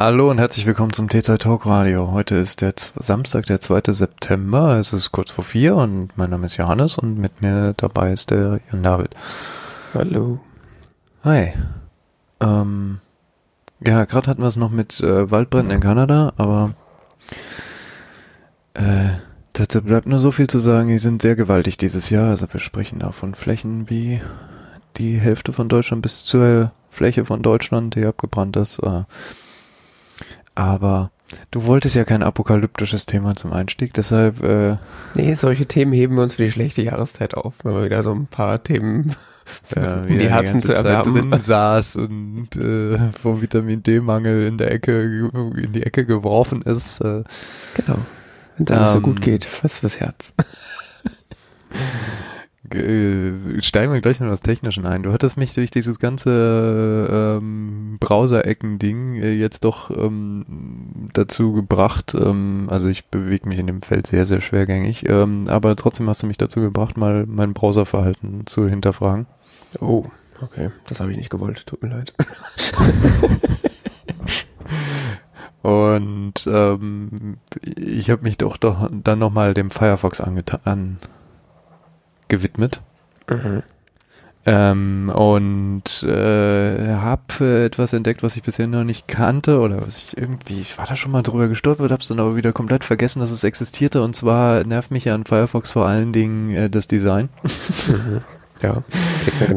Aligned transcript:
Hallo 0.00 0.30
und 0.30 0.38
herzlich 0.38 0.64
willkommen 0.64 0.92
zum 0.92 1.08
T-Zeit 1.08 1.42
Talk 1.42 1.66
Radio. 1.66 2.12
Heute 2.12 2.36
ist 2.36 2.60
der 2.60 2.76
Z 2.76 2.92
Samstag, 3.00 3.46
der 3.46 3.60
2. 3.60 3.92
September. 3.92 4.78
Es 4.78 4.92
ist 4.92 5.10
kurz 5.10 5.32
vor 5.32 5.42
vier 5.42 5.74
und 5.74 6.10
mein 6.14 6.30
Name 6.30 6.46
ist 6.46 6.56
Johannes 6.56 6.98
und 6.98 7.18
mit 7.18 7.42
mir 7.42 7.74
dabei 7.76 8.12
ist 8.12 8.30
der 8.30 8.60
Jan 8.70 8.84
David. 8.84 9.16
Hallo. 9.94 10.38
Hi. 11.24 11.52
Ähm, 12.38 13.00
ja, 13.84 14.04
gerade 14.04 14.30
hatten 14.30 14.40
wir 14.40 14.46
es 14.46 14.54
noch 14.54 14.70
mit 14.70 15.00
äh, 15.00 15.32
Waldbränden 15.32 15.74
in 15.74 15.80
Kanada, 15.80 16.32
aber 16.36 16.74
äh, 18.74 19.08
dazu 19.52 19.82
bleibt 19.82 20.06
nur 20.06 20.20
so 20.20 20.30
viel 20.30 20.46
zu 20.46 20.60
sagen, 20.60 20.90
die 20.90 20.98
sind 20.98 21.22
sehr 21.22 21.34
gewaltig 21.34 21.76
dieses 21.76 22.08
Jahr. 22.08 22.28
Also 22.30 22.46
wir 22.52 22.60
sprechen 22.60 23.00
da 23.00 23.10
von 23.10 23.34
Flächen 23.34 23.90
wie 23.90 24.20
die 24.96 25.18
Hälfte 25.18 25.52
von 25.52 25.68
Deutschland 25.68 26.02
bis 26.02 26.24
zur 26.24 26.70
Fläche 26.88 27.24
von 27.24 27.42
Deutschland, 27.42 27.96
die 27.96 28.06
abgebrannt 28.06 28.56
ist. 28.56 28.78
Äh, 28.78 29.02
aber 30.58 31.12
du 31.52 31.64
wolltest 31.66 31.94
ja 31.94 32.04
kein 32.04 32.24
apokalyptisches 32.24 33.06
Thema 33.06 33.36
zum 33.36 33.52
Einstieg, 33.52 33.94
deshalb. 33.94 34.42
Äh, 34.42 34.76
nee, 35.14 35.34
solche 35.34 35.66
Themen 35.66 35.92
heben 35.92 36.16
wir 36.16 36.24
uns 36.24 36.34
für 36.34 36.44
die 36.44 36.50
schlechte 36.50 36.82
Jahreszeit 36.82 37.34
auf, 37.34 37.54
wenn 37.62 37.74
wir 37.74 37.84
wieder 37.84 38.02
so 38.02 38.12
ein 38.12 38.26
paar 38.26 38.60
Themen 38.62 39.14
ja, 39.76 40.00
um 40.02 40.18
die 40.18 40.28
Herzen 40.28 40.60
zu 40.60 40.72
erwärmen. 40.72 41.30
drin 41.30 41.40
saß 41.40 41.94
und 41.96 42.56
äh, 42.56 43.12
vom 43.12 43.40
Vitamin 43.40 43.84
D-Mangel 43.84 44.46
in 44.46 44.58
der 44.58 44.72
Ecke 44.72 45.30
in 45.56 45.72
die 45.72 45.84
Ecke 45.84 46.04
geworfen 46.04 46.62
ist. 46.62 47.00
Äh, 47.02 47.22
genau. 47.74 47.98
Wenn 48.56 48.66
es 48.66 48.72
alles 48.72 48.88
ähm, 48.88 48.94
so 48.94 49.00
gut 49.00 49.22
geht, 49.22 49.46
was 49.62 49.78
fürs 49.78 50.00
Herz. 50.00 50.34
Äh, 52.74 53.60
steigen 53.62 53.92
wir 53.92 54.00
gleich 54.00 54.20
noch 54.20 54.28
das 54.28 54.40
Technischen 54.40 54.86
ein. 54.86 55.02
Du 55.02 55.12
hattest 55.12 55.36
mich 55.36 55.54
durch 55.54 55.70
dieses 55.70 55.98
ganze 55.98 57.38
ähm, 57.40 57.96
Browser-Ecken-Ding 58.00 59.16
äh, 59.16 59.32
jetzt 59.32 59.64
doch 59.64 59.90
ähm, 59.90 60.44
dazu 61.12 61.52
gebracht, 61.52 62.14
ähm, 62.14 62.68
also 62.70 62.88
ich 62.88 63.06
bewege 63.06 63.48
mich 63.48 63.58
in 63.58 63.66
dem 63.66 63.82
Feld 63.82 64.06
sehr, 64.06 64.26
sehr 64.26 64.40
schwergängig, 64.40 65.08
ähm, 65.08 65.46
aber 65.48 65.76
trotzdem 65.76 66.08
hast 66.08 66.22
du 66.22 66.26
mich 66.26 66.38
dazu 66.38 66.60
gebracht, 66.60 66.96
mal 66.96 67.26
mein 67.26 67.54
Browserverhalten 67.54 68.46
zu 68.46 68.68
hinterfragen. 68.68 69.26
Oh, 69.80 70.04
okay, 70.40 70.70
das 70.88 71.00
habe 71.00 71.10
ich 71.10 71.16
nicht 71.16 71.30
gewollt, 71.30 71.66
tut 71.66 71.82
mir 71.82 71.90
leid. 71.90 72.14
Und 75.62 76.46
ähm, 76.46 77.38
ich 77.62 78.10
habe 78.10 78.22
mich 78.22 78.38
doch, 78.38 78.56
doch 78.56 78.88
dann 78.90 79.18
nochmal 79.18 79.54
dem 79.54 79.70
Firefox 79.70 80.20
angetan 80.20 80.98
gewidmet. 82.28 82.80
Mhm. 83.28 83.62
Ähm, 84.46 85.12
und 85.14 86.02
äh, 86.04 86.94
habe 86.94 87.64
etwas 87.64 87.92
entdeckt, 87.92 88.22
was 88.22 88.36
ich 88.36 88.42
bisher 88.42 88.66
noch 88.66 88.84
nicht 88.84 89.06
kannte 89.06 89.58
oder 89.58 89.86
was 89.86 89.98
ich 89.98 90.16
irgendwie, 90.16 90.62
ich 90.62 90.78
war 90.78 90.86
da 90.86 90.96
schon 90.96 91.12
mal 91.12 91.22
drüber 91.22 91.48
gestolpert, 91.48 91.90
hab's 91.90 92.08
dann 92.08 92.20
aber 92.20 92.34
wieder 92.34 92.52
komplett 92.52 92.84
vergessen, 92.84 93.20
dass 93.20 93.30
es 93.30 93.44
existierte 93.44 94.02
und 94.02 94.16
zwar 94.16 94.64
nervt 94.64 94.90
mich 94.90 95.04
ja 95.04 95.14
an 95.14 95.26
Firefox 95.26 95.72
vor 95.72 95.86
allen 95.86 96.12
Dingen 96.12 96.50
äh, 96.54 96.70
das 96.70 96.86
Design. 96.88 97.28
Mhm. 97.88 98.20
Ja, 98.60 98.82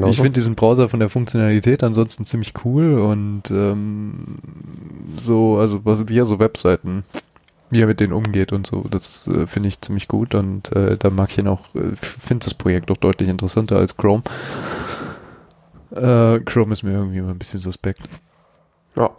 Ich 0.09 0.17
finde 0.17 0.33
diesen 0.33 0.53
Browser 0.53 0.87
von 0.87 0.99
der 0.99 1.09
Funktionalität 1.09 1.83
ansonsten 1.83 2.27
ziemlich 2.27 2.53
cool 2.63 2.99
und 2.99 3.49
ähm, 3.49 4.37
so, 5.17 5.57
also 5.57 5.81
wie 5.85 6.19
er 6.19 6.27
so 6.27 6.37
Webseiten 6.37 7.03
wie 7.71 7.81
er 7.81 7.87
mit 7.87 7.99
denen 7.99 8.13
umgeht 8.13 8.51
und 8.51 8.67
so. 8.67 8.85
Das 8.89 9.27
äh, 9.27 9.47
finde 9.47 9.69
ich 9.69 9.81
ziemlich 9.81 10.07
gut 10.07 10.35
und 10.35 10.71
äh, 10.75 10.97
da 10.97 11.09
mag 11.09 11.31
ich 11.31 11.39
ihn 11.39 11.47
auch, 11.47 11.73
äh, 11.73 11.95
finde 11.95 12.43
das 12.45 12.53
Projekt 12.53 12.91
auch 12.91 12.97
deutlich 12.97 13.29
interessanter 13.29 13.77
als 13.77 13.97
Chrome. 13.97 14.23
Äh, 15.95 16.39
Chrome 16.41 16.73
ist 16.73 16.83
mir 16.83 16.91
irgendwie 16.91 17.17
immer 17.17 17.31
ein 17.31 17.39
bisschen 17.39 17.59
suspekt. 17.59 18.01
Ja. 18.95 19.09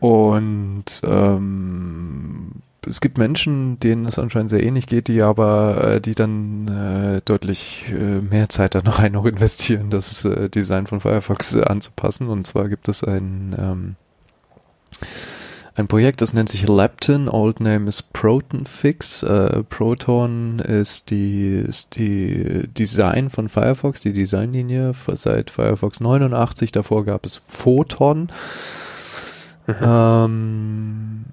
Und 0.00 0.84
ähm, 1.04 2.50
es 2.86 3.00
gibt 3.00 3.18
Menschen, 3.18 3.78
denen 3.80 4.04
es 4.04 4.18
anscheinend 4.18 4.50
sehr 4.50 4.62
ähnlich 4.62 4.86
geht, 4.86 5.08
die 5.08 5.22
aber, 5.22 5.94
äh, 5.94 6.00
die 6.00 6.14
dann 6.14 6.68
äh, 6.68 7.22
deutlich 7.24 7.86
äh, 7.90 8.20
mehr 8.20 8.48
Zeit 8.48 8.74
dann 8.74 8.86
rein 8.86 9.12
noch 9.12 9.24
investieren, 9.24 9.90
das 9.90 10.24
äh, 10.24 10.48
Design 10.48 10.86
von 10.86 11.00
Firefox 11.00 11.54
äh, 11.54 11.64
anzupassen. 11.64 12.28
Und 12.28 12.46
zwar 12.46 12.68
gibt 12.68 12.88
es 12.88 13.02
ein 13.02 13.56
ähm, 13.58 13.96
ein 15.76 15.88
Projekt, 15.88 16.20
das 16.20 16.32
nennt 16.32 16.48
sich 16.48 16.68
Lepton, 16.68 17.28
Old 17.28 17.58
Name 17.58 17.88
ist 17.88 18.12
Proton 18.12 18.64
Fix. 18.64 19.24
Äh, 19.24 19.64
Proton 19.64 20.60
ist 20.60 21.10
die, 21.10 21.54
ist 21.56 21.96
die 21.96 22.68
Design 22.68 23.28
von 23.28 23.48
Firefox, 23.48 24.00
die 24.00 24.12
Designlinie 24.12 24.92
seit 25.14 25.50
Firefox 25.50 25.98
89. 25.98 26.70
Davor 26.70 27.04
gab 27.04 27.26
es 27.26 27.42
Photon. 27.48 28.28
Mhm. 29.66 29.74
Ähm, 29.82 31.24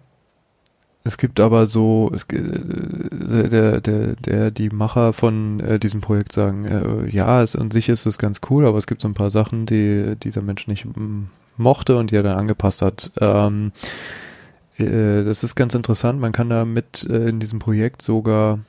es 1.04 1.18
gibt 1.18 1.40
aber 1.40 1.68
so, 1.68 2.12
es, 2.14 2.24
äh, 2.24 3.50
der, 3.50 3.82
der, 3.82 4.16
der, 4.16 4.52
die 4.52 4.70
Macher 4.70 5.14
von 5.14 5.60
äh, 5.60 5.78
diesem 5.78 6.02
Projekt 6.02 6.34
sagen, 6.34 6.66
äh, 6.66 7.10
ja, 7.10 7.44
es, 7.44 7.56
an 7.56 7.70
sich 7.70 7.90
ist 7.90 8.08
es 8.08 8.18
ganz 8.18 8.42
cool, 8.50 8.66
aber 8.66 8.80
es 8.80 8.88
gibt 8.88 9.02
so 9.02 9.08
ein 9.08 9.14
paar 9.14 9.32
Sachen, 9.32 9.68
die 9.68 10.16
dieser 10.22 10.42
Mensch 10.42 10.68
nicht 10.68 10.88
mochte 11.58 11.98
und 11.98 12.12
die 12.12 12.16
er 12.16 12.24
dann 12.24 12.38
angepasst 12.38 12.82
hat. 12.82 13.12
Ähm, 13.20 13.72
äh, 14.78 15.24
das 15.24 15.44
ist 15.44 15.56
ganz 15.56 15.76
interessant. 15.76 16.20
Man 16.20 16.32
kann 16.32 16.50
da 16.50 16.66
mit 16.66 17.08
äh, 17.10 17.30
in 17.30 17.40
diesem 17.40 17.60
Projekt 17.60 18.02
sogar 18.02 18.60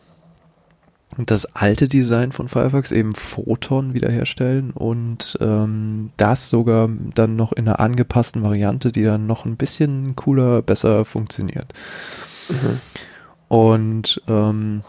das 1.19 1.55
alte 1.55 1.89
Design 1.89 2.33
von 2.33 2.49
Firefox, 2.49 2.91
eben 2.91 3.13
Photon, 3.13 3.93
wiederherstellen 3.93 4.71
und 4.71 5.37
ähm, 5.41 6.11
das 6.17 6.49
sogar 6.49 6.89
dann 7.15 7.37
noch 7.37 7.53
in 7.53 7.69
einer 7.69 7.81
angepassten 7.81 8.43
Variante, 8.43 8.93
die 8.93 9.05
dann 9.05 9.27
noch 9.27 9.45
ein 9.45 9.57
bisschen 9.57 10.17
cooler, 10.17 10.63
besser 10.63 11.05
funktioniert. 11.05 11.75
Mhm. 12.49 12.81
Und 13.49 14.23
ähm, 14.27 14.83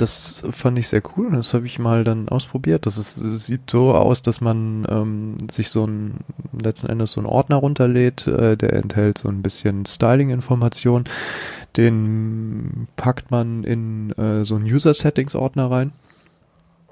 das 0.00 0.44
fand 0.50 0.78
ich 0.78 0.88
sehr 0.88 1.02
cool 1.16 1.26
und 1.26 1.34
das 1.34 1.52
habe 1.54 1.66
ich 1.66 1.78
mal 1.78 2.04
dann 2.04 2.28
ausprobiert. 2.28 2.86
Das, 2.86 2.98
ist, 2.98 3.20
das 3.22 3.46
sieht 3.46 3.70
so 3.70 3.94
aus, 3.94 4.22
dass 4.22 4.40
man 4.40 4.86
ähm, 4.88 5.36
sich 5.50 5.68
so 5.70 5.84
ein 5.86 6.18
letzten 6.58 6.88
Endes 6.88 7.12
so 7.12 7.20
einen 7.20 7.26
Ordner 7.26 7.56
runterlädt, 7.56 8.26
äh, 8.26 8.56
der 8.56 8.72
enthält 8.74 9.18
so 9.18 9.28
ein 9.28 9.42
bisschen 9.42 9.86
Styling-Information. 9.86 11.04
Den 11.76 12.88
packt 12.96 13.30
man 13.30 13.64
in 13.64 14.10
äh, 14.12 14.44
so 14.44 14.54
einen 14.54 14.64
User-Settings-Ordner 14.64 15.70
rein. 15.70 15.92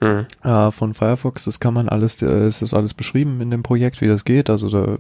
Mhm. 0.01 0.27
Äh, 0.43 0.71
von 0.73 0.93
Firefox, 0.93 1.45
das 1.45 1.61
kann 1.61 1.75
man 1.75 1.89
alles, 1.89 2.21
äh, 2.21 2.49
ist 2.49 2.75
alles 2.75 2.93
beschrieben 2.93 3.41
in 3.41 3.51
dem 3.51 3.63
Projekt, 3.63 4.01
wie 4.01 4.09
das 4.09 4.25
geht. 4.25 4.51
Also 4.51 4.69
da 4.69 4.85
äh, 4.85 4.99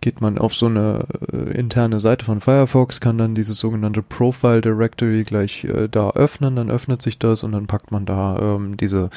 geht 0.00 0.20
man 0.20 0.38
auf 0.38 0.54
so 0.54 0.66
eine 0.66 1.06
äh, 1.32 1.58
interne 1.58 2.00
Seite 2.00 2.24
von 2.24 2.40
Firefox, 2.40 3.00
kann 3.00 3.18
dann 3.18 3.34
dieses 3.34 3.58
sogenannte 3.60 4.02
Profile 4.02 4.60
Directory 4.60 5.24
gleich 5.24 5.64
äh, 5.64 5.88
da 5.88 6.10
öffnen, 6.10 6.56
dann 6.56 6.70
öffnet 6.70 7.02
sich 7.02 7.18
das 7.18 7.42
und 7.42 7.52
dann 7.52 7.66
packt 7.66 7.90
man 7.90 8.06
da 8.06 8.38
ähm, 8.38 8.76
diese 8.76 9.10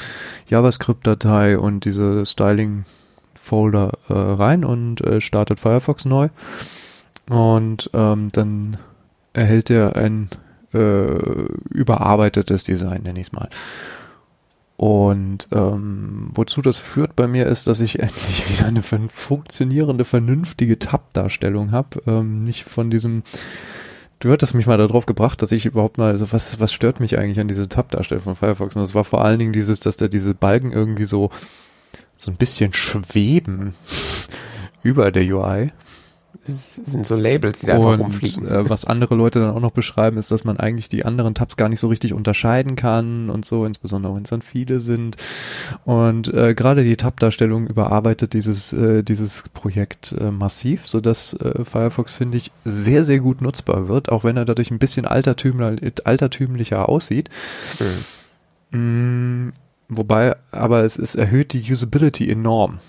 JavaScript-Datei 0.47 1.57
und 1.57 1.85
diese 1.85 2.25
Styling-Folder 2.25 3.91
äh, 4.09 4.13
rein 4.13 4.66
und 4.66 5.01
äh, 5.01 5.21
startet 5.21 5.59
Firefox 5.59 6.05
neu. 6.05 6.29
Und 7.29 7.89
ähm, 7.94 8.31
dann 8.33 8.77
erhält 9.31 9.69
er 9.69 9.95
ein 9.95 10.29
äh, 10.74 11.18
überarbeitetes 11.69 12.63
Design, 12.63 13.03
nenne 13.03 13.19
ich 13.19 13.27
es 13.27 13.31
mal. 13.31 13.50
Und 14.75 15.48
ähm, 15.52 16.30
wozu 16.34 16.62
das 16.62 16.78
führt 16.78 17.16
bei 17.16 17.28
mir 17.28 17.46
ist, 17.46 17.68
dass 17.68 17.80
ich 17.80 18.00
endlich 18.00 18.50
wieder 18.50 18.68
eine 18.68 18.81
funktionierende, 18.81 20.06
vernünftige 20.06 20.80
Tab-Darstellung 20.80 21.72
habe. 21.72 22.02
Ähm, 22.08 22.44
nicht 22.44 22.64
von 22.64 22.90
diesem. 22.90 23.24
Du 24.20 24.31
hattest 24.31 24.56
mich 24.56 24.68
mal 24.68 24.78
darauf 24.78 25.06
gebracht, 25.06 25.42
dass 25.42 25.52
ich 25.52 25.66
überhaupt 25.66 25.98
mal, 25.98 26.12
also 26.12 26.31
was, 26.31 26.60
was 26.62 26.72
stört 26.72 27.02
mich 27.02 27.18
eigentlich 27.18 27.42
an 27.42 27.50
dieser 27.50 27.68
Tab-Darstellung 27.68 28.24
von 28.24 28.36
Firefox? 28.38 28.75
Und 28.75 28.81
das 28.81 28.96
war 28.96 29.04
vor 29.04 29.24
allen 29.24 29.38
Dingen 29.38 29.52
dieses, 29.52 29.81
dass 29.81 29.98
da 29.98 30.08
diese 30.08 30.34
Balken 30.34 30.72
irgendwie 30.72 31.04
so, 31.04 31.30
so 32.18 32.31
ein 32.31 32.38
bisschen 32.38 32.72
schweben 32.74 33.75
über 34.84 35.12
der 35.12 35.24
UI. 35.24 35.72
Es 36.47 36.75
sind 36.75 37.06
so 37.06 37.15
Labels, 37.15 37.59
die 37.59 37.68
da 37.68 37.75
einfach 37.75 38.00
rumfliegen. 38.00 38.47
Äh, 38.47 38.69
was 38.69 38.85
andere 38.85 39.15
Leute 39.15 39.39
dann 39.39 39.51
auch 39.51 39.59
noch 39.59 39.71
beschreiben, 39.71 40.18
ist, 40.18 40.31
dass 40.31 40.44
man 40.44 40.57
eigentlich 40.57 40.89
die 40.89 41.06
anderen 41.06 41.35
Tabs 41.35 41.57
gar 41.57 41.69
nicht 41.69 41.80
so 41.80 41.88
richtig 41.88 42.13
unterscheiden 42.13 42.75
kann 42.75 43.30
und 43.30 43.45
so, 43.45 43.65
insbesondere 43.65 44.15
wenn 44.15 44.24
es 44.24 44.30
dann 44.30 44.41
viele 44.41 44.80
sind. 44.80 45.15
Und 45.85 46.33
äh, 46.33 46.53
gerade 46.53 46.83
die 46.83 46.97
Tab-Darstellung 46.97 47.68
überarbeitet 47.68 48.33
dieses, 48.33 48.74
äh, 48.74 49.03
dieses 49.03 49.45
Projekt 49.53 50.15
äh, 50.19 50.31
massiv, 50.31 50.88
sodass 50.88 51.33
äh, 51.33 51.63
Firefox, 51.63 52.15
finde 52.15 52.38
ich, 52.38 52.51
sehr, 52.65 53.03
sehr 53.03 53.19
gut 53.19 53.41
nutzbar 53.41 53.88
wird, 53.88 54.12
auch 54.12 54.24
wenn 54.24 54.38
er 54.38 54.45
dadurch 54.45 54.71
ein 54.71 54.79
bisschen 54.79 55.06
altertümlicher, 55.06 55.91
altertümlicher 56.03 56.89
aussieht. 56.89 57.29
Mhm. 58.71 59.47
Mm, 59.47 59.53
wobei, 59.88 60.36
aber 60.51 60.83
es, 60.83 60.97
es 60.97 61.15
erhöht 61.15 61.53
die 61.53 61.71
Usability 61.71 62.29
enorm 62.29 62.79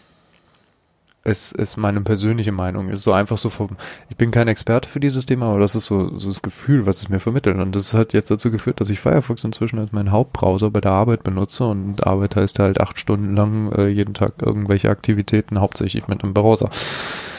ist, 1.25 1.53
ist 1.53 1.77
meine 1.77 2.03
persönliche 2.03 2.53
Meinung. 2.53 2.91
Ist 2.91 3.03
so 3.03 3.13
einfach 3.13 3.39
so 3.39 3.49
vom, 3.49 3.71
ich 4.11 4.17
bin 4.17 4.31
kein 4.31 4.49
Experte 4.49 4.89
für 4.89 5.01
dieses 5.01 5.27
Thema, 5.27 5.47
aber 5.47 5.61
das 5.61 5.75
ist 5.75 5.87
so, 5.87 6.17
so 6.19 6.29
das 6.29 6.43
Gefühl, 6.43 6.87
was 6.87 6.99
es 6.99 7.09
mir 7.09 7.21
vermittelt. 7.21 7.57
Und 7.57 7.75
das 7.75 7.95
hat 7.95 8.13
jetzt 8.13 8.31
dazu 8.31 8.51
geführt, 8.51 8.81
dass 8.81 8.91
ich 8.91 9.01
Firefox 9.01 9.43
inzwischen 9.43 9.79
als 9.79 9.93
meinen 9.93 10.13
Hauptbrowser 10.13 10.71
bei 10.71 10.81
der 10.81 10.93
Arbeit 10.93 11.25
benutze 11.25 11.65
und 11.65 12.07
Arbeit 12.07 12.37
heißt 12.37 12.59
halt 12.59 12.81
acht 12.81 12.99
Stunden 12.99 13.35
lang 13.35 13.73
äh, 13.73 13.89
jeden 13.89 14.15
Tag 14.15 14.35
irgendwelche 14.43 14.91
Aktivitäten, 14.91 15.61
hauptsächlich 15.61 16.09
mit 16.09 16.23
einem 16.23 16.35
Browser. 16.35 16.71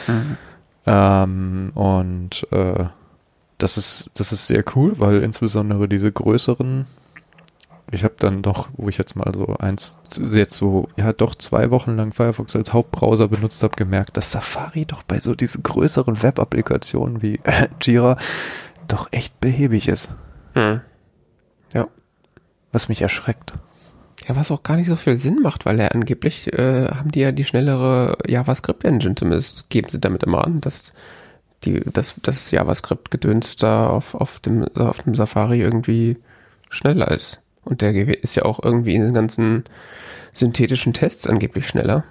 Mhm. 0.08 0.36
Ähm, 0.86 1.70
und 1.74 2.46
äh, 2.52 2.86
das 3.58 3.78
ist 3.78 4.10
das 4.14 4.32
ist 4.32 4.48
sehr 4.48 4.64
cool, 4.74 4.98
weil 4.98 5.22
insbesondere 5.22 5.88
diese 5.88 6.12
größeren 6.12 6.86
ich 7.92 8.02
habe 8.02 8.14
dann 8.18 8.42
doch, 8.42 8.68
wo 8.76 8.88
ich 8.88 8.98
jetzt 8.98 9.14
mal 9.14 9.32
so 9.32 9.56
eins, 9.58 9.98
jetzt 10.32 10.56
so, 10.56 10.88
ja 10.96 11.12
doch 11.12 11.34
zwei 11.36 11.70
Wochen 11.70 11.96
lang 11.96 12.12
Firefox 12.12 12.56
als 12.56 12.72
Hauptbrowser 12.72 13.28
benutzt 13.28 13.62
habe, 13.62 13.76
gemerkt, 13.76 14.16
dass 14.16 14.32
Safari 14.32 14.86
doch 14.86 15.04
bei 15.04 15.20
so 15.20 15.34
diesen 15.34 15.62
größeren 15.62 16.22
Web-Applikationen 16.22 17.22
wie 17.22 17.40
äh, 17.44 17.68
Jira 17.80 18.16
doch 18.88 19.08
echt 19.12 19.40
behäbig 19.40 19.86
ist. 19.88 20.10
Hm. 20.54 20.80
Ja. 21.74 21.86
Was 22.72 22.88
mich 22.88 23.02
erschreckt. 23.02 23.54
Ja, 24.26 24.34
was 24.34 24.50
auch 24.50 24.64
gar 24.64 24.76
nicht 24.76 24.88
so 24.88 24.96
viel 24.96 25.16
Sinn 25.16 25.40
macht, 25.40 25.64
weil 25.64 25.78
er 25.78 25.94
angeblich 25.94 26.52
äh, 26.52 26.88
haben 26.88 27.12
die 27.12 27.20
ja 27.20 27.30
die 27.30 27.44
schnellere 27.44 28.18
JavaScript-Engine, 28.26 29.14
zumindest 29.14 29.70
geben 29.70 29.88
sie 29.88 30.00
damit 30.00 30.24
immer 30.24 30.44
an, 30.44 30.60
dass 30.60 30.92
die, 31.64 31.80
dass 31.80 32.16
das 32.22 32.50
JavaScript-Gedöns 32.50 33.56
da 33.56 33.86
auf, 33.86 34.14
auf 34.14 34.40
dem, 34.40 34.64
auf 34.74 35.02
dem 35.02 35.14
Safari 35.14 35.60
irgendwie 35.60 36.16
schneller 36.68 37.12
ist. 37.12 37.40
Und 37.66 37.82
der 37.82 37.94
ist 38.22 38.36
ja 38.36 38.44
auch 38.44 38.60
irgendwie 38.62 38.94
in 38.94 39.02
den 39.02 39.12
ganzen 39.12 39.64
synthetischen 40.32 40.92
Tests 40.92 41.26
angeblich 41.26 41.66
schneller. 41.66 42.04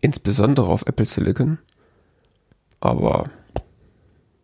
Insbesondere 0.00 0.66
auf 0.66 0.84
Apple 0.84 1.06
Silicon. 1.06 1.58
Aber 2.80 3.30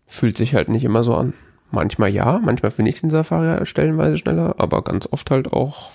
fühlt 0.06 0.36
sich 0.36 0.54
halt 0.54 0.68
nicht 0.68 0.84
immer 0.84 1.02
so 1.02 1.16
an. 1.16 1.34
Manchmal 1.72 2.10
ja, 2.10 2.38
manchmal 2.38 2.70
finde 2.70 2.90
ich 2.90 3.00
den 3.00 3.10
Safari 3.10 3.66
stellenweise 3.66 4.18
schneller, 4.18 4.54
aber 4.58 4.82
ganz 4.82 5.08
oft 5.10 5.30
halt 5.32 5.52
auch 5.52 5.90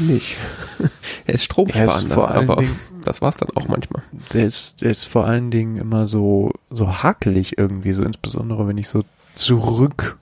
nicht. 0.00 0.36
er 1.26 1.34
ist 1.34 1.44
stromsparender, 1.44 2.14
vor 2.14 2.30
allen 2.30 2.50
aber 2.50 2.62
Dingen- 2.62 2.76
das 3.04 3.22
war's 3.22 3.36
dann 3.36 3.50
auch 3.54 3.68
manchmal. 3.68 4.02
Der 4.32 4.44
ist, 4.44 4.80
der 4.80 4.90
ist 4.90 5.04
vor 5.04 5.24
allen 5.24 5.52
Dingen 5.52 5.76
immer 5.76 6.08
so, 6.08 6.50
so 6.68 7.00
hakelig 7.00 7.58
irgendwie, 7.58 7.92
so 7.92 8.02
insbesondere 8.02 8.66
wenn 8.66 8.78
ich 8.78 8.88
so 8.88 9.04
zurück 9.34 10.18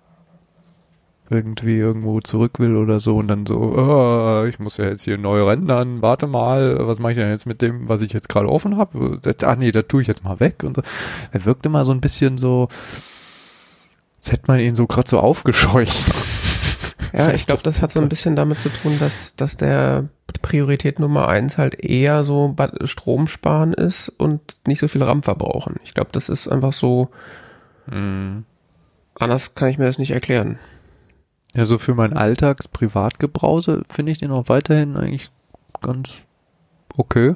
irgendwie 1.31 1.76
irgendwo 1.76 2.20
zurück 2.20 2.58
will 2.58 2.76
oder 2.76 3.00
so 3.00 3.17
und 3.17 3.28
dann 3.28 3.46
so, 3.46 3.56
oh, 3.58 4.44
ich 4.49 4.58
muss 4.58 4.76
ja 4.76 4.84
jetzt 4.87 5.02
hier 5.02 5.19
neu 5.19 5.43
rendern, 5.44 6.02
warte 6.02 6.26
mal, 6.26 6.87
was 6.87 6.99
mache 6.99 7.12
ich 7.12 7.19
denn 7.19 7.31
jetzt 7.31 7.46
mit 7.46 7.62
dem, 7.62 7.88
was 7.88 8.02
ich 8.02 8.12
jetzt 8.12 8.28
gerade 8.28 8.49
offen 8.49 8.76
habe? 8.76 9.20
Ach 9.44 9.56
nee, 9.56 9.73
da 9.73 9.82
tue 9.82 10.02
ich 10.02 10.08
jetzt 10.08 10.25
mal 10.25 10.40
weg 10.40 10.62
und 10.62 10.76
so. 10.76 10.82
Er 11.32 11.44
wirkt 11.44 11.67
immer 11.67 11.84
so 11.84 11.93
ein 11.93 12.00
bisschen 12.00 12.38
so, 12.38 12.69
als 14.19 14.32
hätte 14.32 14.44
man 14.46 14.61
ihn 14.61 14.75
so 14.75 14.87
gerade 14.87 15.08
so 15.08 15.20
aufgescheucht. 15.20 16.12
Ja, 17.12 17.32
ich 17.32 17.46
glaube, 17.46 17.62
das 17.62 17.81
hat 17.81 17.90
so 17.93 18.00
ein 18.00 18.11
bisschen 18.11 18.37
damit 18.37 18.58
zu 18.58 18.69
tun, 18.69 18.96
dass, 18.99 19.37
dass 19.37 19.56
der 19.56 20.08
Priorität 20.43 20.99
Nummer 20.99 21.28
eins 21.28 21.56
halt 21.56 21.82
eher 21.82 22.25
so 22.25 22.55
Strom 22.84 23.26
sparen 23.26 23.73
ist 23.73 24.08
und 24.11 24.56
nicht 24.67 24.81
so 24.81 24.88
viel 24.88 25.02
RAM 25.02 25.23
verbrauchen. 25.23 25.76
Ich 25.84 25.94
glaube, 25.94 26.11
das 26.12 26.28
ist 26.28 26.46
einfach 26.49 26.75
so, 26.75 27.08
Mhm. 27.87 28.44
anders 29.14 29.55
kann 29.55 29.69
ich 29.69 29.78
mir 29.78 29.87
das 29.87 29.99
nicht 29.99 30.11
erklären. 30.11 30.58
Ja, 31.56 31.64
so 31.64 31.78
für 31.78 31.94
mein 31.94 32.12
Alltags-Privatgebrause 32.12 33.82
finde 33.90 34.12
ich 34.12 34.18
den 34.18 34.30
auch 34.30 34.50
weiterhin 34.50 34.94
eigentlich 34.98 35.30
ganz 35.80 36.22
okay. 36.98 37.34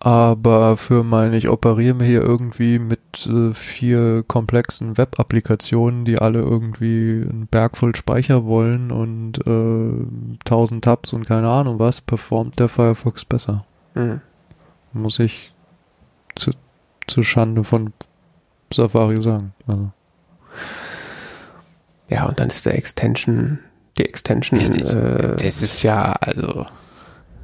Aber 0.00 0.76
für 0.76 1.04
mein, 1.04 1.32
ich 1.32 1.48
operiere 1.48 1.94
mir 1.94 2.04
hier 2.04 2.22
irgendwie 2.22 2.80
mit 2.80 3.24
äh, 3.28 3.54
vier 3.54 4.24
komplexen 4.26 4.98
Web-Applikationen, 4.98 6.04
die 6.04 6.18
alle 6.18 6.40
irgendwie 6.40 7.22
einen 7.22 7.46
Berg 7.48 7.76
voll 7.76 7.94
Speicher 7.94 8.44
wollen 8.46 8.90
und 8.90 9.38
äh, 9.46 10.40
1000 10.44 10.82
Tabs 10.82 11.12
und 11.12 11.24
keine 11.24 11.50
Ahnung 11.50 11.78
was, 11.78 12.00
performt 12.00 12.58
der 12.58 12.68
Firefox 12.68 13.24
besser. 13.24 13.64
Hm. 13.94 14.20
Muss 14.92 15.20
ich 15.20 15.54
zu, 16.34 16.50
zu 17.06 17.22
Schande 17.22 17.62
von 17.62 17.92
Safari 18.72 19.22
sagen. 19.22 19.54
Also. 19.68 19.92
Ja, 22.12 22.26
und 22.26 22.38
dann 22.38 22.48
ist 22.48 22.66
der 22.66 22.76
Extension, 22.76 23.58
die 23.96 24.04
Extension, 24.04 24.60
äh, 24.60 25.36
das 25.36 25.62
ist 25.62 25.82
ja, 25.82 26.12
also. 26.12 26.66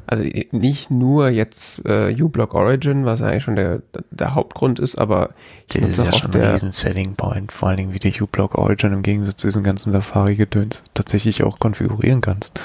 also 0.06 0.24
nicht 0.52 0.90
nur 0.90 1.28
jetzt 1.28 1.84
äh, 1.84 2.14
uBlock 2.18 2.54
Origin, 2.54 3.04
was 3.04 3.20
eigentlich 3.20 3.44
schon 3.44 3.56
der, 3.56 3.82
der 4.10 4.34
Hauptgrund 4.34 4.78
ist, 4.78 4.98
aber 4.98 5.30
Das 5.68 5.82
ist 5.82 5.98
ja 5.98 6.12
schon 6.12 6.34
ein 6.34 6.40
riesen 6.40 6.72
Selling 6.72 7.14
Point, 7.14 7.52
vor 7.52 7.68
allen 7.68 7.76
Dingen 7.76 7.92
wie 7.92 7.98
du 7.98 8.24
uBlock 8.24 8.54
Origin 8.54 8.92
im 8.92 9.02
Gegensatz 9.02 9.36
zu 9.36 9.48
diesen 9.48 9.64
ganzen 9.64 9.92
Safari-Gedöns 9.92 10.82
tatsächlich 10.94 11.42
auch 11.42 11.58
konfigurieren 11.58 12.22
kannst. 12.22 12.58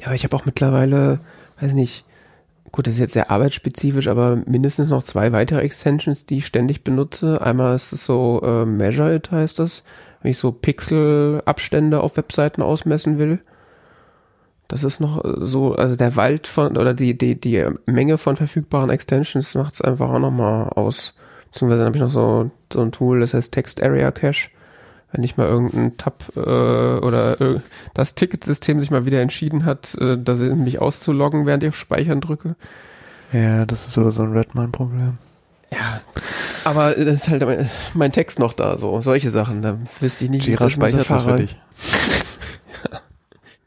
Ja, 0.00 0.06
aber 0.06 0.16
ich 0.16 0.24
habe 0.24 0.36
auch 0.36 0.44
mittlerweile, 0.44 1.20
weiß 1.60 1.74
nicht, 1.74 2.04
gut, 2.72 2.88
das 2.88 2.94
ist 2.94 3.00
jetzt 3.00 3.12
sehr 3.12 3.30
arbeitsspezifisch, 3.30 4.08
aber 4.08 4.36
mindestens 4.46 4.90
noch 4.90 5.04
zwei 5.04 5.30
weitere 5.30 5.60
Extensions, 5.60 6.26
die 6.26 6.38
ich 6.38 6.46
ständig 6.46 6.82
benutze. 6.82 7.40
Einmal 7.40 7.76
ist 7.76 7.92
es 7.92 8.04
so 8.04 8.42
äh, 8.44 8.66
Measure 8.66 9.14
It 9.14 9.30
heißt 9.30 9.60
das, 9.60 9.84
wenn 10.24 10.30
ich 10.30 10.38
so 10.38 10.52
Pixelabstände 10.52 12.00
auf 12.00 12.16
Webseiten 12.16 12.62
ausmessen 12.62 13.18
will. 13.18 13.40
Das 14.68 14.82
ist 14.82 14.98
noch 14.98 15.22
so, 15.22 15.74
also 15.74 15.96
der 15.96 16.16
Wald 16.16 16.46
von 16.46 16.78
oder 16.78 16.94
die 16.94 17.16
die 17.16 17.38
die 17.38 17.62
Menge 17.84 18.16
von 18.16 18.36
verfügbaren 18.36 18.88
Extensions 18.88 19.54
macht 19.54 19.74
es 19.74 19.82
einfach 19.82 20.08
auch 20.08 20.18
noch 20.18 20.30
mal 20.30 20.70
aus. 20.70 21.12
Beziehungsweise 21.52 21.84
habe 21.84 21.94
ich 21.94 22.02
noch 22.02 22.08
so 22.08 22.50
so 22.72 22.80
ein 22.80 22.90
Tool, 22.90 23.20
das 23.20 23.34
heißt 23.34 23.52
Text 23.52 23.82
Area 23.82 24.10
Cache. 24.10 24.48
Wenn 25.12 25.22
ich 25.22 25.36
mal 25.36 25.46
irgendein 25.46 25.98
Tab 25.98 26.24
äh, 26.36 26.40
oder 26.40 27.40
äh, 27.40 27.60
das 27.92 28.14
Ticketsystem 28.14 28.80
sich 28.80 28.90
mal 28.90 29.04
wieder 29.04 29.20
entschieden 29.20 29.66
hat, 29.66 29.94
äh, 30.00 30.16
da 30.18 30.34
mich 30.34 30.80
auszuloggen, 30.80 31.44
während 31.44 31.62
ich 31.62 31.68
auf 31.68 31.76
Speichern 31.76 32.22
drücke. 32.22 32.56
Ja, 33.30 33.66
das 33.66 33.86
ist 33.86 33.98
aber 33.98 34.10
so 34.10 34.22
ein 34.22 34.32
Redmine-Problem. 34.32 35.18
Ja, 35.72 36.00
aber 36.64 36.90
das 36.90 37.06
ist 37.06 37.28
halt 37.28 37.44
mein, 37.94 38.12
Text 38.12 38.38
noch 38.38 38.52
da, 38.52 38.78
so 38.78 39.00
solche 39.00 39.30
Sachen. 39.30 39.62
Da 39.62 39.78
wüsste 40.00 40.24
ich 40.24 40.30
nicht, 40.30 40.46
wie 40.46 40.52
ich 40.52 40.58
Jira 40.58 40.64
das 40.64 40.76
mit 40.76 40.90
speichert 40.90 41.10
das 41.10 41.24
für 41.24 41.36
dich. 41.36 41.56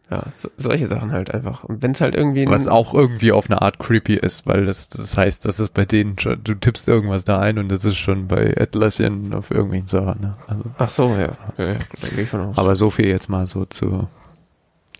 Ja, 0.09 0.23
so, 0.37 0.49
solche 0.55 0.87
Sachen 0.87 1.11
halt 1.11 1.33
einfach. 1.33 1.65
Und 1.65 1.83
wenn 1.83 1.91
es 1.91 1.99
halt 1.99 2.15
irgendwie 2.15 2.47
Was 2.47 2.67
auch 2.67 2.93
irgendwie 2.93 3.33
auf 3.33 3.49
eine 3.49 3.61
Art 3.61 3.77
creepy 3.77 4.15
ist, 4.15 4.47
weil 4.47 4.65
das, 4.65 4.87
das 4.87 5.17
heißt, 5.17 5.43
das 5.43 5.59
ist 5.59 5.73
bei 5.73 5.83
denen 5.83 6.17
schon, 6.17 6.41
du 6.41 6.55
tippst 6.55 6.87
irgendwas 6.87 7.25
da 7.25 7.41
ein 7.41 7.57
und 7.57 7.67
das 7.67 7.83
ist 7.83 7.97
schon 7.97 8.27
bei 8.27 8.55
Atlassian 8.57 9.33
auf 9.33 9.51
irgendwelchen 9.51 9.89
Servern, 9.89 10.19
ne? 10.21 10.37
Also, 10.47 10.63
Ach 10.77 10.89
so, 10.89 11.09
ja. 11.09 11.35
ja, 11.57 11.73
ja 11.73 12.53
aber 12.55 12.77
so 12.77 12.89
viel 12.89 13.07
jetzt 13.07 13.29
mal 13.29 13.47
so 13.47 13.65
zu 13.65 14.07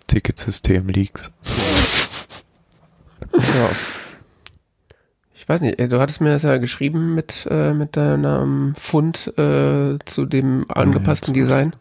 Ticketsystem-Leaks. 0.08 1.32
ja. 3.34 3.70
Ich 5.48 5.50
weiß 5.50 5.62
nicht, 5.62 5.80
äh, 5.80 5.88
du 5.88 6.02
hattest 6.02 6.20
mir 6.20 6.30
das 6.32 6.44
ja 6.44 6.58
geschrieben 6.58 7.16
mit, 7.16 7.48
äh, 7.50 7.74
mit 7.74 7.96
deinem 7.96 8.76
Fund 8.76 9.32
äh, 9.38 9.98
zu 10.04 10.26
dem 10.26 10.66
angepassten 10.68 11.34
jetzt- 11.34 11.46
Design. 11.46 11.72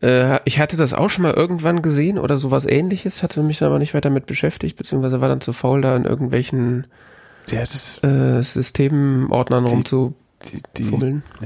Äh, 0.00 0.38
ich 0.46 0.58
hatte 0.58 0.78
das 0.78 0.94
auch 0.94 1.10
schon 1.10 1.20
mal 1.24 1.34
irgendwann 1.34 1.82
gesehen 1.82 2.18
oder 2.18 2.38
sowas 2.38 2.64
ähnliches, 2.64 3.22
hatte 3.22 3.42
mich 3.42 3.58
dann 3.58 3.66
aber 3.68 3.78
nicht 3.78 3.92
weiter 3.92 4.08
mit 4.08 4.24
beschäftigt, 4.24 4.78
beziehungsweise 4.78 5.20
war 5.20 5.28
dann 5.28 5.42
zu 5.42 5.52
faul, 5.52 5.82
da 5.82 5.94
in 5.94 6.06
irgendwelchen 6.06 6.86
Ja, 7.50 7.60
das, 7.60 7.98
äh, 8.02 8.40
Die- 9.66 9.72
rumzufummeln. 9.74 10.14
die, 10.46 10.62
die, 10.78 10.84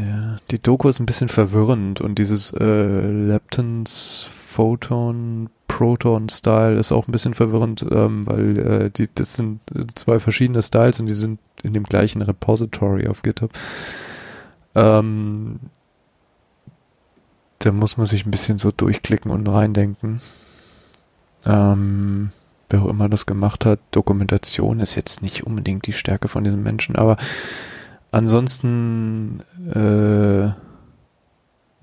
Ja, 0.08 0.36
die 0.52 0.58
Doku 0.62 0.88
ist 0.88 1.00
ein 1.00 1.06
bisschen 1.06 1.28
verwirrend 1.28 2.00
und 2.00 2.20
dieses 2.20 2.52
äh, 2.52 3.00
Leptons 3.10 4.28
Photon 4.56 5.50
Proton 5.68 6.30
Style 6.30 6.78
ist 6.78 6.90
auch 6.90 7.06
ein 7.06 7.12
bisschen 7.12 7.34
verwirrend, 7.34 7.84
ähm, 7.90 8.26
weil 8.26 8.58
äh, 8.58 8.90
die 8.90 9.08
das 9.14 9.34
sind 9.34 9.60
äh, 9.74 9.84
zwei 9.94 10.18
verschiedene 10.18 10.62
Styles 10.62 10.98
und 10.98 11.06
die 11.06 11.14
sind 11.14 11.38
in 11.62 11.74
dem 11.74 11.84
gleichen 11.84 12.22
Repository 12.22 13.06
auf 13.08 13.20
GitHub. 13.20 13.50
Ähm, 14.74 15.60
da 17.58 17.72
muss 17.72 17.98
man 17.98 18.06
sich 18.06 18.24
ein 18.24 18.30
bisschen 18.30 18.56
so 18.56 18.70
durchklicken 18.70 19.30
und 19.30 19.46
reindenken. 19.46 20.22
Ähm, 21.44 22.30
wer 22.70 22.82
auch 22.82 22.88
immer 22.88 23.10
das 23.10 23.26
gemacht 23.26 23.66
hat, 23.66 23.80
Dokumentation 23.90 24.80
ist 24.80 24.94
jetzt 24.94 25.22
nicht 25.22 25.46
unbedingt 25.46 25.86
die 25.86 25.92
Stärke 25.92 26.28
von 26.28 26.44
diesem 26.44 26.62
Menschen, 26.62 26.96
aber 26.96 27.18
Ansonsten 28.16 29.40
äh, 29.74 30.48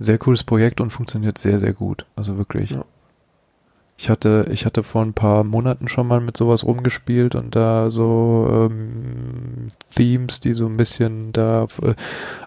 sehr 0.03 0.17
cooles 0.17 0.43
Projekt 0.43 0.81
und 0.81 0.91
funktioniert 0.91 1.37
sehr, 1.37 1.59
sehr 1.59 1.73
gut. 1.73 2.05
Also 2.15 2.37
wirklich. 2.37 2.71
Ja. 2.71 2.85
Ich 3.95 4.09
hatte, 4.09 4.47
ich 4.51 4.65
hatte 4.65 4.83
vor 4.83 5.03
ein 5.03 5.13
paar 5.13 5.43
Monaten 5.43 5.87
schon 5.87 6.07
mal 6.07 6.19
mit 6.19 6.35
sowas 6.35 6.63
rumgespielt 6.65 7.35
und 7.35 7.55
da 7.55 7.91
so 7.91 8.47
ähm, 8.69 9.69
Themes, 9.95 10.39
die 10.39 10.53
so 10.53 10.65
ein 10.65 10.77
bisschen 10.77 11.31
da 11.31 11.67
äh, 11.81 11.93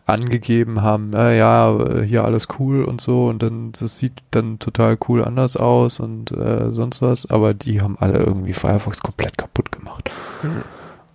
angegeben 0.05 0.83
haben, 0.83 1.15
äh, 1.15 1.39
ja, 1.39 1.75
äh, 1.79 2.03
hier 2.03 2.25
alles 2.25 2.49
cool 2.59 2.85
und 2.85 3.01
so 3.01 3.29
und 3.29 3.43
dann 3.43 3.73
das 3.73 3.99
sieht 3.99 4.13
dann 4.33 4.59
total 4.59 4.99
cool 5.09 5.25
anders 5.25 5.57
aus 5.57 6.01
und 6.01 6.33
äh, 6.33 6.73
sonst 6.73 7.01
was, 7.01 7.31
aber 7.31 7.55
die 7.55 7.81
haben 7.81 7.97
alle 7.99 8.19
irgendwie 8.19 8.53
Firefox 8.53 9.01
komplett 9.01 9.39
kaputt 9.39 9.71
gemacht. 9.71 10.11
Hm. 10.43 10.63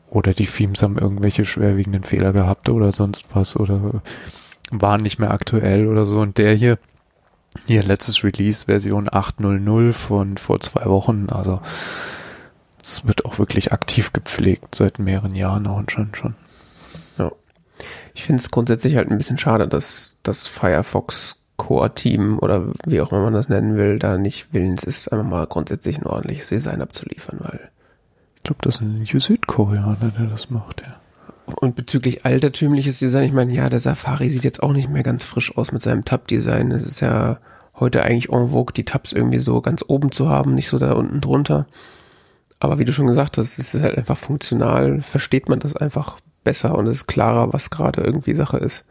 Oder 0.09 0.33
die 0.33 0.45
Themes 0.45 0.81
haben 0.81 0.97
irgendwelche 0.97 1.45
schwerwiegenden 1.45 2.03
Fehler 2.03 2.33
gehabt 2.33 2.67
oder 2.69 2.91
sonst 2.91 3.25
was 3.33 3.57
oder 3.57 4.01
waren 4.71 5.01
nicht 5.01 5.19
mehr 5.19 5.31
aktuell 5.31 5.87
oder 5.87 6.05
so. 6.05 6.19
Und 6.19 6.37
der 6.37 6.53
hier, 6.53 6.77
hier 7.67 7.83
letztes 7.83 8.23
Release, 8.23 8.65
Version 8.65 9.09
8.0.0 9.09 9.93
von 9.93 10.37
vor 10.37 10.59
zwei 10.59 10.85
Wochen, 10.85 11.27
also 11.29 11.61
Es 12.81 13.05
wird 13.05 13.25
auch 13.25 13.37
wirklich 13.37 13.71
aktiv 13.71 14.11
gepflegt 14.13 14.75
seit 14.75 14.97
mehreren 14.97 15.35
Jahren 15.35 15.67
auch 15.67 15.83
schon 15.89 16.15
schon. 16.15 16.35
Ja. 17.17 17.31
Ich 18.15 18.23
finde 18.23 18.41
es 18.41 18.51
grundsätzlich 18.51 18.95
halt 18.95 19.11
ein 19.11 19.17
bisschen 19.17 19.37
schade, 19.37 19.67
dass 19.67 20.17
das 20.23 20.47
Firefox 20.47 21.41
Core-Team 21.61 22.39
oder 22.39 22.65
wie 22.87 23.01
auch 23.01 23.11
immer 23.11 23.21
man 23.21 23.33
das 23.33 23.49
nennen 23.49 23.77
will, 23.77 23.99
da 23.99 24.17
nicht 24.17 24.51
willens 24.51 24.83
ist, 24.83 25.13
einfach 25.13 25.25
mal 25.25 25.45
grundsätzlich 25.45 25.99
ein 25.99 26.07
ordentliches 26.07 26.49
Design 26.49 26.81
abzuliefern, 26.81 27.37
weil. 27.39 27.69
Ich 28.37 28.43
glaube, 28.43 28.61
das 28.63 28.75
ist 28.77 28.81
ein 28.81 29.05
Südkoreaner, 29.05 30.11
der 30.17 30.25
das 30.25 30.49
macht, 30.49 30.81
ja. 30.81 31.00
Und 31.55 31.75
bezüglich 31.75 32.25
altertümliches 32.25 32.99
Design, 32.99 33.23
ich 33.23 33.33
meine, 33.33 33.53
ja, 33.53 33.69
der 33.69 33.79
Safari 33.79 34.29
sieht 34.29 34.43
jetzt 34.43 34.63
auch 34.63 34.73
nicht 34.73 34.89
mehr 34.89 35.03
ganz 35.03 35.23
frisch 35.23 35.55
aus 35.57 35.71
mit 35.71 35.81
seinem 35.81 36.05
Tab-Design. 36.05 36.71
Es 36.71 36.83
ist 36.83 37.01
ja 37.01 37.39
heute 37.79 38.03
eigentlich 38.03 38.29
en 38.29 38.49
vogue, 38.49 38.73
die 38.73 38.85
Tabs 38.85 39.11
irgendwie 39.11 39.39
so 39.39 39.61
ganz 39.61 39.83
oben 39.87 40.11
zu 40.11 40.29
haben, 40.29 40.55
nicht 40.55 40.67
so 40.67 40.77
da 40.79 40.93
unten 40.93 41.21
drunter. 41.21 41.67
Aber 42.59 42.77
wie 42.79 42.85
du 42.85 42.93
schon 42.93 43.07
gesagt 43.07 43.37
hast, 43.37 43.57
es 43.57 43.73
ist 43.73 43.81
halt 43.81 43.97
einfach 43.97 44.17
funktional, 44.17 45.01
versteht 45.01 45.49
man 45.49 45.59
das 45.59 45.75
einfach 45.75 46.19
besser 46.43 46.77
und 46.77 46.87
es 46.87 46.97
ist 46.97 47.07
klarer, 47.07 47.53
was 47.53 47.71
gerade 47.71 48.01
irgendwie 48.01 48.35
Sache 48.35 48.57
ist. 48.57 48.85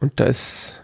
Und 0.00 0.18
da 0.18 0.24
ist, 0.24 0.82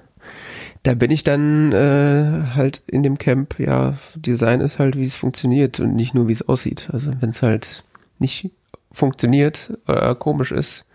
da 0.82 0.94
bin 0.94 1.10
ich 1.10 1.24
dann 1.24 1.72
äh, 1.72 2.54
halt 2.54 2.82
in 2.86 3.02
dem 3.02 3.18
Camp, 3.18 3.58
ja, 3.58 3.94
Design 4.14 4.60
ist 4.60 4.78
halt, 4.78 4.96
wie 4.96 5.04
es 5.04 5.14
funktioniert 5.14 5.80
und 5.80 5.96
nicht 5.96 6.14
nur, 6.14 6.28
wie 6.28 6.32
es 6.32 6.46
aussieht. 6.46 6.88
Also 6.92 7.10
wenn 7.20 7.30
es 7.30 7.42
halt 7.42 7.84
nicht 8.18 8.50
funktioniert 8.92 9.78
oder 9.86 10.14
komisch 10.14 10.52
ist, 10.52 10.86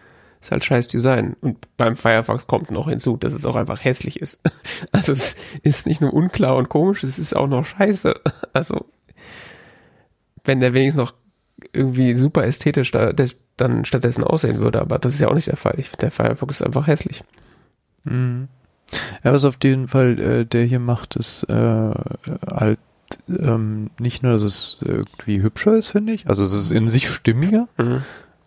ist 0.41 0.51
halt 0.51 0.63
scheiß 0.63 0.87
Design. 0.87 1.35
Und 1.41 1.77
beim 1.77 1.95
Firefox 1.95 2.47
kommt 2.47 2.71
noch 2.71 2.89
hinzu, 2.89 3.17
dass 3.17 3.33
es 3.33 3.45
auch 3.45 3.55
einfach 3.55 3.83
hässlich 3.83 4.19
ist. 4.19 4.41
Also 4.91 5.13
es 5.13 5.35
ist 5.61 5.87
nicht 5.87 6.01
nur 6.01 6.13
unklar 6.13 6.55
und 6.57 6.69
komisch, 6.69 7.03
es 7.03 7.17
ist 7.17 7.35
auch 7.35 7.47
noch 7.47 7.65
scheiße. 7.65 8.13
Also 8.53 8.85
wenn 10.43 10.59
der 10.59 10.73
wenigstens 10.73 10.99
noch 10.99 11.13
irgendwie 11.71 12.15
super 12.15 12.43
ästhetisch 12.43 12.91
da, 12.91 13.13
dann 13.57 13.85
stattdessen 13.85 14.23
aussehen 14.23 14.59
würde, 14.59 14.81
aber 14.81 14.99
das 14.99 15.13
ist 15.13 15.21
ja 15.21 15.29
auch 15.29 15.35
nicht 15.35 15.47
der 15.47 15.57
Fall. 15.57 15.75
Ich, 15.77 15.91
der 15.91 16.11
Firefox 16.11 16.59
ist 16.59 16.65
einfach 16.65 16.87
hässlich. 16.87 17.23
Mhm. 18.03 18.49
Ja, 19.23 19.33
was 19.33 19.45
auf 19.45 19.57
jeden 19.63 19.87
Fall 19.87 20.19
äh, 20.19 20.45
der 20.45 20.65
hier 20.65 20.79
macht, 20.79 21.15
ist 21.15 21.43
äh, 21.49 21.53
halt 22.45 22.79
ähm, 23.27 23.89
nicht 23.99 24.23
nur, 24.23 24.33
dass 24.33 24.43
es 24.43 24.77
irgendwie 24.81 25.41
hübscher 25.41 25.75
ist, 25.75 25.89
finde 25.89 26.13
ich, 26.13 26.27
also 26.27 26.43
es 26.43 26.53
ist 26.53 26.71
in 26.71 26.89
sich 26.89 27.09
stimmiger, 27.09 27.67
mhm. 27.77 28.03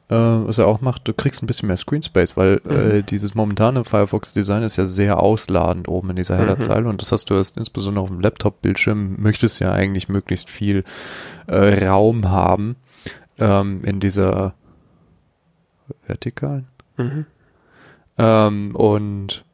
äh, 0.09 0.15
was 0.15 0.59
er 0.59 0.67
auch 0.67 0.81
macht, 0.81 1.09
du 1.09 1.15
kriegst 1.15 1.43
ein 1.43 1.47
bisschen 1.47 1.69
mehr 1.69 1.77
Screen 1.77 2.03
Space, 2.03 2.37
weil 2.37 2.61
mhm. 2.65 2.71
äh, 2.71 3.03
dieses 3.03 3.35
momentane 3.35 3.85
Firefox-Design 3.85 4.63
ist 4.63 4.77
ja 4.77 4.87
sehr 4.87 5.21
ausladend 5.21 5.89
oben 5.89 6.11
in 6.11 6.17
dieser 6.17 6.37
Hellerzeile 6.37 6.83
mhm. 6.83 6.91
und 6.91 7.03
das 7.03 7.13
hast 7.13 7.31
du 7.31 7.35
erst 7.35 7.57
insbesondere 7.57 8.03
auf 8.03 8.11
dem 8.11 8.21
Laptop-Bildschirm, 8.21 9.17
möchtest 9.19 9.61
ja 9.61 9.73
eigentlich 9.73 10.09
möglichst 10.09 10.51
viel 10.51 10.85
äh, 11.47 11.87
Raum 11.87 12.31
haben 12.31 12.77
ähm, 13.39 13.85
in 13.85 14.01
dieser 14.01 14.55
vertikalen. 16.07 16.67
Mhm. 16.97 17.27
Ähm, 18.19 18.75
und 18.75 19.45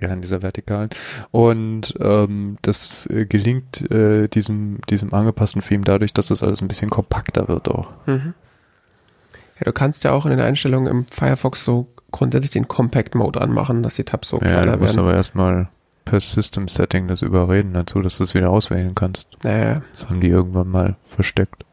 ja, 0.00 0.08
in 0.08 0.20
dieser 0.20 0.42
vertikalen. 0.42 0.90
Und 1.30 1.94
ähm, 2.00 2.58
das 2.62 3.06
äh, 3.06 3.26
gelingt 3.26 3.90
äh, 3.90 4.28
diesem, 4.28 4.78
diesem 4.90 5.14
angepassten 5.14 5.62
Theme 5.62 5.84
dadurch, 5.84 6.12
dass 6.12 6.26
das 6.26 6.42
alles 6.42 6.60
ein 6.60 6.68
bisschen 6.68 6.90
kompakter 6.90 7.48
wird 7.48 7.68
auch. 7.68 7.88
Mhm. 8.06 8.34
Ja, 9.58 9.64
du 9.64 9.72
kannst 9.72 10.04
ja 10.04 10.12
auch 10.12 10.26
in 10.26 10.30
den 10.30 10.40
Einstellungen 10.40 10.86
im 10.88 11.06
Firefox 11.06 11.64
so 11.64 11.88
grundsätzlich 12.10 12.50
den 12.50 12.68
Compact 12.68 13.14
Mode 13.14 13.40
anmachen, 13.40 13.82
dass 13.82 13.94
die 13.94 14.04
Tabs 14.04 14.28
so 14.28 14.38
kleiner 14.38 14.56
werden. 14.56 14.68
Ja, 14.68 14.76
du 14.76 14.82
musst 14.82 14.98
aber 14.98 15.14
erstmal 15.14 15.68
per 16.04 16.20
System 16.20 16.68
Setting 16.68 17.08
das 17.08 17.22
überreden 17.22 17.72
dazu, 17.72 18.00
dass 18.00 18.18
du 18.18 18.24
es 18.24 18.34
wieder 18.34 18.50
auswählen 18.50 18.94
kannst. 18.94 19.28
Naja. 19.42 19.82
Das 19.92 20.08
haben 20.08 20.20
die 20.20 20.28
irgendwann 20.28 20.68
mal 20.68 20.96
versteckt. 21.04 21.64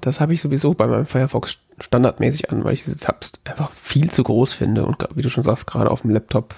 Das 0.00 0.20
habe 0.20 0.32
ich 0.32 0.40
sowieso 0.40 0.74
bei 0.74 0.86
meinem 0.86 1.06
Firefox 1.06 1.58
standardmäßig 1.78 2.50
an, 2.50 2.64
weil 2.64 2.74
ich 2.74 2.84
diese 2.84 2.98
Tabs 2.98 3.32
einfach 3.44 3.70
viel 3.72 4.10
zu 4.10 4.22
groß 4.22 4.52
finde 4.52 4.84
und 4.86 5.06
wie 5.14 5.22
du 5.22 5.28
schon 5.28 5.44
sagst, 5.44 5.66
gerade 5.66 5.90
auf 5.90 6.02
dem 6.02 6.10
Laptop 6.10 6.54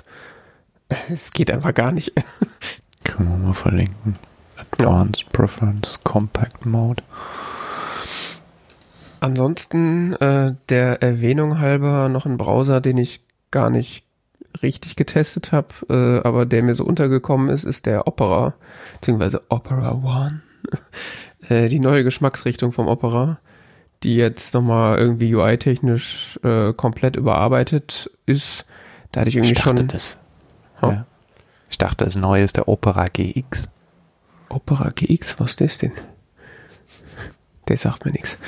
es 1.10 1.32
geht 1.32 1.50
einfach 1.50 1.74
gar 1.74 1.92
nicht. 1.92 2.12
Können 3.04 3.30
wir 3.30 3.36
mal 3.36 3.54
verlinken. 3.54 4.14
Advanced 4.56 5.24
ja. 5.24 5.28
Preference 5.32 6.00
Compact 6.04 6.66
Mode. 6.66 7.02
Ansonsten 9.20 10.14
äh, 10.14 10.54
der 10.68 11.02
Erwähnung 11.02 11.60
halber 11.60 12.08
noch 12.08 12.26
ein 12.26 12.36
Browser, 12.36 12.80
den 12.80 12.98
ich 12.98 13.20
gar 13.50 13.70
nicht 13.70 14.04
richtig 14.62 14.96
getestet 14.96 15.52
habe, 15.52 15.68
äh, 15.88 16.26
aber 16.26 16.44
der 16.44 16.62
mir 16.62 16.74
so 16.74 16.84
untergekommen 16.84 17.48
ist, 17.48 17.64
ist 17.64 17.86
der 17.86 18.06
Opera, 18.06 18.54
beziehungsweise 18.94 19.42
Opera 19.48 19.92
One. 19.92 20.42
äh, 21.48 21.68
die 21.68 21.80
neue 21.80 22.04
Geschmacksrichtung 22.04 22.72
vom 22.72 22.88
Opera, 22.88 23.38
die 24.02 24.16
jetzt 24.16 24.54
nochmal 24.54 24.98
irgendwie 24.98 25.34
UI-technisch 25.34 26.38
äh, 26.42 26.72
komplett 26.72 27.16
überarbeitet 27.16 28.10
ist. 28.26 28.66
Da 29.12 29.20
hatte 29.20 29.30
ich 29.30 29.36
irgendwie 29.36 29.52
ich 29.52 29.60
schon. 29.60 29.86
Das 29.88 30.18
Oh. 30.82 30.88
Ja. 30.88 31.06
Ich 31.70 31.78
dachte, 31.78 32.04
das 32.04 32.16
neue 32.16 32.44
ist 32.44 32.56
der 32.56 32.68
Opera 32.68 33.06
GX. 33.06 33.68
Opera 34.50 34.90
GX, 34.90 35.40
was 35.40 35.52
ist 35.52 35.60
das 35.60 35.78
denn? 35.78 35.92
Der 37.68 37.76
sagt 37.76 38.04
mir 38.04 38.12
nichts. 38.12 38.38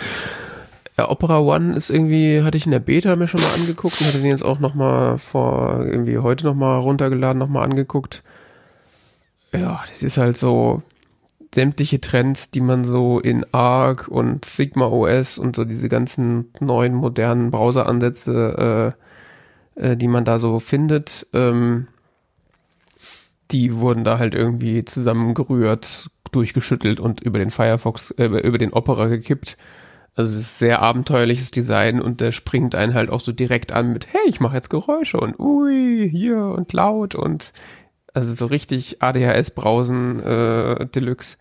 Ja, 0.99 1.11
Opera 1.11 1.41
One 1.41 1.75
ist 1.75 1.91
irgendwie, 1.91 2.43
hatte 2.43 2.57
ich 2.57 2.67
in 2.67 2.73
der 2.73 2.79
Beta 2.79 3.17
mir 3.17 3.26
schon 3.26 3.41
mal 3.41 3.55
angeguckt 3.55 4.00
und 4.00 4.07
hatte 4.07 4.19
den 4.19 4.31
jetzt 4.31 4.45
auch 4.45 4.61
noch 4.61 4.75
mal 4.75 5.19
vor, 5.19 5.85
irgendwie 5.85 6.19
heute 6.19 6.45
noch 6.45 6.55
mal 6.55 6.79
runtergeladen, 6.79 7.38
noch 7.38 7.49
mal 7.49 7.64
angeguckt. 7.64 8.23
Ja, 9.53 9.83
das 9.88 10.03
ist 10.03 10.19
halt 10.19 10.37
so 10.37 10.83
sämtliche 11.55 12.00
Trends, 12.00 12.50
die 12.50 12.61
man 12.61 12.85
so 12.85 13.21
in 13.21 13.47
Arc 13.53 14.09
und 14.09 14.45
Sigma 14.45 14.87
OS 14.87 15.38
und 15.38 15.57
so 15.57 15.64
diese 15.64 15.88
ganzen 15.88 16.50
neuen 16.61 16.95
modernen 16.95 17.50
Browseransätze, 17.50 18.95
äh, 19.76 19.81
äh, 19.81 19.97
die 19.97 20.09
man 20.09 20.25
da 20.25 20.38
so 20.38 20.59
findet, 20.59 21.26
ähm, 21.33 21.87
die 23.51 23.77
wurden 23.77 24.05
da 24.05 24.19
halt 24.19 24.35
irgendwie 24.35 24.85
zusammengerührt, 24.85 26.09
durchgeschüttelt 26.33 27.01
und 27.01 27.21
über 27.21 27.39
den 27.39 27.51
Firefox, 27.51 28.11
äh, 28.13 28.25
über 28.25 28.59
den 28.59 28.73
Opera 28.73 29.07
gekippt. 29.07 29.57
Also 30.17 30.33
es 30.33 30.43
ist 30.43 30.59
sehr 30.59 30.81
abenteuerliches 30.81 31.51
Design 31.51 32.01
und 32.01 32.21
der 32.21 32.33
springt 32.33 32.75
einen 32.75 32.95
halt 32.95 33.11
auch 33.11 33.21
so 33.21 33.33
direkt 33.33 33.73
an 33.73 33.93
mit, 33.93 34.07
hey, 34.13 34.21
ich 34.27 34.41
mache 34.41 34.55
jetzt 34.55 34.69
Geräusche 34.71 35.19
und 35.19 35.39
ui, 35.41 36.09
hier 36.09 36.39
und 36.39 36.73
laut 36.73 37.15
und 37.15 37.53
also 38.13 38.33
so 38.33 38.47
richtig 38.47 39.03
ADHS-Brausen 39.03 40.21
äh, 40.23 40.87
Deluxe 40.87 41.37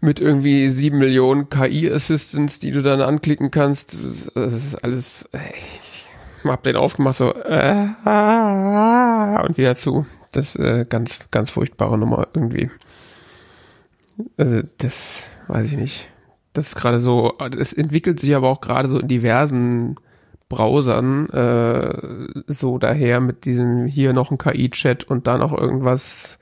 mit 0.00 0.20
irgendwie 0.20 0.68
sieben 0.68 0.98
Millionen 0.98 1.50
KI-Assistants, 1.50 2.60
die 2.60 2.70
du 2.70 2.82
dann 2.82 3.00
anklicken 3.00 3.50
kannst. 3.50 3.94
Das 4.34 4.52
ist 4.52 4.76
alles, 4.76 5.28
ich 5.32 6.06
hab 6.44 6.62
den 6.62 6.76
aufgemacht 6.76 7.16
so 7.16 7.34
äh, 7.34 7.86
und 9.44 9.58
wieder 9.58 9.74
zu. 9.74 10.06
Das 10.32 10.56
äh, 10.56 10.86
ganz, 10.88 11.18
ganz 11.30 11.50
furchtbare 11.50 11.98
Nummer 11.98 12.28
irgendwie. 12.34 12.70
Also 14.36 14.62
das 14.78 15.22
weiß 15.48 15.72
ich 15.72 15.78
nicht. 15.78 16.08
Das 16.52 16.68
ist 16.68 16.76
gerade 16.76 16.98
so, 16.98 17.32
es 17.58 17.72
entwickelt 17.72 18.20
sich 18.20 18.34
aber 18.34 18.48
auch 18.48 18.60
gerade 18.60 18.88
so 18.88 18.98
in 18.98 19.08
diversen 19.08 19.96
Browsern 20.48 21.28
äh, 21.30 22.42
so 22.46 22.78
daher 22.78 23.20
mit 23.20 23.44
diesem 23.44 23.86
hier 23.86 24.12
noch 24.12 24.30
ein 24.30 24.38
KI-Chat 24.38 25.04
und 25.04 25.26
dann 25.26 25.42
auch 25.42 25.52
irgendwas. 25.52 26.38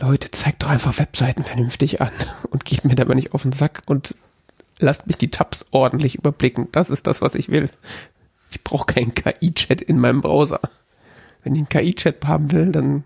Leute, 0.00 0.30
zeigt 0.30 0.62
doch 0.62 0.70
einfach 0.70 0.98
Webseiten 0.98 1.44
vernünftig 1.44 2.00
an 2.00 2.10
und 2.50 2.64
geht 2.64 2.84
mir 2.84 2.94
dabei 2.94 3.14
nicht 3.14 3.34
auf 3.34 3.42
den 3.42 3.52
Sack 3.52 3.82
und 3.86 4.16
lasst 4.78 5.06
mich 5.06 5.16
die 5.16 5.30
Tabs 5.30 5.66
ordentlich 5.70 6.16
überblicken. 6.16 6.68
Das 6.72 6.90
ist 6.90 7.06
das, 7.06 7.22
was 7.22 7.34
ich 7.34 7.50
will. 7.50 7.70
Ich 8.50 8.64
brauche 8.64 8.86
keinen 8.86 9.14
KI-Chat 9.14 9.80
in 9.80 9.98
meinem 9.98 10.20
Browser. 10.20 10.60
Wenn 11.42 11.54
ich 11.54 11.60
einen 11.60 11.68
KI-Chat 11.68 12.24
haben 12.24 12.52
will, 12.52 12.72
dann 12.72 13.04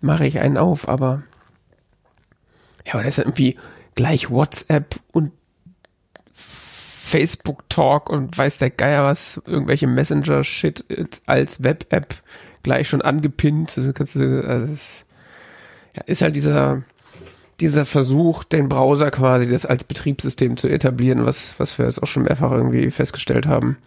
mache 0.00 0.26
ich 0.26 0.38
einen 0.38 0.56
auf, 0.56 0.88
aber 0.88 1.22
ja, 2.86 2.94
aber 2.94 3.02
das 3.02 3.18
ist 3.18 3.24
irgendwie 3.24 3.56
gleich 3.94 4.30
WhatsApp 4.30 4.96
und 5.12 5.32
Facebook 6.32 7.68
Talk 7.68 8.10
und 8.10 8.36
weiß 8.36 8.58
der 8.58 8.70
Geier 8.70 9.04
was, 9.04 9.42
irgendwelche 9.46 9.86
Messenger-Shit 9.86 10.84
als 11.26 11.62
Web-App 11.62 12.14
gleich 12.62 12.88
schon 12.88 13.02
angepinnt. 13.02 13.76
Das 13.76 13.86
also 13.86 14.42
das, 14.42 15.04
ja, 15.94 16.02
ist 16.06 16.22
halt 16.22 16.36
dieser, 16.36 16.82
dieser 17.60 17.86
Versuch, 17.86 18.44
den 18.44 18.68
Browser 18.68 19.10
quasi 19.10 19.48
das 19.50 19.66
als 19.66 19.84
Betriebssystem 19.84 20.56
zu 20.56 20.68
etablieren, 20.68 21.24
was, 21.24 21.54
was 21.58 21.78
wir 21.78 21.86
jetzt 21.86 22.02
auch 22.02 22.06
schon 22.06 22.24
mehrfach 22.24 22.52
irgendwie 22.52 22.90
festgestellt 22.90 23.46
haben. 23.46 23.78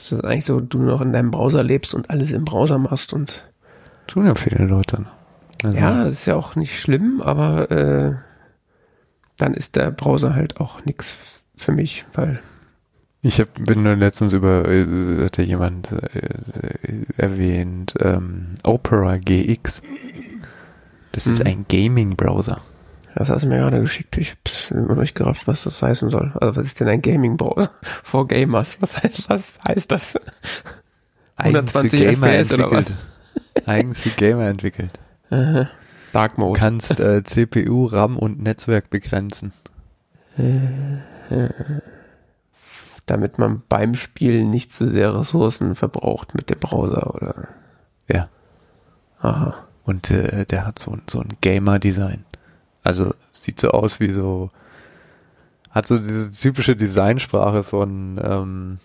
Das 0.00 0.12
ist 0.12 0.24
eigentlich 0.24 0.46
so, 0.46 0.60
du 0.60 0.78
noch 0.78 1.02
in 1.02 1.12
deinem 1.12 1.30
Browser 1.30 1.62
lebst 1.62 1.94
und 1.94 2.08
alles 2.08 2.32
im 2.32 2.46
Browser 2.46 2.78
machst 2.78 3.12
und. 3.12 3.44
Tun 4.06 4.24
ja 4.24 4.34
viele 4.34 4.64
Leute. 4.64 5.04
Also 5.62 5.76
ja, 5.76 6.04
das 6.04 6.12
ist 6.12 6.26
ja 6.26 6.36
auch 6.36 6.56
nicht 6.56 6.80
schlimm, 6.80 7.20
aber 7.20 7.70
äh, 7.70 8.14
dann 9.36 9.52
ist 9.52 9.76
der 9.76 9.90
Browser 9.90 10.34
halt 10.34 10.58
auch 10.58 10.86
nichts 10.86 11.42
für 11.54 11.72
mich, 11.72 12.06
weil. 12.14 12.40
Ich 13.20 13.40
hab, 13.40 13.52
bin 13.62 13.82
nur 13.82 13.94
letztens 13.94 14.32
über, 14.32 14.66
äh, 14.66 15.22
hatte 15.22 15.42
jemand 15.42 15.92
äh, 15.92 17.04
erwähnt, 17.18 17.92
ähm, 18.00 18.54
Opera 18.64 19.18
GX. 19.18 19.82
Das 21.12 21.26
ist 21.26 21.40
mhm. 21.40 21.46
ein 21.46 21.66
Gaming-Browser. 21.68 22.62
Das 23.14 23.28
hast 23.30 23.42
du 23.44 23.48
mir 23.48 23.58
gerade 23.58 23.80
geschickt. 23.80 24.16
Ich 24.18 24.32
hab's 24.32 24.70
immer 24.70 24.94
noch 24.94 25.00
nicht 25.02 25.14
gerafft, 25.14 25.46
was 25.48 25.64
das 25.64 25.82
heißen 25.82 26.10
soll. 26.10 26.32
Also 26.40 26.56
was 26.56 26.66
ist 26.66 26.80
denn 26.80 26.88
ein 26.88 27.02
Gaming-Browser? 27.02 27.70
For 27.82 28.26
Gamers. 28.28 28.76
Was 28.80 29.02
heißt, 29.02 29.28
was 29.28 29.60
heißt 29.64 29.90
das? 29.90 30.14
120 31.36 32.02
FPS 32.18 32.52
oder 32.52 32.70
was? 32.70 32.92
Eigens 33.66 33.98
für 34.00 34.10
Gamer 34.10 34.46
entwickelt. 34.48 34.90
Aha. 35.30 35.68
Dark 36.12 36.34
Du 36.36 36.42
Mode. 36.42 36.58
kannst 36.58 37.00
äh, 37.00 37.22
CPU, 37.24 37.86
RAM 37.86 38.16
und 38.16 38.42
Netzwerk 38.42 38.90
begrenzen. 38.90 39.52
Damit 43.06 43.38
man 43.38 43.62
beim 43.68 43.94
Spielen 43.94 44.50
nicht 44.50 44.72
zu 44.72 44.86
sehr 44.86 45.14
Ressourcen 45.18 45.74
verbraucht 45.74 46.34
mit 46.34 46.50
dem 46.50 46.58
Browser 46.58 47.14
oder. 47.14 47.48
Ja. 48.08 48.28
Aha. 49.20 49.54
Und 49.84 50.10
äh, 50.10 50.44
der 50.46 50.66
hat 50.66 50.78
so, 50.78 50.96
so 51.08 51.20
ein 51.20 51.36
Gamer-Design. 51.40 52.24
Also 52.82 53.14
sieht 53.32 53.60
so 53.60 53.70
aus 53.70 54.00
wie 54.00 54.10
so, 54.10 54.50
hat 55.70 55.86
so 55.86 55.98
diese 55.98 56.30
typische 56.30 56.76
Designsprache 56.76 57.62
von 57.62 58.20
ähm. 58.22 58.78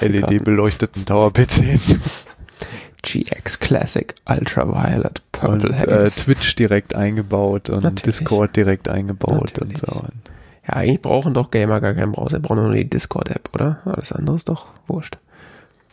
LED-beleuchteten 0.00 1.06
Tower-PCs. 1.06 2.26
GX 3.02 3.58
Classic 3.60 4.12
Ultraviolet 4.28 5.22
Purple 5.30 5.70
und 5.70 5.82
äh. 5.84 6.10
Twitch 6.10 6.56
direkt 6.56 6.96
eingebaut 6.96 7.70
und 7.70 7.84
Natürlich. 7.84 8.18
Discord 8.18 8.56
direkt 8.56 8.88
eingebaut 8.88 9.56
Natürlich. 9.56 9.82
und 9.84 9.92
so. 9.92 10.02
Ja, 10.66 10.74
eigentlich 10.74 11.00
brauchen 11.00 11.32
doch 11.32 11.50
Gamer 11.50 11.80
gar 11.80 11.94
keinen 11.94 12.12
Browser, 12.12 12.40
brauchen 12.40 12.64
nur 12.64 12.72
die 12.72 12.90
Discord-App, 12.90 13.50
oder? 13.54 13.78
Alles 13.84 14.12
andere 14.12 14.36
ist 14.36 14.48
doch 14.48 14.66
wurscht. 14.86 15.16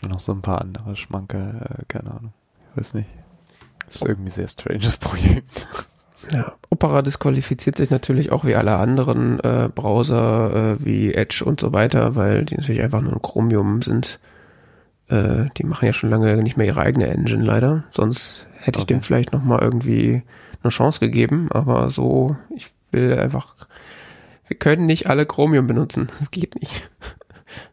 Und 0.02 0.10
noch 0.12 0.20
so 0.20 0.34
ein 0.34 0.42
paar 0.42 0.62
andere 0.62 0.96
Schmankerl, 0.96 1.80
äh, 1.80 1.84
keine 1.88 2.10
Ahnung. 2.12 2.34
Ich 2.72 2.80
weiß 2.80 2.96
nicht. 2.96 3.10
Das 3.86 3.98
ist 3.98 4.08
irgendwie 4.08 4.30
ein 4.30 4.34
sehr 4.34 4.48
stranges 4.48 4.98
Projekt. 4.98 5.68
Ja, 6.34 6.54
Opera 6.70 7.02
disqualifiziert 7.02 7.78
sich 7.78 7.92
natürlich 7.92 8.32
auch 8.32 8.46
wie 8.46 8.56
alle 8.56 8.78
anderen 8.78 9.40
äh, 9.42 9.70
Browser 9.74 10.74
äh, 10.74 10.86
wie 10.86 11.14
Edge 11.14 11.44
und 11.46 11.60
so 11.60 11.72
weiter, 11.72 12.16
weil 12.16 12.46
die 12.46 12.56
natürlich 12.56 12.82
einfach 12.82 13.02
nur 13.02 13.14
ein 13.14 13.22
Chromium 13.22 13.82
sind. 13.82 14.20
Äh, 15.08 15.46
die 15.58 15.64
machen 15.64 15.86
ja 15.86 15.94
schon 15.94 16.10
lange 16.10 16.36
nicht 16.42 16.58
mehr 16.58 16.66
ihre 16.66 16.82
eigene 16.82 17.08
Engine 17.08 17.44
leider. 17.44 17.84
Sonst 17.92 18.48
hätte 18.60 18.80
ich 18.80 18.84
Okay. 18.84 18.94
dem 18.96 19.02
vielleicht 19.02 19.34
noch 19.34 19.44
mal 19.44 19.60
irgendwie 19.62 20.24
eine 20.64 20.72
Chance 20.72 21.00
gegeben, 21.00 21.48
aber 21.52 21.92
so, 21.92 22.36
ich 22.56 22.74
will 22.92 23.20
einfach, 23.20 23.56
wir 24.48 24.58
können 24.58 24.88
nicht 24.88 25.08
alle 25.08 25.26
Chromium 25.26 25.68
benutzen. 25.68 26.08
Das 26.20 26.32
geht 26.32 26.60
nicht. 26.60 26.90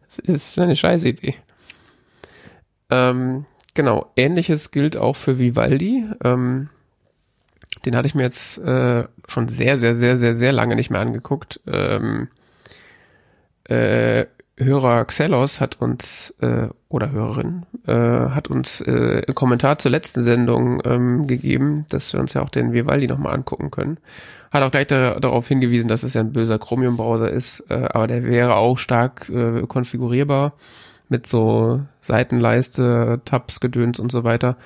Das 0.08 0.18
ist 0.18 0.58
eine 0.58 0.76
scheiß 0.76 1.04
Idee. 1.04 1.36
Ähm, 2.90 3.46
genau, 3.72 4.12
ähnliches 4.16 4.70
gilt 4.70 4.98
auch 4.98 5.16
für 5.16 5.38
Vivaldi. 5.38 6.04
Ähm, 6.22 6.68
den 7.84 7.96
hatte 7.96 8.06
ich 8.06 8.14
mir 8.14 8.22
jetzt 8.22 8.58
äh, 8.58 9.04
schon 9.28 9.48
sehr, 9.48 9.76
sehr, 9.76 9.94
sehr, 9.94 10.16
sehr, 10.16 10.34
sehr 10.34 10.52
lange 10.52 10.76
nicht 10.76 10.90
mehr 10.90 11.00
angeguckt. 11.00 11.60
Ähm, 11.66 12.28
äh, 13.64 14.26
Hörer 14.58 15.06
Xelos 15.06 15.60
hat 15.60 15.80
uns, 15.80 16.36
äh, 16.40 16.68
oder 16.88 17.10
Hörerin, 17.10 17.64
äh, 17.86 17.92
hat 17.92 18.48
uns 18.48 18.80
äh, 18.82 19.22
einen 19.26 19.34
Kommentar 19.34 19.78
zur 19.78 19.90
letzten 19.90 20.22
Sendung 20.22 20.82
ähm, 20.84 21.26
gegeben, 21.26 21.86
dass 21.88 22.12
wir 22.12 22.20
uns 22.20 22.34
ja 22.34 22.42
auch 22.42 22.50
den 22.50 22.72
Vivaldi 22.72 23.06
nochmal 23.06 23.34
angucken 23.34 23.70
können. 23.70 23.98
Hat 24.52 24.62
auch 24.62 24.70
gleich 24.70 24.88
da, 24.88 25.18
darauf 25.18 25.48
hingewiesen, 25.48 25.88
dass 25.88 26.02
es 26.02 26.14
ja 26.14 26.20
ein 26.20 26.32
böser 26.32 26.58
Chromium-Browser 26.58 27.30
ist, 27.30 27.64
äh, 27.70 27.88
aber 27.90 28.06
der 28.06 28.24
wäre 28.24 28.56
auch 28.56 28.76
stark 28.76 29.28
äh, 29.30 29.62
konfigurierbar 29.66 30.52
mit 31.08 31.26
so 31.26 31.80
Seitenleiste, 32.00 33.20
Tabs, 33.24 33.60
Gedöns 33.60 33.98
und 33.98 34.12
so 34.12 34.22
weiter. 34.22 34.56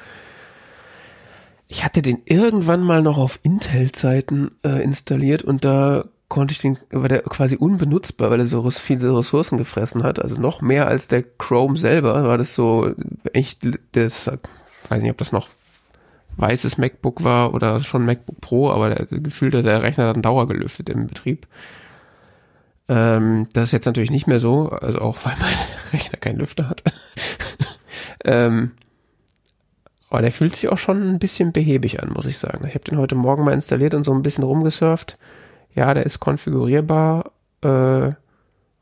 Ich 1.68 1.84
hatte 1.84 2.02
den 2.02 2.22
irgendwann 2.24 2.82
mal 2.82 3.02
noch 3.02 3.18
auf 3.18 3.40
Intel-Zeiten 3.42 4.52
äh, 4.64 4.82
installiert 4.82 5.42
und 5.42 5.64
da 5.64 6.04
konnte 6.28 6.52
ich 6.52 6.60
den, 6.60 6.78
war 6.90 7.08
der 7.08 7.22
quasi 7.22 7.56
unbenutzbar, 7.56 8.30
weil 8.30 8.40
er 8.40 8.46
so 8.46 8.68
viele 8.70 9.16
Ressourcen 9.16 9.58
gefressen 9.58 10.02
hat. 10.02 10.20
Also 10.20 10.40
noch 10.40 10.60
mehr 10.60 10.86
als 10.88 11.08
der 11.08 11.22
Chrome 11.22 11.76
selber 11.76 12.24
war 12.24 12.38
das 12.38 12.54
so 12.54 12.92
echt, 13.32 13.66
das, 13.92 14.30
weiß 14.88 15.02
nicht, 15.02 15.10
ob 15.10 15.18
das 15.18 15.32
noch 15.32 15.48
weißes 16.36 16.78
MacBook 16.78 17.24
war 17.24 17.54
oder 17.54 17.80
schon 17.82 18.04
MacBook 18.04 18.40
Pro, 18.40 18.70
aber 18.70 18.94
der, 18.94 19.06
gefühlt 19.06 19.54
hat 19.54 19.64
der 19.64 19.82
Rechner 19.82 20.12
dann 20.12 20.22
dauergelüftet 20.22 20.88
im 20.88 21.06
Betrieb. 21.06 21.46
Ähm, 22.88 23.48
das 23.52 23.64
ist 23.64 23.72
jetzt 23.72 23.86
natürlich 23.86 24.10
nicht 24.10 24.26
mehr 24.26 24.40
so, 24.40 24.68
also 24.68 25.00
auch 25.00 25.18
weil 25.24 25.34
mein 25.40 25.92
Rechner 25.92 26.18
keinen 26.18 26.38
Lüfter 26.38 26.68
hat. 26.68 26.82
ähm, 28.24 28.72
aber 30.16 30.22
der 30.22 30.32
fühlt 30.32 30.56
sich 30.56 30.70
auch 30.70 30.78
schon 30.78 31.02
ein 31.02 31.18
bisschen 31.18 31.52
behäbig 31.52 32.02
an, 32.02 32.14
muss 32.14 32.24
ich 32.24 32.38
sagen. 32.38 32.66
Ich 32.66 32.74
habe 32.74 32.86
den 32.86 32.96
heute 32.96 33.14
Morgen 33.14 33.44
mal 33.44 33.52
installiert 33.52 33.92
und 33.92 34.04
so 34.04 34.14
ein 34.14 34.22
bisschen 34.22 34.44
rumgesurft. 34.44 35.18
Ja, 35.74 35.92
der 35.92 36.06
ist 36.06 36.20
konfigurierbar 36.20 37.32
äh, 37.60 38.12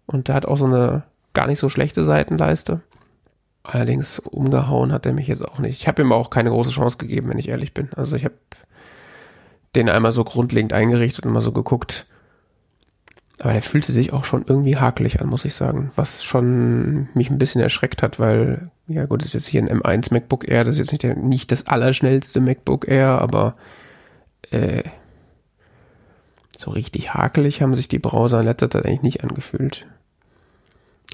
und 0.06 0.28
der 0.28 0.34
hat 0.36 0.46
auch 0.46 0.56
so 0.56 0.66
eine 0.66 1.02
gar 1.32 1.48
nicht 1.48 1.58
so 1.58 1.68
schlechte 1.68 2.04
Seitenleiste. 2.04 2.82
Allerdings 3.64 4.20
umgehauen 4.20 4.92
hat 4.92 5.06
er 5.06 5.12
mich 5.12 5.26
jetzt 5.26 5.44
auch 5.44 5.58
nicht. 5.58 5.80
Ich 5.80 5.88
habe 5.88 6.02
ihm 6.02 6.12
auch 6.12 6.30
keine 6.30 6.50
große 6.50 6.70
Chance 6.70 6.98
gegeben, 6.98 7.30
wenn 7.30 7.40
ich 7.40 7.48
ehrlich 7.48 7.74
bin. 7.74 7.88
Also 7.96 8.14
ich 8.14 8.24
habe 8.24 8.36
den 9.74 9.88
einmal 9.88 10.12
so 10.12 10.22
grundlegend 10.22 10.72
eingerichtet 10.72 11.26
und 11.26 11.32
mal 11.32 11.42
so 11.42 11.50
geguckt. 11.50 12.06
Aber 13.40 13.52
der 13.52 13.62
fühlte 13.62 13.92
sich 13.92 14.12
auch 14.12 14.24
schon 14.24 14.44
irgendwie 14.46 14.76
hakelig 14.76 15.20
an, 15.20 15.28
muss 15.28 15.44
ich 15.44 15.54
sagen. 15.54 15.90
Was 15.96 16.22
schon 16.22 17.08
mich 17.14 17.30
ein 17.30 17.38
bisschen 17.38 17.60
erschreckt 17.60 18.02
hat, 18.02 18.20
weil, 18.20 18.70
ja 18.86 19.06
gut, 19.06 19.20
das 19.20 19.28
ist 19.28 19.34
jetzt 19.34 19.46
hier 19.48 19.62
ein 19.62 19.80
M1 19.80 20.12
MacBook 20.12 20.48
Air, 20.48 20.64
das 20.64 20.74
ist 20.74 20.78
jetzt 20.78 20.92
nicht, 20.92 21.02
der, 21.02 21.16
nicht 21.16 21.50
das 21.50 21.66
allerschnellste 21.66 22.40
MacBook 22.40 22.86
Air, 22.86 23.20
aber 23.20 23.56
äh, 24.50 24.84
so 26.56 26.70
richtig 26.70 27.12
hakelig 27.14 27.60
haben 27.60 27.74
sich 27.74 27.88
die 27.88 27.98
Browser 27.98 28.40
in 28.40 28.46
letzter 28.46 28.70
Zeit 28.70 28.86
eigentlich 28.86 29.02
nicht 29.02 29.24
angefühlt. 29.24 29.86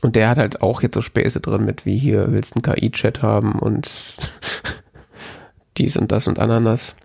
Und 0.02 0.16
der 0.16 0.28
hat 0.28 0.38
halt 0.38 0.62
auch 0.62 0.82
jetzt 0.82 0.94
so 0.94 1.02
Späße 1.02 1.40
drin 1.40 1.64
mit, 1.64 1.86
wie 1.86 1.98
hier 1.98 2.32
willst 2.32 2.54
du 2.54 2.60
einen 2.60 2.74
KI-Chat 2.74 3.22
haben 3.22 3.58
und 3.58 3.90
dies 5.78 5.96
und 5.96 6.12
das 6.12 6.26
und 6.26 6.38
Ananas. 6.38 6.96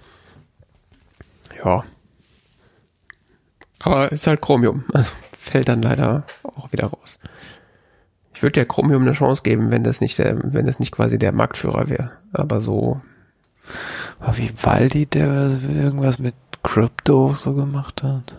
Ja. 1.64 1.84
Aber 3.86 4.12
ist 4.12 4.28
halt 4.28 4.42
Chromium. 4.42 4.84
Also 4.94 5.12
fällt 5.38 5.70
dann 5.70 5.84
leider 5.84 6.24
auch 6.44 6.72
wieder 6.72 6.88
raus. 6.88 7.20
Ich 8.34 8.42
würde 8.42 8.54
der 8.54 8.66
Chromium 8.66 9.04
eine 9.04 9.14
Chance 9.14 9.44
geben, 9.44 9.70
wenn 9.70 9.84
das 9.84 10.02
nicht 10.02 10.18
der, 10.18 10.38
wenn 10.42 10.66
das 10.66 10.80
nicht 10.80 10.92
quasi 10.92 11.20
der 11.20 11.32
Marktführer 11.32 11.88
wäre. 11.88 12.12
Aber 12.34 12.62
so, 12.62 13.00
War 14.20 14.38
Vivaldi, 14.38 15.06
der 15.06 15.60
irgendwas 15.70 16.20
mit 16.20 16.34
Crypto 16.64 17.36
so 17.36 17.54
gemacht 17.54 18.02
hat? 18.04 18.36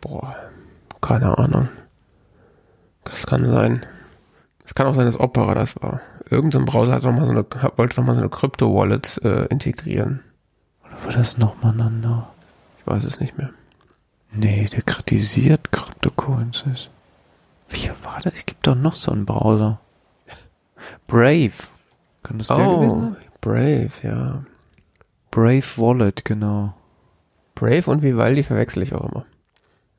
boah, 0.00 0.34
keine 1.02 1.36
Ahnung. 1.38 1.68
Das 3.04 3.26
kann 3.26 3.44
sein. 3.44 3.84
Es 4.64 4.74
kann 4.74 4.86
auch 4.86 4.94
sein, 4.94 5.04
dass 5.04 5.20
Opera 5.20 5.54
das 5.54 5.76
war. 5.82 6.00
Irgendein 6.30 6.64
Browser 6.64 6.94
hat 6.94 7.02
noch 7.02 7.12
mal 7.12 7.26
so 7.26 7.32
eine, 7.32 7.44
wollte 7.76 8.00
noch 8.00 8.06
mal 8.06 8.14
so 8.14 8.20
eine 8.20 8.30
Crypto-Wallet 8.30 9.20
äh, 9.24 9.44
integrieren. 9.46 10.20
Oder 10.84 11.04
war 11.04 11.12
das 11.12 11.36
nochmal 11.38 11.74
ein 11.74 11.80
anderer? 11.80 12.32
Ich 12.78 12.86
weiß 12.86 13.04
es 13.04 13.20
nicht 13.20 13.36
mehr. 13.36 13.50
Nee, 14.32 14.66
der 14.66 14.82
kritisiert 14.82 15.72
Cryptocurrencies. 15.72 16.88
Wie 17.68 17.90
war 18.04 18.20
das? 18.22 18.34
Es 18.34 18.46
gibt 18.46 18.66
doch 18.66 18.74
noch 18.74 18.94
so 18.94 19.12
einen 19.12 19.26
Browser. 19.26 19.80
Brave. 21.06 21.52
Kann 22.22 22.38
das 22.38 22.48
der 22.48 22.56
gewesen 22.58 22.90
Oh, 22.90 23.00
sein? 23.00 23.16
Brave, 23.40 23.90
ja. 24.02 24.44
Brave 25.30 25.64
Wallet, 25.76 26.24
genau. 26.24 26.74
Brave 27.54 27.90
und 27.90 28.02
Vivaldi 28.02 28.42
verwechsel 28.42 28.82
ich 28.82 28.94
auch 28.94 29.10
immer. 29.10 29.24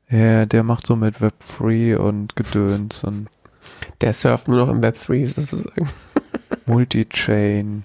Ja, 0.08 0.44
der 0.46 0.62
macht 0.62 0.86
so 0.86 0.96
mit 0.96 1.16
Web3 1.18 1.96
und 1.96 2.36
Gedöns 2.36 3.04
und 3.04 3.28
Der 4.00 4.12
surft 4.12 4.48
nur 4.48 4.58
noch 4.58 4.68
im 4.72 4.82
Web 4.82 4.98
3 5.02 5.26
sozusagen. 5.26 5.88
Multi-Chain. 6.66 7.84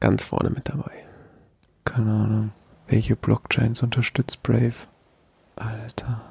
Ganz 0.00 0.22
vorne 0.24 0.50
mit 0.50 0.68
dabei. 0.68 0.92
Keine 1.84 2.10
Ahnung. 2.10 2.52
Welche 2.88 3.16
Blockchains 3.16 3.82
unterstützt 3.82 4.42
Brave? 4.42 4.74
Alter. 5.56 6.22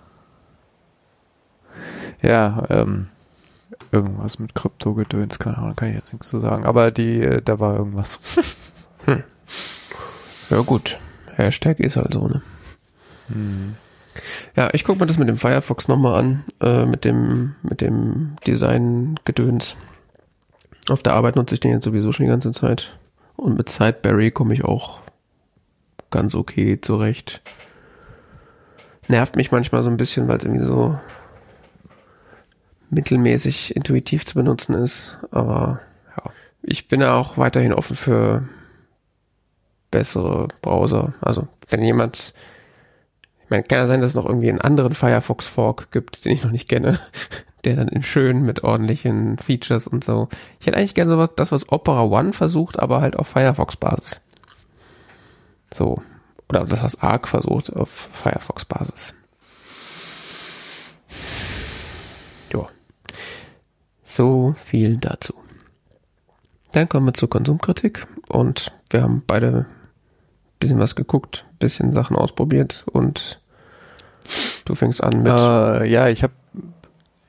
Ja, 2.22 2.66
ähm, 2.70 3.08
irgendwas 3.92 4.40
mit 4.40 4.56
Krypto-Gedöns, 4.56 5.40
keine 5.40 5.58
Ahnung, 5.58 5.76
kann 5.76 5.90
ich 5.90 5.96
jetzt 5.96 6.14
nichts 6.14 6.30
zu 6.30 6.40
sagen. 6.40 6.66
Aber 6.66 6.92
die, 6.92 7.22
äh, 7.22 7.42
da 7.44 7.60
war 7.60 7.76
irgendwas. 7.76 8.20
Ja 10.50 10.62
gut. 10.62 11.00
Hashtag 11.36 11.80
ist 11.80 11.98
halt 11.98 12.14
so, 12.14 12.28
ne? 12.28 12.42
Hm. 13.30 13.76
Ja, 14.56 14.70
ich 14.74 14.84
gucke 14.84 15.00
mir 15.00 15.08
das 15.08 15.18
mit 15.18 15.28
dem 15.28 15.38
Firefox 15.38 15.88
nochmal 15.88 16.20
an, 16.20 16.44
äh, 16.62 16.86
mit 16.86 17.04
dem, 17.04 17.56
mit 17.64 17.82
dem 17.82 18.36
Design-Gedöns. 18.48 19.76
Auf 20.88 21.04
der 21.04 21.14
Arbeit 21.14 21.36
nutze 21.36 21.56
ich 21.56 21.62
den 21.62 21.72
jetzt 21.72 21.84
sowieso 21.84 22.12
schon 22.12 22.26
die 22.26 22.32
ganze 22.32 22.52
Zeit. 22.52 22.98
Und 23.36 23.58
mit 23.58 23.70
Sideberry 23.70 24.32
komme 24.32 24.54
ich 24.54 24.64
auch 24.64 25.00
ganz 26.12 26.36
okay 26.36 26.80
zurecht. 26.82 27.42
Nervt 29.08 29.36
mich 29.36 29.52
manchmal 29.52 29.84
so 29.84 29.90
ein 29.90 29.98
bisschen, 29.98 30.28
weil 30.28 30.38
es 30.38 30.44
irgendwie 30.44 30.66
so 30.66 30.98
mittelmäßig 32.90 33.76
intuitiv 33.76 34.26
zu 34.26 34.36
benutzen 34.36 34.74
ist. 34.74 35.18
Aber 35.32 35.82
ja, 36.18 36.32
ich 36.64 36.88
bin 36.88 37.02
ja 37.02 37.14
auch 37.16 37.38
weiterhin 37.38 37.74
offen 37.74 37.96
für 37.96 38.48
bessere 39.92 40.48
Browser. 40.62 41.14
Also 41.22 41.48
wenn 41.70 41.84
jemand, 41.84 42.34
ich 43.44 43.50
meine, 43.50 43.64
kann 43.64 43.80
ja 43.80 43.88
sein, 43.88 44.02
dass 44.02 44.12
es 44.12 44.16
noch 44.16 44.26
irgendwie 44.26 44.50
einen 44.50 44.62
anderen 44.62 44.94
Firefox 44.94 45.48
Fork 45.48 45.92
gibt, 45.92 46.26
den 46.26 46.32
ich 46.32 46.44
noch 46.44 46.52
nicht 46.52 46.70
kenne, 46.70 47.00
der 47.66 47.76
dann 47.76 47.88
in 47.88 48.04
schön 48.04 48.44
mit 48.44 48.64
ordentlichen 48.64 49.38
Features 49.38 49.88
und 49.88 50.04
so. 50.04 50.30
Ich 50.60 50.68
hätte 50.68 50.78
eigentlich 50.78 50.96
gerne 50.96 51.10
sowas, 51.10 51.32
das 51.36 51.52
was 51.52 51.72
Opera 51.72 52.04
One 52.04 52.34
versucht, 52.34 52.80
aber 52.80 53.02
halt 53.02 53.18
auf 53.18 53.28
Firefox 53.28 53.78
Basis. 53.78 54.22
So. 55.76 56.02
Oder 56.50 56.64
das 56.64 56.82
was 56.82 57.02
Arc 57.02 57.28
versucht 57.28 57.74
auf 57.76 57.90
Firefox 57.90 58.66
Basis. 58.66 59.14
Ja. 62.54 62.68
So 64.04 64.56
viel 64.64 64.98
dazu. 64.98 65.34
Dann 66.72 66.88
kommen 66.88 67.08
wir 67.08 67.14
zur 67.14 67.30
Konsumkritik 67.30 68.08
und 68.30 68.72
wir 68.90 69.02
haben 69.02 69.24
beide 69.26 69.48
ein 69.48 69.66
bisschen 70.60 70.80
was 70.80 70.96
geguckt, 70.96 71.46
ein 71.54 71.58
bisschen 71.60 71.92
Sachen 71.92 72.16
ausprobiert 72.16 72.86
und 72.92 73.42
du 74.64 74.76
fängst 74.76 75.04
an 75.04 75.24
mit. 75.24 75.34
Äh, 75.34 75.86
ja, 75.88 76.08
ich 76.08 76.24
habe 76.24 76.34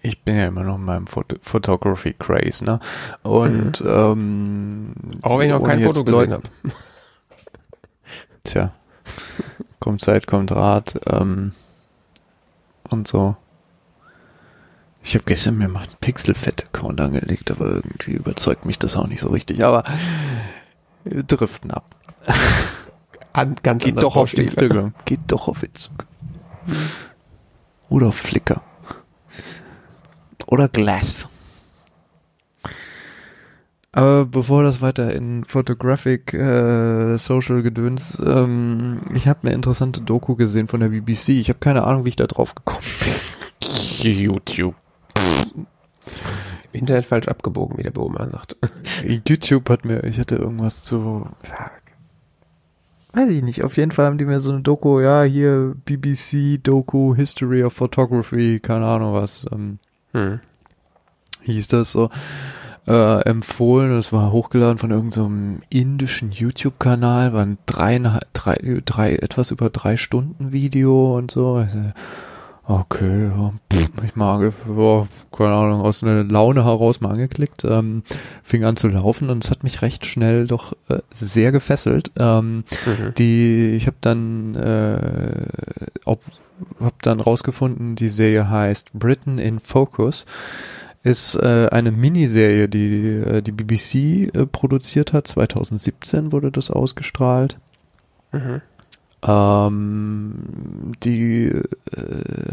ich 0.03 0.23
bin 0.23 0.37
ja 0.37 0.47
immer 0.47 0.63
noch 0.63 0.77
in 0.77 0.85
meinem 0.85 1.07
Phot 1.09 1.37
Photography 1.41 2.15
Craze, 2.17 2.65
ne? 2.65 2.79
Und 3.25 3.81
mhm. 3.81 3.89
ähm, 3.89 4.95
auch 5.23 5.39
wenn 5.39 5.49
ich 5.49 5.53
noch 5.53 5.65
kein 5.65 5.81
Foto 5.81 6.05
gesehen 6.05 6.33
habe. 6.33 6.45
Tja, 8.47 8.73
kommt 9.81 10.01
Zeit, 10.01 10.27
kommt 10.27 10.53
Rat 10.53 11.01
ähm, 11.07 11.53
und 12.89 13.09
so. 13.09 13.37
Ich 15.03 15.15
habe 15.15 15.25
gestern 15.25 15.57
mir 15.59 15.69
mal 15.69 15.85
einen 15.85 15.97
Pixelfett-Account 16.01 17.01
angelegt, 17.01 17.51
aber 17.51 17.67
irgendwie 17.67 18.13
überzeugt 18.13 18.65
mich 18.65 18.79
das 18.79 18.97
auch 18.97 19.07
nicht 19.07 19.21
so 19.21 19.29
richtig. 19.29 19.65
Aber 19.65 19.85
driften 21.05 21.71
ab. 21.71 21.95
An, 23.33 23.55
ganz 23.63 23.85
Geht 23.85 24.03
doch 24.03 24.17
auf 24.17 24.37
Instagram. 24.37 24.95
Geht 25.05 25.21
doch 25.29 25.47
auf 25.47 25.63
Instagram. 25.63 26.07
Oder 27.89 28.09
auf 28.09 28.17
Flickr. 28.17 28.63
Oder 30.47 30.69
Glass. 30.69 31.29
Aber 33.97 34.27
bevor 34.27 34.63
das 34.63 34.83
weiter 34.83 35.15
in 35.15 35.45
Photographic 35.47 36.35
äh, 36.35 37.17
Social 37.17 37.63
Gedöns, 37.63 38.23
ähm, 38.23 39.01
ich 39.15 39.27
habe 39.27 39.45
eine 39.45 39.55
interessante 39.55 40.03
Doku 40.03 40.37
gesehen 40.37 40.67
von 40.67 40.81
der 40.81 40.91
BBC. 40.91 41.31
Ich 41.31 41.49
habe 41.49 41.61
keine 41.61 41.85
Ahnung, 41.85 42.05
wie 42.05 42.11
ich 42.11 42.17
da 42.17 42.27
drauf 42.27 42.55
gekommen 42.55 42.85
bin. 43.01 44.13
YouTube. 44.13 44.75
Im 45.55 46.81
Internet 46.81 47.07
falsch 47.07 47.27
abgebogen, 47.27 47.79
wie 47.79 47.85
der 47.85 47.91
Boma 47.91 48.29
sagt. 48.29 48.59
YouTube 49.03 49.71
hat 49.71 49.87
mir, 49.87 50.05
ich 50.05 50.21
hatte 50.21 50.37
irgendwas 50.37 50.85
zu, 50.85 51.27
weiß 53.15 53.31
ich 53.31 53.43
nicht, 53.43 53.65
auf 53.65 53.79
jeden 53.79 53.93
Fall 53.93 54.05
haben 54.05 54.19
die 54.19 54.27
mir 54.27 54.41
so 54.41 54.53
eine 54.53 54.61
Doku, 54.61 55.01
ja, 55.01 55.23
hier 55.23 55.75
BBC 55.87 56.63
Doku 56.63 57.15
History 57.15 57.65
of 57.65 57.73
Photography, 57.73 58.61
keine 58.61 58.85
Ahnung 58.85 59.15
was, 59.15 59.47
ähm, 59.51 59.79
hm. 60.13 60.41
hieß 61.45 61.69
das 61.69 61.93
so, 61.93 62.11
äh, 62.87 63.21
empfohlen. 63.23 63.91
Das 63.91 64.13
war 64.13 64.33
hochgeladen 64.33 64.79
von 64.79 64.91
irgendeinem 64.91 65.59
so 65.61 65.67
indischen 65.71 66.33
YouTube-Kanal, 66.33 67.33
war 67.33 67.43
ein 67.43 67.59
drei, 67.67 67.99
drei, 68.33 68.81
drei, 68.85 69.15
etwas 69.17 69.51
über 69.51 69.71
drei 69.71 69.97
Stunden 69.97 70.53
Video 70.53 71.17
und 71.17 71.31
so. 71.31 71.65
Okay, 72.69 73.29
ja, 73.29 73.53
pff, 73.73 73.91
ich 74.05 74.17
mag, 74.17 74.53
ja, 74.77 75.07
keine 75.31 75.55
Ahnung, 75.55 75.83
aus 75.83 76.03
einer 76.03 76.25
Laune 76.25 76.65
heraus 76.65 77.01
mal 77.01 77.13
angeklickt, 77.13 77.65
ähm, 77.65 78.03
fing 78.43 78.65
an 78.65 78.77
zu 78.77 78.89
laufen 78.89 79.31
und 79.31 79.45
es 79.45 79.53
hat 79.53 79.63
mich 79.63 79.83
recht 79.83 80.05
schnell 80.05 80.49
doch 80.49 80.73
äh, 80.89 80.99
sehr 81.11 81.53
gefesselt. 81.53 82.11
Ähm, 82.19 82.65
mhm. 82.85 83.15
Die, 83.19 83.77
ich 83.77 83.87
habe 83.87 83.99
dann, 84.01 84.57
äh, 84.57 85.47
ob, 86.05 86.23
hab 86.81 87.01
dann 87.03 87.21
rausgefunden, 87.21 87.95
die 87.95 88.09
Serie 88.09 88.51
heißt 88.51 88.95
Britain 88.95 89.39
in 89.39 89.61
Focus, 89.61 90.27
ist 91.07 91.37
äh, 91.37 91.69
eine 91.71 91.93
Miniserie, 91.93 92.69
die 92.69 93.05
äh, 93.07 93.41
die 93.41 93.53
BBC 93.53 94.35
äh, 94.35 94.47
produziert 94.47 95.13
hat. 95.13 95.29
2017 95.29 96.33
wurde 96.33 96.51
das 96.51 96.71
ausgestrahlt. 96.71 97.59
Mhm. 98.33 98.61
Ähm, 99.23 100.35
die 101.05 101.45
äh, 101.47 101.63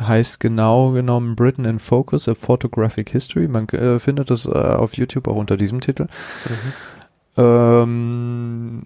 heißt 0.01 0.39
genau 0.39 0.91
genommen 0.91 1.35
Britain 1.35 1.65
in 1.65 1.79
Focus, 1.79 2.29
a 2.29 2.35
Photographic 2.35 3.09
History. 3.09 3.47
Man 3.47 3.67
äh, 3.69 3.97
findet 3.97 4.29
das 4.29 4.45
äh, 4.45 4.51
auf 4.51 4.95
YouTube 4.95 5.27
auch 5.27 5.35
unter 5.35 5.57
diesem 5.57 5.81
Titel. 5.81 6.03
Mhm. 6.45 7.43
Ähm, 7.43 8.81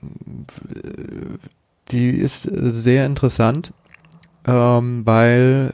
die 1.92 2.10
ist 2.10 2.44
sehr 2.44 3.06
interessant, 3.06 3.74
ähm, 4.46 5.06
weil 5.06 5.74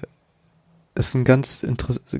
es 0.96 1.16
ein 1.16 1.24
ganz 1.24 1.66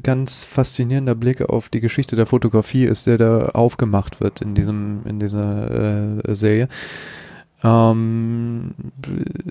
ganz 0.02 0.44
faszinierender 0.44 1.16
Blick 1.16 1.42
auf 1.42 1.70
die 1.70 1.80
Geschichte 1.80 2.16
der 2.16 2.26
Fotografie 2.26 2.86
ist, 2.86 3.08
der 3.08 3.18
da 3.18 3.46
aufgemacht 3.50 4.22
wird 4.22 4.42
in 4.42 4.56
diesem 4.56 5.02
in 5.06 5.20
dieser 5.20 6.24
äh, 6.28 6.36
Serie. 6.36 6.70
Ähm, 7.64 8.74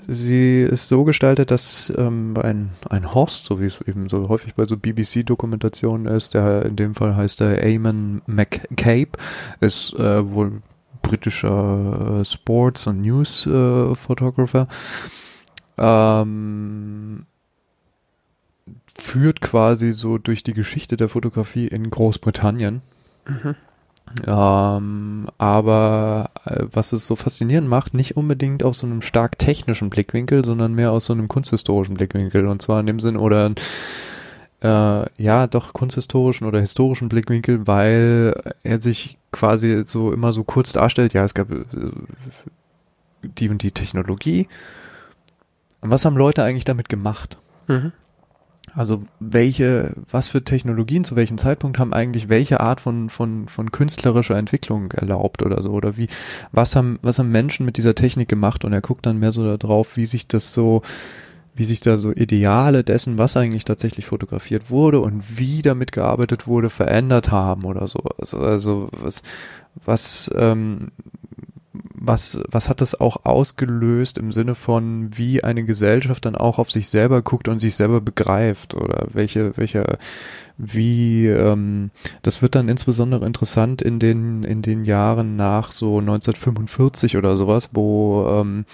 sie 0.06 0.62
ist 0.62 0.88
so 0.88 1.04
gestaltet, 1.04 1.50
dass 1.50 1.90
ähm, 1.96 2.34
ein, 2.36 2.70
ein 2.90 3.14
Host, 3.14 3.46
so 3.46 3.58
wie 3.58 3.64
es 3.64 3.80
eben 3.80 4.10
so 4.10 4.28
häufig 4.28 4.54
bei 4.54 4.66
so 4.66 4.76
BBC-Dokumentationen 4.76 6.06
ist, 6.06 6.34
der 6.34 6.66
in 6.66 6.76
dem 6.76 6.94
Fall 6.94 7.16
heißt 7.16 7.40
er 7.40 7.62
Eamon 7.62 8.20
McCabe, 8.26 9.12
ist 9.60 9.94
äh, 9.94 10.30
wohl 10.30 10.60
britischer 11.00 12.20
äh, 12.20 12.24
Sports- 12.24 12.86
und 12.86 13.00
News-Photographer. 13.00 14.68
Äh, 15.78 15.82
ähm, 16.22 17.26
führt 18.96 19.40
quasi 19.40 19.92
so 19.92 20.18
durch 20.18 20.42
die 20.42 20.54
Geschichte 20.54 20.96
der 20.96 21.08
Fotografie 21.08 21.66
in 21.66 21.90
Großbritannien. 21.90 22.82
Mhm. 23.26 23.54
Ähm, 24.26 25.28
aber 25.38 26.30
äh, 26.44 26.64
was 26.70 26.92
es 26.92 27.06
so 27.06 27.16
faszinierend 27.16 27.68
macht, 27.68 27.94
nicht 27.94 28.16
unbedingt 28.16 28.62
aus 28.62 28.78
so 28.78 28.86
einem 28.86 29.00
stark 29.00 29.38
technischen 29.38 29.90
Blickwinkel, 29.90 30.44
sondern 30.44 30.74
mehr 30.74 30.92
aus 30.92 31.06
so 31.06 31.12
einem 31.12 31.28
kunsthistorischen 31.28 31.94
Blickwinkel. 31.94 32.46
Und 32.46 32.60
zwar 32.60 32.80
in 32.80 32.86
dem 32.86 33.00
Sinn, 33.00 33.16
oder 33.16 33.52
äh, 34.62 35.22
ja, 35.22 35.46
doch 35.46 35.72
kunsthistorischen 35.72 36.46
oder 36.46 36.60
historischen 36.60 37.08
Blickwinkel, 37.08 37.66
weil 37.66 38.54
er 38.62 38.82
sich 38.82 39.18
quasi 39.30 39.82
so 39.86 40.12
immer 40.12 40.32
so 40.32 40.44
kurz 40.44 40.72
darstellt, 40.72 41.14
ja, 41.14 41.24
es 41.24 41.34
gab 41.34 41.50
äh, 41.50 41.64
die 43.22 43.48
und 43.48 43.62
die 43.62 43.72
Technologie. 43.72 44.48
Und 45.80 45.90
was 45.90 46.04
haben 46.04 46.16
Leute 46.16 46.44
eigentlich 46.44 46.64
damit 46.64 46.88
gemacht? 46.88 47.38
Mhm. 47.66 47.92
Also 48.74 49.02
welche, 49.20 49.94
was 50.10 50.28
für 50.28 50.44
Technologien 50.44 51.04
zu 51.04 51.14
welchem 51.14 51.36
Zeitpunkt 51.36 51.78
haben 51.78 51.92
eigentlich 51.92 52.30
welche 52.30 52.60
Art 52.60 52.80
von, 52.80 53.10
von, 53.10 53.48
von 53.48 53.70
künstlerischer 53.70 54.36
Entwicklung 54.36 54.92
erlaubt 54.92 55.42
oder 55.42 55.60
so? 55.60 55.70
Oder 55.70 55.96
wie, 55.96 56.08
was 56.52 56.74
haben, 56.74 56.98
was 57.02 57.18
haben 57.18 57.30
Menschen 57.30 57.66
mit 57.66 57.76
dieser 57.76 57.94
Technik 57.94 58.28
gemacht? 58.28 58.64
Und 58.64 58.72
er 58.72 58.80
guckt 58.80 59.04
dann 59.04 59.18
mehr 59.18 59.32
so 59.32 59.56
darauf, 59.56 59.96
wie 59.96 60.06
sich 60.06 60.26
das 60.26 60.54
so, 60.54 60.82
wie 61.54 61.64
sich 61.64 61.80
da 61.80 61.98
so 61.98 62.12
Ideale 62.12 62.82
dessen, 62.82 63.18
was 63.18 63.36
eigentlich 63.36 63.64
tatsächlich 63.64 64.06
fotografiert 64.06 64.70
wurde 64.70 65.00
und 65.00 65.38
wie 65.38 65.60
damit 65.60 65.92
gearbeitet 65.92 66.46
wurde, 66.46 66.70
verändert 66.70 67.30
haben 67.30 67.64
oder 67.64 67.86
so. 67.88 68.00
Also, 68.18 68.38
also 68.38 68.88
was, 68.92 69.22
was 69.84 70.30
ähm, 70.34 70.92
was, 72.04 72.40
was 72.50 72.68
hat 72.68 72.80
das 72.80 73.00
auch 73.00 73.24
ausgelöst 73.24 74.18
im 74.18 74.32
Sinne 74.32 74.54
von, 74.54 75.16
wie 75.16 75.44
eine 75.44 75.64
Gesellschaft 75.64 76.24
dann 76.24 76.34
auch 76.34 76.58
auf 76.58 76.70
sich 76.70 76.88
selber 76.88 77.22
guckt 77.22 77.48
und 77.48 77.60
sich 77.60 77.74
selber 77.74 78.00
begreift 78.00 78.74
oder 78.74 79.06
welche, 79.12 79.56
welche, 79.56 79.98
wie, 80.58 81.26
ähm, 81.26 81.90
das 82.22 82.42
wird 82.42 82.56
dann 82.56 82.68
insbesondere 82.68 83.24
interessant 83.24 83.82
in 83.82 83.98
den, 83.98 84.42
in 84.42 84.62
den 84.62 84.84
Jahren 84.84 85.36
nach 85.36 85.70
so 85.70 85.98
1945 85.98 87.16
oder 87.16 87.36
sowas, 87.36 87.70
wo, 87.72 88.26
ähm, 88.28 88.64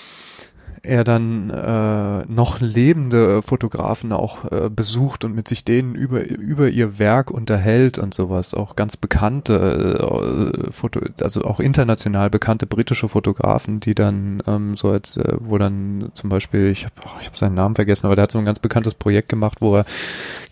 er 0.83 1.05
dann 1.05 1.51
äh, 1.51 2.25
noch 2.27 2.61
lebende 2.61 3.43
Fotografen 3.43 4.13
auch 4.13 4.51
äh, 4.51 4.71
besucht 4.71 5.25
und 5.25 5.35
mit 5.35 5.49
sich 5.49 5.65
denen 5.65 5.95
über 5.95 6.25
über 6.25 6.69
ihr 6.69 6.99
Werk 6.99 7.31
unterhält 7.31 7.99
und 7.99 8.15
sowas 8.15 8.55
auch 8.55 8.77
ganz 8.77 8.97
bekannte 8.97 10.65
äh, 10.69 10.73
Foto 10.73 11.01
also 11.21 11.43
auch 11.43 11.61
international 11.61 12.31
bekannte 12.31 12.67
britische 12.67 13.09
Fotografen 13.09 13.81
die 13.81 13.95
dann 13.95 14.43
ähm, 14.47 14.77
so 14.77 14.91
als 14.91 15.17
äh, 15.17 15.37
wo 15.39 15.59
dann 15.59 16.11
zum 16.15 16.31
Beispiel 16.31 16.69
ich 16.69 16.85
habe 16.85 16.95
oh, 17.05 17.19
ich 17.21 17.27
habe 17.27 17.37
seinen 17.37 17.55
Namen 17.55 17.75
vergessen 17.75 18.07
aber 18.07 18.17
der 18.17 18.25
hat 18.25 18.31
so 18.31 18.39
ein 18.39 18.45
ganz 18.45 18.59
bekanntes 18.59 18.95
Projekt 18.95 19.29
gemacht 19.29 19.59
wo 19.61 19.77
er 19.77 19.85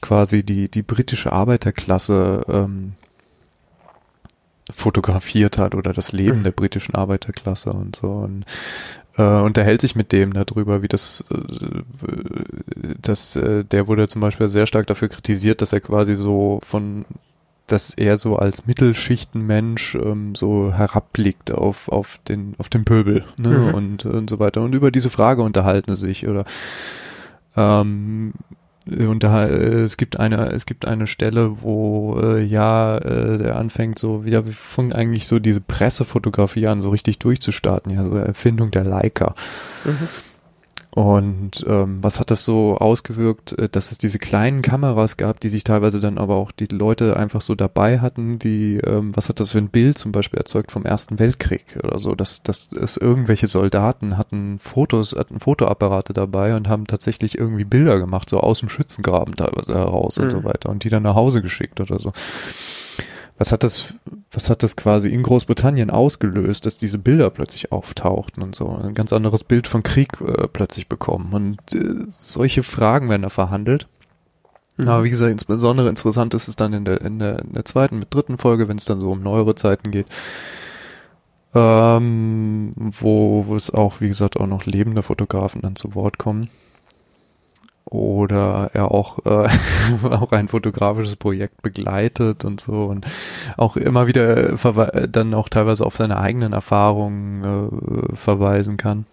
quasi 0.01 0.45
die 0.45 0.71
die 0.71 0.83
britische 0.83 1.33
Arbeiterklasse 1.33 2.45
ähm, 2.49 2.93
fotografiert 4.71 5.59
hat 5.59 5.75
oder 5.75 5.93
das 5.93 6.13
Leben 6.13 6.41
mhm. 6.41 6.45
der 6.45 6.51
britischen 6.51 6.95
Arbeiterklasse 6.95 7.73
und 7.73 7.95
so 7.97 8.09
und 8.09 8.45
äh, 9.17 9.41
unterhält 9.41 9.81
sich 9.81 9.97
mit 9.97 10.13
dem 10.13 10.33
darüber, 10.33 10.83
wie 10.83 10.89
das, 10.89 11.25
äh, 11.31 11.83
das, 13.01 13.37
äh, 13.37 13.65
der 13.65 13.87
wurde 13.87 14.09
zum 14.09 14.21
Beispiel 14.21 14.49
sehr 14.49 14.67
stark 14.67 14.87
dafür 14.87 15.09
kritisiert, 15.09 15.63
dass 15.63 15.73
er 15.73 15.81
quasi 15.81 16.15
so 16.15 16.61
von 16.63 17.05
dass 17.67 17.95
er 17.95 18.17
so 18.17 18.37
als 18.37 18.67
Mittelschichtenmensch 18.67 19.97
ähm, 19.97 20.37
so 20.37 20.73
herabblickt 20.73 21.51
auf, 21.51 21.89
auf 21.89 22.21
den, 22.29 22.55
auf 22.59 22.69
den 22.69 22.85
Pöbel, 22.85 23.25
ne? 23.39 23.49
Mhm. 23.49 23.75
Und, 23.75 24.07
und 24.07 24.31
so 24.31 24.39
weiter. 24.39 24.63
Und 24.63 24.73
über 24.73 24.93
diese 24.93 25.11
Frage 25.11 25.43
unterhalten 25.43 25.97
sie 25.97 26.07
sich 26.07 26.29
oder 26.29 26.45
ähm, 27.57 28.35
und 28.87 29.23
da, 29.23 29.47
äh, 29.47 29.83
es 29.83 29.97
gibt 29.97 30.19
eine, 30.19 30.51
es 30.53 30.65
gibt 30.65 30.87
eine 30.87 31.07
Stelle, 31.07 31.63
wo 31.63 32.19
äh, 32.21 32.43
ja, 32.43 32.99
äh, 32.99 33.39
der 33.39 33.57
anfängt 33.57 33.99
so, 33.99 34.23
ja, 34.25 34.47
wie 34.47 34.53
fangen 34.53 34.93
eigentlich 34.93 35.27
so 35.27 35.39
diese 35.39 35.61
Pressefotografie 35.61 36.69
an, 36.69 36.83
so 36.83 36.91
richtig 36.91 37.19
durchzustarten, 37.19 37.93
ja, 37.93 38.05
so 38.05 38.15
Erfindung 38.17 38.71
der 38.71 38.85
Leica. 38.85 39.35
Mhm. 39.85 40.09
Und 40.97 41.63
ähm, 41.69 42.03
was 42.03 42.21
hat 42.21 42.31
das 42.31 42.47
so 42.47 42.79
ausgewirkt, 42.79 43.53
äh, 43.59 43.69
dass 43.69 43.93
es 43.93 43.99
diese 43.99 44.19
kleinen 44.19 44.63
Kameras 44.63 45.19
gab, 45.19 45.41
die 45.41 45.51
sich 45.51 45.63
teilweise 45.63 46.01
dann 46.01 46.17
aber 46.17 46.37
auch 46.37 46.53
die 46.53 46.65
Leute 46.65 47.19
einfach 47.19 47.43
so 47.43 47.55
dabei 47.55 47.99
hatten, 47.99 48.39
die, 48.39 48.79
ähm, 48.79 49.15
was 49.15 49.29
hat 49.29 49.39
das 49.39 49.51
für 49.51 49.59
ein 49.59 49.69
Bild 49.69 49.99
zum 49.99 50.11
Beispiel 50.11 50.39
erzeugt 50.39 50.73
vom 50.73 50.87
Ersten 50.87 51.19
Weltkrieg 51.19 51.79
oder 51.85 51.99
so, 51.99 52.15
dass, 52.15 52.43
dass 52.43 52.73
es 52.73 52.97
irgendwelche 52.97 53.47
Soldaten 53.47 54.17
hatten 54.17 54.59
Fotos, 54.59 55.15
hatten 55.15 55.39
Fotoapparate 55.39 56.15
dabei 56.15 56.57
und 56.57 56.67
haben 56.67 56.87
tatsächlich 56.87 57.37
irgendwie 57.37 57.65
Bilder 57.65 57.99
gemacht, 57.99 58.31
so 58.31 58.41
aus 58.41 58.61
dem 58.61 58.71
Schützengraben 58.71 59.37
teilweise 59.37 59.75
heraus 59.75 60.17
mhm. 60.17 60.25
und 60.25 60.31
so 60.31 60.45
weiter 60.45 60.71
und 60.71 60.83
die 60.83 60.89
dann 60.89 61.03
nach 61.03 61.15
Hause 61.15 61.43
geschickt 61.43 61.79
oder 61.79 61.99
so 61.99 62.15
was 63.39 63.53
hat 63.53 63.63
das, 63.63 63.95
was 64.31 64.49
hat 64.49 64.63
das 64.63 64.77
quasi 64.77 65.09
in 65.09 65.23
Großbritannien 65.23 65.91
ausgelöst, 65.91 66.65
dass 66.67 66.79
diese 66.79 66.99
Bilder 66.99 67.31
plötzlich 67.31 67.73
auftauchten 67.73 68.43
und 68.43 68.55
so 68.55 68.69
ein 68.69 68.95
ganz 68.95 69.13
anderes 69.13 69.45
Bild 69.45 69.67
von 69.67 69.83
Krieg 69.83 70.21
äh, 70.21 70.49
plötzlich 70.49 70.89
bekommen 70.89 71.33
und 71.33 71.75
äh, 71.75 72.07
solche 72.09 72.63
Fragen 72.63 73.11
werden 73.11 73.23
da 73.23 73.29
verhandelt. 73.29 73.87
Mhm. 74.77 74.89
Aber 74.89 75.05
wie 75.05 75.11
gesagt, 75.11 75.33
insbesondere 75.33 75.89
interessant 75.89 76.35
ist 76.35 76.49
es 76.49 76.57
dann 76.57 76.73
in 76.73 76.85
der, 76.85 77.01
in 77.03 77.19
der, 77.19 77.41
in 77.41 77.53
der 77.53 77.65
zweiten, 77.65 77.99
mit 77.99 78.15
dritten 78.15 78.39
Folge, 78.39 78.69
wenn 78.69 78.79
es 78.79 78.87
dann 78.87 79.01
so 79.01 79.13
um 79.13 79.23
neuere 79.23 79.55
Zeiten 79.55 79.91
geht, 79.91 80.07
ähm, 81.55 82.73
wo, 82.77 83.47
wo 83.47 83.55
es 83.55 83.71
auch, 83.71 84.01
wie 84.01 84.09
gesagt, 84.09 84.39
auch 84.39 84.47
noch 84.47 84.65
lebende 84.65 85.03
Fotografen 85.03 85.61
dann 85.61 85.77
zu 85.77 85.95
Wort 85.95 86.19
kommen 86.19 86.49
oder 87.87 88.71
er 88.73 88.91
auch, 88.91 89.25
äh, 89.25 89.49
auch 90.11 90.33
ein 90.33 90.49
fotografisches 90.49 91.17
Projekt 91.17 91.63
begleitet 91.63 92.45
und 92.45 92.61
so 92.61 92.87
und 92.87 93.07
auch 93.57 93.77
immer 93.77 94.07
wieder 94.07 94.57
dann 95.09 95.35
auch 95.35 95.49
teilweise 95.49 95.87
auf 95.87 95.97
seine 95.97 96.19
eigenen 96.19 96.53
Erfahrungen 96.53 98.11
äh, 98.13 98.17
verweisen 98.17 98.77
kann. 98.77 99.07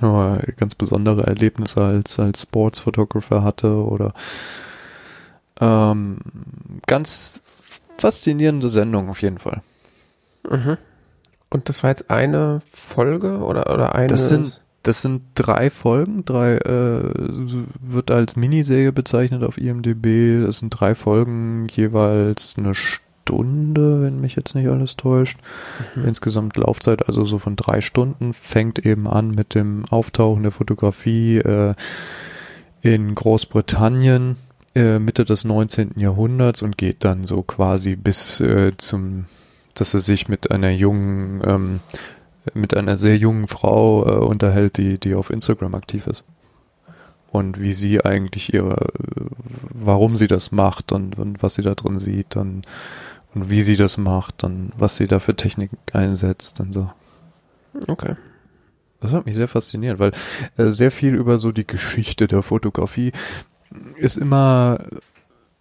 Aber 0.00 0.42
ganz 0.56 0.74
besondere 0.74 1.26
Erlebnisse 1.26 1.82
als, 1.82 2.18
als 2.18 2.42
Sportsphotographer 2.42 3.44
hatte 3.44 3.84
oder 3.84 4.14
ähm, 5.60 6.18
ganz 6.86 7.52
faszinierende 7.98 8.68
Sendung 8.68 9.10
auf 9.10 9.22
jeden 9.22 9.38
Fall. 9.38 9.62
Mhm. 10.48 10.78
Und 11.50 11.68
das 11.68 11.82
war 11.82 11.90
jetzt 11.90 12.10
eine 12.10 12.62
Folge 12.66 13.38
oder, 13.38 13.72
oder 13.72 13.94
eine? 13.94 14.06
Das 14.06 14.28
sind 14.28 14.59
das 14.82 15.02
sind 15.02 15.22
drei 15.34 15.68
Folgen, 15.68 16.24
drei 16.24 16.56
äh, 16.56 17.02
wird 17.80 18.10
als 18.10 18.36
Miniserie 18.36 18.92
bezeichnet 18.92 19.42
auf 19.42 19.58
IMDb. 19.58 20.44
Das 20.46 20.58
sind 20.58 20.70
drei 20.70 20.94
Folgen, 20.94 21.68
jeweils 21.70 22.56
eine 22.56 22.74
Stunde, 22.74 24.02
wenn 24.02 24.20
mich 24.20 24.36
jetzt 24.36 24.54
nicht 24.54 24.68
alles 24.68 24.96
täuscht. 24.96 25.38
Mhm. 25.94 26.06
Insgesamt 26.06 26.56
Laufzeit 26.56 27.06
also 27.08 27.24
so 27.26 27.38
von 27.38 27.56
drei 27.56 27.82
Stunden. 27.82 28.32
Fängt 28.32 28.78
eben 28.86 29.06
an 29.06 29.32
mit 29.32 29.54
dem 29.54 29.84
Auftauchen 29.90 30.42
der 30.42 30.52
Fotografie 30.52 31.38
äh, 31.38 31.74
in 32.80 33.14
Großbritannien 33.14 34.36
äh, 34.74 34.98
Mitte 34.98 35.24
des 35.24 35.44
19. 35.44 35.92
Jahrhunderts 35.96 36.62
und 36.62 36.78
geht 36.78 37.04
dann 37.04 37.26
so 37.26 37.42
quasi 37.42 37.96
bis 37.96 38.40
äh, 38.40 38.72
zum, 38.78 39.26
dass 39.74 39.92
er 39.92 40.00
sich 40.00 40.28
mit 40.28 40.50
einer 40.50 40.70
jungen 40.70 41.42
ähm, 41.44 41.80
mit 42.54 42.76
einer 42.76 42.96
sehr 42.96 43.16
jungen 43.16 43.46
Frau 43.46 44.06
äh, 44.06 44.24
unterhält, 44.24 44.78
die, 44.78 44.98
die 44.98 45.14
auf 45.14 45.30
Instagram 45.30 45.74
aktiv 45.74 46.06
ist. 46.06 46.24
Und 47.30 47.60
wie 47.60 47.72
sie 47.72 48.04
eigentlich 48.04 48.52
ihre, 48.52 48.92
warum 49.68 50.16
sie 50.16 50.26
das 50.26 50.50
macht 50.50 50.90
und, 50.92 51.16
und 51.18 51.42
was 51.42 51.54
sie 51.54 51.62
da 51.62 51.74
drin 51.74 51.98
sieht 51.98 52.36
und, 52.36 52.66
und 53.34 53.50
wie 53.50 53.62
sie 53.62 53.76
das 53.76 53.98
macht 53.98 54.42
und 54.42 54.72
was 54.76 54.96
sie 54.96 55.06
da 55.06 55.20
für 55.20 55.36
Technik 55.36 55.70
einsetzt 55.92 56.58
und 56.58 56.72
so. 56.72 56.90
Okay. 57.86 58.16
Das 59.00 59.12
hat 59.12 59.26
mich 59.26 59.36
sehr 59.36 59.48
fasziniert, 59.48 59.98
weil 59.98 60.12
äh, 60.56 60.70
sehr 60.70 60.90
viel 60.90 61.14
über 61.14 61.38
so 61.38 61.52
die 61.52 61.66
Geschichte 61.66 62.26
der 62.26 62.42
Fotografie 62.42 63.12
ist 63.96 64.18
immer 64.18 64.78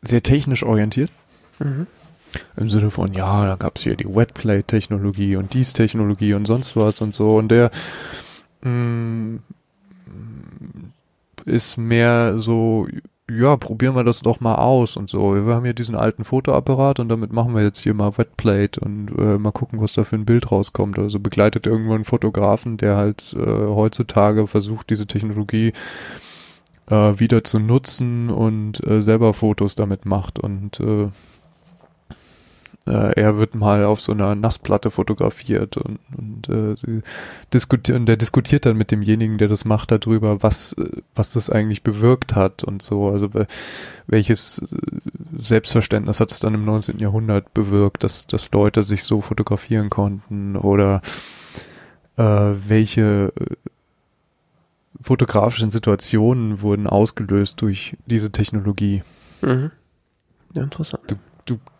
sehr 0.01 0.23
technisch 0.23 0.63
orientiert. 0.63 1.11
Mhm. 1.59 1.87
Im 2.57 2.69
Sinne 2.69 2.91
von, 2.91 3.13
ja, 3.13 3.45
da 3.45 3.55
gab's 3.55 3.83
hier 3.83 3.95
die 3.95 4.13
Wetplate-Technologie 4.13 5.35
und 5.35 5.53
dies 5.53 5.73
Technologie 5.73 6.33
und 6.33 6.45
sonst 6.45 6.75
was 6.75 7.01
und 7.01 7.15
so. 7.15 7.37
Und 7.37 7.49
der 7.49 7.71
mh, 8.61 8.69
mm, 8.71 9.39
ist 11.45 11.77
mehr 11.77 12.39
so, 12.39 12.87
ja, 13.29 13.57
probieren 13.57 13.95
wir 13.95 14.03
das 14.03 14.21
doch 14.21 14.39
mal 14.39 14.55
aus 14.55 14.97
und 14.97 15.09
so. 15.09 15.35
Wir 15.45 15.53
haben 15.53 15.65
hier 15.65 15.73
diesen 15.73 15.95
alten 15.95 16.23
Fotoapparat 16.23 16.99
und 16.99 17.09
damit 17.09 17.31
machen 17.31 17.55
wir 17.55 17.63
jetzt 17.63 17.81
hier 17.81 17.93
mal 17.93 18.17
Wetplate 18.17 18.79
und 18.79 19.09
äh, 19.17 19.37
mal 19.37 19.51
gucken, 19.51 19.81
was 19.81 19.93
da 19.93 20.03
für 20.03 20.15
ein 20.15 20.25
Bild 20.25 20.51
rauskommt. 20.51 20.97
Also 20.97 21.19
begleitet 21.19 21.67
irgendwo 21.67 21.93
einen 21.93 22.05
Fotografen, 22.05 22.77
der 22.77 22.95
halt 22.95 23.35
äh, 23.37 23.45
heutzutage 23.45 24.47
versucht, 24.47 24.89
diese 24.89 25.07
Technologie 25.07 25.73
äh, 26.89 27.19
wieder 27.19 27.43
zu 27.43 27.59
nutzen 27.59 28.29
und 28.29 28.85
äh, 28.85 29.01
selber 29.01 29.33
Fotos 29.33 29.75
damit 29.75 30.05
macht 30.05 30.39
und 30.39 30.79
äh, 30.79 31.09
äh, 32.89 33.13
er 33.13 33.37
wird 33.37 33.53
mal 33.53 33.85
auf 33.85 34.01
so 34.01 34.11
einer 34.11 34.33
Nassplatte 34.33 34.89
fotografiert 34.89 35.77
und, 35.77 35.99
und 36.17 36.49
äh, 36.49 37.01
diskutieren, 37.53 38.07
der 38.07 38.17
diskutiert 38.17 38.65
dann 38.65 38.77
mit 38.77 38.89
demjenigen, 38.89 39.37
der 39.37 39.47
das 39.47 39.63
macht, 39.63 39.91
darüber, 39.91 40.41
was, 40.41 40.75
was 41.13 41.31
das 41.31 41.49
eigentlich 41.49 41.83
bewirkt 41.83 42.35
hat 42.35 42.63
und 42.63 42.81
so. 42.81 43.09
Also 43.09 43.29
welches 44.07 44.61
Selbstverständnis 45.37 46.19
hat 46.19 46.31
es 46.31 46.39
dann 46.39 46.55
im 46.55 46.65
19. 46.65 46.97
Jahrhundert 46.97 47.53
bewirkt, 47.53 48.03
dass, 48.03 48.25
dass 48.25 48.51
Leute 48.51 48.83
sich 48.83 49.03
so 49.03 49.19
fotografieren 49.19 49.91
konnten 49.91 50.55
oder 50.55 51.01
äh, 52.17 52.23
welche 52.23 53.31
fotografischen 54.99 55.69
Situationen 55.71 56.61
wurden 56.61 56.87
ausgelöst 56.87 57.61
durch 57.61 57.95
diese 58.07 58.31
Technologie. 58.31 59.03
Mhm. 59.41 59.71
Ja, 60.55 60.63
interessant. 60.63 61.03
Du 61.11 61.15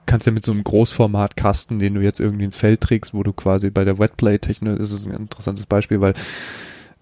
kannst 0.10 0.26
ja 0.26 0.34
mit 0.34 0.44
so 0.44 0.52
einem 0.52 0.64
Großformatkasten, 0.64 1.78
den 1.78 1.94
du 1.94 2.02
jetzt 2.02 2.20
irgendwie 2.20 2.46
ins 2.46 2.56
Feld 2.56 2.82
trägst, 2.82 3.14
wo 3.14 3.22
du 3.22 3.32
quasi 3.32 3.70
bei 3.70 3.86
der 3.86 4.00
Wetplay-Technik, 4.00 4.80
das 4.80 4.92
ist 4.92 5.08
ein 5.08 5.14
interessantes 5.14 5.68
Beispiel, 5.68 6.02
weil 6.02 6.16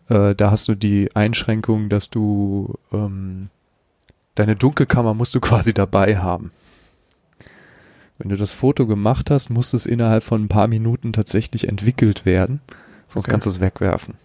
äh, 0.10 0.36
da 0.36 0.52
hast 0.52 0.68
du 0.68 0.76
die 0.76 1.16
Einschränkung, 1.16 1.88
dass 1.88 2.10
du 2.10 2.76
ähm, 2.92 3.48
deine 4.36 4.58
Dunkelkammer 4.58 5.14
musst 5.14 5.36
du 5.36 5.40
quasi 5.40 5.74
dabei 5.74 6.18
haben. 6.18 6.52
Wenn 8.18 8.28
du 8.28 8.36
das 8.36 8.52
Foto 8.52 8.86
gemacht 8.86 9.32
hast, 9.32 9.50
muss 9.50 9.72
es 9.72 9.86
innerhalb 9.86 10.24
von 10.24 10.44
ein 10.44 10.50
paar 10.50 10.68
Minuten 10.68 11.14
tatsächlich 11.14 11.70
entwickelt 11.70 12.26
werden, 12.26 12.60
sonst 13.08 13.26
okay. 13.26 13.32
kannst 13.32 13.46
du 13.46 13.52
es 13.52 13.62
wegwerfen. 13.62 14.16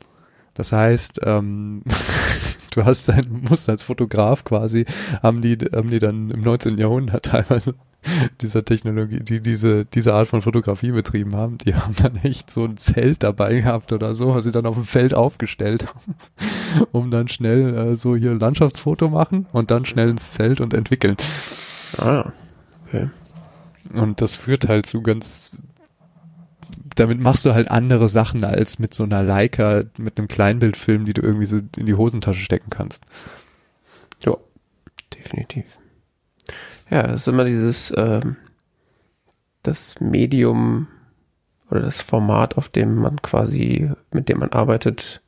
Das 0.55 0.73
heißt, 0.73 1.21
ähm, 1.23 1.83
du 2.73 2.85
hast 2.85 3.09
ein, 3.11 3.45
musst 3.49 3.69
als 3.69 3.85
Fotograf 3.85 4.43
quasi, 4.43 4.87
haben 5.23 5.41
die, 5.41 5.57
haben 5.73 5.91
die 5.91 6.01
dann 6.01 6.33
im 6.33 6.41
19. 6.41 6.79
Jahrhundert 6.79 7.27
teilweise 7.27 7.77
dieser 8.41 8.65
Technologie, 8.65 9.21
die 9.21 9.41
diese, 9.41 9.85
diese 9.85 10.15
Art 10.15 10.29
von 10.29 10.43
Fotografie 10.43 10.93
betrieben 10.93 11.37
haben, 11.37 11.59
die 11.59 11.75
haben 11.75 11.95
dann 11.97 12.17
echt 12.17 12.51
so 12.51 12.65
ein 12.65 12.77
Zelt 12.77 13.23
dabei 13.23 13.55
gehabt 13.55 13.93
oder 13.93 14.15
so, 14.15 14.35
was 14.35 14.45
sie 14.45 14.53
dann 14.53 14.67
auf 14.67 14.75
dem 14.75 14.85
Feld 14.85 15.15
aufgestellt 15.15 15.87
haben, 15.87 16.15
um 16.93 17.11
dann 17.11 17.29
schnell 17.29 17.75
äh, 17.75 17.97
so 17.97 18.17
hier 18.17 18.35
Landschaftsfoto 18.35 19.09
machen 19.09 19.47
und 19.53 19.71
dann 19.71 19.85
schnell 19.85 20.11
ins 20.11 20.33
Zelt 20.33 20.61
und 20.61 20.75
entwickeln. 20.75 21.17
Ah, 21.99 22.33
okay. 22.87 23.09
Und 23.93 24.21
das 24.21 24.37
führt 24.37 24.69
halt 24.69 24.87
zu 24.87 25.03
ganz, 25.03 25.63
damit 26.97 27.21
machst 27.21 27.45
du 27.45 27.53
halt 27.53 27.71
andere 27.71 28.09
Sachen 28.09 28.45
als 28.45 28.79
mit 28.79 28.95
so 28.95 29.05
einer 29.05 29.23
Leica, 29.23 29.85
mit 29.99 30.19
einem 30.19 30.29
Kleinbildfilm, 30.29 31.05
die 31.05 31.13
du 31.13 31.23
irgendwie 31.23 31.47
so 31.47 31.61
in 31.77 31.87
die 31.87 31.95
Hosentasche 31.95 32.41
stecken 32.41 32.71
kannst. 32.71 33.03
Ja, 34.25 34.37
definitiv. 35.15 35.65
Ja, 36.93 37.05
das 37.05 37.23
ist 37.23 37.29
immer 37.29 37.45
dieses, 37.45 37.91
ähm, 37.97 38.37
das 39.63 39.99
Medium 39.99 40.89
oder 41.71 41.81
das 41.81 42.03
Format, 42.03 42.59
auf 42.59 42.69
dem 42.69 42.97
man 42.97 43.23
quasi, 43.23 43.91
mit 44.11 44.29
dem 44.29 44.41
man 44.41 44.51
arbeitet, 44.51 45.23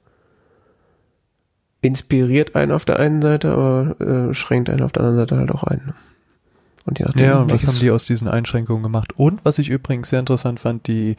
inspiriert 1.81 2.55
einen 2.55 2.71
auf 2.71 2.85
der 2.85 2.99
einen 2.99 3.23
Seite, 3.23 3.53
aber 3.53 3.99
äh, 3.99 4.35
schränkt 4.35 4.69
einen 4.69 4.83
auf 4.83 4.93
der 4.93 5.05
anderen 5.05 5.27
Seite 5.27 5.39
halt 5.39 5.53
auch 5.53 5.65
ein. 5.65 5.81
Ne? 5.87 5.95
Und 6.85 6.99
je 6.99 7.07
nachdem, 7.07 7.25
ja, 7.25 7.39
und 7.39 7.51
was 7.51 7.67
haben 7.67 7.79
die 7.79 7.91
aus 7.91 8.05
diesen 8.05 8.29
Einschränkungen 8.29 8.83
gemacht? 8.83 9.15
Und 9.17 9.43
was 9.47 9.59
ich 9.59 9.71
übrigens 9.71 10.11
sehr 10.11 10.21
interessant 10.21 10.61
fand, 10.61 10.87
die 10.87 11.17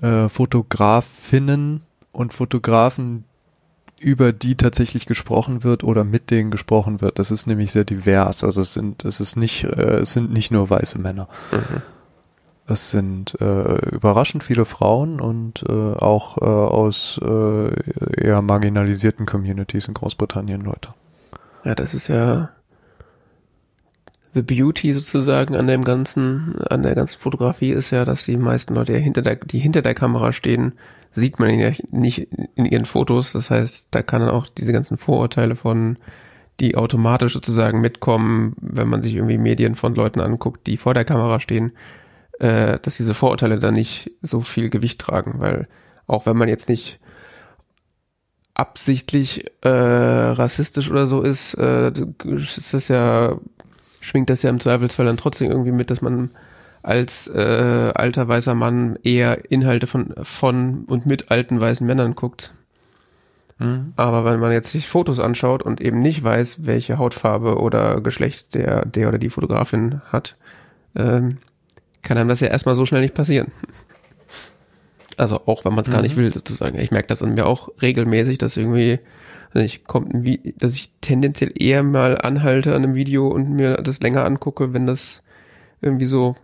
äh, 0.00 0.30
Fotografinnen 0.30 1.82
und 2.12 2.32
Fotografen, 2.32 3.24
über 4.00 4.32
die 4.32 4.56
tatsächlich 4.56 5.04
gesprochen 5.04 5.62
wird 5.62 5.84
oder 5.84 6.04
mit 6.04 6.30
denen 6.30 6.50
gesprochen 6.50 7.02
wird. 7.02 7.18
Das 7.18 7.30
ist 7.30 7.46
nämlich 7.46 7.70
sehr 7.70 7.84
divers. 7.84 8.42
Also 8.42 8.62
es 8.62 8.72
sind, 8.72 9.04
es 9.04 9.20
ist 9.20 9.36
nicht, 9.36 9.64
äh, 9.64 9.98
es 9.98 10.14
sind 10.14 10.32
nicht 10.32 10.50
nur 10.50 10.70
weiße 10.70 10.98
Männer. 10.98 11.28
Mhm. 11.52 11.82
Es 12.66 12.90
sind 12.90 13.38
äh, 13.40 13.90
überraschend 13.90 14.42
viele 14.42 14.64
Frauen 14.64 15.20
und 15.20 15.64
äh, 15.68 15.72
auch 15.72 16.38
äh, 16.38 16.44
aus 16.44 17.20
äh, 17.22 18.22
eher 18.22 18.40
marginalisierten 18.40 19.26
Communities 19.26 19.88
in 19.88 19.94
Großbritannien 19.94 20.62
Leute. 20.62 20.94
Ja, 21.64 21.74
das 21.74 21.92
ist 21.92 22.08
ja 22.08 22.50
the 24.32 24.42
beauty 24.42 24.94
sozusagen 24.94 25.56
an 25.56 25.66
dem 25.66 25.84
ganzen, 25.84 26.56
an 26.70 26.82
der 26.82 26.94
ganzen 26.94 27.18
Fotografie 27.18 27.72
ist 27.72 27.90
ja, 27.90 28.04
dass 28.04 28.24
die 28.24 28.36
meisten 28.36 28.74
Leute, 28.74 28.92
die 28.94 29.00
hinter 29.00 29.22
der, 29.22 29.36
die 29.36 29.58
hinter 29.58 29.82
der 29.82 29.94
Kamera 29.94 30.32
stehen, 30.32 30.72
sieht 31.12 31.38
man 31.38 31.58
ja 31.58 31.72
nicht 31.90 32.28
in 32.54 32.66
ihren 32.66 32.86
Fotos. 32.86 33.32
Das 33.32 33.50
heißt, 33.50 33.88
da 33.90 34.02
kann 34.02 34.28
auch 34.28 34.46
diese 34.46 34.72
ganzen 34.72 34.98
Vorurteile 34.98 35.56
von, 35.56 35.98
die 36.60 36.76
automatisch 36.76 37.32
sozusagen 37.32 37.80
mitkommen, 37.80 38.54
wenn 38.60 38.88
man 38.88 39.02
sich 39.02 39.14
irgendwie 39.14 39.38
Medien 39.38 39.74
von 39.74 39.94
Leuten 39.94 40.20
anguckt, 40.20 40.66
die 40.66 40.76
vor 40.76 40.94
der 40.94 41.04
Kamera 41.04 41.40
stehen, 41.40 41.72
äh, 42.38 42.78
dass 42.80 42.98
diese 42.98 43.14
Vorurteile 43.14 43.58
dann 43.58 43.74
nicht 43.74 44.12
so 44.22 44.42
viel 44.42 44.70
Gewicht 44.70 45.00
tragen, 45.00 45.34
weil 45.38 45.68
auch 46.06 46.26
wenn 46.26 46.36
man 46.36 46.48
jetzt 46.48 46.68
nicht 46.68 47.00
absichtlich 48.54 49.46
äh, 49.62 49.68
rassistisch 49.68 50.90
oder 50.90 51.06
so 51.06 51.22
ist, 51.22 51.54
äh, 51.54 51.92
ist 52.24 52.74
das 52.74 52.88
ja, 52.88 53.38
schwingt 54.00 54.28
das 54.28 54.42
ja 54.42 54.50
im 54.50 54.60
Zweifelsfall 54.60 55.06
dann 55.06 55.16
trotzdem 55.16 55.50
irgendwie 55.50 55.72
mit, 55.72 55.90
dass 55.90 56.02
man 56.02 56.30
als 56.82 57.28
äh, 57.28 57.92
alter 57.94 58.28
weißer 58.28 58.54
Mann 58.54 58.98
eher 59.02 59.50
Inhalte 59.50 59.86
von, 59.86 60.14
von 60.22 60.84
und 60.86 61.06
mit 61.06 61.30
alten 61.30 61.60
weißen 61.60 61.86
Männern 61.86 62.14
guckt. 62.14 62.52
Mhm. 63.58 63.92
Aber 63.96 64.24
wenn 64.24 64.40
man 64.40 64.52
jetzt 64.52 64.70
sich 64.70 64.88
Fotos 64.88 65.20
anschaut 65.20 65.62
und 65.62 65.80
eben 65.80 66.00
nicht 66.00 66.24
weiß, 66.24 66.66
welche 66.66 66.98
Hautfarbe 66.98 67.58
oder 67.58 68.00
Geschlecht 68.00 68.54
der, 68.54 68.86
der 68.86 69.08
oder 69.08 69.18
die 69.18 69.30
Fotografin 69.30 70.00
hat, 70.10 70.36
ähm, 70.96 71.38
kann 72.02 72.16
einem 72.16 72.30
das 72.30 72.40
ja 72.40 72.48
erstmal 72.48 72.74
so 72.74 72.86
schnell 72.86 73.02
nicht 73.02 73.14
passieren. 73.14 73.52
Also 75.16 75.42
auch 75.44 75.66
wenn 75.66 75.74
man 75.74 75.82
es 75.82 75.88
mhm. 75.88 75.92
gar 75.92 76.00
nicht 76.00 76.16
mhm. 76.16 76.22
will, 76.22 76.32
sozusagen. 76.32 76.78
Ich 76.78 76.92
merke 76.92 77.08
das 77.08 77.22
an 77.22 77.34
mir 77.34 77.44
auch 77.44 77.68
regelmäßig, 77.82 78.38
dass 78.38 78.56
irgendwie, 78.56 79.00
also 79.52 79.62
ich 79.62 79.84
kommt 79.84 80.14
dass 80.62 80.76
ich 80.76 80.92
tendenziell 81.02 81.52
eher 81.58 81.82
mal 81.82 82.16
anhalte 82.16 82.70
an 82.74 82.84
einem 82.84 82.94
Video 82.94 83.28
und 83.28 83.50
mir 83.50 83.74
das 83.74 84.00
länger 84.00 84.24
angucke, 84.24 84.72
wenn 84.72 84.86
das 84.86 85.22
irgendwie 85.82 86.06
so 86.06 86.36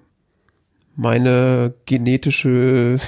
meine 0.97 1.75
genetische 1.85 2.99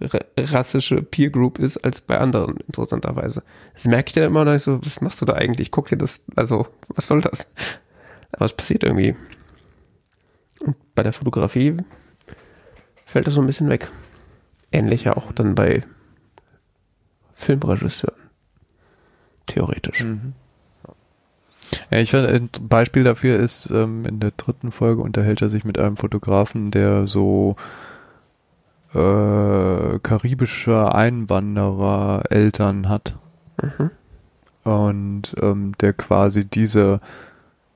rassische 0.38 1.02
Peer 1.02 1.30
Group 1.30 1.58
ist 1.58 1.78
als 1.78 2.00
bei 2.00 2.18
anderen, 2.18 2.56
interessanterweise. 2.66 3.42
Das 3.74 3.84
merke 3.84 4.08
ich 4.08 4.14
dann 4.14 4.24
immer 4.24 4.44
noch 4.44 4.58
so, 4.58 4.84
was 4.84 5.00
machst 5.00 5.20
du 5.20 5.24
da 5.24 5.34
eigentlich? 5.34 5.70
Guck 5.70 5.88
dir 5.88 5.96
das, 5.96 6.24
also, 6.36 6.66
was 6.88 7.06
soll 7.06 7.20
das? 7.20 7.52
Aber 8.32 8.46
es 8.46 8.54
passiert 8.54 8.84
irgendwie. 8.84 9.14
Und 10.60 10.76
bei 10.94 11.02
der 11.02 11.12
Fotografie 11.12 11.76
fällt 13.04 13.26
das 13.26 13.34
so 13.34 13.40
ein 13.40 13.46
bisschen 13.46 13.68
weg. 13.68 13.88
Ähnlich 14.70 15.04
ja 15.04 15.16
auch 15.16 15.32
dann 15.32 15.54
bei 15.54 15.82
Filmregisseuren. 17.34 18.16
Theoretisch. 19.46 20.04
Mhm. 20.04 20.34
Ja, 21.92 21.98
ich 21.98 22.10
finde, 22.10 22.30
ein 22.30 22.48
Beispiel 22.62 23.04
dafür 23.04 23.38
ist, 23.38 23.70
ähm, 23.70 24.04
in 24.06 24.18
der 24.18 24.30
dritten 24.30 24.70
Folge 24.70 25.02
unterhält 25.02 25.42
er 25.42 25.50
sich 25.50 25.66
mit 25.66 25.78
einem 25.78 25.98
Fotografen, 25.98 26.70
der 26.70 27.06
so 27.06 27.56
äh, 28.94 29.98
karibische 30.02 30.94
Einwanderer 30.94 32.24
Eltern 32.30 32.88
hat. 32.88 33.18
Mhm. 33.60 33.90
Und 34.64 35.34
ähm, 35.42 35.72
der 35.82 35.92
quasi 35.92 36.46
diese 36.46 37.00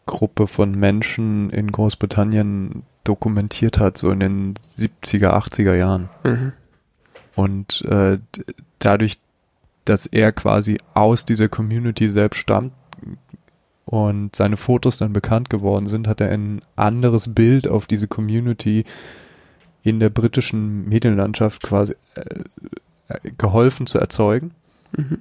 Gruppe 0.06 0.46
von 0.46 0.70
Menschen 0.70 1.50
in 1.50 1.70
Großbritannien 1.70 2.84
dokumentiert 3.04 3.78
hat, 3.78 3.98
so 3.98 4.10
in 4.10 4.20
den 4.20 4.54
70er, 4.54 5.28
80er 5.34 5.74
Jahren. 5.74 6.08
Mhm. 6.24 6.52
Und 7.34 7.82
äh, 7.82 8.18
dadurch, 8.78 9.18
dass 9.84 10.06
er 10.06 10.32
quasi 10.32 10.78
aus 10.94 11.26
dieser 11.26 11.48
Community 11.50 12.08
selbst 12.08 12.38
stammt, 12.38 12.72
und 13.86 14.34
seine 14.34 14.56
Fotos 14.56 14.98
dann 14.98 15.12
bekannt 15.12 15.48
geworden 15.48 15.86
sind, 15.86 16.08
hat 16.08 16.20
er 16.20 16.30
ein 16.30 16.60
anderes 16.74 17.32
Bild 17.34 17.68
auf 17.68 17.86
diese 17.86 18.08
Community 18.08 18.84
in 19.82 20.00
der 20.00 20.10
britischen 20.10 20.88
Medienlandschaft 20.88 21.62
quasi 21.62 21.94
äh, 22.16 23.20
geholfen 23.38 23.86
zu 23.86 23.98
erzeugen, 23.98 24.50
mhm. 24.96 25.18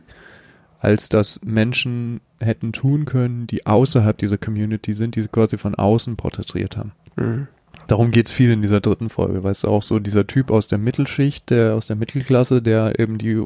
als 0.80 1.10
dass 1.10 1.41
Menschen 1.43 2.21
hätten 2.39 2.73
tun 2.73 3.06
können, 3.06 3.45
die 3.45 3.67
außerhalb 3.67 4.17
dieser 4.17 4.39
Community 4.39 4.93
sind, 4.93 5.15
die 5.15 5.21
sie 5.21 5.30
quasi 5.30 5.60
von 5.60 5.75
außen 5.75 6.15
porträtiert 6.15 6.75
haben. 6.75 6.91
Mhm. 7.15 7.47
Darum 7.86 8.10
geht's 8.10 8.32
viel 8.32 8.49
in 8.49 8.63
dieser 8.63 8.82
dritten 8.82 9.10
Folge, 9.10 9.43
weißt 9.43 9.65
du, 9.65 9.67
auch 9.67 9.84
so 9.84 9.99
dieser 9.99 10.25
Typ 10.25 10.49
aus 10.49 10.67
der 10.67 10.80
Mittelschicht, 10.80 11.51
der 11.51 11.75
aus 11.75 11.86
der 11.86 11.95
Mittelklasse, 11.95 12.63
der 12.63 12.99
eben 12.99 13.19
die, 13.19 13.43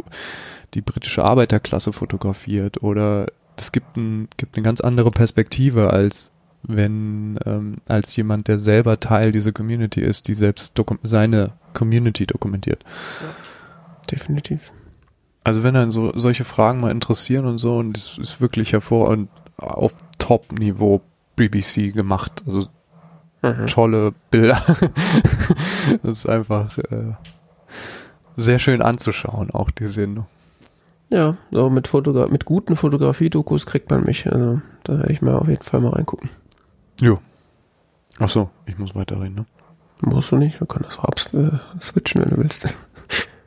die 0.76 0.82
britische 0.82 1.26
Arbeiterklasse 1.26 1.92
fotografiert 1.92 2.82
oder 2.82 3.28
das 3.60 3.72
gibt, 3.72 3.98
ein, 3.98 4.28
gibt 4.38 4.56
eine 4.56 4.64
ganz 4.64 4.82
andere 4.82 5.12
Perspektive 5.12 5.92
als 5.92 6.32
wenn 6.64 7.40
ähm, 7.46 7.78
als 7.88 8.16
jemand, 8.16 8.48
der 8.48 8.60
selber 8.60 9.00
Teil 9.00 9.32
dieser 9.32 9.52
Community 9.52 10.02
ist, 10.02 10.28
die 10.28 10.34
selbst 10.34 10.80
seine 11.04 11.54
Community 11.74 12.26
dokumentiert. 12.26 12.84
Ja, 12.84 14.08
definitiv. 14.12 14.74
Also 15.44 15.64
wenn 15.64 15.74
dann 15.74 15.92
so 15.92 16.12
solche 16.16 16.44
Fragen 16.44 16.82
mal 16.82 16.92
interessieren 16.92 17.46
und 17.46 17.60
so, 17.60 17.78
und 17.78 17.98
es 17.98 18.18
ist 18.18 18.42
wirklich 18.42 18.74
hervor 18.74 19.08
und 19.08 19.30
auf 19.58 19.96
Top-Niveau 20.18 21.02
BBC 21.36 21.94
gemacht. 21.94 22.44
Also 22.46 22.68
mhm. 23.42 23.68
tolle 23.68 24.14
Bilder. 24.30 24.62
das 26.04 26.20
ist 26.20 26.30
einfach 26.30 26.78
äh, 26.78 27.14
sehr 28.36 28.60
schön 28.60 28.82
anzuschauen, 28.82 29.50
auch 29.52 29.72
die 29.72 29.88
Sendung. 29.88 30.28
Ja, 31.10 31.38
so 31.52 31.70
mit, 31.70 31.88
Fotogra 31.88 32.28
mit 32.28 32.46
guten 32.46 32.76
Fotografie-Dokus 32.76 33.66
kriegt 33.66 33.90
man 33.90 34.04
mich. 34.04 34.32
Also 34.32 34.62
da 34.84 35.00
werde 35.00 35.12
ich 35.12 35.22
mal 35.22 35.36
auf 35.36 35.48
jeden 35.48 35.64
Fall 35.64 35.82
mal 35.82 35.94
reingucken. 35.94 36.30
Jo. 37.02 37.20
Ach 38.20 38.30
so, 38.30 38.50
ich 38.66 38.78
muss 38.78 38.96
weiterreden, 38.96 39.36
ne? 39.36 39.46
Musst 40.02 40.32
du 40.32 40.38
nicht, 40.38 40.60
wir 40.60 40.68
können 40.68 40.86
das 40.86 41.00
auch 41.00 41.14
äh, 41.34 41.82
switchen, 41.82 42.22
wenn 42.22 42.30
du 42.30 42.38
willst. 42.38 42.74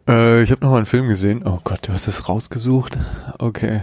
Äh, 0.08 0.42
ich 0.42 0.50
habe 0.50 0.64
noch 0.64 0.72
mal 0.72 0.78
einen 0.78 0.86
Film 0.86 1.06
gesehen. 1.08 1.42
Oh 1.44 1.60
Gott, 1.62 1.86
du 1.86 1.92
hast 1.92 2.08
es 2.08 2.28
rausgesucht. 2.28 2.98
Okay. 3.38 3.82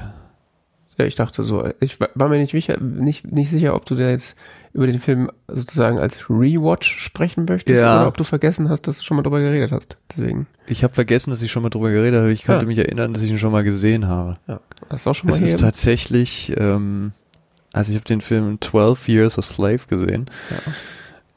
Ja, 1.00 1.06
ich 1.06 1.16
dachte 1.16 1.44
so, 1.44 1.66
ich 1.80 1.98
war 2.00 2.28
mir 2.28 2.40
nicht, 2.40 2.54
nicht, 2.54 3.32
nicht 3.32 3.50
sicher, 3.50 3.74
ob 3.74 3.86
du 3.86 3.96
da 3.96 4.10
jetzt 4.10 4.36
über 4.74 4.86
den 4.86 5.00
Film 5.00 5.32
sozusagen 5.48 5.98
als 5.98 6.30
Rewatch 6.30 7.00
sprechen 7.00 7.46
möchtest 7.48 7.82
ja. 7.82 8.02
oder 8.02 8.08
ob 8.10 8.18
du 8.18 8.26
vergessen 8.26 8.70
hast, 8.70 8.82
dass 8.82 8.98
du 8.98 9.06
schon 9.06 9.16
mal 9.16 9.24
drüber 9.24 9.40
geredet 9.40 9.72
hast. 9.72 9.98
Deswegen. 10.12 10.46
Ich 10.68 10.84
habe 10.84 10.94
vergessen, 10.94 11.30
dass 11.30 11.42
ich 11.42 11.52
schon 11.52 11.64
mal 11.64 11.70
drüber 11.70 11.90
geredet 11.90 12.20
habe. 12.20 12.32
Ich 12.34 12.44
konnte 12.44 12.64
ja. 12.64 12.68
mich 12.68 12.78
erinnern, 12.78 13.14
dass 13.14 13.24
ich 13.24 13.32
ihn 13.32 13.40
schon 13.40 13.54
mal 13.54 13.64
gesehen 13.64 14.08
habe. 14.08 14.38
Ja. 14.48 14.60
Hast 14.90 15.06
du 15.06 15.10
auch 15.12 15.16
schon 15.16 15.30
mal 15.30 15.36
Es 15.36 15.42
ist 15.42 15.60
tatsächlich, 15.60 16.54
ähm, 16.58 17.14
also 17.72 17.92
ich 17.92 17.96
habe 17.96 18.06
den 18.06 18.20
Film 18.20 18.60
12 18.60 19.08
Years 19.08 19.40
a 19.40 19.42
Slave 19.42 19.82
gesehen. 19.88 20.30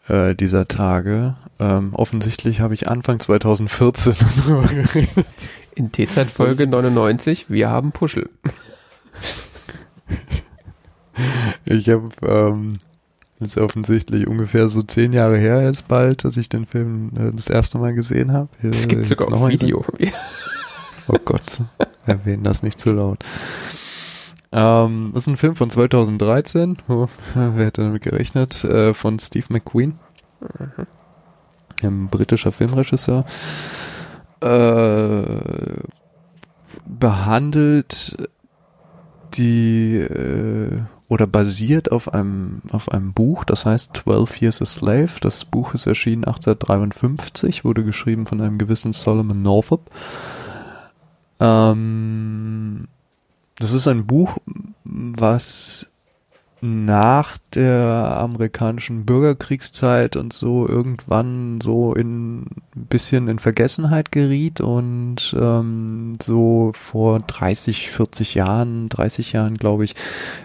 Ja. 0.08 0.30
Äh, 0.30 0.34
dieser 0.34 0.66
Tage. 0.66 1.36
Ähm, 1.60 1.94
offensichtlich 1.94 2.60
habe 2.60 2.74
ich 2.74 2.88
Anfang 2.88 3.20
2014 3.20 4.14
darüber 4.38 4.66
geredet. 4.66 5.26
In 5.76 5.92
T-Zeit-Folge 5.92 6.66
99, 6.66 7.48
wir 7.48 7.70
haben 7.70 7.92
Puschel. 7.92 8.28
Ich 11.64 11.88
habe 11.88 12.08
ähm, 12.22 12.72
jetzt 13.40 13.58
offensichtlich 13.58 14.26
ungefähr 14.26 14.68
so 14.68 14.82
zehn 14.82 15.12
Jahre 15.12 15.38
her 15.38 15.62
jetzt 15.62 15.88
bald, 15.88 16.24
dass 16.24 16.36
ich 16.36 16.48
den 16.48 16.66
Film 16.66 17.10
äh, 17.16 17.32
das 17.32 17.48
erste 17.48 17.78
Mal 17.78 17.94
gesehen 17.94 18.32
habe. 18.32 18.48
Es 18.62 18.88
gibt 18.88 19.04
sogar 19.04 19.32
auf 19.32 19.48
Video. 19.48 19.84
oh 21.08 21.18
Gott, 21.24 21.62
erwähnen 22.06 22.44
das 22.44 22.62
nicht 22.62 22.80
zu 22.80 22.92
laut. 22.92 23.24
Ähm, 24.52 25.10
das 25.14 25.24
ist 25.24 25.28
ein 25.28 25.36
Film 25.36 25.56
von 25.56 25.70
2013. 25.70 26.78
Oh, 26.88 27.08
wer 27.34 27.66
hätte 27.66 27.82
damit 27.82 28.02
gerechnet? 28.02 28.62
Äh, 28.64 28.92
von 28.94 29.18
Steve 29.18 29.46
McQueen. 29.48 29.98
Mhm. 30.40 30.86
Ein 31.82 32.08
britischer 32.08 32.52
Filmregisseur. 32.52 33.24
Äh, 34.40 35.22
behandelt 36.86 38.16
die 39.34 39.96
äh, 39.96 40.80
oder 41.08 41.26
basiert 41.26 41.92
auf 41.92 42.14
einem 42.14 42.62
auf 42.70 42.90
einem 42.90 43.12
Buch, 43.12 43.44
das 43.44 43.66
heißt 43.66 43.90
12 44.02 44.40
Years 44.40 44.62
a 44.62 44.66
Slave. 44.66 45.10
Das 45.20 45.44
Buch 45.44 45.74
ist 45.74 45.86
erschienen 45.86 46.24
1853, 46.24 47.64
wurde 47.64 47.84
geschrieben 47.84 48.26
von 48.26 48.40
einem 48.40 48.58
gewissen 48.58 48.92
Solomon 48.92 49.42
Northup. 49.42 49.90
Ähm, 51.38 52.88
das 53.56 53.72
ist 53.72 53.88
ein 53.88 54.06
Buch, 54.06 54.38
was 54.84 55.88
nach 56.64 57.38
der 57.54 58.16
amerikanischen 58.20 59.04
Bürgerkriegszeit 59.04 60.14
und 60.14 60.32
so 60.32 60.68
irgendwann 60.68 61.60
so 61.60 61.92
in 61.92 62.42
ein 62.42 62.86
bisschen 62.88 63.26
in 63.26 63.40
Vergessenheit 63.40 64.12
geriet 64.12 64.60
und 64.60 65.36
ähm, 65.36 66.14
so 66.22 66.70
vor 66.76 67.18
30, 67.18 67.90
40 67.90 68.34
Jahren, 68.36 68.88
30 68.88 69.32
Jahren, 69.32 69.54
glaube 69.54 69.84
ich, 69.84 69.96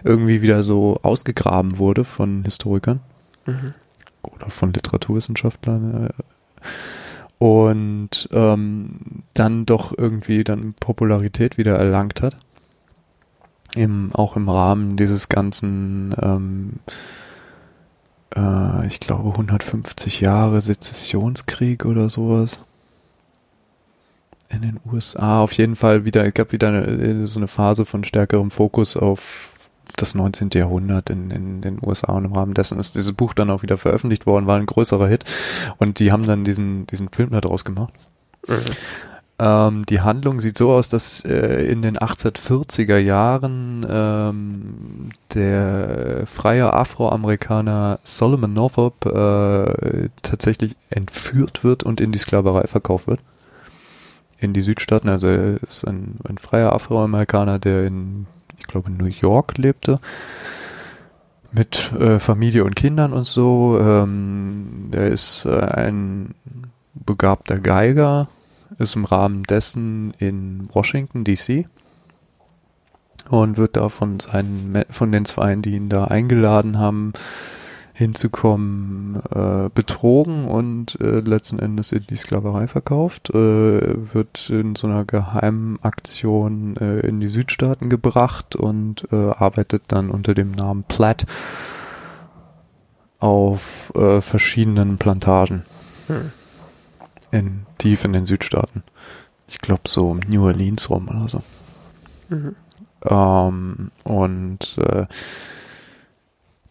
irgendwie 0.04 0.42
wieder 0.42 0.64
so 0.64 1.00
ausgegraben 1.04 1.78
wurde 1.78 2.04
von 2.04 2.44
Historikern 2.44 3.00
mhm. 3.46 3.74
oder 4.24 4.50
von 4.50 4.74
Literaturwissenschaftlern. 4.74 6.08
Äh, 6.08 6.14
und 7.38 8.28
ähm, 8.32 9.22
dann 9.36 9.68
doch 9.68 9.96
irgendwie 9.96 10.44
dann 10.44 10.74
Popularität 10.80 11.60
wieder 11.60 11.76
erlangt 11.76 12.24
hat 12.24 12.38
im, 13.76 14.12
auch 14.14 14.36
im 14.36 14.50
Rahmen 14.50 14.98
dieses 14.98 15.30
ganzen, 15.30 16.16
ähm, 16.22 16.74
äh, 18.36 18.88
ich 18.88 19.00
glaube, 19.00 19.30
150 19.30 20.22
Jahre 20.22 20.62
Sezessionskrieg 20.62 21.86
oder 21.86 22.10
sowas 22.10 22.60
in 24.50 24.62
den 24.62 24.80
USA. 24.92 25.42
Auf 25.42 25.54
jeden 25.54 25.76
Fall 25.76 26.06
wieder, 26.06 26.26
es 26.26 26.34
gab 26.34 26.52
wieder 26.52 26.70
eine, 26.70 27.28
so 27.28 27.40
eine 27.40 27.48
Phase 27.48 27.86
von 27.86 28.04
stärkerem 28.04 28.52
Fokus 28.52 28.96
auf 28.96 29.52
das 29.96 30.16
19. 30.16 30.50
Jahrhundert 30.54 31.10
in, 31.10 31.32
in 31.32 31.62
den 31.62 31.80
USA 31.84 32.14
und 32.14 32.26
im 32.26 32.34
Rahmen 32.34 32.54
dessen 32.54 32.80
ist 32.80 32.96
dieses 32.96 33.14
Buch 33.14 33.34
dann 33.34 33.50
auch 33.50 33.64
wieder 33.64 33.78
veröffentlicht 33.78 34.26
worden, 34.26 34.46
war 34.46 34.58
ein 34.58 34.66
größerer 34.66 35.08
Hit 35.08 35.26
und 35.78 36.00
die 36.00 36.12
haben 36.12 36.26
dann 36.26 36.44
diesen, 36.44 36.86
diesen 36.88 37.10
Film 37.10 37.32
daraus 37.32 37.66
gemacht. 37.66 37.94
Mhm. 38.48 38.58
Ähm, 39.40 39.86
die 39.86 40.02
Handlung 40.02 40.40
sieht 40.40 40.58
so 40.58 40.72
aus, 40.72 40.90
dass 40.90 41.24
äh, 41.24 41.64
in 41.66 41.84
den 41.84 41.98
1840er 41.98 42.98
Jahren 42.98 43.86
ähm, 43.88 45.10
der 45.34 46.24
freie 46.26 46.74
Afroamerikaner 46.74 48.00
Solomon 48.04 48.54
Northup 48.54 49.06
äh, 49.06 50.10
tatsächlich 50.24 50.76
entführt 50.90 51.64
wird 51.64 51.84
und 51.84 52.02
in 52.02 52.12
die 52.12 52.18
Sklaverei 52.18 52.66
verkauft 52.66 53.08
wird. 53.08 53.20
In 54.40 54.54
die 54.54 54.62
Südstaaten, 54.62 55.10
also 55.10 55.28
er 55.28 55.62
ist 55.62 55.84
ein, 55.88 56.18
ein 56.28 56.40
freier 56.40 56.74
Afroamerikaner, 56.74 57.60
der 57.60 57.86
in, 57.86 58.26
ich 58.58 58.66
glaube, 58.66 58.92
New 58.92 59.06
York 59.06 59.58
lebte 59.58 60.00
mit 61.52 61.92
äh, 61.94 62.20
Familie 62.20 62.64
und 62.64 62.76
Kindern 62.76 63.14
und 63.14 63.26
so. 63.26 63.80
Ähm, 63.80 64.90
er 64.92 65.08
ist 65.08 65.46
äh, 65.46 65.60
ein 65.60 66.34
begabter 66.94 67.60
Geiger, 67.60 68.28
ist 68.78 68.96
im 68.96 69.06
Rahmen 69.06 69.44
dessen 69.44 70.14
in 70.20 70.68
Washington 70.74 71.24
DC 71.24 71.66
und 73.30 73.58
wird 73.58 73.78
da 73.78 73.90
von 73.90 74.20
seinen 74.20 74.84
von 74.90 75.12
den 75.12 75.26
Zweien, 75.26 75.62
die 75.62 75.76
ihn 75.76 75.90
da 75.90 76.06
eingeladen 76.06 76.78
haben, 76.78 77.14
hinzukommen, 77.94 79.22
äh, 79.32 79.70
betrogen 79.74 80.48
und 80.48 81.00
äh, 81.02 81.20
letzten 81.20 81.60
Endes 81.60 81.92
in 81.92 82.06
die 82.08 82.16
Sklaverei 82.16 82.68
verkauft, 82.68 83.32
äh, 83.32 84.14
wird 84.14 84.50
in 84.50 84.76
so 84.76 84.88
einer 84.88 85.04
geheimen 85.04 85.80
Aktion 85.82 86.78
äh, 86.78 87.00
in 87.00 87.20
die 87.20 87.28
Südstaaten 87.28 87.90
gebracht 87.90 88.56
und 88.56 89.08
äh, 89.12 89.16
arbeitet 89.16 89.84
dann 89.88 90.12
unter 90.12 90.36
dem 90.36 90.52
Namen 90.52 90.84
Platt 90.84 91.26
auf 93.20 93.92
äh, 93.96 94.22
verschiedenen 94.22 94.98
Plantagen. 94.98 95.64
Hm 96.08 96.32
in 97.32 97.66
tief 97.78 98.06
in 98.06 98.14
den 98.14 98.26
Südstaaten. 98.26 98.84
Ich 99.48 99.60
glaube 99.60 99.84
so 99.88 100.10
um 100.12 100.20
New 100.28 100.44
Orleans 100.46 100.90
rum 100.90 101.08
oder 101.08 101.30
so. 101.30 101.44
Mhm. 102.30 102.56
Ähm, 103.04 103.92
und 104.04 104.78
äh, 104.78 105.06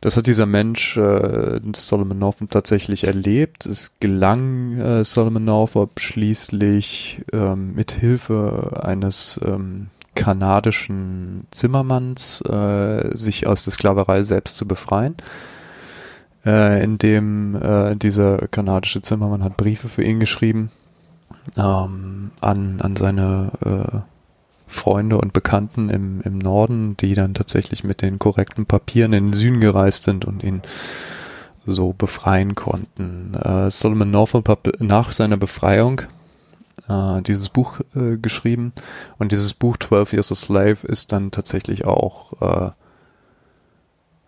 das 0.01 0.17
hat 0.17 0.27
dieser 0.27 0.47
Mensch, 0.47 0.97
äh, 0.97 1.61
Solomon 1.75 2.19
Northup, 2.19 2.51
tatsächlich 2.51 3.05
erlebt. 3.05 3.67
Es 3.67 3.99
gelang 3.99 4.79
äh, 4.79 5.05
Solomon 5.05 5.45
Northup 5.45 6.01
schließlich 6.01 7.25
ähm, 7.33 7.75
mit 7.75 7.93
Hilfe 7.93 8.81
eines 8.85 9.41
ähm, 9.45 9.89
kanadischen 10.15 11.47
Zimmermanns 11.51 12.41
äh, 12.43 13.17
sich 13.17 13.47
aus 13.47 13.65
der 13.65 13.73
Sklaverei 13.73 14.23
selbst 14.23 14.57
zu 14.57 14.67
befreien 14.67 15.17
äh, 16.47 16.83
in 16.83 16.99
dem 16.99 17.55
äh, 17.55 17.97
dieser 17.97 18.49
kanadische 18.49 19.03
Zimmermann 19.03 19.45
hat 19.45 19.57
Briefe 19.57 19.89
für 19.89 20.03
ihn 20.03 20.21
geschrieben 20.21 20.71
ähm, 21.57 22.31
an, 22.41 22.81
an 22.81 22.97
seine 22.97 23.51
äh, 23.65 23.99
Freunde 24.67 25.19
und 25.19 25.33
Bekannten 25.33 25.89
im, 25.91 26.21
im 26.23 26.39
Norden, 26.39 26.97
die 26.97 27.15
dann 27.15 27.35
tatsächlich 27.35 27.85
mit 27.85 28.03
den 28.03 28.19
korrekten 28.19 28.67
Papieren 28.67 29.13
in 29.13 29.27
den 29.27 29.33
Süden 29.33 29.61
gereist 29.61 30.05
sind 30.05 30.25
und 30.25 30.43
ihn 30.43 30.63
so 31.65 31.93
befreien 31.93 32.55
konnten. 32.55 33.35
Äh, 33.35 33.71
Solomon 33.71 34.11
Northup 34.11 34.49
hat 34.49 34.81
nach 34.81 35.13
seiner 35.13 35.37
Befreiung 35.37 36.03
äh, 36.89 37.23
dieses 37.23 37.49
Buch 37.49 37.81
äh, 37.95 38.17
geschrieben 38.17 38.73
und 39.19 39.33
dieses 39.33 39.55
Buch 39.55 39.77
12 39.77 40.15
Years 40.15 40.33
a 40.33 40.35
Slave 40.35 40.79
ist 40.87 41.13
dann 41.13 41.31
tatsächlich 41.31 41.85
auch 41.85 42.41
äh, 42.41 42.71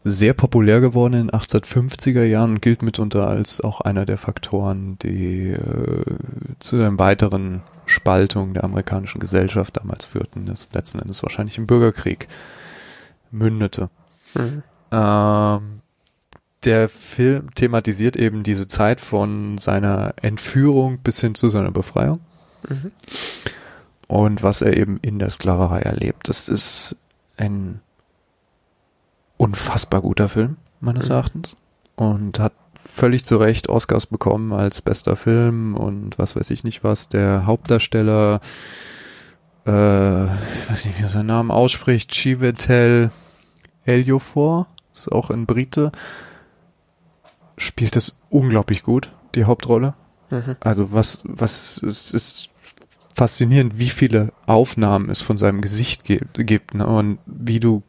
sehr 0.09 0.33
populär 0.35 0.81
geworden 0.81 1.15
in 1.15 1.27
den 1.29 1.31
1850er 1.31 2.25
Jahren 2.25 2.53
und 2.53 2.63
gilt 2.63 2.83
mitunter 2.83 3.29
als 3.29 3.61
auch 3.61 3.81
einer 3.81 4.07
der 4.07 4.19
Faktoren, 4.19 4.99
die 4.99 5.51
äh, 5.51 6.05
zu 6.59 6.77
einer 6.77 6.99
weiteren 6.99 7.63
Spaltung 7.87 8.55
der 8.55 8.65
amerikanischen 8.65 9.21
Gesellschaft 9.21 9.77
damals 9.77 10.05
führten, 10.05 10.47
das 10.47 10.73
letzten 10.73 10.99
Endes 10.99 11.23
wahrscheinlich 11.23 11.59
im 11.59 11.67
Bürgerkrieg 11.67 12.29
mündete. 13.31 13.91
Mhm. 14.35 14.63
Ähm, 14.91 15.81
der 16.65 16.89
Film 16.89 17.55
thematisiert 17.55 18.17
eben 18.17 18.43
diese 18.43 18.67
Zeit 18.69 19.01
von 19.01 19.59
seiner 19.59 20.15
Entführung 20.21 20.99
bis 20.99 21.21
hin 21.21 21.35
zu 21.35 21.51
seiner 21.51 21.71
Befreiung 21.71 22.21
mhm. 22.69 22.93
und 24.07 24.43
was 24.43 24.63
er 24.63 24.77
eben 24.77 24.99
in 25.01 25.19
der 25.19 25.31
Sklaverei 25.31 25.81
erlebt. 25.81 26.29
Das 26.29 26.49
ist 26.49 26.97
ein 27.37 27.81
unfassbar 29.39 30.03
guter 30.03 30.29
Film, 30.29 30.57
meines 30.81 31.07
mhm. 31.07 31.13
Erachtens. 31.13 31.57
Und 31.97 32.39
hat 32.39 32.53
völlig 32.85 33.25
zu 33.25 33.39
Recht 33.39 33.69
Oscars 33.69 34.07
bekommen 34.07 34.53
als 34.53 34.83
bester 34.83 35.17
Film 35.17 35.75
und 35.75 36.19
was 36.19 36.37
weiß 36.37 36.51
ich 36.51 36.65
nicht 36.65 36.85
was. 36.85 37.09
Der 37.09 37.47
Hauptdarsteller, 37.47 38.41
äh, 39.67 40.25
ich 40.25 40.71
weiß 40.71 40.85
nicht, 40.85 40.99
wie 40.99 41.03
er 41.03 41.09
seinen 41.09 41.27
Namen 41.27 41.51
ausspricht, 41.51 42.13
Chiwetel 42.13 43.11
Ejiofor, 43.85 44.67
ist 44.93 45.11
auch 45.11 45.31
ein 45.31 45.47
Brite, 45.47 45.93
spielt 47.57 47.97
das 47.97 48.21
unglaublich 48.31 48.83
gut, 48.83 49.13
die 49.35 49.45
Hauptrolle. 49.45 49.95
Mhm. 50.31 50.57
Also 50.61 50.93
was, 50.93 51.21
was, 51.25 51.83
es 51.83 52.13
ist 52.13 52.51
faszinierend, 53.15 53.79
wie 53.79 53.91
viele 53.91 54.33
Aufnahmen 54.47 55.11
es 55.11 55.23
von 55.23 55.39
seinem 55.39 55.61
Gesicht 55.61 56.05
gibt, 56.05 56.75
ne? 56.75 56.87
und 56.87 57.19
wie 57.27 57.61
du 57.61 57.83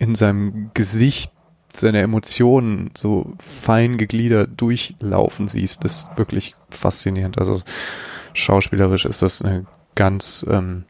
in 0.00 0.14
seinem 0.14 0.70
Gesicht 0.74 1.30
seine 1.72 2.00
Emotionen 2.00 2.90
so 2.96 3.34
fein 3.38 3.96
gegliedert 3.96 4.50
durchlaufen 4.56 5.46
siehst, 5.46 5.84
ist 5.84 6.10
wirklich 6.16 6.56
faszinierend. 6.70 7.38
Also 7.38 7.60
schauspielerisch 8.32 9.04
ist 9.04 9.22
das 9.22 9.42
eine 9.42 9.66
ganz, 9.94 10.44
ähm, 10.48 10.84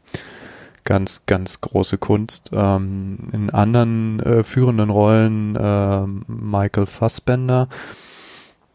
ganz, 0.85 1.25
ganz 1.27 1.61
große 1.61 1.97
Kunst. 1.99 2.49
Ähm, 2.53 3.29
in 3.31 3.49
anderen 3.51 4.21
äh, 4.21 4.43
führenden 4.43 4.89
Rollen 4.89 5.55
äh, 5.55 6.07
Michael 6.27 6.87
Fassbender, 6.87 7.67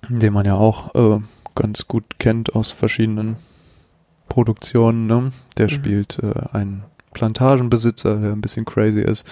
den 0.09 0.33
man 0.33 0.47
ja 0.47 0.55
auch 0.55 0.95
äh, 0.95 1.21
ganz 1.55 1.89
gut 1.89 2.19
kennt 2.19 2.55
aus 2.55 2.71
verschiedenen 2.71 3.37
Produktionen. 4.29 5.07
Ne? 5.07 5.33
Der 5.57 5.67
mhm. 5.67 5.71
spielt 5.71 6.19
äh, 6.23 6.35
einen 6.53 6.85
Plantagenbesitzer, 7.17 8.17
der 8.17 8.33
ein 8.33 8.43
bisschen 8.43 8.67
crazy 8.67 9.01
ist. 9.01 9.27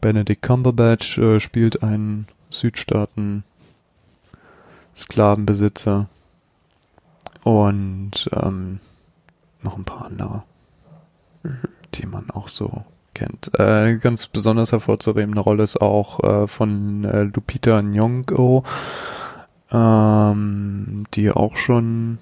Benedict 0.00 0.40
Cumberbatch 0.40 1.18
äh, 1.18 1.40
spielt 1.40 1.82
einen 1.82 2.28
Südstaaten 2.48 3.42
Sklavenbesitzer 4.96 6.08
und 7.42 8.30
ähm, 8.32 8.78
noch 9.62 9.76
ein 9.76 9.84
paar 9.84 10.06
andere, 10.06 10.44
die 11.94 12.06
man 12.06 12.30
auch 12.30 12.46
so 12.46 12.84
kennt. 13.14 13.50
Äh, 13.58 13.96
ganz 13.96 14.28
besonders 14.28 14.70
hervorzuhebende 14.70 15.40
Rolle 15.40 15.64
ist 15.64 15.80
auch 15.80 16.22
äh, 16.22 16.46
von 16.46 17.02
äh, 17.02 17.24
Lupita 17.24 17.80
Nyong'o, 17.80 18.62
ähm, 19.72 21.04
die 21.14 21.32
auch 21.32 21.56
schon 21.56 22.18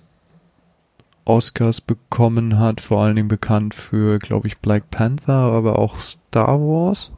Oscars 1.24 1.80
bekommen 1.80 2.58
hat, 2.58 2.80
vor 2.80 3.02
allen 3.02 3.16
Dingen 3.16 3.28
bekannt 3.28 3.74
für, 3.74 4.18
glaube 4.18 4.48
ich, 4.48 4.58
Black 4.58 4.90
Panther, 4.90 5.32
aber 5.32 5.78
auch 5.78 6.00
Star 6.00 6.60
Wars. 6.60 7.12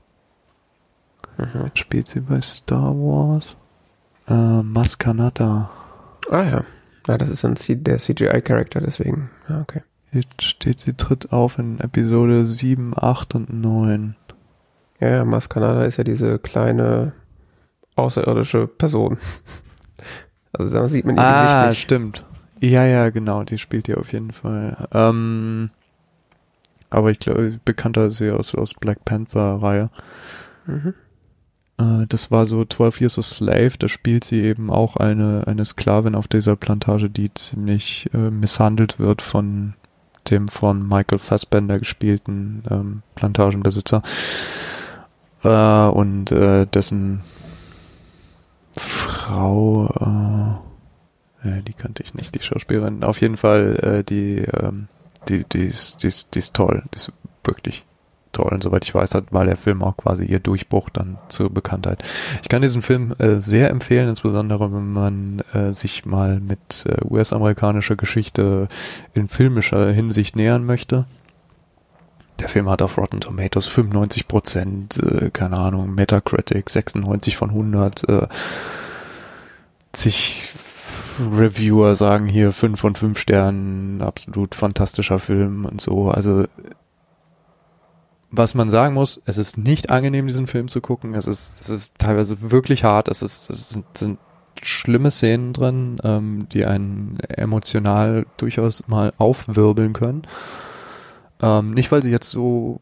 Mhm. 1.39 1.71
Spielt 1.75 2.09
sie 2.09 2.21
bei 2.21 2.41
Star 2.41 2.95
Wars? 2.95 3.57
Äh, 4.29 4.63
Maskanata. 4.63 5.71
Ah 6.31 6.43
ja. 6.43 6.65
Ja, 7.07 7.19
das 7.19 7.31
ist 7.31 7.45
ein 7.45 7.57
C 7.57 7.77
der 7.77 7.99
CGI-Charakter, 7.99 8.81
deswegen. 8.81 9.31
Ja, 9.49 9.61
okay. 9.61 9.83
Jetzt 10.13 10.43
steht, 10.43 10.81
sie 10.81 10.95
tritt 10.95 11.33
auf 11.33 11.59
in 11.59 11.81
Episode 11.81 12.47
7, 12.47 12.95
8 12.97 13.35
und 13.35 13.53
9. 13.53 14.17
Ja, 15.01 15.09
ja, 15.09 15.25
Maskanada 15.25 15.85
ist 15.85 15.97
ja 15.97 16.05
diese 16.05 16.39
kleine 16.39 17.13
außerirdische 17.97 18.67
Person. 18.67 19.19
Also 20.57 20.77
da 20.77 20.87
sieht 20.87 21.05
man 21.05 21.17
ihr 21.17 21.21
ah, 21.21 21.67
Gesicht 21.67 21.69
nicht. 21.71 21.83
stimmt. 21.83 22.25
Ja, 22.65 22.87
ja, 22.87 23.11
genau, 23.11 23.45
die 23.45 23.59
spielt 23.59 23.89
ja 23.89 23.99
auf 23.99 24.12
jeden 24.12 24.33
Fall. 24.33 24.89
Ähm, 24.91 25.69
aber 26.89 27.11
ich 27.11 27.19
glaube, 27.19 27.61
bekannter 27.62 28.07
ist 28.07 28.19
sie 28.19 28.31
aus, 28.31 28.55
aus 28.55 28.73
Black 28.73 29.05
Panther-Reihe. 29.05 29.91
Mhm. 30.67 30.95
Äh, 31.79 32.07
das 32.09 32.31
war 32.31 32.47
so 32.47 32.65
12 32.65 33.03
Years 33.03 33.19
a 33.19 33.23
Slave, 33.23 33.73
da 33.79 33.89
spielt 33.89 34.25
sie 34.25 34.41
eben 34.41 34.71
auch 34.71 34.97
eine, 34.97 35.47
eine 35.47 35.67
Sklavin 35.67 36.15
auf 36.15 36.27
dieser 36.27 36.57
Plantage, 36.57 37.11
die 37.11 37.35
ziemlich 37.35 38.09
äh, 38.15 38.31
misshandelt 38.31 38.99
wird 38.99 39.21
von 39.21 39.75
dem 40.31 40.49
von 40.49 40.89
Michael 40.89 41.19
Fassbender 41.19 41.79
gespielten 41.79 42.62
ähm, 42.71 43.03
Plantagenbesitzer. 43.15 44.03
Äh, 45.43 45.89
und 45.89 46.33
äh, 46.33 46.67
dessen 46.67 47.21
Frau, 48.73 50.62
äh, 51.45 51.63
die 51.63 51.73
kannte 51.73 52.03
ich 52.03 52.15
nicht, 52.15 52.35
die 52.35 52.41
Schauspielerin. 52.41 53.05
Auf 53.05 53.21
jeden 53.21 53.37
Fall, 53.37 53.77
äh, 53.77 54.05
die, 54.05 54.39
ähm, 54.39 54.89
die, 55.29 55.45
die 55.45 55.67
ist, 55.67 56.03
die 56.03 56.09
ist, 56.09 56.35
die 56.35 56.39
ist 56.39 56.55
toll, 56.55 56.83
die 56.93 56.97
ist 56.97 57.13
wirklich 57.45 57.85
toll. 58.33 58.51
Und 58.53 58.63
soweit 58.63 58.85
ich 58.85 58.95
weiß, 58.95 59.15
hat, 59.15 59.33
war 59.33 59.45
der 59.45 59.57
Film 59.57 59.83
auch 59.83 59.97
quasi 59.97 60.25
ihr 60.25 60.41
Durchbruch 60.41 60.91
dann 60.91 61.19
zur 61.29 61.51
Bekanntheit. 61.51 62.03
Ich 62.43 62.49
kann 62.49 62.63
diesen 62.63 62.83
Film 62.83 63.15
äh, 63.19 63.41
sehr 63.41 63.71
empfehlen, 63.71 64.09
insbesondere 64.09 64.73
wenn 64.73 64.93
man 64.93 65.41
äh, 65.53 65.73
sich 65.73 66.05
mal 66.05 66.41
mit 66.41 66.85
äh, 66.87 66.97
US-amerikanischer 67.09 67.97
Geschichte 67.97 68.69
in 69.15 69.29
filmischer 69.29 69.91
Hinsicht 69.93 70.37
nähern 70.37 70.67
möchte. 70.67 71.07
Der 72.41 72.49
Film 72.49 72.69
hat 72.69 72.83
auf 72.83 72.99
Rotten 72.99 73.21
Tomatoes 73.21 73.69
95 73.69 74.27
Prozent, 74.27 74.97
äh, 74.99 75.31
keine 75.31 75.57
Ahnung, 75.57 75.95
Metacritic 75.95 76.69
96 76.69 77.37
von 77.37 77.51
100, 77.51 78.09
äh, 78.09 78.27
zig 79.93 80.53
Reviewer 81.21 81.95
sagen 81.95 82.27
hier 82.27 82.53
5 82.53 82.79
von 82.79 82.95
5 82.95 83.19
Sternen, 83.19 84.03
absolut 84.03 84.55
fantastischer 84.55 85.19
Film 85.19 85.65
und 85.65 85.81
so. 85.81 86.09
Also 86.09 86.47
was 88.37 88.55
man 88.55 88.71
sagen 88.71 88.95
muss, 88.95 89.21
es 89.27 89.39
ist 89.39 89.59
nicht 89.59 89.91
angenehm, 89.91 90.27
diesen 90.27 90.47
Film 90.47 90.69
zu 90.69 90.81
gucken. 90.81 91.15
Es 91.15 91.27
ist, 91.27 91.61
es 91.61 91.71
ist 91.71 91.99
teilweise 91.99 92.51
wirklich 92.51 92.85
hart. 92.85 93.09
Es 93.09 93.23
ist, 93.23 93.49
es 93.51 93.71
sind, 93.71 93.87
sind 93.97 94.19
schlimme 94.62 95.11
Szenen 95.11 95.53
drin, 95.53 95.99
ähm, 96.03 96.41
die 96.53 96.65
einen 96.65 97.19
emotional 97.21 98.27
durchaus 98.37 98.87
mal 98.89 99.12
aufwirbeln 99.19 99.93
können. 99.93 100.23
Ähm, 101.43 101.71
nicht, 101.71 101.93
weil 101.93 102.03
sie 102.03 102.11
jetzt 102.11 102.31
so 102.31 102.81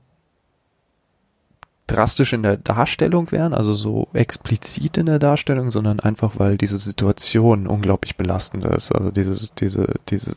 drastisch 1.86 2.32
in 2.32 2.42
der 2.42 2.56
Darstellung 2.56 3.32
wären, 3.32 3.52
also 3.52 3.74
so 3.74 4.08
explizit 4.12 4.98
in 4.98 5.06
der 5.06 5.18
Darstellung, 5.18 5.70
sondern 5.70 6.00
einfach, 6.00 6.38
weil 6.38 6.56
diese 6.56 6.78
Situation 6.78 7.66
unglaublich 7.66 8.16
belastend 8.16 8.64
ist. 8.64 8.92
Also 8.92 9.10
dieses, 9.10 9.54
diese, 9.54 9.94
diese, 10.08 10.32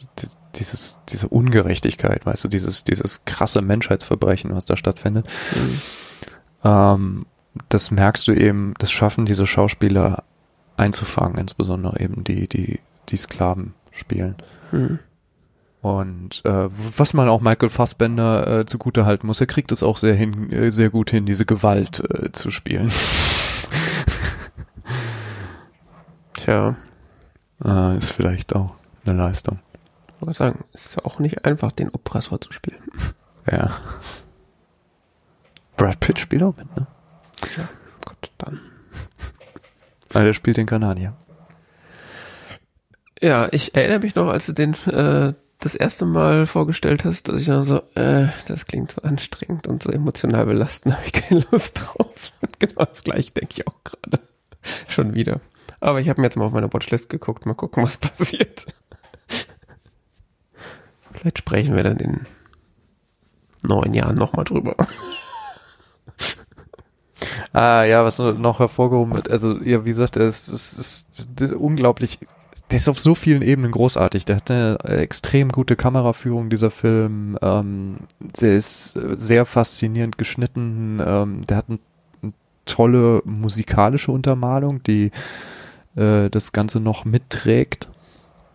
dieses, 0.56 0.98
diese 1.10 1.28
Ungerechtigkeit, 1.28 2.26
weißt 2.26 2.46
du, 2.46 2.48
dieses, 2.48 2.84
dieses 2.84 3.26
krasse 3.26 3.62
Menschheitsverbrechen, 3.62 4.56
was 4.56 4.66
da 4.66 4.76
stattfindet. 4.76 5.28
Mhm. 5.54 5.82
Ähm, 6.64 7.26
das 7.70 7.92
merkst 7.92 8.28
du 8.28 8.34
eben, 8.34 8.74
das 8.80 8.92
schaffen 8.92 9.26
diese 9.26 9.46
Schauspieler 9.46 10.24
einzufangen, 10.78 11.38
insbesondere 11.38 12.00
eben 12.00 12.24
die, 12.24 12.48
die, 12.48 12.80
die 13.10 13.18
Sklaven 13.18 13.74
spielen. 13.92 14.36
Mhm. 14.72 15.00
Und 15.86 16.44
äh, 16.46 16.68
was 16.98 17.14
man 17.14 17.30
auch 17.30 17.42
Michael 17.42 17.70
Fassbender 17.70 18.62
äh, 18.62 18.66
zugute 18.66 19.06
halten 19.06 19.28
muss, 19.28 19.40
er 19.40 19.46
kriegt 19.46 19.72
es 19.72 19.84
auch 19.84 19.98
sehr 19.98 20.16
hin, 20.16 20.52
äh, 20.52 20.72
sehr 20.72 20.90
gut 20.90 21.12
hin, 21.12 21.28
diese 21.28 21.46
Gewalt 21.46 22.02
äh, 22.10 22.32
zu 22.32 22.50
spielen. 22.50 22.92
Tja. 26.34 26.76
Äh, 27.64 28.00
ist 28.00 28.12
vielleicht 28.12 28.56
auch 28.56 28.74
eine 29.06 29.16
Leistung. 29.16 29.60
Ich 30.08 30.26
wollte 30.26 30.40
sagen, 30.40 30.64
es 30.74 30.88
ist 30.88 31.06
auch 31.06 31.20
nicht 31.20 31.46
einfach, 31.46 31.72
den 31.72 31.90
Oppressor 31.90 32.42
zu 32.42 32.52
spielen. 32.52 32.82
Ja. 33.52 33.70
Brad 35.78 36.00
Pitt 36.00 36.18
spielt 36.18 36.42
auch 36.42 36.58
mit, 36.58 36.76
ne? 36.76 36.88
Ja, 37.56 37.70
Gott, 38.04 38.32
dann. 38.40 38.60
Weil 40.10 40.26
er 40.26 40.34
spielt 40.34 40.58
den 40.58 40.66
Kanadier. 40.66 41.14
Ja, 43.22 43.50
ich 43.52 43.76
erinnere 43.76 44.00
mich 44.00 44.16
noch, 44.16 44.30
als 44.30 44.48
du 44.48 44.54
den 44.54 44.74
äh, 44.88 45.36
das 45.66 45.74
erste 45.74 46.06
Mal 46.06 46.46
vorgestellt 46.46 47.06
hast, 47.06 47.28
dass 47.28 47.42
ich 47.42 47.48
dann 47.48 47.64
so, 47.64 47.82
äh, 47.96 48.28
das 48.48 48.68
klingt 48.68 48.92
so 48.92 49.02
anstrengend 49.02 49.66
und 49.66 49.82
so 49.82 49.90
emotional 49.90 50.46
belastend, 50.46 50.96
habe 50.98 51.08
ich 51.08 51.12
keine 51.12 51.44
Lust 51.52 51.82
drauf. 51.82 52.32
Und 52.42 52.60
genau 52.60 52.86
das 52.86 53.04
gleiche 53.04 53.32
denke 53.32 53.56
ich 53.58 53.68
auch 53.68 53.84
gerade. 53.84 54.20
Schon 54.88 55.16
wieder. 55.16 55.42
Aber 55.80 56.00
ich 56.00 56.08
habe 56.08 56.22
mir 56.22 56.28
jetzt 56.28 56.38
mal 56.38 56.46
auf 56.46 56.52
meine 56.52 56.72
Watchlist 56.72 57.10
geguckt, 57.10 57.48
mal 57.48 57.56
gucken, 57.56 57.84
was 57.84 57.98
passiert. 57.98 58.68
Vielleicht 61.14 61.40
sprechen 61.40 61.76
wir 61.76 61.84
dann 61.84 61.98
in 61.98 62.28
neun 63.64 63.96
Jahren 63.96 64.16
nochmal 64.16 64.46
drüber. 64.46 64.76
Ah, 67.54 67.86
ja, 67.86 68.04
was 68.04 68.20
noch 68.20 68.60
hervorgehoben 68.60 69.16
wird, 69.16 69.32
also, 69.32 69.58
ja, 69.64 69.84
wie 69.86 69.90
gesagt, 69.90 70.18
es 70.18 70.48
ist, 70.48 71.42
unglaublich 71.58 72.20
der 72.72 72.78
ist 72.78 72.90
auf 72.90 73.00
so 73.00 73.14
vielen 73.14 73.42
Ebenen 73.42 73.72
großartig. 73.72 74.26
Der 74.26 74.38
hat 74.38 74.50
eine 74.50 74.80
extrem 74.84 75.50
gute 75.50 75.76
Kameraführung, 75.76 76.50
dieser 76.50 76.72
Film. 76.72 77.38
Ähm, 77.42 77.98
der 78.20 78.56
ist 78.56 78.94
sehr 78.94 79.46
faszinierend 79.46 80.18
geschnitten. 80.18 81.00
Ähm, 81.06 81.46
der 81.46 81.58
hat 81.58 81.66
eine, 81.70 81.80
eine 82.24 82.34
tolle 82.66 83.22
musikalische 83.24 84.12
Untermalung, 84.12 84.82
die 84.82 85.12
äh, 85.96 86.30
das 86.30 86.54
Ganze 86.54 86.80
noch 86.80 87.06
mitträgt. 87.06 87.90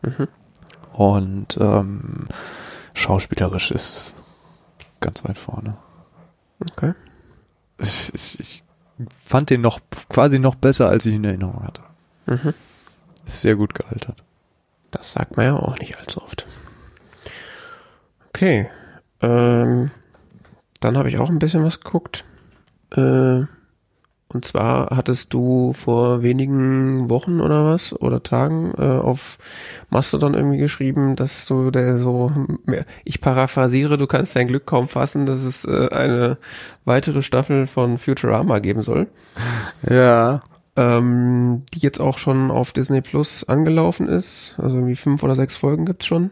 Mhm. 0.03 0.29
Und 0.93 1.57
ähm, 1.61 2.25
schauspielerisch 2.95 3.71
ist 3.71 4.15
ganz 5.01 5.25
weit 5.25 5.39
vorne. 5.39 5.77
Okay. 6.73 6.95
Ich, 7.79 8.41
ich 8.41 8.63
fand 9.25 9.51
den 9.51 9.61
noch 9.61 9.81
quasi 10.09 10.39
noch 10.39 10.57
besser, 10.57 10.89
als 10.89 11.07
ich 11.07 11.15
ihn 11.15 11.25
in 11.25 11.31
Erinnerung 11.31 11.63
hatte. 11.63 11.83
Mhm. 12.27 12.55
Sehr 13.27 13.57
gut 13.57 13.75
gealtert. 13.75 14.23
Das 14.91 15.13
sagt 15.13 15.37
man 15.37 15.47
ja 15.47 15.57
auch 15.57 15.79
nicht 15.79 15.99
allzu 15.99 16.23
oft. 16.23 16.47
Okay. 18.29 18.69
Ähm, 19.21 19.91
dann 20.81 20.97
habe 20.97 21.09
ich 21.09 21.19
auch 21.19 21.31
ein 21.31 21.39
bisschen 21.39 21.65
was 21.65 21.81
geguckt. 21.81 22.25
Äh, 22.97 23.45
und 24.33 24.45
zwar 24.45 24.97
hattest 24.97 25.35
du 25.35 25.73
vor 25.73 26.23
wenigen 26.23 27.11
Wochen 27.11 27.41
oder 27.41 27.65
was 27.65 27.93
oder 28.01 28.23
Tagen 28.23 28.73
äh, 28.79 28.83
auf 28.83 29.39
Mastodon 29.91 30.35
irgendwie 30.35 30.59
geschrieben, 30.59 31.17
dass 31.17 31.47
du 31.47 31.73
der 31.73 31.99
so, 31.99 32.31
ich 33.05 33.21
paraphrasiere, 33.21 33.99
du 33.99 34.07
kannst 34.07 34.37
dein 34.37 34.47
Glück 34.47 34.67
kaum 34.67 34.89
fassen, 34.89 35.27
dass 35.27 35.43
es 35.43 35.65
äh, 35.65 35.89
eine 35.91 36.39
weitere 36.85 37.23
Staffel 37.23 37.67
von 37.67 37.99
Futurama 37.99 38.61
geben 38.61 38.83
soll. 38.83 39.09
Ja 39.89 40.43
ähm, 40.81 41.65
die 41.75 41.81
jetzt 41.81 42.01
auch 42.01 42.17
schon 42.17 42.51
auf 42.51 42.73
Disney 42.73 43.03
Plus 43.03 43.45
angelaufen 43.45 44.09
ist. 44.09 44.55
Also 44.57 44.77
irgendwie 44.77 44.97
fünf 44.97 45.23
oder 45.23 45.35
sechs 45.35 45.55
Folgen 45.55 45.85
gibt's 45.85 46.07
schon. 46.07 46.31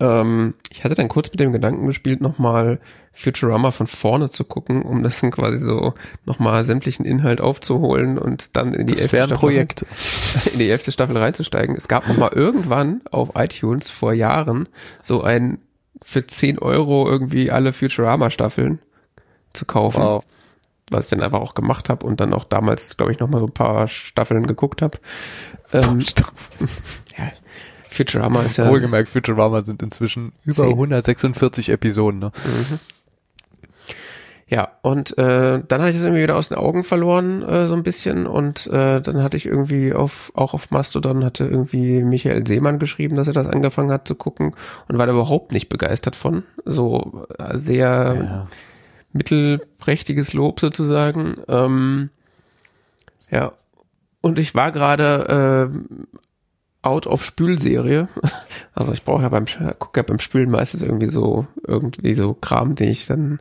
Ähm, 0.00 0.54
ich 0.72 0.84
hatte 0.84 0.94
dann 0.94 1.10
kurz 1.10 1.30
mit 1.30 1.38
dem 1.38 1.52
Gedanken 1.52 1.86
gespielt, 1.86 2.22
nochmal 2.22 2.80
Futurama 3.12 3.72
von 3.72 3.86
vorne 3.86 4.30
zu 4.30 4.44
gucken, 4.44 4.82
um 4.82 5.02
das 5.02 5.20
dann 5.20 5.30
quasi 5.32 5.58
so 5.58 5.92
nochmal 6.24 6.64
sämtlichen 6.64 7.04
Inhalt 7.04 7.42
aufzuholen 7.42 8.16
und 8.16 8.56
dann 8.56 8.72
in 8.72 8.86
die, 8.86 8.98
elfte 8.98 9.26
Staffel, 9.26 9.68
in 10.54 10.58
die 10.58 10.70
elfte 10.70 10.90
Staffel 10.90 11.18
reinzusteigen. 11.18 11.76
Es 11.76 11.88
gab 11.88 12.08
nochmal 12.08 12.32
irgendwann 12.32 13.02
auf 13.10 13.32
iTunes 13.34 13.90
vor 13.90 14.14
Jahren 14.14 14.66
so 15.02 15.22
ein 15.22 15.58
für 16.02 16.26
10 16.26 16.58
Euro 16.58 17.08
irgendwie 17.08 17.50
alle 17.50 17.74
Futurama-Staffeln 17.74 18.78
zu 19.52 19.66
kaufen. 19.66 20.02
Wow 20.02 20.24
was 20.90 21.06
ich 21.06 21.10
dann 21.10 21.22
einfach 21.22 21.40
auch 21.40 21.54
gemacht 21.54 21.88
habe 21.88 22.06
und 22.06 22.20
dann 22.20 22.32
auch 22.32 22.44
damals, 22.44 22.96
glaube 22.96 23.12
ich, 23.12 23.18
noch 23.18 23.28
mal 23.28 23.40
so 23.40 23.46
ein 23.46 23.52
paar 23.52 23.88
Staffeln 23.88 24.46
geguckt 24.46 24.82
habe. 24.82 24.98
Ähm, 25.72 26.00
ja, 27.18 27.32
Futurama 27.88 28.42
ist 28.42 28.58
ja... 28.58 28.68
Wohlgemerkt, 28.68 29.08
Futurama 29.08 29.64
sind 29.64 29.82
inzwischen 29.82 30.32
über 30.44 30.64
10. 30.64 30.70
146 30.70 31.68
Episoden. 31.70 32.20
Ne? 32.20 32.32
Mhm. 32.44 32.78
Ja, 34.46 34.72
und 34.82 35.16
äh, 35.16 35.62
dann 35.66 35.80
hatte 35.80 35.90
ich 35.90 35.96
es 35.96 36.04
irgendwie 36.04 36.22
wieder 36.22 36.36
aus 36.36 36.50
den 36.50 36.58
Augen 36.58 36.84
verloren, 36.84 37.42
äh, 37.42 37.66
so 37.66 37.74
ein 37.74 37.82
bisschen. 37.82 38.26
Und 38.26 38.66
äh, 38.66 39.00
dann 39.00 39.22
hatte 39.22 39.38
ich 39.38 39.46
irgendwie 39.46 39.94
auf, 39.94 40.32
auch 40.34 40.52
auf 40.52 40.70
Mastodon 40.70 41.24
hatte 41.24 41.44
irgendwie 41.46 42.02
Michael 42.04 42.46
Seemann 42.46 42.78
geschrieben, 42.78 43.16
dass 43.16 43.26
er 43.26 43.32
das 43.32 43.46
angefangen 43.46 43.90
hat 43.90 44.06
zu 44.06 44.14
gucken 44.14 44.54
und 44.86 44.98
war 44.98 45.06
da 45.06 45.14
überhaupt 45.14 45.52
nicht 45.52 45.70
begeistert 45.70 46.14
von. 46.14 46.42
So 46.66 47.26
äh, 47.38 47.56
sehr 47.56 47.86
ja 47.88 48.46
mittelprächtiges 49.14 50.34
Lob 50.34 50.60
sozusagen. 50.60 51.36
Ähm, 51.48 52.10
ja, 53.30 53.52
und 54.20 54.38
ich 54.38 54.54
war 54.54 54.72
gerade 54.72 55.72
äh, 55.72 56.86
out 56.86 57.06
of 57.06 57.24
Spülserie. 57.24 58.08
Also 58.76 58.92
ich 58.92 59.04
brauche 59.04 59.22
ja 59.22 59.28
beim 59.28 59.44
gucke 59.78 60.00
ja 60.00 60.02
beim 60.02 60.18
Spülen 60.18 60.50
meistens 60.50 60.82
irgendwie 60.82 61.06
so 61.06 61.46
irgendwie 61.64 62.12
so 62.12 62.34
Kram, 62.34 62.74
den 62.74 62.88
ich 62.88 63.06
dann, 63.06 63.38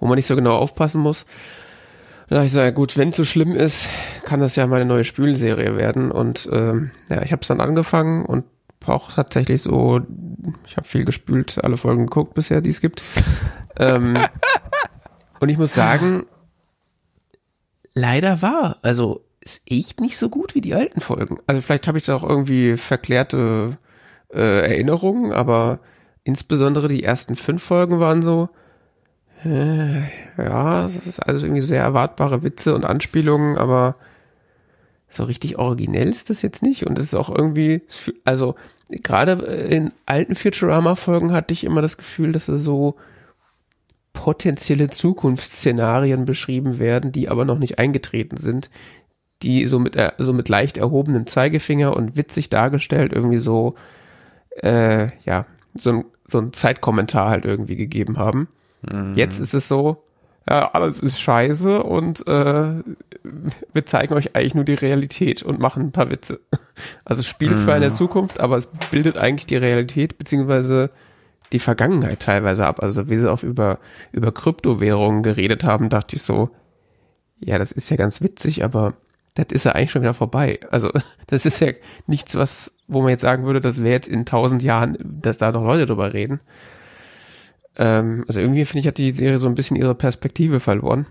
wo 0.00 0.08
man 0.08 0.16
nicht 0.16 0.26
so 0.26 0.34
genau 0.34 0.56
aufpassen 0.56 1.00
muss. 1.00 1.24
Ja, 2.28 2.42
ich 2.42 2.50
sage, 2.50 2.72
gut, 2.72 2.96
wenn 2.96 3.10
es 3.10 3.16
so 3.16 3.24
schlimm 3.24 3.54
ist, 3.54 3.88
kann 4.24 4.40
das 4.40 4.56
ja 4.56 4.66
meine 4.66 4.84
neue 4.84 5.04
Spülserie 5.04 5.76
werden. 5.76 6.10
Und 6.10 6.48
ähm, 6.50 6.90
ja, 7.08 7.22
ich 7.22 7.30
habe 7.30 7.42
es 7.42 7.46
dann 7.48 7.60
angefangen 7.60 8.26
und 8.26 8.44
auch 8.86 9.12
tatsächlich 9.12 9.62
so, 9.62 10.00
ich 10.66 10.76
habe 10.76 10.88
viel 10.88 11.04
gespült, 11.04 11.62
alle 11.62 11.76
Folgen 11.76 12.06
geguckt 12.06 12.34
bisher, 12.34 12.60
die 12.60 12.70
es 12.70 12.80
gibt. 12.80 13.02
ähm, 13.78 14.18
und 15.42 15.48
ich 15.48 15.58
muss 15.58 15.74
sagen, 15.74 16.26
leider 17.94 18.42
war, 18.42 18.76
also 18.82 19.24
ist 19.40 19.62
echt 19.66 20.00
nicht 20.00 20.16
so 20.16 20.28
gut 20.28 20.54
wie 20.54 20.60
die 20.60 20.76
alten 20.76 21.00
Folgen. 21.00 21.40
Also 21.48 21.60
vielleicht 21.62 21.88
habe 21.88 21.98
ich 21.98 22.04
da 22.04 22.14
auch 22.14 22.22
irgendwie 22.22 22.76
verklärte 22.76 23.76
äh, 24.32 24.70
Erinnerungen, 24.70 25.32
aber 25.32 25.80
insbesondere 26.22 26.86
die 26.86 27.02
ersten 27.02 27.34
fünf 27.34 27.60
Folgen 27.60 27.98
waren 27.98 28.22
so, 28.22 28.50
äh, 29.44 30.02
ja, 30.38 30.84
es 30.84 31.08
ist 31.08 31.18
alles 31.18 31.42
irgendwie 31.42 31.60
sehr 31.60 31.82
erwartbare 31.82 32.44
Witze 32.44 32.72
und 32.76 32.84
Anspielungen, 32.84 33.58
aber 33.58 33.96
so 35.08 35.24
richtig 35.24 35.58
originell 35.58 36.08
ist 36.08 36.30
das 36.30 36.42
jetzt 36.42 36.62
nicht 36.62 36.86
und 36.86 37.00
es 37.00 37.06
ist 37.06 37.14
auch 37.16 37.28
irgendwie, 37.28 37.82
also 38.24 38.54
gerade 38.90 39.32
in 39.32 39.90
alten 40.06 40.36
Futurama-Folgen 40.36 41.32
hatte 41.32 41.52
ich 41.52 41.64
immer 41.64 41.82
das 41.82 41.96
Gefühl, 41.96 42.30
dass 42.30 42.46
es 42.46 42.62
so 42.62 42.94
potenzielle 44.12 44.90
Zukunftsszenarien 44.90 46.24
beschrieben 46.24 46.78
werden, 46.78 47.12
die 47.12 47.28
aber 47.28 47.44
noch 47.44 47.58
nicht 47.58 47.78
eingetreten 47.78 48.36
sind, 48.36 48.70
die 49.42 49.66
so 49.66 49.78
mit, 49.78 49.96
äh, 49.96 50.12
so 50.18 50.32
mit 50.32 50.48
leicht 50.48 50.78
erhobenem 50.78 51.26
Zeigefinger 51.26 51.96
und 51.96 52.16
witzig 52.16 52.48
dargestellt 52.48 53.12
irgendwie 53.12 53.38
so, 53.38 53.74
äh, 54.62 55.08
ja, 55.24 55.46
so 55.74 55.90
ein, 55.90 56.04
so 56.26 56.38
ein 56.38 56.52
Zeitkommentar 56.52 57.30
halt 57.30 57.44
irgendwie 57.44 57.76
gegeben 57.76 58.18
haben. 58.18 58.48
Mhm. 58.90 59.14
Jetzt 59.16 59.40
ist 59.40 59.54
es 59.54 59.68
so, 59.68 60.04
ja, 60.48 60.70
alles 60.72 61.00
ist 61.00 61.20
scheiße 61.20 61.82
und 61.82 62.26
äh, 62.26 62.82
wir 63.72 63.86
zeigen 63.86 64.14
euch 64.14 64.34
eigentlich 64.34 64.54
nur 64.54 64.64
die 64.64 64.74
Realität 64.74 65.42
und 65.42 65.60
machen 65.60 65.84
ein 65.84 65.92
paar 65.92 66.10
Witze. 66.10 66.40
Also 67.04 67.20
es 67.20 67.26
spielt 67.26 67.58
zwar 67.58 67.74
in 67.76 67.82
der 67.82 67.90
mhm. 67.90 67.96
Zukunft, 67.96 68.40
aber 68.40 68.56
es 68.56 68.66
bildet 68.90 69.18
eigentlich 69.18 69.46
die 69.46 69.56
Realität 69.56 70.16
beziehungsweise 70.18 70.90
die 71.52 71.58
Vergangenheit 71.58 72.20
teilweise 72.20 72.66
ab. 72.66 72.82
Also 72.82 73.08
wie 73.08 73.18
sie 73.18 73.30
auch 73.30 73.42
über, 73.42 73.78
über 74.12 74.32
Kryptowährungen 74.32 75.22
geredet 75.22 75.64
haben, 75.64 75.88
dachte 75.88 76.16
ich 76.16 76.22
so, 76.22 76.50
ja, 77.38 77.58
das 77.58 77.72
ist 77.72 77.90
ja 77.90 77.96
ganz 77.96 78.22
witzig, 78.22 78.64
aber 78.64 78.94
das 79.34 79.46
ist 79.50 79.64
ja 79.64 79.72
eigentlich 79.72 79.90
schon 79.90 80.02
wieder 80.02 80.14
vorbei. 80.14 80.60
Also 80.70 80.90
das 81.26 81.46
ist 81.46 81.60
ja 81.60 81.72
nichts, 82.06 82.34
was, 82.34 82.76
wo 82.88 83.00
man 83.02 83.10
jetzt 83.10 83.22
sagen 83.22 83.44
würde, 83.44 83.60
das 83.60 83.82
wäre 83.82 83.94
jetzt 83.94 84.08
in 84.08 84.24
tausend 84.24 84.62
Jahren, 84.62 84.96
dass 85.02 85.38
da 85.38 85.52
noch 85.52 85.64
Leute 85.64 85.86
drüber 85.86 86.12
reden. 86.12 86.40
Ähm, 87.76 88.24
also 88.28 88.40
irgendwie 88.40 88.64
finde 88.64 88.80
ich, 88.80 88.86
hat 88.86 88.98
die 88.98 89.10
Serie 89.10 89.38
so 89.38 89.48
ein 89.48 89.54
bisschen 89.54 89.76
ihre 89.76 89.94
Perspektive 89.94 90.60
verloren. 90.60 91.06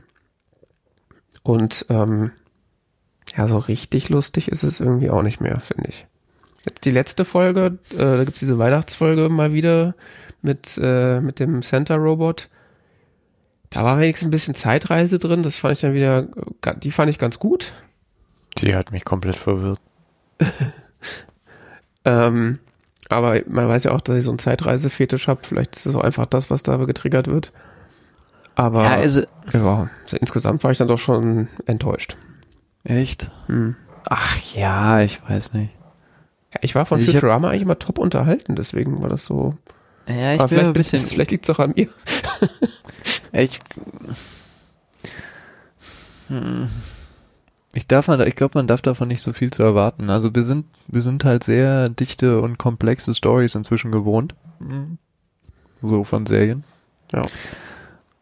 Und 1.43 1.85
ähm, 1.89 2.31
ja, 3.35 3.47
so 3.47 3.57
richtig 3.57 4.09
lustig 4.09 4.47
ist 4.49 4.63
es 4.63 4.79
irgendwie 4.79 5.09
auch 5.09 5.23
nicht 5.23 5.41
mehr, 5.41 5.59
finde 5.59 5.89
ich. 5.89 6.05
Jetzt 6.65 6.85
die 6.85 6.91
letzte 6.91 7.25
Folge, 7.25 7.79
äh, 7.91 7.97
da 7.97 8.23
gibt's 8.23 8.39
diese 8.39 8.59
Weihnachtsfolge 8.59 9.29
mal 9.29 9.53
wieder 9.53 9.95
mit, 10.41 10.79
äh, 10.81 11.21
mit 11.21 11.39
dem 11.39 11.61
Center-Robot. 11.61 12.49
Da 13.69 13.83
war 13.83 13.99
wenigstens 13.99 14.27
ein 14.27 14.31
bisschen 14.31 14.55
Zeitreise 14.55 15.17
drin, 15.17 15.43
das 15.43 15.55
fand 15.55 15.73
ich 15.73 15.81
dann 15.81 15.93
wieder, 15.93 16.27
die 16.81 16.91
fand 16.91 17.09
ich 17.09 17.17
ganz 17.17 17.39
gut. 17.39 17.73
Die 18.57 18.75
hat 18.75 18.91
mich 18.91 19.05
komplett 19.05 19.37
verwirrt. 19.37 19.79
ähm, 22.05 22.59
aber 23.09 23.41
man 23.47 23.67
weiß 23.67 23.85
ja 23.85 23.91
auch, 23.91 24.01
dass 24.01 24.17
ich 24.17 24.23
so 24.23 24.31
einen 24.31 24.39
Zeitreisefetisch 24.39 25.27
habe. 25.27 25.41
Vielleicht 25.43 25.75
ist 25.75 25.85
es 25.85 25.95
auch 25.95 26.03
einfach 26.03 26.25
das, 26.25 26.49
was 26.49 26.63
da 26.63 26.77
getriggert 26.77 27.27
wird. 27.27 27.51
Aber 28.55 28.83
ja, 28.83 28.95
also, 28.95 29.21
ja, 29.53 29.89
insgesamt 30.19 30.63
war 30.63 30.71
ich 30.71 30.77
dann 30.77 30.87
doch 30.87 30.97
schon 30.97 31.47
enttäuscht. 31.65 32.17
Echt? 32.83 33.31
Hm. 33.47 33.75
Ach 34.09 34.37
ja, 34.53 35.01
ich 35.01 35.21
weiß 35.27 35.53
nicht. 35.53 35.71
Ja, 36.53 36.59
ich 36.61 36.75
war 36.75 36.85
von 36.85 36.99
also 36.99 37.11
Futurama 37.11 37.49
eigentlich 37.49 37.61
immer 37.61 37.79
top 37.79 37.99
unterhalten, 37.99 38.55
deswegen 38.55 39.01
war 39.01 39.09
das 39.09 39.25
so. 39.25 39.55
Ja, 40.07 40.33
ich 40.33 40.39
aber 40.39 40.47
bin 40.47 40.57
vielleicht, 40.57 40.67
ein 40.67 40.73
bisschen. 40.73 41.07
Vielleicht 41.07 41.31
liegt 41.31 41.45
es 41.45 41.55
auch 41.55 41.59
an 41.59 41.73
mir. 41.75 41.87
ich. 43.33 43.59
Hm 46.27 46.69
ich 47.73 47.87
darf 47.87 48.07
man, 48.07 48.19
ich 48.27 48.35
glaube, 48.35 48.57
man 48.57 48.67
darf 48.67 48.81
davon 48.81 49.07
nicht 49.07 49.21
so 49.21 49.33
viel 49.33 49.51
zu 49.51 49.63
erwarten. 49.63 50.09
Also 50.09 50.33
wir 50.35 50.43
sind, 50.43 50.65
wir 50.87 51.01
sind 51.01 51.23
halt 51.23 51.43
sehr 51.43 51.89
dichte 51.89 52.41
und 52.41 52.57
komplexe 52.57 53.15
Stories 53.15 53.55
inzwischen 53.55 53.91
gewohnt. 53.91 54.35
Mhm. 54.59 54.97
So 55.81 56.03
von 56.03 56.25
Serien. 56.25 56.63
Ja. 57.13 57.23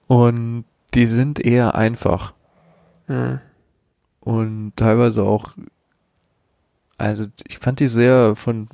Und 0.08 0.66
die 0.94 1.08
sind 1.08 1.40
eher 1.40 1.76
einfach. 1.76 2.34
Mhm. 3.08 3.40
Und 4.20 4.74
teilweise 4.76 5.24
auch, 5.24 5.56
also 6.98 7.26
ich 7.48 7.58
fand 7.58 7.80
die 7.80 7.88
sehr 7.88 8.36
von 8.36 8.68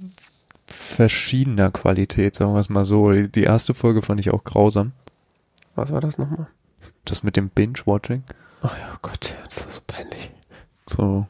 verschiedener 0.68 1.72
Qualität, 1.72 2.36
sagen 2.36 2.54
wir 2.54 2.60
es 2.60 2.70
mal 2.70 2.86
so. 2.86 3.12
Die 3.12 3.44
erste 3.44 3.74
Folge 3.74 4.02
fand 4.02 4.20
ich 4.20 4.32
auch 4.32 4.44
grausam. 4.44 4.92
Was 5.76 5.92
war 5.92 6.02
das 6.02 6.18
nochmal? 6.18 6.48
Das 7.04 7.24
mit 7.24 7.36
dem 7.36 7.50
Binge-Watching. 7.50 8.24
Ach 8.62 8.78
ja, 8.78 8.98
Gott, 9.02 9.36
das 9.46 9.66
war 9.66 9.72
so 9.72 9.82
peinlich. 9.86 10.32
So, 10.88 11.26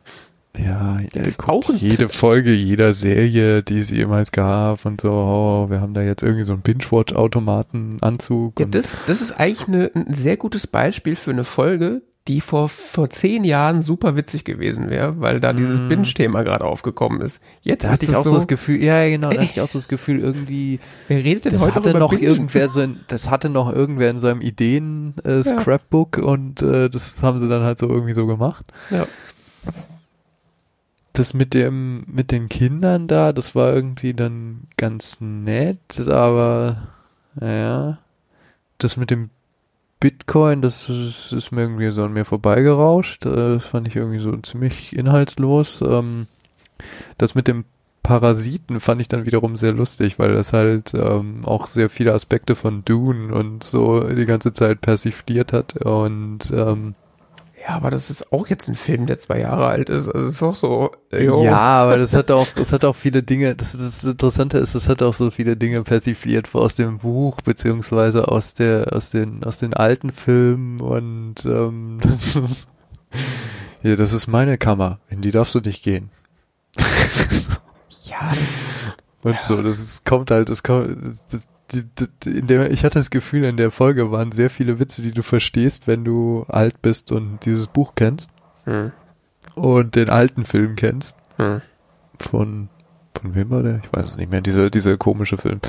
ja, 0.58 1.00
auch 1.48 1.70
jede 1.74 2.10
Folge 2.10 2.54
jeder 2.54 2.94
Serie, 2.94 3.64
die 3.64 3.80
es 3.80 3.90
jemals 3.90 4.32
gab 4.32 4.86
und 4.86 5.02
so, 5.02 5.12
oh, 5.12 5.70
wir 5.70 5.82
haben 5.82 5.94
da 5.94 6.02
jetzt 6.02 6.24
irgendwie 6.24 6.44
so 6.44 6.54
einen 6.54 6.62
Binge-Watch-Automaten-Anzug. 6.62 8.60
Ja, 8.60 8.66
das, 8.66 8.96
das 9.08 9.22
ist 9.22 9.34
eigentlich 9.34 9.68
eine, 9.68 9.92
ein 9.94 10.14
sehr 10.14 10.38
gutes 10.38 10.68
Beispiel 10.68 11.16
für 11.16 11.32
eine 11.32 11.44
Folge, 11.44 12.02
die 12.28 12.42
vor, 12.42 12.70
vor 12.70 13.10
zehn 13.10 13.44
Jahren 13.44 13.84
super 13.84 14.16
witzig 14.16 14.46
gewesen 14.46 14.90
wäre, 14.90 15.20
weil 15.20 15.40
da 15.40 15.54
dieses 15.54 15.80
mm. 15.80 15.88
Binge-Thema 15.88 16.44
gerade 16.44 16.66
aufgekommen 16.66 17.22
ist. 17.22 17.40
Jetzt 17.62 17.86
da 17.86 17.92
hatte 17.92 18.06
ich 18.06 18.16
auch 18.16 18.24
so 18.24 18.34
das 18.34 18.48
Gefühl, 18.48 18.84
ja 18.84 19.08
genau, 19.08 19.30
da 19.30 19.38
hatte 19.38 19.52
ich 19.52 19.62
auch 19.62 19.68
so 19.68 19.78
das 19.78 19.88
Gefühl, 19.88 20.20
irgendwie, 20.20 20.80
wer 21.08 21.24
redet 21.24 21.46
denn 21.46 21.54
das 21.54 21.62
heute 21.62 21.76
hatte 21.76 21.94
noch, 21.94 22.12
noch 22.12 22.20
irgendwer 22.20 22.68
so 22.68 22.82
in, 22.82 22.98
das 23.08 23.30
hatte 23.30 23.50
noch 23.50 23.72
irgendwer 23.72 24.10
in 24.10 24.18
seinem 24.18 24.42
Ideen-Scrapbook 24.42 26.18
äh, 26.18 26.22
ja. 26.22 26.28
und 26.28 26.62
äh, 26.64 26.90
das 26.90 27.22
haben 27.22 27.40
sie 27.40 27.48
dann 27.48 27.62
halt 27.62 27.78
so 27.78 27.88
irgendwie 27.88 28.14
so 28.14 28.26
gemacht. 28.26 28.66
Ja 28.90 29.06
das 31.18 31.34
mit 31.34 31.54
dem, 31.54 32.04
mit 32.08 32.32
den 32.32 32.50
Kindern 32.50 33.08
da, 33.08 33.32
das 33.34 33.56
war 33.56 33.74
irgendwie 33.74 34.14
dann 34.14 34.68
ganz 34.78 35.22
nett, 35.22 36.00
aber, 36.08 36.90
naja, 37.36 38.00
das 38.78 38.98
mit 38.98 39.10
dem 39.10 39.30
Bitcoin, 40.06 40.62
das 40.62 40.88
ist, 40.88 41.34
ist 41.34 41.52
mir 41.52 41.62
irgendwie 41.62 41.90
so 41.90 42.04
an 42.04 42.14
mir 42.14 42.26
vorbeigerauscht. 42.26 43.26
Äh, 43.26 43.54
das 43.56 43.66
fand 43.66 43.88
ich 43.88 43.96
irgendwie 43.96 44.20
so 44.20 44.38
ziemlich 44.38 44.96
inhaltslos. 44.96 45.82
Ähm, 45.82 46.28
das 47.18 47.34
mit 47.34 47.48
dem 47.48 47.66
Parasiten 48.04 48.80
fand 48.80 49.02
ich 49.02 49.08
dann 49.08 49.26
wiederum 49.26 49.58
sehr 49.58 49.72
lustig, 49.72 50.20
weil 50.20 50.32
das 50.32 50.54
halt 50.54 50.94
ähm, 50.94 51.42
auch 51.44 51.66
sehr 51.66 51.90
viele 51.90 52.14
Aspekte 52.14 52.54
von 52.54 52.86
Dune 52.86 53.34
und 53.34 53.64
so 53.64 54.02
die 54.02 54.28
ganze 54.28 54.54
Zeit 54.54 54.82
persifliert 54.82 55.54
hat 55.54 55.78
und 55.78 56.52
ähm, 56.54 56.94
ja, 57.68 57.76
aber 57.76 57.90
das 57.90 58.12
ist 58.12 58.32
auch 58.32 58.48
jetzt 58.48 58.68
ein 58.68 58.76
Film, 58.76 59.08
der 59.08 59.18
zwei 59.18 59.40
Jahre 59.40 59.66
alt 59.66 59.90
ist. 59.90 60.08
Also 60.08 60.28
ist 60.28 60.44
auch 60.44 60.56
so. 60.56 60.92
Jo. 61.12 61.44
Ja, 61.44 61.58
aber 61.58 61.98
das 61.98 62.14
hat 62.14 62.30
auch, 62.30 62.48
das 62.56 62.72
hat 62.72 62.86
auch 62.86 62.96
viele 62.96 63.24
Dinge. 63.24 63.56
Das, 63.56 63.76
das 63.76 64.04
Interessante 64.04 64.60
ist, 64.60 64.76
das 64.76 64.88
hat 64.88 65.02
auch 65.02 65.16
so 65.16 65.32
viele 65.32 65.58
Dinge 65.58 65.82
persifliert 65.84 66.54
aus 66.54 66.76
dem 66.76 67.00
Buch 67.00 67.42
beziehungsweise 67.42 68.28
aus 68.28 68.54
der, 68.54 68.94
aus 68.94 69.10
den, 69.10 69.44
aus 69.44 69.58
den 69.58 69.74
alten 69.74 70.12
Filmen 70.12 70.80
und 70.80 71.44
ähm, 71.46 72.00
das 72.04 72.36
ist, 72.36 72.68
ja, 73.82 73.96
das 73.96 74.14
ist 74.14 74.28
meine 74.28 74.60
Kammer. 74.60 75.00
In 75.10 75.22
die 75.22 75.32
darfst 75.32 75.56
du 75.56 75.60
nicht 75.60 75.84
gehen. 75.84 76.12
ja. 76.78 78.32
Das, 79.24 79.32
und 79.32 79.42
so, 79.42 79.64
das 79.64 79.80
ist, 79.80 80.06
kommt 80.06 80.30
halt, 80.30 80.50
das 80.50 80.62
kommt. 80.62 80.98
Das, 81.32 81.42
der, 81.72 82.72
ich 82.72 82.84
hatte 82.84 83.00
das 83.00 83.10
Gefühl, 83.10 83.44
in 83.44 83.58
der 83.58 83.72
Folge 83.72 84.12
waren 84.12 84.32
sehr 84.32 84.50
viele 84.50 84.80
Witze, 84.80 85.02
die 85.02 85.12
du 85.12 85.24
verstehst, 85.24 85.88
wenn 85.88 86.04
du 86.04 86.46
alt 86.48 86.82
bist 86.82 87.12
und 87.12 87.40
dieses 87.46 87.68
Buch 87.68 87.94
kennst. 87.96 88.30
Hm. 88.66 88.92
Und 89.56 89.96
den 89.96 90.10
alten 90.10 90.46
Film 90.46 90.76
kennst. 90.76 91.18
Hm. 91.38 91.62
Von, 92.20 92.70
von 93.20 93.36
wem 93.36 93.50
war 93.50 93.64
der? 93.64 93.82
Ich 93.84 93.92
weiß 93.92 94.10
es 94.10 94.18
nicht 94.18 94.32
mehr. 94.32 94.42
Diese, 94.42 94.70
diese 94.70 94.98
komische 94.98 95.38
Film. 95.38 95.60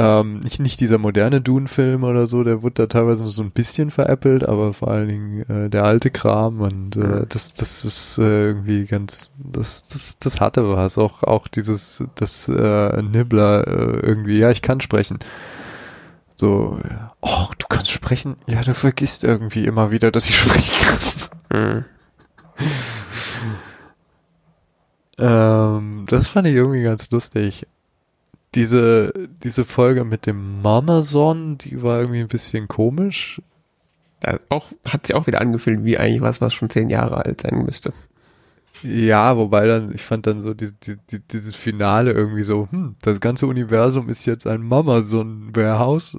Ähm, 0.00 0.38
nicht, 0.38 0.60
nicht 0.60 0.80
dieser 0.80 0.96
moderne 0.96 1.40
Dune-Film 1.40 2.04
oder 2.04 2.28
so, 2.28 2.44
der 2.44 2.62
wurde 2.62 2.74
da 2.74 2.86
teilweise 2.86 3.28
so 3.30 3.42
ein 3.42 3.50
bisschen 3.50 3.90
veräppelt, 3.90 4.48
aber 4.48 4.72
vor 4.72 4.92
allen 4.92 5.08
Dingen 5.08 5.50
äh, 5.50 5.68
der 5.68 5.82
alte 5.82 6.12
Kram 6.12 6.60
und 6.60 6.96
äh, 6.96 7.26
das, 7.28 7.52
das 7.54 7.84
ist 7.84 8.16
äh, 8.16 8.46
irgendwie 8.46 8.86
ganz, 8.86 9.32
das, 9.38 9.82
das, 9.88 10.16
das 10.20 10.40
hatte 10.40 10.68
was. 10.68 10.98
Auch, 10.98 11.24
auch 11.24 11.48
dieses, 11.48 12.04
das 12.14 12.46
äh, 12.46 13.02
Nibbler 13.02 13.66
äh, 13.66 14.06
irgendwie, 14.06 14.38
ja, 14.38 14.52
ich 14.52 14.62
kann 14.62 14.80
sprechen. 14.80 15.18
So, 16.36 16.78
oh, 17.20 17.46
du 17.58 17.66
kannst 17.68 17.90
sprechen? 17.90 18.36
Ja, 18.46 18.62
du 18.62 18.74
vergisst 18.74 19.24
irgendwie 19.24 19.64
immer 19.64 19.90
wieder, 19.90 20.12
dass 20.12 20.30
ich 20.30 20.38
sprechen 20.38 20.74
kann. 21.50 21.60
Mhm. 21.60 21.84
ähm, 25.24 26.06
das 26.08 26.28
fand 26.28 26.46
ich 26.46 26.54
irgendwie 26.54 26.84
ganz 26.84 27.10
lustig 27.10 27.66
diese, 28.54 29.12
diese 29.42 29.64
Folge 29.64 30.04
mit 30.04 30.26
dem 30.26 30.62
Mamazon, 30.62 31.58
die 31.58 31.82
war 31.82 32.00
irgendwie 32.00 32.20
ein 32.20 32.28
bisschen 32.28 32.68
komisch. 32.68 33.42
Ja, 34.24 34.38
auch, 34.48 34.66
hat 34.86 35.06
sich 35.06 35.14
auch 35.14 35.26
wieder 35.26 35.40
angefühlt 35.40 35.84
wie 35.84 35.98
eigentlich 35.98 36.22
was, 36.22 36.40
was 36.40 36.54
schon 36.54 36.70
zehn 36.70 36.90
Jahre 36.90 37.24
alt 37.24 37.42
sein 37.42 37.64
müsste. 37.64 37.92
Ja, 38.82 39.36
wobei 39.36 39.66
dann, 39.66 39.94
ich 39.94 40.02
fand 40.02 40.26
dann 40.26 40.40
so 40.40 40.54
die, 40.54 40.70
die, 40.72 40.96
die, 41.10 41.20
dieses 41.20 41.56
Finale 41.56 42.12
irgendwie 42.12 42.42
so, 42.42 42.68
hm, 42.70 42.94
das 43.02 43.20
ganze 43.20 43.46
Universum 43.46 44.08
ist 44.08 44.24
jetzt 44.26 44.46
ein 44.46 44.62
Mama-Sohn-Warehouse. 44.62 46.16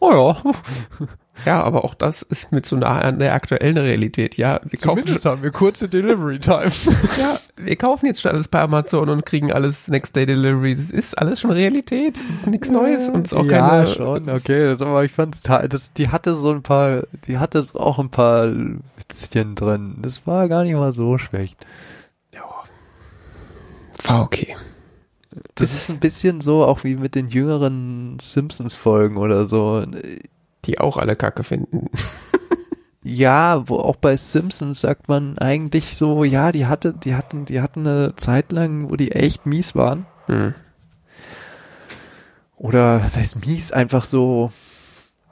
Oh 0.00 0.10
ja. 0.10 0.42
Ja, 1.44 1.62
aber 1.62 1.84
auch 1.84 1.94
das 1.94 2.22
ist 2.22 2.52
mit 2.52 2.66
so 2.66 2.76
einer 2.76 3.12
der 3.12 3.34
aktuellen 3.34 3.76
Realität. 3.76 4.36
Ja, 4.36 4.60
wir 4.64 4.78
Zumindest 4.78 5.22
kaufen, 5.22 5.36
haben 5.36 5.42
wir 5.42 5.50
kurze 5.50 5.88
Delivery 5.88 6.38
Times. 6.38 6.86
ja, 7.18 7.38
wir 7.56 7.76
kaufen 7.76 8.06
jetzt 8.06 8.22
schon 8.22 8.32
alles 8.32 8.48
bei 8.48 8.60
Amazon 8.60 9.10
und 9.10 9.26
kriegen 9.26 9.52
alles 9.52 9.88
Next 9.88 10.16
Day 10.16 10.26
Delivery. 10.26 10.74
Das 10.74 10.90
ist 10.90 11.18
alles 11.18 11.40
schon 11.40 11.50
Realität. 11.50 12.18
Das 12.26 12.36
ist 12.36 12.46
nichts 12.46 12.70
Neues 12.70 13.08
und 13.08 13.26
ist 13.26 13.34
auch 13.34 13.44
ja, 13.44 13.68
keine. 13.68 13.88
Ja, 13.88 13.94
schon, 13.94 14.30
okay. 14.30 14.66
Das, 14.66 14.80
aber 14.80 15.04
ich 15.04 15.12
fand, 15.12 15.36
das, 15.44 15.92
die 15.92 16.08
hatte 16.08 16.36
so 16.36 16.50
ein 16.50 16.62
paar, 16.62 17.02
die 17.26 17.38
hatte 17.38 17.62
auch 17.74 17.98
ein 17.98 18.10
paar 18.10 18.50
Witzchen 18.96 19.54
drin. 19.54 19.96
Das 20.00 20.26
war 20.26 20.48
gar 20.48 20.62
nicht 20.62 20.74
mal 20.74 20.92
so 20.94 21.18
schlecht. 21.18 21.66
Ja. 22.34 22.44
War 24.04 24.22
okay. 24.22 24.56
Das, 25.56 25.72
das 25.72 25.82
ist 25.82 25.90
ein 25.90 26.00
bisschen 26.00 26.40
so 26.40 26.64
auch 26.64 26.84
wie 26.84 26.96
mit 26.96 27.14
den 27.14 27.28
jüngeren 27.28 28.18
Simpsons-Folgen 28.20 29.16
oder 29.16 29.46
so 29.46 29.84
die 30.66 30.78
auch 30.78 30.96
alle 30.96 31.16
Kacke 31.16 31.42
finden. 31.42 31.88
ja, 33.02 33.68
wo 33.68 33.76
auch 33.76 33.96
bei 33.96 34.16
Simpsons 34.16 34.80
sagt 34.80 35.08
man 35.08 35.38
eigentlich 35.38 35.96
so, 35.96 36.24
ja, 36.24 36.52
die 36.52 36.66
hatte, 36.66 36.92
die 36.92 37.14
hatten, 37.14 37.44
die 37.44 37.60
hatten 37.60 37.86
eine 37.86 38.14
Zeit 38.16 38.52
lang, 38.52 38.90
wo 38.90 38.96
die 38.96 39.12
echt 39.12 39.46
mies 39.46 39.74
waren. 39.74 40.06
Hm. 40.26 40.54
Oder 42.56 42.98
das 42.98 43.16
heißt 43.16 43.46
mies 43.46 43.72
einfach 43.72 44.04
so 44.04 44.50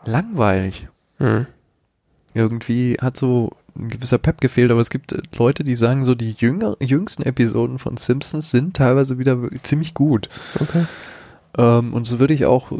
langweilig. 0.04 0.88
Hm. 1.18 1.46
Irgendwie 2.32 2.96
hat 3.00 3.16
so 3.16 3.50
ein 3.76 3.88
gewisser 3.88 4.18
Pep 4.18 4.40
gefehlt, 4.40 4.70
aber 4.70 4.80
es 4.80 4.90
gibt 4.90 5.14
Leute, 5.36 5.64
die 5.64 5.76
sagen 5.76 6.04
so, 6.04 6.14
die 6.14 6.32
jünger, 6.38 6.76
jüngsten 6.80 7.22
Episoden 7.22 7.78
von 7.78 7.96
Simpsons 7.96 8.50
sind 8.50 8.76
teilweise 8.76 9.18
wieder 9.18 9.38
ziemlich 9.62 9.94
gut. 9.94 10.28
Okay. 10.60 10.84
Ähm, 11.56 11.92
und 11.92 12.06
so 12.06 12.18
würde 12.18 12.34
ich 12.34 12.46
auch 12.46 12.70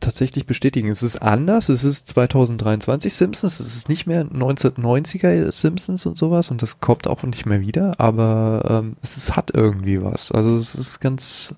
tatsächlich 0.00 0.46
bestätigen. 0.46 0.88
Es 0.88 1.02
ist 1.02 1.16
anders. 1.16 1.68
Es 1.68 1.84
ist 1.84 2.08
2023 2.08 3.12
Simpsons. 3.12 3.60
Es 3.60 3.74
ist 3.74 3.88
nicht 3.88 4.06
mehr 4.06 4.24
1990er 4.24 5.50
Simpsons 5.50 6.06
und 6.06 6.16
sowas. 6.16 6.50
Und 6.50 6.62
das 6.62 6.80
kommt 6.80 7.06
auch 7.06 7.22
nicht 7.22 7.46
mehr 7.46 7.60
wieder. 7.60 7.98
Aber 7.98 8.82
ähm, 8.84 8.96
es 9.02 9.16
ist, 9.16 9.36
hat 9.36 9.50
irgendwie 9.52 10.02
was. 10.02 10.32
Also 10.32 10.56
es 10.56 10.74
ist 10.74 11.00
ganz 11.00 11.54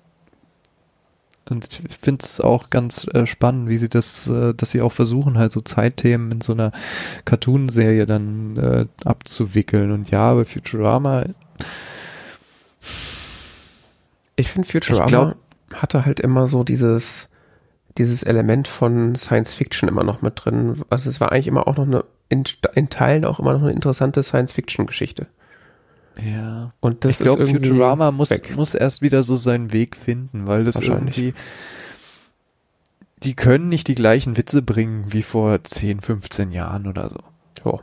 und 1.51 1.81
ich 1.89 1.97
finde 1.97 2.25
es 2.25 2.39
auch 2.39 2.69
ganz 2.69 3.07
äh, 3.13 3.25
spannend, 3.25 3.69
wie 3.69 3.77
sie 3.77 3.89
das, 3.89 4.27
äh, 4.27 4.53
dass 4.53 4.71
sie 4.71 4.81
auch 4.81 4.91
versuchen, 4.91 5.37
halt 5.37 5.51
so 5.51 5.61
Zeitthemen 5.61 6.31
in 6.31 6.41
so 6.41 6.53
einer 6.53 6.71
Cartoon-Serie 7.25 8.05
dann 8.05 8.57
äh, 8.57 8.85
abzuwickeln. 9.05 9.91
Und 9.91 10.11
ja, 10.11 10.33
bei 10.33 10.45
Futurama. 10.45 11.25
Ich 14.35 14.51
finde 14.51 14.67
Futurama 14.67 15.05
ich 15.05 15.09
glaub, 15.09 15.35
hatte 15.73 16.05
halt 16.05 16.19
immer 16.19 16.47
so 16.47 16.63
dieses, 16.63 17.29
dieses 17.97 18.23
Element 18.23 18.67
von 18.67 19.15
Science 19.15 19.53
Fiction 19.53 19.89
immer 19.89 20.03
noch 20.03 20.21
mit 20.21 20.33
drin. 20.43 20.81
Also 20.89 21.09
es 21.09 21.19
war 21.19 21.31
eigentlich 21.31 21.47
immer 21.47 21.67
auch 21.67 21.77
noch 21.77 21.87
eine, 21.87 22.05
in, 22.29 22.43
in 22.75 22.89
Teilen 22.89 23.25
auch 23.25 23.39
immer 23.39 23.53
noch 23.53 23.63
eine 23.63 23.71
interessante 23.71 24.23
Science 24.23 24.53
Fiction 24.53 24.85
Geschichte. 24.85 25.27
Ja. 26.23 26.73
Und 26.79 27.05
das 27.05 27.11
ich 27.11 27.19
glaube, 27.19 27.47
Futurama 27.47 28.11
muss, 28.11 28.29
muss 28.55 28.73
erst 28.73 29.01
wieder 29.01 29.23
so 29.23 29.35
seinen 29.35 29.71
Weg 29.71 29.95
finden, 29.95 30.47
weil 30.47 30.65
das 30.65 30.79
irgendwie, 30.79 31.33
die 33.23 33.35
können 33.35 33.69
nicht 33.69 33.87
die 33.87 33.95
gleichen 33.95 34.37
Witze 34.37 34.61
bringen 34.61 35.05
wie 35.09 35.23
vor 35.23 35.63
10, 35.63 36.01
15 36.01 36.51
Jahren 36.51 36.87
oder 36.87 37.09
so. 37.09 37.19
Oh. 37.63 37.79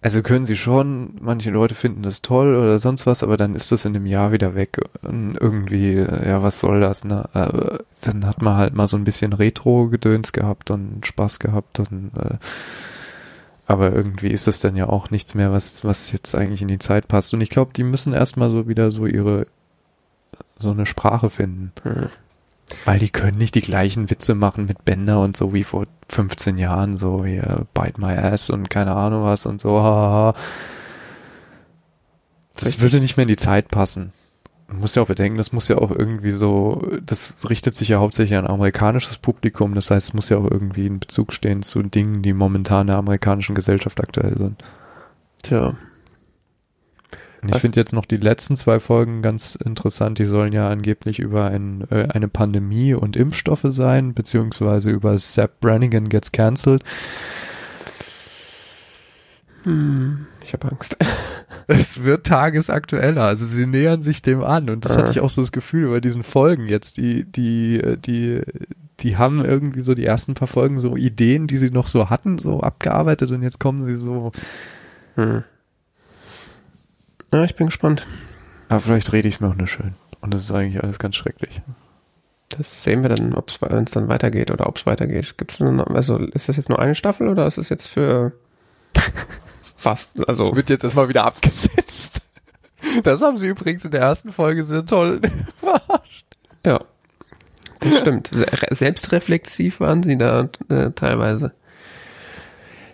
Also 0.00 0.22
können 0.22 0.46
sie 0.46 0.56
schon, 0.56 1.16
manche 1.20 1.50
Leute 1.50 1.74
finden 1.74 2.02
das 2.02 2.22
toll 2.22 2.54
oder 2.54 2.78
sonst 2.78 3.04
was, 3.04 3.24
aber 3.24 3.36
dann 3.36 3.56
ist 3.56 3.72
das 3.72 3.84
in 3.84 3.96
einem 3.96 4.06
Jahr 4.06 4.30
wieder 4.30 4.54
weg. 4.54 4.78
Und 5.02 5.36
irgendwie, 5.40 5.94
ja, 5.94 6.40
was 6.40 6.60
soll 6.60 6.80
das, 6.80 7.04
ne? 7.04 7.28
Aber 7.32 7.80
dann 8.04 8.24
hat 8.24 8.40
man 8.40 8.56
halt 8.56 8.74
mal 8.74 8.86
so 8.86 8.96
ein 8.96 9.02
bisschen 9.02 9.32
Retro-Gedöns 9.32 10.32
gehabt 10.32 10.70
und 10.70 11.04
Spaß 11.04 11.40
gehabt 11.40 11.80
und 11.80 12.12
äh, 12.16 12.36
aber 13.68 13.92
irgendwie 13.92 14.28
ist 14.28 14.46
das 14.46 14.60
dann 14.60 14.76
ja 14.76 14.88
auch 14.88 15.10
nichts 15.10 15.34
mehr, 15.34 15.52
was, 15.52 15.84
was 15.84 16.10
jetzt 16.10 16.34
eigentlich 16.34 16.62
in 16.62 16.68
die 16.68 16.78
Zeit 16.78 17.06
passt. 17.06 17.34
Und 17.34 17.42
ich 17.42 17.50
glaube, 17.50 17.72
die 17.76 17.84
müssen 17.84 18.14
erstmal 18.14 18.50
so 18.50 18.66
wieder 18.66 18.90
so 18.90 19.04
ihre 19.04 19.46
so 20.56 20.70
eine 20.70 20.86
Sprache 20.86 21.28
finden. 21.28 21.72
Mhm. 21.84 22.08
Weil 22.86 22.98
die 22.98 23.10
können 23.10 23.36
nicht 23.36 23.54
die 23.54 23.60
gleichen 23.60 24.08
Witze 24.08 24.34
machen 24.34 24.64
mit 24.64 24.86
Bender 24.86 25.20
und 25.20 25.36
so 25.36 25.52
wie 25.52 25.64
vor 25.64 25.86
15 26.08 26.56
Jahren, 26.56 26.96
so 26.96 27.26
hier 27.26 27.66
Bite 27.74 28.00
My 28.00 28.14
Ass 28.14 28.48
und 28.48 28.70
keine 28.70 28.94
Ahnung 28.94 29.22
was 29.22 29.44
und 29.44 29.60
so. 29.60 29.80
Haha. 29.80 30.34
Das 32.54 32.68
Richtig. 32.68 32.82
würde 32.82 33.00
nicht 33.00 33.18
mehr 33.18 33.24
in 33.24 33.28
die 33.28 33.36
Zeit 33.36 33.68
passen. 33.68 34.12
Man 34.68 34.80
muss 34.80 34.94
ja 34.94 35.02
auch 35.02 35.08
bedenken, 35.08 35.38
das 35.38 35.52
muss 35.52 35.68
ja 35.68 35.78
auch 35.78 35.90
irgendwie 35.90 36.30
so, 36.30 36.86
das 37.02 37.48
richtet 37.48 37.74
sich 37.74 37.88
ja 37.88 37.98
hauptsächlich 37.98 38.38
an 38.38 38.46
amerikanisches 38.46 39.16
Publikum, 39.16 39.74
das 39.74 39.90
heißt, 39.90 40.08
es 40.08 40.14
muss 40.14 40.28
ja 40.28 40.36
auch 40.36 40.50
irgendwie 40.50 40.86
in 40.86 41.00
Bezug 41.00 41.32
stehen 41.32 41.62
zu 41.62 41.82
Dingen, 41.82 42.22
die 42.22 42.34
momentan 42.34 42.82
in 42.82 42.86
der 42.88 42.96
amerikanischen 42.96 43.54
Gesellschaft 43.54 43.98
aktuell 44.00 44.36
sind. 44.36 44.62
Tja, 45.42 45.74
und 47.42 47.54
ich 47.54 47.60
finde 47.60 47.78
jetzt 47.78 47.92
noch 47.92 48.04
die 48.04 48.16
letzten 48.16 48.56
zwei 48.56 48.80
Folgen 48.80 49.22
ganz 49.22 49.54
interessant. 49.54 50.18
Die 50.18 50.24
sollen 50.24 50.52
ja 50.52 50.68
angeblich 50.68 51.20
über 51.20 51.46
ein, 51.46 51.86
äh, 51.90 52.08
eine 52.10 52.28
Pandemie 52.28 52.94
und 52.94 53.16
Impfstoffe 53.16 53.66
sein, 53.68 54.12
beziehungsweise 54.12 54.90
über 54.90 55.16
Sepp 55.18 55.60
Brannigan 55.60 56.08
gets 56.08 56.32
cancelled. 56.32 56.82
Hm, 59.62 60.26
ich 60.48 60.52
habe 60.54 60.70
Angst. 60.70 60.96
es 61.66 62.02
wird 62.02 62.26
tagesaktueller. 62.26 63.22
Also 63.22 63.44
sie 63.44 63.66
nähern 63.66 64.02
sich 64.02 64.22
dem 64.22 64.42
an. 64.42 64.68
Und 64.70 64.84
das 64.84 64.96
ah. 64.96 65.00
hatte 65.00 65.10
ich 65.12 65.20
auch 65.20 65.30
so 65.30 65.42
das 65.42 65.52
Gefühl 65.52 65.84
über 65.84 66.00
diesen 66.00 66.22
Folgen 66.22 66.66
jetzt. 66.66 66.96
Die, 66.96 67.24
die, 67.24 67.96
die, 68.04 68.42
die 69.00 69.16
haben 69.16 69.44
irgendwie 69.44 69.82
so 69.82 69.94
die 69.94 70.06
ersten 70.06 70.34
paar 70.34 70.48
Folgen 70.48 70.80
so 70.80 70.96
Ideen, 70.96 71.46
die 71.46 71.56
sie 71.56 71.70
noch 71.70 71.88
so 71.88 72.10
hatten, 72.10 72.38
so 72.38 72.60
abgearbeitet 72.60 73.30
und 73.30 73.42
jetzt 73.42 73.60
kommen 73.60 73.86
sie 73.86 73.94
so. 73.94 74.32
Hm 75.14 75.44
ja, 77.32 77.44
ich 77.44 77.54
bin 77.54 77.66
gespannt. 77.66 78.06
Aber 78.68 78.80
vielleicht 78.80 79.12
rede 79.12 79.28
ich 79.28 79.36
es 79.36 79.40
mir 79.40 79.48
auch 79.48 79.54
nur 79.54 79.66
schön. 79.66 79.94
Und 80.20 80.34
das 80.34 80.42
ist 80.42 80.52
eigentlich 80.52 80.82
alles 80.82 80.98
ganz 80.98 81.16
schrecklich. 81.16 81.60
Das 82.50 82.82
sehen 82.82 83.02
wir 83.02 83.10
dann, 83.10 83.34
ob 83.34 83.50
es 83.50 83.58
dann 83.60 84.08
weitergeht 84.08 84.50
oder 84.50 84.66
ob 84.66 84.76
es 84.76 84.86
weitergeht. 84.86 85.36
Gibt's 85.36 85.60
eine, 85.60 85.86
also 85.88 86.16
ist 86.18 86.48
das 86.48 86.56
jetzt 86.56 86.68
nur 86.68 86.78
eine 86.78 86.94
Staffel 86.94 87.28
oder 87.28 87.46
ist 87.46 87.58
es 87.58 87.68
jetzt 87.68 87.86
für 87.88 88.32
was? 89.82 90.14
Also 90.26 90.48
das 90.48 90.56
wird 90.56 90.70
jetzt 90.70 90.84
erstmal 90.84 91.08
wieder 91.08 91.24
abgesetzt. 91.24 92.22
Das 93.02 93.22
haben 93.22 93.38
sie 93.38 93.48
übrigens 93.48 93.84
in 93.84 93.90
der 93.90 94.00
ersten 94.00 94.32
Folge 94.32 94.64
sehr 94.64 94.84
toll 94.86 95.20
verarscht. 95.56 96.26
Ja, 96.64 96.80
das 97.80 97.98
stimmt. 97.98 98.30
Selbstreflexiv 98.70 99.80
waren 99.80 100.02
sie 100.02 100.16
da 100.16 100.48
äh, 100.68 100.90
teilweise. 100.92 101.52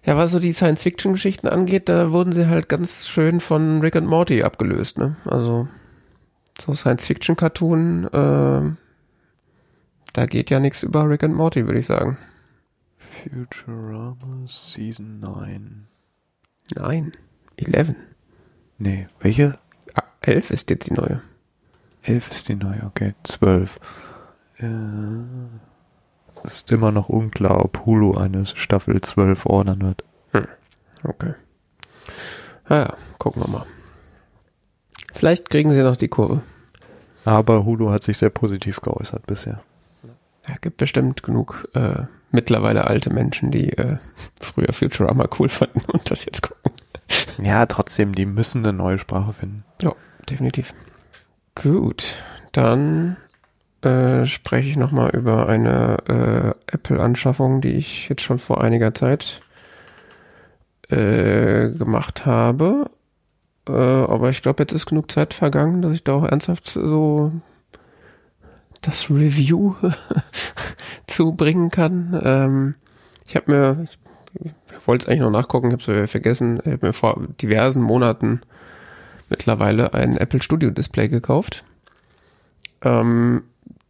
Ja, 0.05 0.16
was 0.18 0.32
so 0.32 0.39
die 0.39 0.53
Science-Fiction-Geschichten 0.53 1.49
angeht, 1.49 1.89
da 1.89 2.11
wurden 2.11 2.32
sie 2.32 2.47
halt 2.47 2.68
ganz 2.68 3.09
schön 3.09 3.41
von 3.41 3.80
Rick 3.80 3.97
and 3.97 4.07
Morty 4.07 4.43
abgelöst, 4.43 4.99
ne? 4.99 5.16
Also 5.24 5.66
so 6.61 6.74
Science-Fiction-Cartoon, 6.74 8.05
äh, 8.05 8.76
da 10.12 10.26
geht 10.26 10.51
ja 10.51 10.61
nichts 10.61 10.82
über 10.82 11.09
Rick 11.09 11.24
and 11.24 11.35
Morty, 11.35 11.66
würde 11.66 11.78
ich 11.78 11.87
sagen. 11.87 12.18
Futurama 12.99 14.47
Season 14.47 15.20
9. 15.20 15.87
Nein, 16.75 17.12
11. 17.57 17.95
Nee, 18.79 19.07
welche? 19.21 19.59
Ah, 19.95 20.03
11 20.23 20.51
ist 20.51 20.71
jetzt 20.71 20.91
die 20.91 20.95
neue. 20.95 21.23
11 22.03 22.31
ist 22.31 22.49
die 22.49 22.55
neue, 22.55 22.83
okay. 22.85 23.15
12. 23.23 23.79
Äh, 24.59 24.67
ist 26.45 26.71
immer 26.73 26.91
noch 26.91 27.09
unklar, 27.09 27.65
ob 27.65 27.87
Hulu 27.87 28.17
eine 28.17 28.47
Staffel 28.47 29.01
12 29.01 29.47
ordern 29.47 29.83
wird. 29.83 30.05
Hm. 30.33 30.47
Okay. 31.03 31.35
Naja, 32.69 32.95
gucken 33.19 33.43
wir 33.43 33.49
mal. 33.49 33.67
Vielleicht 35.12 35.49
kriegen 35.51 35.73
sie 35.73 35.83
noch 35.83 35.97
die 35.97 36.09
Kurve. 36.09 36.43
Aber 37.25 37.65
Hulu 37.65 37.91
hat 37.91 38.03
sich 38.03 38.19
sehr 38.19 38.31
positiv 38.31 38.81
geäußert 38.81 39.27
bisher. 39.27 39.62
Ja, 40.49 40.57
gibt 40.61 40.77
bestimmt 40.77 41.23
genug 41.23 41.69
äh, 41.75 42.03
mittlerweile 42.35 42.87
alte 42.87 43.11
Menschen, 43.11 43.51
die 43.51 43.72
äh, 43.78 43.97
früher 44.41 44.72
Futurama 44.72 45.28
cool 45.39 45.49
fanden 45.49 45.80
und 45.93 46.11
das 46.11 46.26
jetzt 46.26 46.43
gucken. 46.43 46.72
Ja, 47.43 47.64
trotzdem, 47.66 48.14
die 48.14 48.26
müssen 48.26 48.64
eine 48.64 48.76
neue 48.76 48.99
Sprache 48.99 49.32
finden. 49.32 49.64
Ja, 49.80 49.93
definitiv. 50.28 50.74
Gut, 51.55 52.16
dann 52.53 53.16
äh, 53.82 54.24
spreche 54.26 54.68
ich 54.68 54.76
nochmal 54.76 55.11
über 55.11 55.49
eine 55.49 55.97
äh, 56.09 56.74
Apple-Anschaffung, 56.74 57.61
die 57.61 57.72
ich 57.72 58.09
jetzt 58.09 58.22
schon 58.22 58.39
vor 58.39 58.62
einiger 58.62 58.95
Zeit 58.95 59.41
äh, 60.89 61.68
gemacht 61.70 62.26
habe. 62.26 62.91
Äh, 63.68 63.72
aber 63.72 64.30
ich 64.30 64.43
glaube, 64.43 64.62
jetzt 64.62 64.72
ist 64.72 64.87
genug 64.87 65.11
Zeit 65.11 65.35
vergangen, 65.35 65.82
dass 65.82 65.93
ich 65.93 66.05
da 66.05 66.14
auch 66.14 66.24
ernsthaft 66.24 66.66
so 66.66 67.32
das 68.80 69.09
Review 69.09 69.74
zubringen 71.15 71.71
kann. 71.71 72.21
Ähm, 72.23 72.75
ich 73.27 73.37
habe 73.37 73.51
mir, 73.51 73.87
ich 74.35 74.87
wollte 74.87 75.05
es 75.05 75.09
eigentlich 75.09 75.21
noch 75.21 75.31
nachgucken, 75.31 75.69
ich 75.69 75.87
habe 75.87 76.03
es 76.03 76.11
vergessen. 76.11 76.61
Ich 76.65 76.73
habe 76.73 76.87
mir 76.87 76.93
vor 76.93 77.21
diversen 77.41 77.83
Monaten 77.83 78.41
mittlerweile 79.31 79.95
ein 79.95 80.17
Apple 80.17 80.43
Studio 80.43 80.71
Display 80.71 81.09
gekauft. 81.09 81.65
Ähm, 82.83 83.43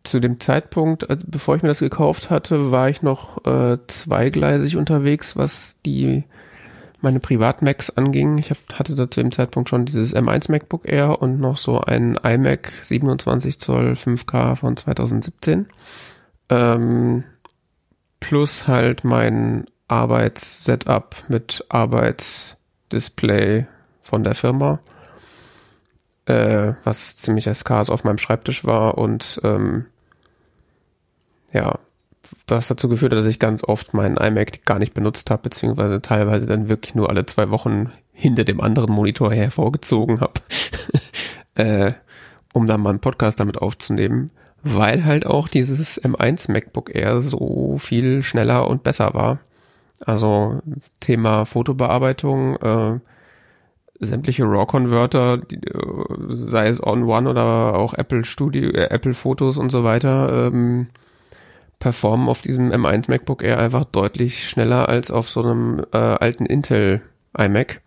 zu 0.04 0.20
dem 0.20 0.38
Zeitpunkt, 0.38 1.08
also 1.08 1.24
bevor 1.26 1.56
ich 1.56 1.62
mir 1.62 1.68
das 1.68 1.78
gekauft 1.78 2.28
hatte, 2.28 2.70
war 2.70 2.90
ich 2.90 3.02
noch 3.02 3.44
äh, 3.46 3.78
zweigleisig 3.86 4.76
unterwegs, 4.76 5.36
was 5.36 5.80
die 5.84 6.24
meine 7.00 7.20
Privat-Macs 7.20 7.96
anging. 7.96 8.38
Ich 8.38 8.50
hab, 8.50 8.58
hatte 8.74 8.94
da 8.94 9.10
zu 9.10 9.22
dem 9.22 9.32
Zeitpunkt 9.32 9.68
schon 9.68 9.84
dieses 9.84 10.14
M1 10.14 10.50
MacBook 10.50 10.86
Air 10.86 11.22
und 11.22 11.40
noch 11.40 11.56
so 11.56 11.80
ein 11.80 12.18
iMac 12.22 12.72
27 12.82 13.60
Zoll 13.60 13.92
5K 13.92 14.56
von 14.56 14.76
2017. 14.76 15.66
Ähm, 16.54 17.24
plus 18.20 18.68
halt 18.68 19.02
mein 19.02 19.64
Arbeitssetup 19.88 21.16
mit 21.28 21.64
Arbeitsdisplay 21.68 23.66
von 24.02 24.22
der 24.22 24.36
Firma, 24.36 24.78
äh, 26.26 26.74
was 26.84 27.16
ziemlich 27.16 27.48
eskars 27.48 27.90
auf 27.90 28.04
meinem 28.04 28.18
Schreibtisch 28.18 28.64
war 28.64 28.98
und 28.98 29.40
ähm, 29.42 29.86
ja, 31.52 31.80
das 32.46 32.68
dazu 32.68 32.88
geführt 32.88 33.12
hat, 33.12 33.18
dass 33.18 33.26
ich 33.26 33.40
ganz 33.40 33.64
oft 33.64 33.92
meinen 33.92 34.16
iMac 34.16 34.64
gar 34.64 34.78
nicht 34.78 34.94
benutzt 34.94 35.30
habe, 35.30 35.42
beziehungsweise 35.42 36.00
teilweise 36.02 36.46
dann 36.46 36.68
wirklich 36.68 36.94
nur 36.94 37.10
alle 37.10 37.26
zwei 37.26 37.50
Wochen 37.50 37.92
hinter 38.12 38.44
dem 38.44 38.60
anderen 38.60 38.92
Monitor 38.92 39.32
hervorgezogen 39.32 40.20
habe, 40.20 40.34
äh, 41.56 41.94
um 42.52 42.68
dann 42.68 42.80
mal 42.80 42.90
einen 42.90 43.00
Podcast 43.00 43.40
damit 43.40 43.58
aufzunehmen, 43.58 44.30
weil 44.64 45.04
halt 45.04 45.26
auch 45.26 45.48
dieses 45.48 46.02
M1 46.02 46.50
MacBook 46.50 46.94
Air 46.94 47.20
so 47.20 47.76
viel 47.78 48.22
schneller 48.22 48.68
und 48.68 48.82
besser 48.82 49.14
war. 49.14 49.38
Also 50.04 50.60
Thema 51.00 51.44
Fotobearbeitung, 51.44 52.56
äh, 52.56 52.98
sämtliche 54.00 54.44
RAW-Converter, 54.44 55.40
äh, 55.50 55.58
sei 56.28 56.68
es 56.68 56.82
On 56.82 57.04
One 57.04 57.28
oder 57.28 57.74
auch 57.74 57.94
Apple 57.94 58.24
Studio, 58.24 58.70
äh, 58.70 58.90
Apple 58.90 59.14
Fotos 59.14 59.58
und 59.58 59.70
so 59.70 59.84
weiter, 59.84 60.48
ähm, 60.48 60.88
performen 61.78 62.28
auf 62.28 62.42
diesem 62.42 62.72
M1 62.72 63.10
MacBook 63.10 63.42
Air 63.42 63.58
einfach 63.58 63.84
deutlich 63.84 64.48
schneller 64.48 64.88
als 64.88 65.10
auf 65.10 65.28
so 65.28 65.42
einem 65.42 65.84
äh, 65.92 65.96
alten 65.98 66.46
Intel 66.46 67.02
iMac. 67.36 67.82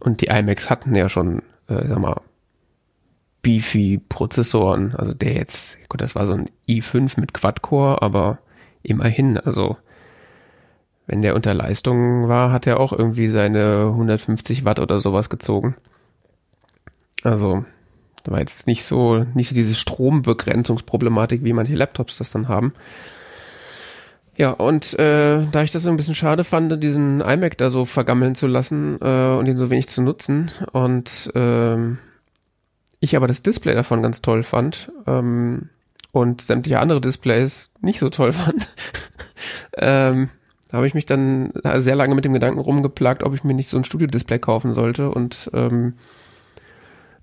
Und 0.00 0.20
die 0.20 0.26
iMacs 0.26 0.70
hatten 0.70 0.94
ja 0.94 1.08
schon, 1.08 1.42
äh, 1.68 1.86
sag 1.86 1.98
mal, 1.98 2.20
beefy 3.42 4.00
Prozessoren. 4.08 4.94
Also 4.96 5.14
der 5.14 5.34
jetzt, 5.34 5.78
gut, 5.88 6.00
das 6.00 6.14
war 6.14 6.26
so 6.26 6.32
ein 6.32 6.50
i5 6.68 7.20
mit 7.20 7.34
Quad-Core, 7.34 8.02
aber 8.02 8.38
immerhin, 8.82 9.38
also 9.38 9.76
wenn 11.06 11.22
der 11.22 11.34
unter 11.34 11.54
Leistung 11.54 12.28
war, 12.28 12.52
hat 12.52 12.66
er 12.66 12.80
auch 12.80 12.92
irgendwie 12.92 13.28
seine 13.28 13.86
150 13.90 14.64
Watt 14.64 14.78
oder 14.78 15.00
sowas 15.00 15.30
gezogen. 15.30 15.74
Also 17.22 17.64
da 18.24 18.32
war 18.32 18.40
jetzt 18.40 18.66
nicht 18.66 18.84
so, 18.84 19.24
nicht 19.34 19.48
so 19.48 19.54
diese 19.54 19.74
Strombegrenzungsproblematik, 19.74 21.44
wie 21.44 21.54
manche 21.54 21.74
Laptops 21.74 22.18
das 22.18 22.30
dann 22.30 22.48
haben. 22.48 22.74
Ja, 24.36 24.50
und 24.50 24.96
äh, 24.98 25.46
da 25.50 25.62
ich 25.62 25.72
das 25.72 25.82
so 25.82 25.90
ein 25.90 25.96
bisschen 25.96 26.14
schade 26.14 26.44
fand, 26.44 26.80
diesen 26.82 27.20
iMac 27.20 27.58
da 27.58 27.70
so 27.70 27.84
vergammeln 27.84 28.36
zu 28.36 28.46
lassen 28.46 28.98
äh, 29.00 29.36
und 29.36 29.46
ihn 29.46 29.56
so 29.56 29.70
wenig 29.70 29.88
zu 29.88 30.00
nutzen 30.00 30.50
und 30.72 31.32
äh, 31.34 31.76
ich 33.00 33.16
aber 33.16 33.26
das 33.26 33.42
Display 33.42 33.74
davon 33.74 34.02
ganz 34.02 34.22
toll 34.22 34.42
fand 34.42 34.92
ähm, 35.06 35.70
und 36.12 36.40
sämtliche 36.40 36.80
andere 36.80 37.00
Displays 37.00 37.70
nicht 37.80 38.00
so 38.00 38.08
toll 38.10 38.32
fand, 38.32 38.68
ähm, 39.76 40.30
habe 40.72 40.86
ich 40.86 40.94
mich 40.94 41.06
dann 41.06 41.52
sehr 41.76 41.96
lange 41.96 42.14
mit 42.14 42.24
dem 42.24 42.34
Gedanken 42.34 42.60
rumgeplagt, 42.60 43.22
ob 43.22 43.34
ich 43.34 43.44
mir 43.44 43.54
nicht 43.54 43.70
so 43.70 43.76
ein 43.76 43.84
Studio-Display 43.84 44.38
kaufen 44.38 44.74
sollte 44.74 45.10
und 45.10 45.50
ähm, 45.54 45.94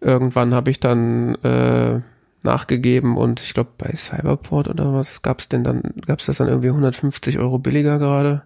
Irgendwann 0.06 0.54
habe 0.54 0.70
ich 0.70 0.80
dann 0.80 1.34
äh, 1.36 2.02
nachgegeben 2.44 3.18
und 3.18 3.42
ich 3.42 3.56
glaube 3.56 3.72
bei 3.76 3.92
Cyberport 3.96 4.68
oder 4.68 4.94
was 4.94 5.24
gab's 5.24 5.50
denn 5.50 5.64
dann, 5.64 5.82
gab's 6.06 6.28
das 6.28 6.38
dann 6.38 6.48
irgendwie 6.48 6.70
150 6.70 7.40
Euro 7.40 7.58
billiger 7.58 7.98
gerade? 7.98 8.44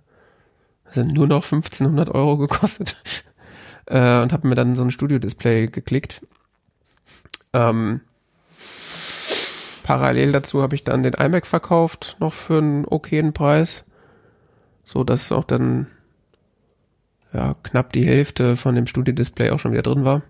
Also 0.85 1.03
nur 1.03 1.27
noch 1.27 1.43
1500 1.43 2.09
Euro 2.11 2.37
gekostet. 2.37 2.95
äh, 3.87 4.21
und 4.21 4.31
habe 4.31 4.47
mir 4.47 4.55
dann 4.55 4.75
so 4.75 4.83
ein 4.83 4.91
Studio-Display 4.91 5.67
geklickt. 5.67 6.21
Ähm, 7.53 8.01
parallel 9.83 10.31
dazu 10.31 10.61
habe 10.61 10.75
ich 10.75 10.83
dann 10.83 11.03
den 11.03 11.13
iMac 11.13 11.45
verkauft, 11.45 12.17
noch 12.19 12.33
für 12.33 12.59
einen 12.59 12.85
okayen 12.85 13.33
Preis. 13.33 13.85
So 14.83 15.03
dass 15.03 15.31
auch 15.31 15.43
dann 15.43 15.87
ja 17.33 17.53
knapp 17.63 17.93
die 17.93 18.05
Hälfte 18.05 18.55
von 18.55 18.75
dem 18.75 18.87
Studio-Display 18.87 19.51
auch 19.51 19.59
schon 19.59 19.71
wieder 19.71 19.83
drin 19.83 20.05
war. 20.05 20.21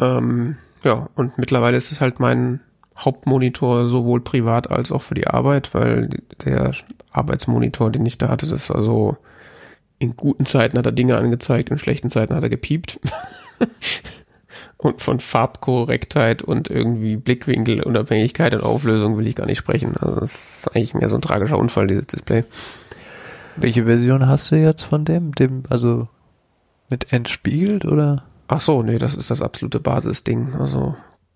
Ähm, 0.00 0.58
ja, 0.84 1.08
und 1.14 1.38
mittlerweile 1.38 1.76
ist 1.76 1.92
es 1.92 2.00
halt 2.00 2.20
mein 2.20 2.60
Hauptmonitor 2.96 3.88
sowohl 3.88 4.20
privat 4.20 4.70
als 4.70 4.92
auch 4.92 5.02
für 5.02 5.14
die 5.14 5.26
Arbeit, 5.26 5.72
weil 5.74 6.10
der 6.44 6.72
Arbeitsmonitor, 7.10 7.90
den 7.90 8.04
ich 8.04 8.18
da 8.18 8.28
hatte, 8.28 8.46
das 8.46 8.64
ist 8.64 8.70
also 8.70 9.16
in 9.98 10.16
guten 10.16 10.46
Zeiten 10.46 10.78
hat 10.78 10.86
er 10.86 10.92
Dinge 10.92 11.16
angezeigt, 11.16 11.70
in 11.70 11.78
schlechten 11.78 12.10
Zeiten 12.10 12.34
hat 12.34 12.42
er 12.42 12.48
gepiept. 12.48 13.00
und 14.80 15.02
von 15.02 15.20
Farbkorrektheit 15.20 16.42
und 16.42 16.70
irgendwie 16.70 17.16
Blickwinkel, 17.16 17.82
Unabhängigkeit 17.82 18.54
und 18.54 18.62
Auflösung 18.62 19.18
will 19.18 19.26
ich 19.26 19.36
gar 19.36 19.46
nicht 19.46 19.58
sprechen. 19.58 19.94
Also 19.98 20.20
das 20.20 20.32
ist 20.34 20.68
eigentlich 20.68 20.94
mehr 20.94 21.10
so 21.10 21.16
ein 21.16 21.22
tragischer 21.22 21.58
Unfall, 21.58 21.86
dieses 21.86 22.06
Display. 22.06 22.44
Welche 23.56 23.84
Version 23.84 24.26
hast 24.26 24.50
du 24.50 24.56
jetzt 24.56 24.84
von 24.84 25.04
dem? 25.04 25.32
Dem, 25.32 25.64
also 25.68 26.08
mit 26.90 27.12
entspiegelt 27.12 27.84
oder? 27.84 28.24
Ach 28.48 28.62
so, 28.62 28.82
nee, 28.82 28.98
das 28.98 29.16
ist 29.16 29.30
das 29.30 29.42
absolute 29.42 29.80
Basisding. 29.80 30.54
Also 30.58 30.94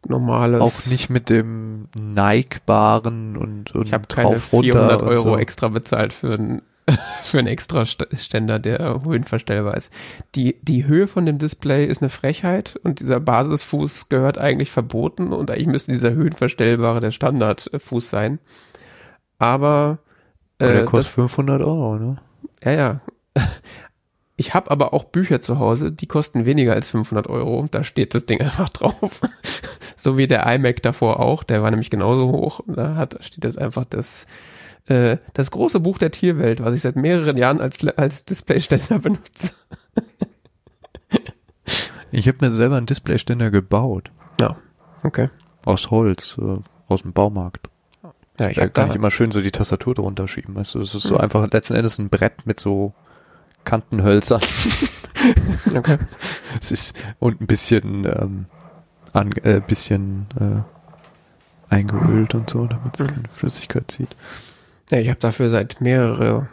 normales. 0.08 0.62
Auch 0.62 0.86
nicht 0.86 1.10
mit 1.10 1.28
dem 1.28 1.88
neigbaren 1.94 3.36
und, 3.36 3.74
und 3.74 3.86
ich 3.86 3.92
habe 3.92 4.06
keine 4.08 4.38
400 4.38 5.02
Euro 5.02 5.18
so. 5.18 5.36
extra 5.36 5.68
bezahlt 5.68 6.14
für 6.14 6.34
einen 6.34 6.62
für 7.22 7.38
einen 7.38 7.48
extra 7.48 7.84
Ständer, 7.86 8.58
der 8.58 9.02
höhenverstellbar 9.04 9.76
ist. 9.76 9.92
Die, 10.34 10.56
die 10.62 10.84
Höhe 10.86 11.08
von 11.08 11.24
dem 11.24 11.38
Display 11.38 11.86
ist 11.86 12.02
eine 12.02 12.10
Frechheit 12.10 12.78
und 12.82 13.00
dieser 13.00 13.20
Basisfuß 13.20 14.08
gehört 14.08 14.38
eigentlich 14.38 14.70
verboten 14.70 15.32
und 15.32 15.50
eigentlich 15.50 15.66
müsste 15.66 15.92
dieser 15.92 16.12
höhenverstellbare 16.12 17.00
der 17.00 17.10
Standardfuß 17.10 18.10
sein. 18.10 18.38
Aber 19.38 19.98
äh, 20.58 20.66
der 20.66 20.84
kostet 20.84 21.06
das, 21.06 21.14
500 21.14 21.62
Euro, 21.62 21.98
ne? 21.98 22.18
Ja, 22.62 22.72
ja. 22.72 23.00
Ich 24.36 24.52
habe 24.52 24.72
aber 24.72 24.92
auch 24.92 25.04
Bücher 25.04 25.40
zu 25.40 25.60
Hause, 25.60 25.92
die 25.92 26.08
kosten 26.08 26.44
weniger 26.44 26.72
als 26.72 26.88
500 26.88 27.28
Euro. 27.28 27.68
Da 27.70 27.84
steht 27.84 28.14
das 28.16 28.26
Ding 28.26 28.40
einfach 28.40 28.68
drauf. 28.68 29.20
so 29.96 30.18
wie 30.18 30.26
der 30.26 30.44
iMac 30.52 30.82
davor 30.82 31.20
auch. 31.20 31.44
Der 31.44 31.62
war 31.62 31.70
nämlich 31.70 31.90
genauso 31.90 32.32
hoch. 32.32 32.60
Da 32.66 32.96
hat, 32.96 33.16
steht 33.22 33.44
jetzt 33.44 33.58
einfach 33.58 33.84
das, 33.84 34.26
äh, 34.86 35.18
das 35.32 35.50
große 35.50 35.80
Buch 35.80 35.98
der 35.98 36.10
Tierwelt, 36.10 36.62
was 36.62 36.74
ich 36.74 36.82
seit 36.82 36.96
mehreren 36.96 37.36
Jahren 37.36 37.60
als, 37.60 37.86
als 37.86 38.24
Displayständer 38.24 38.98
benutze. 39.00 39.52
ich 42.10 42.28
habe 42.28 42.38
mir 42.40 42.52
selber 42.52 42.76
einen 42.76 42.86
Displayständer 42.86 43.50
gebaut. 43.50 44.10
Ja, 44.40 44.56
okay. 45.02 45.30
Aus 45.64 45.90
Holz, 45.90 46.36
äh, 46.38 46.58
aus 46.88 47.02
dem 47.02 47.12
Baumarkt. 47.12 47.68
Ja, 48.38 48.48
ich 48.48 48.56
da 48.56 48.66
kann 48.66 48.90
ich 48.90 48.96
immer 48.96 49.12
schön 49.12 49.30
so 49.30 49.40
die 49.40 49.52
Tastatur 49.52 49.94
drunter 49.94 50.26
schieben, 50.26 50.56
weißt 50.56 50.74
du, 50.74 50.80
das 50.80 50.94
ist 50.94 51.04
so 51.04 51.14
mhm. 51.14 51.20
einfach 51.20 51.50
letzten 51.52 51.74
Endes 51.74 51.98
ein 51.98 52.08
Brett 52.08 52.46
mit 52.46 52.58
so 52.58 52.92
Kantenhölzer. 53.64 54.40
okay. 55.74 55.98
Es 56.60 56.72
ist 56.72 56.96
und 57.20 57.40
ein 57.40 57.46
bisschen 57.46 58.04
ähm, 58.04 58.46
an, 59.12 59.32
äh, 59.42 59.60
bisschen 59.66 60.26
äh, 60.38 61.72
eingeölt 61.72 62.34
und 62.34 62.50
so, 62.50 62.66
damit 62.66 62.94
es 62.94 63.00
mhm. 63.00 63.06
keine 63.06 63.28
Flüssigkeit 63.30 63.90
zieht. 63.90 64.14
Ja, 64.90 64.98
ich 64.98 65.08
habe 65.08 65.20
dafür 65.20 65.50
seit 65.50 65.80
mehrere 65.80 66.48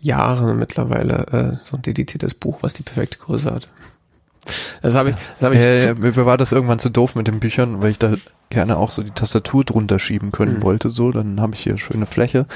Jahren 0.00 0.58
mittlerweile 0.58 1.58
äh, 1.60 1.64
so 1.64 1.76
ein 1.76 1.82
dediziertes 1.82 2.34
Buch, 2.34 2.58
was 2.62 2.74
die 2.74 2.82
perfekte 2.82 3.18
Größe 3.18 3.50
hat. 3.50 3.68
Das 4.82 4.94
habe 4.94 5.10
ich, 5.10 5.16
das 5.38 5.44
habe 5.44 5.54
ich. 5.54 5.60
Äh, 5.60 5.94
mir 5.94 6.14
war 6.16 6.36
das 6.36 6.52
irgendwann 6.52 6.78
zu 6.78 6.90
doof 6.90 7.16
mit 7.16 7.26
den 7.26 7.40
Büchern, 7.40 7.82
weil 7.82 7.90
ich 7.90 7.98
da 7.98 8.14
gerne 8.50 8.76
auch 8.76 8.90
so 8.90 9.02
die 9.02 9.10
Tastatur 9.10 9.64
drunter 9.64 9.98
schieben 9.98 10.30
können 10.30 10.58
mhm. 10.58 10.62
wollte, 10.62 10.90
so, 10.90 11.10
dann 11.10 11.40
habe 11.40 11.54
ich 11.54 11.60
hier 11.60 11.78
schöne 11.78 12.06
Fläche. 12.06 12.46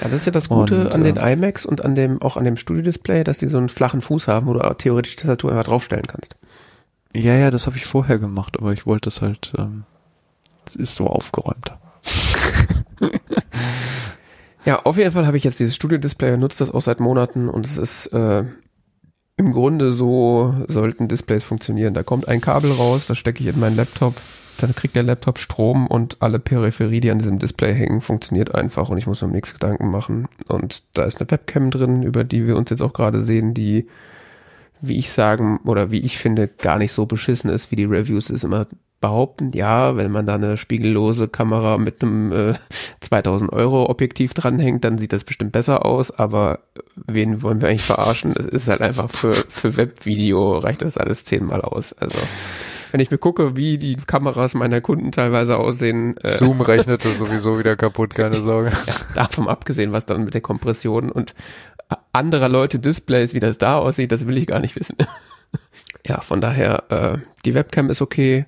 Ja, 0.00 0.08
das 0.08 0.14
ist 0.14 0.26
ja 0.26 0.32
das 0.32 0.48
Gute 0.48 0.86
und, 0.86 0.94
an 0.94 1.04
den 1.04 1.16
iMacs 1.16 1.66
und 1.66 1.84
an 1.84 1.94
dem, 1.94 2.22
auch 2.22 2.36
an 2.36 2.44
dem 2.44 2.56
Studio-Display, 2.56 3.24
dass 3.24 3.38
die 3.38 3.48
so 3.48 3.58
einen 3.58 3.68
flachen 3.68 4.00
Fuß 4.00 4.28
haben, 4.28 4.46
wo 4.46 4.54
du 4.54 4.74
theoretisch 4.74 5.16
die 5.16 5.22
Tastatur 5.22 5.50
einfach 5.50 5.64
draufstellen 5.64 6.06
kannst. 6.06 6.36
Ja, 7.12 7.34
ja, 7.34 7.50
das 7.50 7.66
habe 7.66 7.76
ich 7.76 7.84
vorher 7.84 8.18
gemacht, 8.18 8.56
aber 8.58 8.72
ich 8.72 8.86
wollte 8.86 9.08
es 9.08 9.20
halt, 9.20 9.52
ähm, 9.58 9.84
es 10.66 10.76
ist 10.76 10.94
so 10.94 11.06
aufgeräumter. 11.06 11.78
Ja, 14.66 14.82
auf 14.84 14.98
jeden 14.98 15.12
Fall 15.12 15.26
habe 15.26 15.36
ich 15.36 15.44
jetzt 15.44 15.60
dieses 15.60 15.74
Studio-Display 15.74 16.36
nutze 16.36 16.58
das 16.58 16.70
auch 16.70 16.80
seit 16.80 17.00
Monaten 17.00 17.48
und 17.48 17.64
es 17.66 17.78
ist 17.78 18.06
äh, 18.12 18.44
im 19.38 19.50
Grunde 19.52 19.92
so 19.92 20.54
sollten 20.68 21.08
Displays 21.08 21.44
funktionieren. 21.44 21.94
Da 21.94 22.02
kommt 22.02 22.28
ein 22.28 22.40
Kabel 22.40 22.72
raus, 22.72 23.06
das 23.06 23.18
stecke 23.18 23.42
ich 23.42 23.48
in 23.48 23.60
meinen 23.60 23.76
Laptop 23.76 24.14
dann 24.58 24.74
kriegt 24.74 24.96
der 24.96 25.02
Laptop 25.02 25.38
Strom 25.38 25.86
und 25.86 26.16
alle 26.20 26.38
Peripherie, 26.38 27.00
die 27.00 27.10
an 27.10 27.18
diesem 27.18 27.38
Display 27.38 27.74
hängen, 27.74 28.00
funktioniert 28.00 28.54
einfach 28.54 28.88
und 28.88 28.98
ich 28.98 29.06
muss 29.06 29.22
mir 29.22 29.28
nichts 29.28 29.52
Gedanken 29.52 29.90
machen. 29.90 30.28
Und 30.48 30.82
da 30.94 31.04
ist 31.04 31.20
eine 31.20 31.30
Webcam 31.30 31.70
drin, 31.70 32.02
über 32.02 32.24
die 32.24 32.46
wir 32.46 32.56
uns 32.56 32.70
jetzt 32.70 32.82
auch 32.82 32.92
gerade 32.92 33.22
sehen, 33.22 33.54
die, 33.54 33.86
wie 34.80 34.98
ich 34.98 35.12
sagen, 35.12 35.60
oder 35.64 35.90
wie 35.90 36.00
ich 36.00 36.18
finde, 36.18 36.48
gar 36.48 36.78
nicht 36.78 36.92
so 36.92 37.06
beschissen 37.06 37.50
ist, 37.50 37.70
wie 37.70 37.76
die 37.76 37.84
Reviews 37.84 38.30
es 38.30 38.44
immer 38.44 38.66
behaupten. 39.00 39.50
Ja, 39.52 39.96
wenn 39.96 40.10
man 40.10 40.26
da 40.26 40.34
eine 40.34 40.56
spiegellose 40.56 41.28
Kamera 41.28 41.78
mit 41.78 42.02
einem 42.02 42.32
äh, 42.32 42.54
2000 43.00 43.52
Euro 43.52 43.88
Objektiv 43.88 44.34
dranhängt, 44.34 44.84
dann 44.84 44.98
sieht 44.98 45.12
das 45.12 45.24
bestimmt 45.24 45.52
besser 45.52 45.84
aus, 45.84 46.10
aber 46.10 46.60
wen 46.94 47.42
wollen 47.42 47.60
wir 47.60 47.68
eigentlich 47.68 47.82
verarschen? 47.82 48.34
Es 48.36 48.46
ist 48.46 48.68
halt 48.68 48.80
einfach 48.80 49.10
für, 49.10 49.32
für 49.32 49.76
Webvideo 49.76 50.58
reicht 50.58 50.82
das 50.82 50.98
alles 50.98 51.24
zehnmal 51.24 51.62
aus. 51.62 51.92
Also 51.92 52.18
wenn 52.92 53.00
ich 53.00 53.10
mir 53.10 53.18
gucke, 53.18 53.56
wie 53.56 53.78
die 53.78 53.96
Kameras 53.96 54.54
meiner 54.54 54.80
Kunden 54.80 55.12
teilweise 55.12 55.58
aussehen. 55.58 56.16
Äh, 56.22 56.36
Zoom 56.36 56.60
rechnet 56.62 57.04
das 57.04 57.18
sowieso 57.18 57.58
wieder 57.58 57.76
kaputt, 57.76 58.14
keine 58.14 58.36
Sorge. 58.36 58.72
ja, 58.86 58.94
davon 59.14 59.48
abgesehen, 59.48 59.92
was 59.92 60.06
dann 60.06 60.24
mit 60.24 60.34
der 60.34 60.40
Kompression 60.40 61.10
und 61.10 61.34
anderer 62.12 62.48
Leute 62.48 62.78
Displays, 62.78 63.34
wie 63.34 63.40
das 63.40 63.58
da 63.58 63.78
aussieht, 63.78 64.12
das 64.12 64.26
will 64.26 64.36
ich 64.38 64.46
gar 64.46 64.60
nicht 64.60 64.76
wissen. 64.76 64.96
ja, 66.06 66.20
von 66.20 66.40
daher, 66.40 66.84
äh, 66.88 67.18
die 67.44 67.54
Webcam 67.54 67.90
ist 67.90 68.00
okay. 68.00 68.46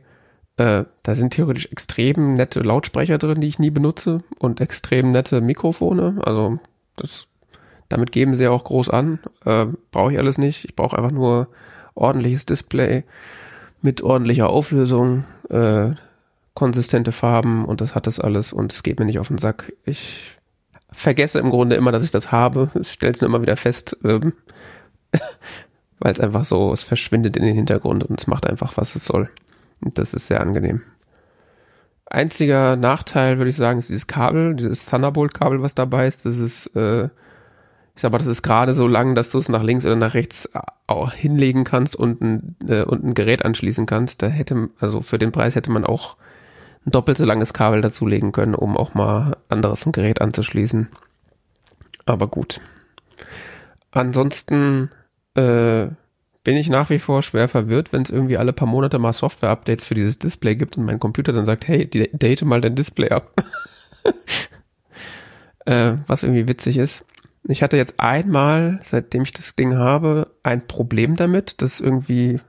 Äh, 0.59 0.85
da 1.05 1.15
sind 1.15 1.33
theoretisch 1.33 1.69
extrem 1.71 2.35
nette 2.35 2.61
Lautsprecher 2.61 3.17
drin, 3.17 3.41
die 3.41 3.47
ich 3.47 3.61
nie 3.61 3.71
benutze 3.71 4.25
und 4.39 4.61
extrem 4.61 5.13
nette 5.13 5.41
Mikrofone. 5.41 6.19
Also 6.25 6.59
das, 6.97 7.29
damit 7.89 8.11
geben 8.11 8.35
sie 8.35 8.49
auch 8.49 8.65
groß 8.65 8.91
an. 8.91 9.21
Äh, 9.45 9.67
brauche 9.93 10.13
ich 10.13 10.19
alles 10.19 10.37
nicht. 10.37 10.65
Ich 10.65 10.75
brauche 10.75 10.99
einfach 10.99 11.13
nur 11.13 11.49
ordentliches 11.95 12.45
Display 12.45 13.05
mit 13.83 14.03
ordentlicher 14.03 14.51
Auflösung, 14.51 15.25
äh, 15.49 15.91
konsistente 16.55 17.13
Farben 17.13 17.65
und 17.65 17.81
das 17.81 17.95
hat 17.95 18.09
das 18.09 18.19
alles 18.19 18.53
und 18.53 18.73
es 18.73 18.83
geht 18.83 18.99
mir 18.99 19.07
nicht 19.07 19.21
auf 19.21 19.29
den 19.29 19.39
Sack. 19.39 19.73
Ich 19.85 20.39
vergesse 20.91 21.39
im 21.39 21.51
Grunde 21.51 21.77
immer, 21.77 21.93
dass 21.93 22.03
ich 22.03 22.11
das 22.11 22.33
habe, 22.33 22.71
stelle 22.83 23.13
es 23.13 23.21
nur 23.21 23.29
immer 23.29 23.43
wieder 23.43 23.57
fest, 23.57 23.97
ähm, 24.03 24.33
weil 26.01 26.13
es 26.13 26.19
einfach 26.19 26.45
so, 26.45 26.73
es 26.73 26.83
verschwindet 26.83 27.37
in 27.37 27.45
den 27.45 27.55
Hintergrund 27.55 28.03
und 28.03 28.19
es 28.19 28.27
macht 28.27 28.45
einfach, 28.45 28.77
was 28.77 28.97
es 28.97 29.05
soll. 29.05 29.31
Das 29.81 30.15
ist 30.15 30.27
sehr 30.27 30.41
angenehm. 30.41 30.83
Einziger 32.07 32.77
Nachteil, 32.77 33.39
würde 33.39 33.51
ich 33.51 33.57
sagen, 33.57 33.79
ist 33.79 33.91
dieses 33.91 34.07
Kabel, 34.07 34.55
dieses 34.57 34.87
Thunderbolt-Kabel, 34.87 35.63
was 35.63 35.75
dabei 35.75 36.07
ist. 36.07 36.25
Das 36.25 36.39
ist 36.39 36.75
äh, 36.75 37.11
ich 37.99 38.03
sag 38.03 38.13
mal, 38.13 38.19
das 38.19 38.29
ist 38.29 38.43
gerade 38.43 38.75
so 38.75 38.87
lang, 38.87 39.17
dass 39.17 39.33
du 39.33 39.39
es 39.39 39.49
nach 39.49 39.65
links 39.65 39.85
oder 39.85 39.97
nach 39.97 40.15
rechts 40.15 40.45
äh, 40.55 40.61
auch 40.87 41.13
hinlegen 41.13 41.65
kannst 41.65 41.97
und 41.97 42.21
ein, 42.21 42.55
äh, 42.69 42.85
und 42.85 43.03
ein 43.03 43.15
Gerät 43.15 43.45
anschließen 43.45 43.87
kannst. 43.87 44.23
Da 44.23 44.29
hätte, 44.29 44.69
also 44.79 45.01
für 45.01 45.19
den 45.19 45.33
Preis 45.33 45.57
hätte 45.57 45.73
man 45.73 45.85
auch 45.85 46.17
ein 46.87 46.93
doppelt 46.93 47.19
so 47.19 47.25
langes 47.25 47.53
Kabel 47.53 47.81
dazulegen 47.81 48.31
können, 48.31 48.55
um 48.55 48.77
auch 48.77 48.95
mal 48.95 49.37
anderes 49.49 49.85
ein 49.85 49.91
Gerät 49.91 50.21
anzuschließen. 50.21 50.89
Aber 52.07 52.29
gut. 52.29 52.61
Ansonsten 53.91 54.93
äh, 55.35 55.89
bin 56.49 56.57
ich 56.57 56.71
nach 56.71 56.89
wie 56.89 56.99
vor 56.99 57.23
schwer 57.23 57.47
verwirrt, 57.47 57.93
wenn 57.93 58.01
es 58.01 58.11
irgendwie 58.11 58.39
alle 58.39 58.55
paar 58.55 58.67
Monate 58.67 58.99
mal 58.99 59.13
Software-Updates 59.13 59.85
für 59.85 59.95
dieses 59.95 60.19
Display 60.19 60.57
gibt 60.57 60.79
und 60.79 60.87
mein 60.87 60.99
Computer 60.99 61.35
dann 61.35 61.45
sagt, 61.45 61.69
hey, 61.69 61.87
date 61.87 62.41
mal 62.41 62.63
dein 62.63 62.75
Display 62.75 63.11
ab. 63.11 63.35
äh, 65.67 65.97
was 66.07 66.23
irgendwie 66.23 66.49
witzig 66.49 66.79
ist. 66.79 67.05
Ich 67.45 67.63
hatte 67.63 67.77
jetzt 67.77 68.01
einmal, 68.01 68.79
seitdem 68.81 69.25
ich 69.25 69.33
das 69.33 69.57
Ding 69.57 69.77
habe, 69.77 70.31
ein 70.43 70.67
Problem 70.67 71.17
damit, 71.17 71.61
dass 71.61 71.81
irgendwie 71.81 72.41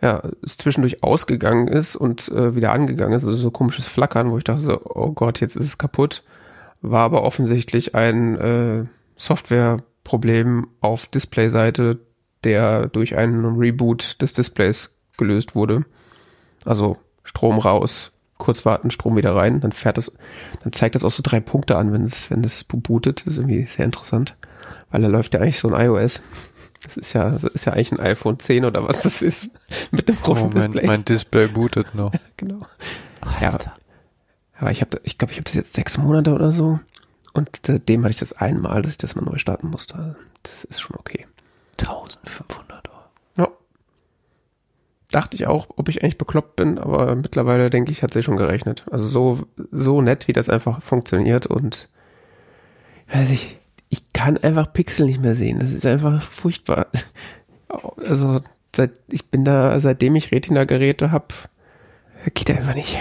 ja, 0.00 0.22
es 0.44 0.56
zwischendurch 0.56 1.02
ausgegangen 1.02 1.66
ist 1.66 1.96
und 1.96 2.28
äh, 2.28 2.54
wieder 2.54 2.70
angegangen 2.70 3.14
ist. 3.16 3.24
Also 3.24 3.36
so 3.36 3.50
komisches 3.50 3.86
Flackern, 3.86 4.30
wo 4.30 4.38
ich 4.38 4.44
dachte 4.44 4.62
so, 4.62 4.80
oh 4.84 5.10
Gott, 5.10 5.40
jetzt 5.40 5.56
ist 5.56 5.66
es 5.66 5.78
kaputt. 5.78 6.22
War 6.80 7.02
aber 7.02 7.24
offensichtlich 7.24 7.96
ein 7.96 8.38
äh, 8.38 8.84
Softwareproblem 9.16 10.68
auf 10.80 11.08
Displayseite, 11.08 11.98
der 12.44 12.86
durch 12.88 13.16
einen 13.16 13.44
Reboot 13.56 14.20
des 14.22 14.32
Displays 14.32 14.94
gelöst 15.16 15.54
wurde. 15.54 15.84
Also 16.64 16.98
Strom 17.24 17.58
raus, 17.58 18.12
kurz 18.38 18.64
warten, 18.64 18.90
Strom 18.90 19.16
wieder 19.16 19.34
rein, 19.34 19.60
dann 19.60 19.72
fährt 19.72 19.96
das, 19.96 20.12
dann 20.62 20.72
zeigt 20.72 20.94
das 20.94 21.04
auch 21.04 21.10
so 21.10 21.22
drei 21.22 21.40
Punkte 21.40 21.76
an, 21.76 21.92
wenn 21.92 22.04
es, 22.04 22.30
wenn 22.30 22.44
es 22.44 22.64
bootet. 22.64 23.20
Das 23.20 23.34
ist 23.34 23.38
irgendwie 23.38 23.64
sehr 23.64 23.84
interessant, 23.84 24.36
weil 24.90 25.02
da 25.02 25.08
läuft 25.08 25.34
ja 25.34 25.40
eigentlich 25.40 25.58
so 25.58 25.72
ein 25.72 25.86
iOS. 25.86 26.20
Das 26.84 26.98
ist 26.98 27.14
ja, 27.14 27.30
das 27.30 27.44
ist 27.44 27.64
ja 27.64 27.72
eigentlich 27.72 27.92
ein 27.92 28.00
iPhone 28.00 28.38
10 28.38 28.66
oder 28.66 28.86
was 28.86 29.02
das 29.02 29.22
ist 29.22 29.48
mit 29.90 30.08
dem 30.08 30.16
großen 30.20 30.50
oh, 30.52 30.58
mein, 30.58 30.72
Display. 30.72 30.86
Mein 30.86 31.04
Display 31.04 31.46
bootet 31.48 31.94
noch. 31.94 32.12
genau. 32.36 32.66
Ja, 33.40 33.58
aber 34.58 34.70
ich 34.70 34.82
habe, 34.82 35.00
ich 35.02 35.16
glaube, 35.16 35.32
ich 35.32 35.38
habe 35.38 35.44
das 35.44 35.54
jetzt 35.54 35.72
sechs 35.72 35.96
Monate 35.96 36.32
oder 36.32 36.52
so 36.52 36.78
und 37.32 37.48
seitdem 37.66 38.02
hatte 38.02 38.12
ich 38.12 38.18
das 38.18 38.34
einmal, 38.34 38.82
dass 38.82 38.92
ich 38.92 38.98
das 38.98 39.14
mal 39.14 39.24
neu 39.24 39.38
starten 39.38 39.68
musste. 39.68 40.16
Das 40.42 40.64
ist 40.64 40.80
schon 40.80 40.96
okay. 40.98 41.26
1500 41.80 42.88
Euro 42.88 42.94
dachte 45.14 45.36
ich 45.36 45.46
auch, 45.46 45.68
ob 45.76 45.88
ich 45.88 46.02
eigentlich 46.02 46.18
bekloppt 46.18 46.56
bin, 46.56 46.78
aber 46.78 47.14
mittlerweile 47.14 47.70
denke 47.70 47.92
ich, 47.92 48.02
hat 48.02 48.12
sich 48.12 48.24
schon 48.24 48.36
gerechnet. 48.36 48.84
Also 48.90 49.06
so, 49.06 49.46
so 49.70 50.00
nett, 50.00 50.26
wie 50.26 50.32
das 50.32 50.50
einfach 50.50 50.82
funktioniert 50.82 51.46
und 51.46 51.88
weiß 53.12 53.30
ich, 53.30 53.58
ich 53.90 54.12
kann 54.12 54.38
einfach 54.38 54.72
Pixel 54.72 55.06
nicht 55.06 55.22
mehr 55.22 55.36
sehen. 55.36 55.60
Das 55.60 55.72
ist 55.72 55.86
einfach 55.86 56.22
furchtbar. 56.22 56.86
Also 58.06 58.40
seit, 58.76 58.92
ich 59.10 59.32
bin 59.32 59.44
da, 59.44 59.80
seitdem 59.80 60.14
ich 60.14 60.30
Retina-Geräte 60.30 61.10
habe, 61.10 61.34
geht 62.32 62.48
einfach 62.52 62.76
nicht. 62.76 62.96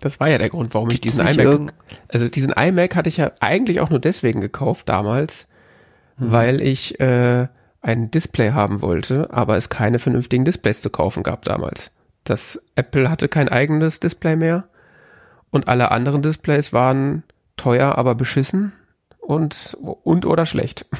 Das 0.00 0.18
war 0.18 0.30
ja 0.30 0.38
der 0.38 0.48
Grund, 0.48 0.72
warum 0.72 0.88
Gibt's 0.88 1.18
ich 1.18 1.26
diesen 1.26 1.40
iMac, 1.40 1.74
also 2.08 2.30
diesen 2.30 2.52
iMac 2.52 2.96
hatte 2.96 3.10
ich 3.10 3.18
ja 3.18 3.32
eigentlich 3.40 3.80
auch 3.80 3.90
nur 3.90 3.98
deswegen 3.98 4.40
gekauft 4.40 4.88
damals, 4.88 5.48
hm. 6.18 6.32
weil 6.32 6.60
ich 6.60 7.00
äh, 7.00 7.48
ein 7.80 8.10
Display 8.10 8.52
haben 8.52 8.82
wollte, 8.82 9.32
aber 9.32 9.56
es 9.56 9.68
keine 9.68 9.98
vernünftigen 9.98 10.44
Displays 10.44 10.82
zu 10.82 10.90
kaufen 10.90 11.22
gab 11.22 11.44
damals. 11.44 11.90
Das 12.24 12.62
Apple 12.74 13.10
hatte 13.10 13.28
kein 13.28 13.48
eigenes 13.48 14.00
Display 14.00 14.36
mehr 14.36 14.64
und 15.50 15.68
alle 15.68 15.90
anderen 15.90 16.22
Displays 16.22 16.72
waren 16.72 17.22
teuer, 17.56 17.96
aber 17.96 18.14
beschissen 18.14 18.72
und 19.18 19.76
und 19.80 20.26
oder 20.26 20.46
schlecht. 20.46 20.86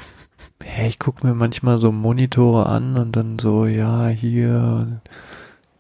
Ja, 0.77 0.85
ich 0.87 0.99
gucke 0.99 1.27
mir 1.27 1.35
manchmal 1.35 1.79
so 1.79 1.93
Monitore 1.93 2.67
an 2.67 2.99
und 2.99 3.13
dann 3.13 3.39
so, 3.39 3.67
ja, 3.67 4.09
hier, 4.09 5.01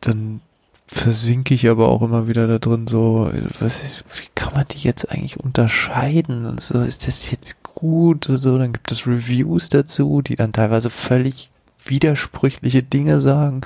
dann 0.00 0.40
versinke 0.88 1.54
ich 1.54 1.68
aber 1.68 1.88
auch 1.88 2.00
immer 2.00 2.26
wieder 2.28 2.46
da 2.48 2.58
drin 2.58 2.86
so, 2.86 3.30
was, 3.60 4.02
wie 4.16 4.28
kann 4.34 4.54
man 4.54 4.66
die 4.68 4.78
jetzt 4.78 5.12
eigentlich 5.12 5.38
unterscheiden? 5.38 6.46
Und 6.46 6.62
so, 6.62 6.80
ist 6.80 7.06
das 7.06 7.30
jetzt 7.30 7.62
gut? 7.62 8.28
Und 8.28 8.38
so, 8.38 8.56
dann 8.56 8.72
gibt 8.72 8.90
es 8.90 9.06
Reviews 9.06 9.68
dazu, 9.68 10.22
die 10.22 10.34
dann 10.34 10.52
teilweise 10.52 10.88
völlig 10.88 11.50
widersprüchliche 11.84 12.82
Dinge 12.82 13.20
sagen. 13.20 13.60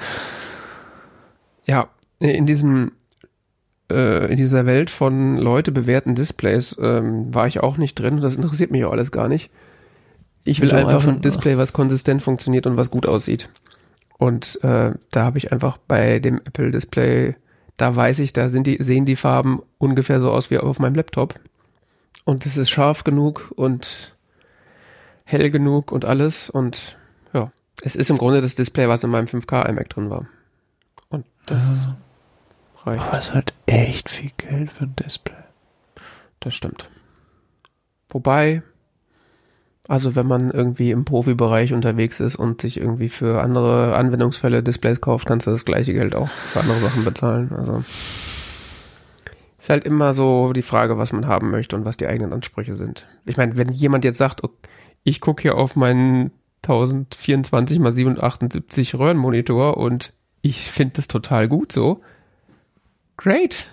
Ja, 1.65 1.89
in 2.19 2.47
diesem 2.47 2.91
äh, 3.89 4.31
in 4.31 4.37
dieser 4.37 4.67
Welt 4.67 4.91
von 4.91 5.39
Leute 5.39 5.71
bewerten 5.71 6.17
Displays 6.17 6.77
ähm, 6.81 7.33
war 7.33 7.47
ich 7.47 7.61
auch 7.61 7.77
nicht 7.77 7.95
drin. 7.95 8.21
Das 8.21 8.37
interessiert 8.37 8.73
mich 8.73 8.85
auch 8.85 8.93
alles 8.93 9.13
gar 9.13 9.29
nicht. 9.29 9.51
Ich 10.45 10.61
will 10.61 10.73
einfach 10.73 11.07
ein 11.07 11.21
Display, 11.21 11.57
was 11.57 11.73
konsistent 11.73 12.21
funktioniert 12.21 12.67
und 12.67 12.77
was 12.77 12.91
gut 12.91 13.07
aussieht. 13.07 13.49
Und 14.23 14.63
äh, 14.63 14.93
da 15.11 15.25
habe 15.25 15.39
ich 15.39 15.51
einfach 15.51 15.79
bei 15.79 16.21
dem 16.21 16.41
Apple 16.45 16.71
Display, 16.71 17.35
da 17.77 17.97
weiß 17.97 18.21
ich, 18.21 18.33
da 18.33 18.51
sind 18.51 18.69
die, 18.69 18.77
sehen 18.81 19.05
die 19.05 19.17
Farben 19.17 19.61
ungefähr 19.79 20.21
so 20.21 20.31
aus 20.31 20.49
wie 20.49 20.59
auf 20.59 20.79
meinem 20.79 20.95
Laptop. 20.95 21.35
Und 22.25 22.47
es 22.47 22.57
ist 22.57 22.71
scharf 22.71 23.03
genug 23.03 23.53
und 23.57 24.17
hell 25.25 25.51
genug 25.51 25.91
und 25.91 26.05
alles. 26.05 26.49
Und 26.49 26.97
ja, 27.33 27.51
es 27.83 27.97
ist 27.97 28.11
im 28.11 28.19
Grunde 28.19 28.41
das 28.41 28.55
Display, 28.55 28.89
was 28.89 29.03
in 29.03 29.11
meinem 29.11 29.27
5K 29.27 29.69
iMac 29.69 29.89
drin 29.89 30.09
war. 30.09 30.29
Und 31.09 31.27
das 31.47 31.87
ja. 31.87 31.97
reicht. 32.85 33.03
Aber 33.03 33.19
es 33.19 33.35
halt 33.35 33.55
echt 33.67 34.09
viel 34.09 34.31
Geld 34.37 34.71
für 34.71 34.85
ein 34.85 34.95
Display. 34.95 35.35
Das 36.39 36.55
stimmt. 36.55 36.89
Wobei, 38.09 38.63
also 39.89 40.15
wenn 40.15 40.27
man 40.27 40.51
irgendwie 40.51 40.91
im 40.91 41.05
Profibereich 41.05 41.73
unterwegs 41.73 42.21
ist 42.21 42.37
und 42.37 42.61
sich 42.61 42.79
irgendwie 42.79 43.09
für 43.09 43.43
andere 43.43 43.97
Anwendungsfälle 43.97 44.63
Displays 44.63 45.01
kauft, 45.01 45.27
kannst 45.27 45.47
du 45.47 45.51
das 45.51 45.65
gleiche 45.65 45.93
Geld 45.93 46.15
auch 46.15 46.29
für 46.29 46.61
andere 46.61 46.79
Sachen 46.79 47.05
bezahlen. 47.05 47.53
Also 47.57 47.83
ist 49.59 49.71
halt 49.71 49.85
immer 49.85 50.13
so 50.13 50.53
die 50.53 50.63
Frage, 50.63 50.99
was 50.99 51.13
man 51.13 51.27
haben 51.27 51.51
möchte 51.51 51.77
und 51.77 51.85
was 51.85 51.97
die 51.97 52.07
eigenen 52.07 52.33
Ansprüche 52.33 52.77
sind. 52.77 53.07
Ich 53.25 53.37
meine, 53.37 53.57
wenn 53.57 53.73
jemand 53.73 54.05
jetzt 54.05 54.19
sagt, 54.19 54.43
okay, 54.43 54.69
ich 55.05 55.21
gucke 55.21 55.43
hier 55.43 55.57
auf 55.57 55.77
meinen 55.77 56.31
1024 56.63 57.79
x 57.79 57.95
778 57.95 58.95
Röhrenmonitor 58.95 59.77
und 59.77 60.13
ich 60.43 60.71
finde 60.71 60.95
das 60.97 61.09
total 61.09 61.49
gut 61.49 61.73
so, 61.73 62.01
great. 63.17 63.67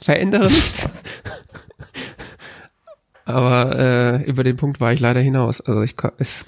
Verändere 0.00 0.44
nichts. 0.46 0.90
Aber 3.28 3.78
äh, 3.78 4.22
über 4.24 4.42
den 4.42 4.56
Punkt 4.56 4.80
war 4.80 4.92
ich 4.92 5.00
leider 5.00 5.20
hinaus. 5.20 5.60
Also 5.60 5.82
ich 5.82 5.94
es 6.18 6.46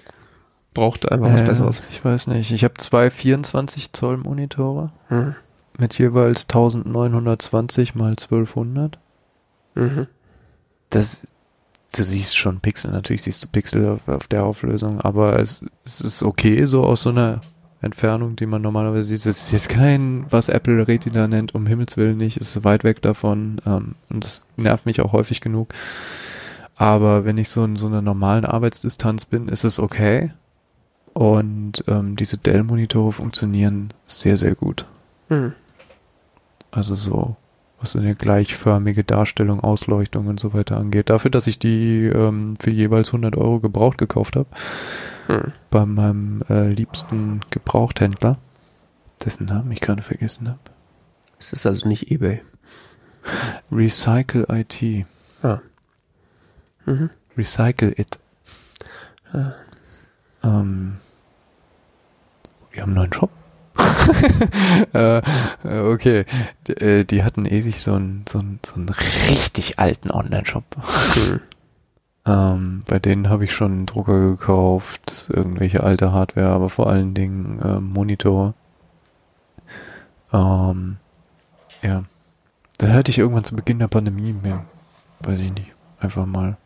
braucht 0.72 1.11
einfach 1.11 1.33
was 1.33 1.43
Äh, 1.43 1.47
Besseres. 1.47 1.83
Ich 1.91 2.05
weiß 2.05 2.28
nicht. 2.28 2.53
Ich 2.53 2.64
habe 2.64 2.74
zwei 2.78 3.11
24 3.11 3.93
Zoll 3.93 4.16
Monitore 4.16 4.93
Mhm. 5.11 5.35
mit 5.78 5.99
jeweils 5.99 6.45
1920 6.49 7.95
mal 7.95 8.11
1200. 8.11 8.99
Mhm. 9.74 10.07
Das, 10.91 11.22
du 11.95 12.03
siehst 12.03 12.37
schon 12.37 12.61
Pixel. 12.61 12.91
Natürlich 12.93 13.22
siehst 13.22 13.43
du 13.45 13.49
Pixel 13.49 13.87
auf, 13.89 14.09
auf 14.09 14.26
der 14.28 14.45
Auflösung, 14.45 15.01
aber 15.01 15.39
es, 15.39 15.64
es 15.85 16.01
ist 16.01 16.22
okay 16.22 16.64
so 16.64 16.85
aus 16.85 17.03
so 17.03 17.11
einer 17.11 17.41
Entfernung, 17.83 18.37
die 18.37 18.47
man 18.47 18.62
normalerweise 18.62 19.05
sieht. 19.05 19.18
Es 19.18 19.26
ist 19.43 19.53
jetzt 19.53 19.68
kein, 19.68 20.26
was 20.31 20.49
Apple 20.49 20.87
Retina 20.87 21.28
nennt, 21.28 21.55
um 21.55 21.66
Himmels 21.66 21.97
Willen 21.97 22.18
nicht. 22.18 22.37
Es 22.37 22.57
ist 22.57 22.64
weit 22.64 22.85
weg 22.85 23.01
davon 23.03 23.61
ähm, 23.66 23.95
und 24.11 24.24
das 24.24 24.47
nervt 24.57 24.87
mich 24.87 25.01
auch 25.01 25.12
häufig 25.12 25.41
genug. 25.41 25.72
Aber 26.81 27.26
wenn 27.26 27.37
ich 27.37 27.51
so 27.51 27.62
in 27.62 27.76
so 27.76 27.89
einer 27.89 28.01
normalen 28.01 28.47
Arbeitsdistanz 28.47 29.26
bin, 29.26 29.49
ist 29.49 29.64
es 29.64 29.78
okay. 29.78 30.33
Und 31.12 31.85
ähm, 31.89 32.16
diese 32.16 32.39
Dell-Monitore 32.39 33.12
funktionieren 33.12 33.91
sehr, 34.07 34.39
sehr 34.39 34.55
gut. 34.55 34.87
Mhm. 35.28 35.53
Also 36.70 36.95
so, 36.95 37.37
was 37.81 37.97
eine 37.97 38.14
gleichförmige 38.14 39.05
Darstellung, 39.05 39.61
Ausleuchtung 39.61 40.26
und 40.28 40.41
so 40.41 40.55
weiter 40.55 40.78
angeht. 40.78 41.11
Dafür, 41.11 41.31
dass 41.31 41.47
ich 41.49 41.59
die 41.59 42.07
ähm, 42.07 42.57
für 42.59 42.70
jeweils 42.70 43.09
100 43.09 43.37
Euro 43.37 43.61
gebraucht 43.61 43.99
gekauft 43.99 44.37
habe, 44.37 44.49
Mhm. 45.28 45.53
bei 45.70 45.85
meinem 45.85 46.43
äh, 46.49 46.70
liebsten 46.70 47.41
Gebrauchthändler, 47.51 48.39
dessen 49.22 49.45
Namen 49.45 49.70
ich 49.70 49.83
gerade 49.83 50.01
vergessen 50.01 50.49
habe. 50.49 50.59
Es 51.39 51.53
ist 51.53 51.66
also 51.66 51.87
nicht 51.87 52.11
eBay. 52.11 52.41
Recycle 53.70 54.47
IT. 54.49 55.05
Ah. 55.43 55.59
Mhm. 56.87 57.11
Recycle 57.37 57.93
It. 57.97 58.18
Ah. 59.33 59.53
Ähm, 60.43 60.99
wir 62.72 62.83
haben 62.83 62.91
einen 62.91 62.97
neuen 62.97 63.12
Shop. 63.12 63.31
äh, 64.95 65.18
äh, 65.18 65.81
okay, 65.93 66.24
D 66.66 66.72
äh, 66.72 67.05
die 67.05 67.22
hatten 67.22 67.47
ewig 67.47 67.81
so 67.81 67.95
einen 67.95 68.24
so 68.28 68.39
einen, 68.39 68.61
so 68.66 68.74
einen 68.74 68.89
richtig 69.28 69.78
alten 69.78 70.11
Online-Shop. 70.11 70.64
Ähm, 72.26 72.83
bei 72.87 72.99
denen 72.99 73.28
habe 73.28 73.45
ich 73.45 73.53
schon 73.53 73.72
einen 73.72 73.87
Drucker 73.87 74.18
gekauft, 74.20 75.28
irgendwelche 75.31 75.83
alte 75.83 76.12
Hardware, 76.12 76.51
aber 76.51 76.68
vor 76.68 76.89
allen 76.89 77.14
Dingen 77.14 77.61
ähm, 77.64 77.93
Monitor. 77.93 78.55
Ähm, 80.33 80.97
ja. 81.83 82.05
Da 82.78 82.89
hatte 82.89 83.11
ich 83.11 83.18
irgendwann 83.18 83.45
zu 83.45 83.57
Beginn 83.57 83.78
der 83.78 83.89
Pandemie 83.89 84.33
mir, 84.33 84.64
weiß 85.20 85.41
ich 85.41 85.53
nicht, 85.53 85.72
einfach 85.99 86.26
mal 86.26 86.57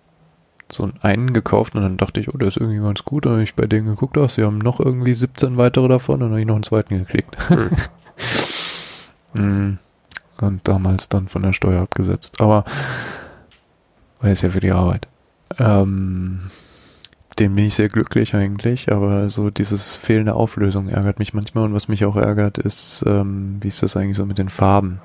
so 0.70 0.90
einen 1.00 1.32
gekauft 1.32 1.74
und 1.74 1.82
dann 1.82 1.96
dachte 1.96 2.20
ich, 2.20 2.32
oh, 2.32 2.38
der 2.38 2.48
ist 2.48 2.56
irgendwie 2.56 2.80
ganz 2.80 3.04
gut. 3.04 3.26
Und 3.26 3.32
dann 3.32 3.36
habe 3.38 3.44
ich 3.44 3.54
bei 3.54 3.66
denen 3.66 3.86
geguckt, 3.86 4.16
oh, 4.16 4.28
sie 4.28 4.44
haben 4.44 4.58
noch 4.58 4.80
irgendwie 4.80 5.14
17 5.14 5.56
weitere 5.56 5.88
davon 5.88 6.14
und 6.14 6.20
dann 6.20 6.30
habe 6.30 6.40
ich 6.40 6.46
noch 6.46 6.54
einen 6.54 6.62
zweiten 6.62 6.98
geklickt. 6.98 7.36
Mm. 9.34 9.74
und 10.40 10.60
damals 10.64 11.08
dann 11.08 11.28
von 11.28 11.42
der 11.42 11.52
Steuer 11.52 11.82
abgesetzt. 11.82 12.40
Aber 12.40 12.64
war 14.20 14.30
jetzt 14.30 14.42
ja 14.42 14.50
für 14.50 14.60
die 14.60 14.72
Arbeit. 14.72 15.06
Ähm, 15.58 16.50
dem 17.38 17.54
bin 17.54 17.66
ich 17.66 17.74
sehr 17.74 17.88
glücklich 17.88 18.34
eigentlich, 18.34 18.92
aber 18.92 19.28
so 19.28 19.50
dieses 19.50 19.94
fehlende 19.94 20.34
Auflösung 20.34 20.88
ärgert 20.88 21.18
mich 21.18 21.34
manchmal 21.34 21.64
und 21.64 21.74
was 21.74 21.88
mich 21.88 22.04
auch 22.04 22.16
ärgert 22.16 22.58
ist, 22.58 23.04
ähm, 23.06 23.58
wie 23.60 23.68
ist 23.68 23.82
das 23.82 23.96
eigentlich 23.96 24.16
so 24.16 24.24
mit 24.24 24.38
den 24.38 24.48
Farben? 24.48 25.00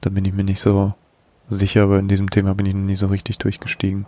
Da 0.00 0.10
bin 0.10 0.24
ich 0.24 0.34
mir 0.34 0.44
nicht 0.44 0.60
so 0.60 0.94
sicher, 1.48 1.84
aber 1.84 1.98
in 1.98 2.08
diesem 2.08 2.30
Thema 2.30 2.54
bin 2.54 2.66
ich 2.66 2.74
noch 2.74 2.82
nie 2.82 2.94
so 2.94 3.06
richtig 3.06 3.38
durchgestiegen. 3.38 4.06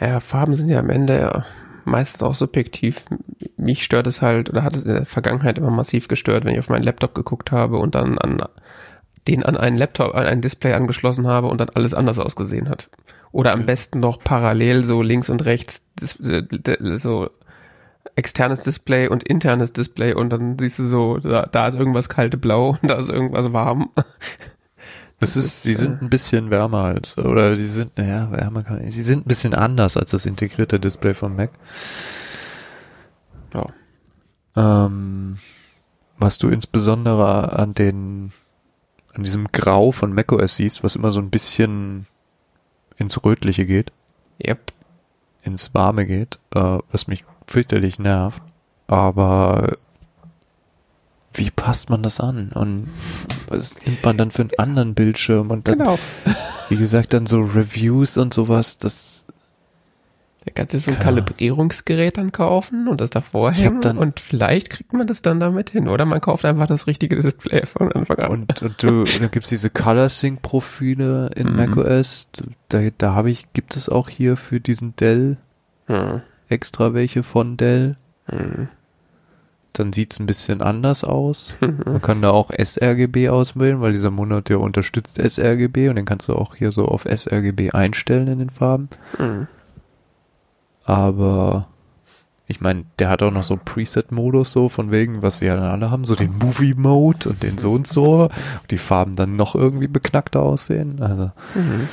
Ja, 0.00 0.20
Farben 0.20 0.54
sind 0.54 0.68
ja 0.68 0.78
am 0.78 0.90
Ende 0.90 1.18
ja 1.18 1.44
meistens 1.84 2.22
auch 2.22 2.34
subjektiv. 2.34 3.04
Mich 3.56 3.84
stört 3.84 4.06
es 4.06 4.22
halt, 4.22 4.50
oder 4.50 4.62
hat 4.62 4.74
es 4.74 4.84
in 4.84 4.92
der 4.92 5.06
Vergangenheit 5.06 5.58
immer 5.58 5.70
massiv 5.70 6.08
gestört, 6.08 6.44
wenn 6.44 6.52
ich 6.52 6.58
auf 6.58 6.68
meinen 6.68 6.84
Laptop 6.84 7.14
geguckt 7.14 7.50
habe 7.50 7.78
und 7.78 7.94
dann 7.94 8.18
an 8.18 8.42
den 9.26 9.42
an 9.42 9.56
einen 9.56 9.76
Laptop, 9.76 10.14
an 10.14 10.26
ein 10.26 10.40
Display 10.40 10.72
angeschlossen 10.74 11.26
habe 11.26 11.48
und 11.48 11.60
dann 11.60 11.70
alles 11.70 11.94
anders 11.94 12.18
ausgesehen 12.18 12.68
hat. 12.68 12.88
Oder 13.32 13.52
am 13.52 13.60
Okay. 13.60 13.66
besten 13.66 14.00
noch 14.00 14.22
parallel 14.22 14.84
so 14.84 15.02
links 15.02 15.28
und 15.28 15.44
rechts 15.44 15.82
äh, 16.24 16.42
so 16.98 17.30
externes 18.16 18.62
Display 18.64 19.08
und 19.08 19.22
internes 19.22 19.72
Display 19.72 20.14
und 20.14 20.30
dann 20.30 20.58
siehst 20.58 20.78
du 20.78 20.84
so, 20.84 21.18
da, 21.18 21.46
da 21.50 21.68
ist 21.68 21.74
irgendwas 21.74 22.08
kalte 22.08 22.36
Blau 22.36 22.70
und 22.80 22.90
da 22.90 22.94
ist 22.96 23.10
irgendwas 23.10 23.52
warm. 23.52 23.90
Das 25.20 25.36
ist, 25.36 25.64
die 25.64 25.74
sind 25.74 26.00
ein 26.00 26.10
bisschen 26.10 26.50
wärmer 26.50 26.84
als, 26.84 27.18
oder 27.18 27.56
die 27.56 27.66
sind, 27.66 27.98
naja, 27.98 28.30
wärmer 28.30 28.62
kann 28.62 28.86
ich, 28.86 28.94
sie 28.94 29.02
sind 29.02 29.26
ein 29.26 29.28
bisschen 29.28 29.52
anders 29.52 29.96
als 29.96 30.10
das 30.10 30.26
integrierte 30.26 30.78
Display 30.78 31.12
vom 31.12 31.34
Mac. 31.34 31.50
Ja. 33.52 33.66
Ähm, 34.86 35.38
was 36.18 36.38
du 36.38 36.48
insbesondere 36.48 37.52
an 37.58 37.74
den, 37.74 38.32
an 39.14 39.24
diesem 39.24 39.48
Grau 39.50 39.90
von 39.90 40.12
macOS 40.12 40.56
siehst, 40.56 40.84
was 40.84 40.94
immer 40.96 41.10
so 41.10 41.20
ein 41.20 41.30
bisschen 41.30 42.06
ins 42.96 43.24
Rötliche 43.24 43.66
geht, 43.66 43.92
Yep. 44.44 44.72
ins 45.42 45.74
Warme 45.74 46.06
geht, 46.06 46.38
äh, 46.54 46.78
was 46.92 47.08
mich 47.08 47.24
fürchterlich 47.46 47.98
nervt. 47.98 48.42
Aber 48.86 49.76
wie 51.34 51.50
passt 51.50 51.90
man 51.90 52.02
das 52.02 52.20
an? 52.20 52.50
Und 52.52 52.88
was 53.48 53.78
nimmt 53.84 54.02
man 54.04 54.16
dann 54.16 54.30
für 54.30 54.42
einen 54.42 54.50
anderen 54.58 54.94
Bildschirm? 54.94 55.50
Und 55.50 55.68
dann, 55.68 55.78
Genau. 55.78 55.98
wie 56.68 56.76
gesagt, 56.76 57.12
dann 57.12 57.26
so 57.26 57.40
Reviews 57.40 58.16
und 58.18 58.34
sowas, 58.34 58.78
das, 58.78 59.26
Da 60.44 60.52
kannst 60.54 60.72
du 60.74 60.80
so 60.80 60.90
ein. 60.92 60.98
Kalibrierungsgerät 60.98 62.16
dann 62.16 62.32
kaufen 62.32 62.88
und 62.88 63.00
das 63.02 63.10
davor 63.10 63.52
hängen 63.52 63.82
dann- 63.82 63.98
und 63.98 64.18
vielleicht 64.20 64.70
kriegt 64.70 64.92
man 64.94 65.06
das 65.06 65.20
dann 65.20 65.38
damit 65.40 65.70
hin. 65.70 65.86
Oder 65.88 66.06
man 66.06 66.20
kauft 66.22 66.44
einfach 66.46 66.66
das 66.66 66.86
richtige 66.86 67.16
Display 67.16 67.66
von 67.66 67.92
Anfang 67.92 68.18
an. 68.20 68.30
und, 68.30 68.62
und 68.62 68.82
du, 68.82 69.04
da 69.04 69.26
gibt's 69.26 69.50
diese 69.50 69.68
Color 69.68 70.08
Sync 70.08 70.40
Profile 70.42 71.30
in 71.36 71.50
Mhm. 71.50 71.56
macOS. 71.56 72.30
Da, 72.70 72.80
da 72.96 73.14
habe 73.14 73.30
ich, 73.30 73.52
gibt 73.52 73.76
es 73.76 73.88
auch 73.90 74.08
hier 74.08 74.36
für 74.38 74.58
diesen 74.60 74.96
Dell 74.96 75.36
Hm. 75.86 76.22
extra 76.48 76.94
welche 76.94 77.22
von 77.22 77.56
Dell. 77.58 77.96
Hm. 78.26 78.68
Dann 79.78 79.92
sieht's 79.92 80.18
ein 80.18 80.26
bisschen 80.26 80.60
anders 80.60 81.04
aus. 81.04 81.56
Man 81.60 82.02
kann 82.02 82.20
da 82.20 82.30
auch 82.30 82.50
sRGB 82.50 83.28
auswählen, 83.28 83.80
weil 83.80 83.92
dieser 83.92 84.10
Monat 84.10 84.50
ja 84.50 84.56
unterstützt 84.56 85.16
sRGB 85.22 85.88
und 85.88 85.96
dann 85.96 86.04
kannst 86.04 86.28
du 86.28 86.34
auch 86.34 86.54
hier 86.56 86.72
so 86.72 86.86
auf 86.86 87.04
sRGB 87.04 87.70
einstellen 87.72 88.26
in 88.26 88.38
den 88.40 88.50
Farben. 88.50 88.88
Hm. 89.16 89.46
Aber 90.84 91.68
ich 92.46 92.60
meine, 92.60 92.84
der 92.98 93.10
hat 93.10 93.22
auch 93.22 93.30
noch 93.30 93.44
so 93.44 93.58
Preset-Modus 93.62 94.52
so 94.52 94.68
von 94.68 94.90
wegen, 94.90 95.20
was 95.22 95.38
sie 95.38 95.46
ja 95.46 95.54
dann 95.54 95.70
alle 95.70 95.90
haben, 95.90 96.04
so 96.04 96.14
den 96.14 96.36
Movie-Mode 96.38 97.28
und 97.28 97.42
den 97.42 97.58
so 97.58 97.72
und 97.72 97.86
so. 97.86 98.22
Und 98.24 98.32
die 98.70 98.78
Farben 98.78 99.14
dann 99.16 99.36
noch 99.36 99.54
irgendwie 99.54 99.88
beknackter 99.88 100.40
aussehen. 100.40 101.02
Also 101.02 101.30
Mhm. 101.54 101.88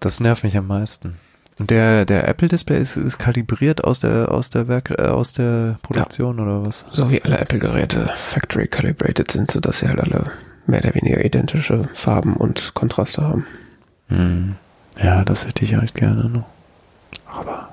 das 0.00 0.20
nervt 0.20 0.44
mich 0.44 0.56
am 0.56 0.66
meisten. 0.66 1.16
Und 1.60 1.70
der, 1.70 2.06
der 2.06 2.26
Apple-Display 2.26 2.80
ist, 2.80 2.96
ist 2.96 3.18
kalibriert 3.18 3.84
aus 3.84 4.00
der, 4.00 4.32
aus 4.32 4.48
der 4.48 4.66
Werk, 4.66 4.90
äh, 4.96 5.02
aus 5.08 5.34
der 5.34 5.78
Produktion 5.82 6.40
oder 6.40 6.66
was? 6.66 6.86
So 6.90 7.10
wie 7.10 7.22
alle 7.22 7.38
Apple-Geräte 7.38 8.08
Factory 8.16 8.66
calibrated 8.66 9.30
sind, 9.30 9.50
sodass 9.50 9.80
sie 9.80 9.88
halt 9.88 10.00
alle 10.00 10.24
mehr 10.66 10.80
oder 10.80 10.94
weniger 10.94 11.22
identische 11.22 11.84
Farben 11.92 12.34
und 12.34 12.72
Kontraste 12.72 13.22
haben. 13.22 13.46
Hm. 14.08 14.56
Ja, 15.02 15.22
das 15.22 15.46
hätte 15.46 15.62
ich 15.66 15.74
halt 15.74 15.94
gerne 15.94 16.30
noch. 16.30 16.46
Aber 17.26 17.68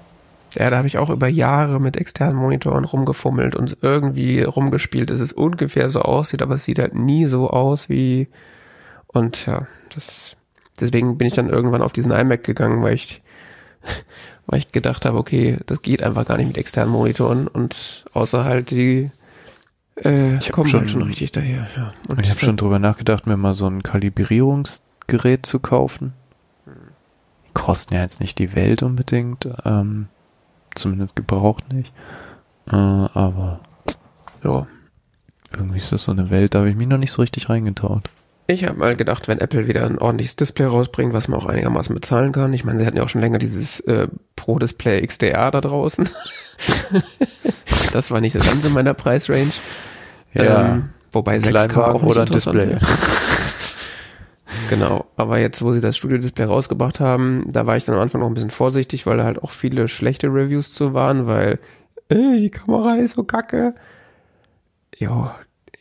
Ja, 0.55 0.69
da 0.69 0.75
habe 0.75 0.87
ich 0.89 0.97
auch 0.97 1.09
über 1.09 1.29
Jahre 1.29 1.79
mit 1.79 1.95
externen 1.95 2.35
Monitoren 2.35 2.83
rumgefummelt 2.83 3.55
und 3.55 3.77
irgendwie 3.81 4.41
rumgespielt, 4.41 5.11
dass 5.11 5.21
es 5.21 5.31
ungefähr 5.31 5.87
so 5.87 6.01
aussieht, 6.01 6.41
aber 6.41 6.55
es 6.55 6.65
sieht 6.65 6.79
halt 6.79 6.93
nie 6.93 7.25
so 7.25 7.49
aus 7.49 7.87
wie 7.87 8.27
und 9.07 9.45
ja, 9.45 9.65
das 9.95 10.35
deswegen 10.77 11.17
bin 11.17 11.27
ich 11.27 11.33
dann 11.33 11.47
irgendwann 11.47 11.81
auf 11.81 11.93
diesen 11.93 12.11
iMac 12.11 12.43
gegangen, 12.43 12.83
weil 12.83 12.93
ich 12.93 13.21
weil 14.47 14.59
ich 14.59 14.71
gedacht 14.71 15.05
habe, 15.05 15.17
okay, 15.17 15.59
das 15.65 15.81
geht 15.81 16.01
einfach 16.03 16.25
gar 16.25 16.37
nicht 16.37 16.47
mit 16.47 16.57
externen 16.57 16.91
Monitoren 16.91 17.47
und 17.47 18.05
außer 18.13 18.43
halt 18.43 18.71
die 18.71 19.11
äh, 20.03 20.37
Ich 20.37 20.51
kommen 20.51 20.67
schon- 20.69 20.81
halt 20.81 20.89
schon 20.91 21.01
richtig 21.03 21.31
daher, 21.31 21.67
ja. 21.75 21.93
Und 22.07 22.19
ich 22.19 22.29
habe 22.29 22.39
schon 22.39 22.57
drüber 22.57 22.79
nachgedacht, 22.79 23.25
mir 23.27 23.37
mal 23.37 23.53
so 23.53 23.67
ein 23.67 23.83
Kalibrierungsgerät 23.83 25.45
zu 25.45 25.59
kaufen. 25.59 26.13
Die 26.67 27.53
kosten 27.53 27.95
ja 27.95 28.01
jetzt 28.01 28.19
nicht 28.21 28.37
die 28.39 28.55
Welt 28.55 28.83
unbedingt, 28.83 29.47
ähm, 29.65 30.07
zumindest 30.75 31.15
gebraucht 31.15 31.73
nicht. 31.73 31.91
Äh, 32.67 32.75
aber 32.75 33.59
ja. 34.43 34.67
irgendwie 35.55 35.77
ist 35.77 35.91
das 35.91 36.03
so 36.03 36.11
eine 36.11 36.29
Welt, 36.29 36.53
da 36.53 36.59
habe 36.59 36.69
ich 36.69 36.75
mich 36.75 36.87
noch 36.87 36.99
nicht 36.99 37.11
so 37.11 37.21
richtig 37.21 37.49
reingetraut. 37.49 38.03
Ich 38.49 38.65
habe 38.65 38.79
mal 38.79 38.95
gedacht, 38.95 39.27
wenn 39.27 39.39
Apple 39.39 39.67
wieder 39.67 39.85
ein 39.85 39.97
ordentliches 39.97 40.37
Display 40.37 40.65
rausbringt, 40.65 41.13
was 41.13 41.27
man 41.27 41.39
auch 41.39 41.45
einigermaßen 41.45 41.93
bezahlen 41.93 42.31
kann. 42.31 42.53
Ich 42.53 42.63
meine, 42.63 42.79
sie 42.79 42.85
hatten 42.85 42.95
ja 42.95 43.03
auch 43.03 43.09
schon 43.09 43.21
länger 43.21 43.39
dieses 43.39 43.81
äh, 43.81 44.07
Pro 44.37 44.57
Display 44.57 45.05
XDR 45.05 45.51
da 45.51 45.59
draußen. 45.59 46.09
das 47.91 48.09
war 48.09 48.21
nicht 48.21 48.33
so 48.33 48.39
ganz 48.39 48.63
in 48.63 48.73
meiner 48.73 48.93
Preisrange. 48.93 49.51
Ähm, 50.33 50.89
wobei 51.11 51.37
6K 51.37 51.77
auch 51.77 52.03
oder 52.03 52.25
Display. 52.25 52.77
Genau, 54.69 55.05
aber 55.15 55.39
jetzt, 55.39 55.61
wo 55.61 55.71
sie 55.73 55.81
das 55.81 55.97
Studio-Display 55.97 56.45
rausgebracht 56.45 56.99
haben, 56.99 57.45
da 57.47 57.65
war 57.65 57.77
ich 57.77 57.85
dann 57.85 57.95
am 57.95 58.01
Anfang 58.01 58.21
noch 58.21 58.27
ein 58.27 58.33
bisschen 58.33 58.49
vorsichtig, 58.49 59.05
weil 59.05 59.17
da 59.17 59.23
halt 59.23 59.41
auch 59.41 59.51
viele 59.51 59.87
schlechte 59.87 60.27
Reviews 60.27 60.73
zu 60.73 60.93
waren, 60.93 61.27
weil 61.27 61.59
äh, 62.09 62.39
die 62.39 62.49
Kamera 62.49 62.95
ist 62.95 63.15
so 63.15 63.23
kacke. 63.23 63.75
Ja, 64.95 65.35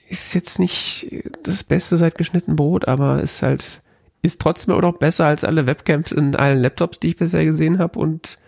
ist 0.09 0.35
jetzt 0.35 0.59
nicht 0.59 1.09
das 1.43 1.65
Beste 1.65 1.97
seit 1.97 2.16
geschnitten 2.16 2.57
Brot, 2.57 2.87
aber 2.89 3.23
ist 3.23 3.43
halt, 3.43 3.83
ist 4.23 4.41
trotzdem 4.41 4.74
auch 4.74 4.83
noch 4.83 4.99
besser 4.99 5.27
als 5.27 5.45
alle 5.45 5.66
Webcams 5.66 6.12
in 6.12 6.37
allen 6.37 6.61
Laptops, 6.61 7.01
die 7.01 7.09
ich 7.09 7.16
bisher 7.16 7.45
gesehen 7.45 7.78
habe. 7.78 7.99
Und 7.99 8.39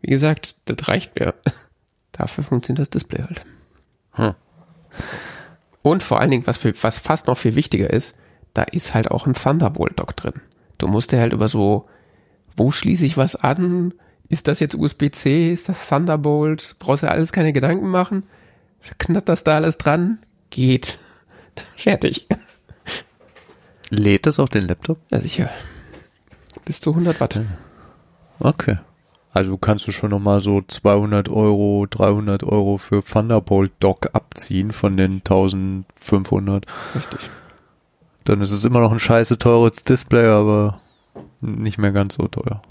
wie 0.00 0.10
gesagt, 0.10 0.56
das 0.66 0.88
reicht 0.88 1.18
mir. 1.18 1.34
Dafür 2.12 2.44
funktioniert 2.44 2.80
das 2.80 2.90
Display 2.90 3.22
halt. 3.22 3.42
Hm. 4.12 4.34
Und 5.82 6.02
vor 6.02 6.20
allen 6.20 6.30
Dingen, 6.30 6.46
was, 6.46 6.56
für, 6.56 6.72
was 6.82 6.98
fast 6.98 7.26
noch 7.26 7.38
viel 7.38 7.54
wichtiger 7.54 7.90
ist, 7.90 8.16
da 8.54 8.62
ist 8.62 8.94
halt 8.94 9.10
auch 9.10 9.26
ein 9.26 9.34
Thunderbolt-Dock 9.34 10.16
drin. 10.16 10.34
Du 10.78 10.88
musst 10.88 11.12
dir 11.12 11.20
halt 11.20 11.32
über 11.32 11.48
so, 11.48 11.86
wo 12.56 12.70
schließe 12.70 13.04
ich 13.04 13.16
was 13.16 13.36
an? 13.36 13.94
Ist 14.28 14.48
das 14.48 14.60
jetzt 14.60 14.74
USB-C? 14.74 15.52
Ist 15.52 15.68
das 15.68 15.88
Thunderbolt? 15.88 16.76
Brauchst 16.78 17.02
du 17.02 17.10
alles 17.10 17.32
keine 17.32 17.52
Gedanken 17.52 17.88
machen? 17.88 18.24
Das 19.08 19.44
da 19.44 19.56
alles 19.56 19.78
dran? 19.78 20.18
Geht. 20.50 20.98
Fertig. 21.76 22.26
Lädt 23.90 24.26
das 24.26 24.38
auch 24.38 24.48
den 24.48 24.68
Laptop? 24.68 24.98
Ja, 25.10 25.18
sicher. 25.18 25.50
Bis 26.64 26.80
zu 26.80 26.90
100 26.90 27.20
Watt. 27.20 27.40
Okay. 28.40 28.78
Also 29.32 29.56
kannst 29.56 29.86
du 29.86 29.92
schon 29.92 30.10
nochmal 30.10 30.40
so 30.40 30.62
200 30.66 31.28
Euro, 31.28 31.86
300 31.88 32.42
Euro 32.44 32.78
für 32.78 33.02
Thunderbolt 33.02 33.72
Dock 33.80 34.10
abziehen 34.12 34.72
von 34.72 34.96
den 34.96 35.18
1500. 35.18 36.66
Richtig. 36.94 37.30
Dann 38.24 38.40
ist 38.40 38.50
es 38.50 38.64
immer 38.64 38.80
noch 38.80 38.92
ein 38.92 38.98
scheiße 38.98 39.38
teures 39.38 39.84
Display, 39.84 40.26
aber 40.26 40.80
nicht 41.40 41.78
mehr 41.78 41.92
ganz 41.92 42.14
so 42.14 42.26
teuer. 42.26 42.62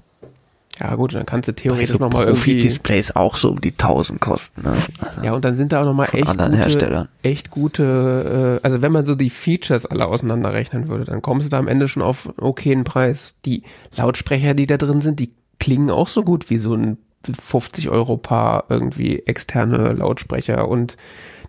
Ja 0.79 0.95
gut, 0.95 1.13
dann 1.13 1.25
kannst 1.25 1.47
du 1.47 1.53
theoretisch 1.53 1.89
so 1.89 1.97
nochmal 1.97 2.27
irgendwie... 2.27 2.59
Displays 2.59 3.15
auch 3.15 3.35
so 3.37 3.51
um 3.51 3.61
die 3.61 3.71
1000 3.71 4.21
kosten. 4.21 4.61
Ne? 4.61 4.77
Ja, 5.23 5.33
und 5.33 5.43
dann 5.43 5.57
sind 5.57 5.71
da 5.71 5.81
auch 5.81 5.85
nochmal 5.85 6.07
echt 6.11 6.27
anderen 6.27 6.51
gute, 6.51 6.63
Herstellern. 6.63 7.09
echt 7.23 7.49
gute, 7.49 8.59
äh, 8.61 8.65
also 8.65 8.81
wenn 8.81 8.91
man 8.91 9.05
so 9.05 9.15
die 9.15 9.29
Features 9.29 9.85
alle 9.85 10.05
auseinanderrechnen 10.05 10.87
würde, 10.87 11.05
dann 11.05 11.21
kommst 11.21 11.47
du 11.47 11.49
da 11.49 11.57
am 11.57 11.67
Ende 11.67 11.87
schon 11.87 12.03
auf 12.03 12.27
einen 12.27 12.47
okayen 12.47 12.83
Preis. 12.83 13.35
Die 13.45 13.63
Lautsprecher, 13.95 14.53
die 14.53 14.67
da 14.67 14.77
drin 14.77 15.01
sind, 15.01 15.19
die 15.19 15.33
klingen 15.59 15.89
auch 15.89 16.07
so 16.07 16.23
gut 16.23 16.49
wie 16.49 16.57
so 16.57 16.73
ein 16.73 16.97
50 17.25 17.89
Euro 17.89 18.17
Paar 18.17 18.65
irgendwie 18.69 19.19
externe 19.19 19.93
Lautsprecher 19.93 20.67
und 20.67 20.97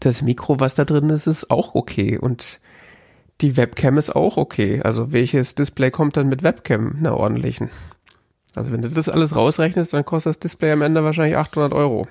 das 0.00 0.22
Mikro, 0.22 0.60
was 0.60 0.74
da 0.74 0.84
drin 0.84 1.10
ist, 1.10 1.26
ist 1.26 1.50
auch 1.50 1.74
okay 1.74 2.18
und 2.18 2.60
die 3.40 3.56
Webcam 3.56 3.98
ist 3.98 4.14
auch 4.14 4.36
okay. 4.36 4.80
Also 4.82 5.12
welches 5.12 5.54
Display 5.54 5.90
kommt 5.90 6.16
dann 6.16 6.28
mit 6.28 6.42
Webcam? 6.42 6.96
Na 7.00 7.12
ordentlichen. 7.14 7.70
Also 8.58 8.72
wenn 8.72 8.82
du 8.82 8.88
das 8.88 9.08
alles 9.08 9.34
rausrechnest, 9.34 9.92
dann 9.94 10.04
kostet 10.04 10.30
das 10.30 10.38
Display 10.40 10.72
am 10.72 10.82
Ende 10.82 11.02
wahrscheinlich 11.04 11.36
800 11.36 11.72
Euro. 11.72 12.06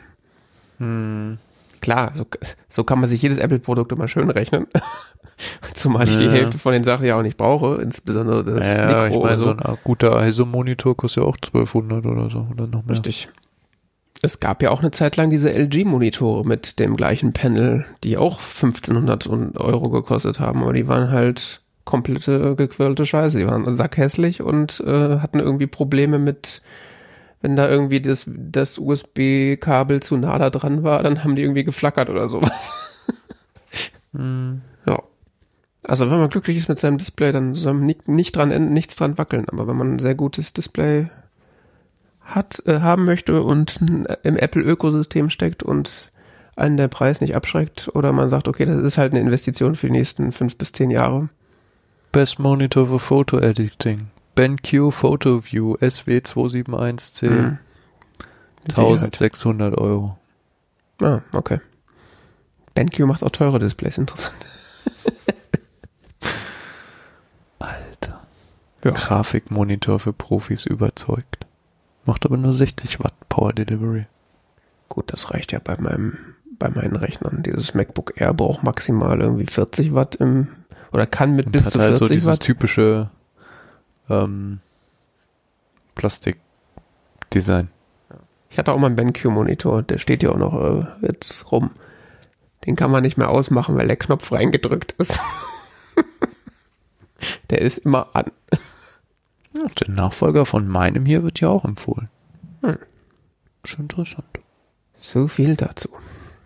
Hm. 0.80 1.38
Klar, 1.82 2.12
so, 2.16 2.26
so 2.70 2.84
kann 2.84 3.00
man 3.00 3.10
sich 3.10 3.22
jedes 3.22 3.38
Apple-Produkt 3.38 3.92
immer 3.92 4.08
schön 4.08 4.30
rechnen. 4.30 4.66
Zumal 5.76 6.08
ich 6.08 6.16
Ja. 6.16 6.22
die 6.22 6.30
Hälfte 6.32 6.58
von 6.58 6.74
den 6.74 6.84
Sachen 6.84 7.06
ja 7.06 7.18
auch 7.18 7.22
nicht 7.22 7.38
brauche, 7.38 7.76
insbesondere 7.82 8.44
das 8.44 8.66
Ja, 8.78 9.04
Mikro. 9.04 9.18
ich 9.20 9.24
meine, 9.24 9.36
und 9.46 9.62
so 9.62 9.70
ein 9.70 9.78
guter 9.84 10.28
ISO-Monitor 10.28 10.98
kostet 10.98 11.24
ja 11.24 11.30
auch 11.30 11.38
1200 11.38 12.06
oder 12.06 12.30
so 12.32 12.48
oder 12.52 12.66
noch 12.66 12.84
mehr. 12.84 12.96
Richtig. 12.96 13.30
Es 14.24 14.40
gab 14.40 14.64
ja 14.64 14.72
auch 14.72 14.80
eine 14.80 14.90
Zeit 14.90 15.16
lang 15.16 15.30
diese 15.30 15.52
LG-Monitore 15.54 16.44
mit 16.48 16.80
dem 16.80 16.98
gleichen 16.98 17.34
Panel, 17.34 17.86
die 18.04 18.18
auch 18.18 18.40
1500 18.40 19.28
und- 19.28 19.58
Euro 19.60 19.90
gekostet 19.92 20.40
haben, 20.40 20.64
aber 20.64 20.74
die 20.74 20.88
waren 20.88 21.12
halt 21.12 21.62
komplette 21.88 22.56
gequirlte 22.56 23.08
Scheiße. 23.08 23.40
Die 23.40 23.48
waren 23.48 23.70
sackhässlich 23.72 24.42
und 24.44 24.80
äh, 24.82 25.20
hatten 25.20 25.40
irgendwie 25.40 25.66
Probleme 25.66 26.20
mit, 26.20 26.62
wenn 27.42 27.56
da 27.56 27.68
irgendwie 27.68 28.02
das, 28.02 28.30
das 28.36 28.78
USB-Kabel 28.78 30.04
zu 30.04 30.18
nah 30.18 30.38
da 30.38 30.52
dran 30.52 30.84
war, 30.84 31.02
dann 31.02 31.24
haben 31.24 31.36
die 31.36 31.42
irgendwie 31.42 31.64
geflackert 31.64 32.12
oder 32.12 32.30
sowas. 32.30 32.74
Hm. 34.16 34.62
Ja. 34.86 35.04
Also 35.86 36.10
wenn 36.10 36.20
man 36.20 36.30
glücklich 36.30 36.58
ist 36.58 36.70
mit 36.70 36.80
seinem 36.80 36.98
Display, 36.98 37.34
dann 37.34 37.54
soll 37.54 37.74
man 37.74 37.86
nicht, 37.86 38.08
nicht 38.08 38.36
dran, 38.36 38.74
nichts 38.74 38.96
dran 38.96 39.18
wackeln. 39.18 39.48
Aber 39.50 39.68
wenn 39.68 39.76
man 39.76 39.96
ein 39.96 40.00
sehr 40.00 40.16
gutes 40.16 40.54
Display 40.54 41.08
hat, 42.22 42.64
äh, 42.66 42.80
haben 42.80 43.04
möchte 43.04 43.44
und 43.44 43.80
im 44.24 44.38
Apple-Ökosystem 44.38 45.30
steckt 45.30 45.62
und 45.62 46.10
einen 46.56 46.78
der 46.78 46.88
Preis 46.88 47.22
nicht 47.22 47.36
abschreckt 47.36 47.92
oder 47.94 48.14
man 48.14 48.30
sagt, 48.30 48.48
okay, 48.48 48.66
das 48.66 48.78
ist 48.78 48.98
halt 48.98 49.12
eine 49.12 49.22
Investition 49.22 49.76
für 49.76 49.88
die 49.88 49.94
nächsten 49.94 50.32
fünf 50.32 50.58
bis 50.58 50.72
zehn 50.72 50.90
Jahre. 50.90 51.30
Best 52.18 52.40
Monitor 52.40 52.88
for 52.88 53.00
Photo 53.00 53.38
Editing. 53.38 54.08
BenQ 54.34 54.92
Photo 54.92 55.40
View 55.40 55.76
SW271C. 55.76 57.30
Mhm. 57.30 57.60
Mit 58.64 58.76
Sicherheit. 58.76 59.04
1600 59.04 59.78
Euro. 59.78 60.18
Ah, 61.00 61.22
okay. 61.32 61.60
BenQ 62.74 63.02
macht 63.02 63.22
auch 63.22 63.30
teure 63.30 63.60
Displays, 63.60 64.00
interessant. 64.00 64.34
Alter. 67.60 68.26
Ja. 68.84 68.90
Grafikmonitor 68.90 70.00
für 70.00 70.12
Profis 70.12 70.66
überzeugt. 70.66 71.46
Macht 72.06 72.26
aber 72.26 72.38
nur 72.38 72.56
60 72.56 73.00
Watt 73.00 73.14
Power 73.30 73.54
Delivery. 73.54 74.08
Gut, 74.90 75.14
das 75.14 75.32
reicht 75.32 75.52
ja 75.52 75.60
bei 75.64 75.78
meinem, 75.78 76.18
bei 76.58 76.70
meinen 76.72 76.96
Rechnern. 76.96 77.44
Dieses 77.44 77.76
MacBook 77.76 78.20
Air 78.20 78.34
braucht 78.34 78.64
maximal 78.64 79.22
irgendwie 79.22 79.46
40 79.46 79.94
Watt 79.94 80.16
im, 80.16 80.48
oder 80.92 81.06
kann 81.06 81.36
mit 81.36 81.48
Und 81.48 81.52
bis 81.52 81.66
hat 81.66 81.74
zu 81.74 81.80
halt 81.80 81.98
40 81.98 82.08
so 82.08 82.14
dieses 82.14 82.34
Watt. 82.34 82.40
typische 82.42 83.10
ähm, 84.10 84.60
Plastik-Design. 85.96 87.70
Ich 88.50 88.58
hatte 88.58 88.72
auch 88.72 88.80
mal 88.80 88.88
einen 88.88 88.96
BenQ-Monitor, 88.96 89.84
der 89.84 89.98
steht 89.98 90.24
ja 90.24 90.32
auch 90.32 90.38
noch 90.38 90.54
äh, 90.54 90.86
jetzt 91.06 91.52
rum. 91.52 91.72
Den 92.66 92.76
kann 92.76 92.92
man 92.92 93.04
nicht 93.04 93.18
mehr 93.18 93.30
ausmachen, 93.30 93.78
weil 93.78 93.88
der 93.88 93.98
Knopf 93.98 94.32
reingedrückt 94.32 94.94
ist. 94.94 95.20
der 97.50 97.62
ist 97.62 97.80
immer 97.80 98.08
an. 98.14 98.32
Ja, 99.54 99.66
der 99.80 99.90
Nachfolger 99.90 100.46
von 100.46 100.68
meinem 100.68 101.06
hier 101.06 101.24
wird 101.24 101.40
ja 101.40 101.50
auch 101.50 101.66
empfohlen. 101.66 102.10
Hm. 102.62 102.78
Schon 103.64 103.82
interessant. 103.82 104.26
So 104.98 105.28
viel 105.28 105.56
dazu. 105.56 105.90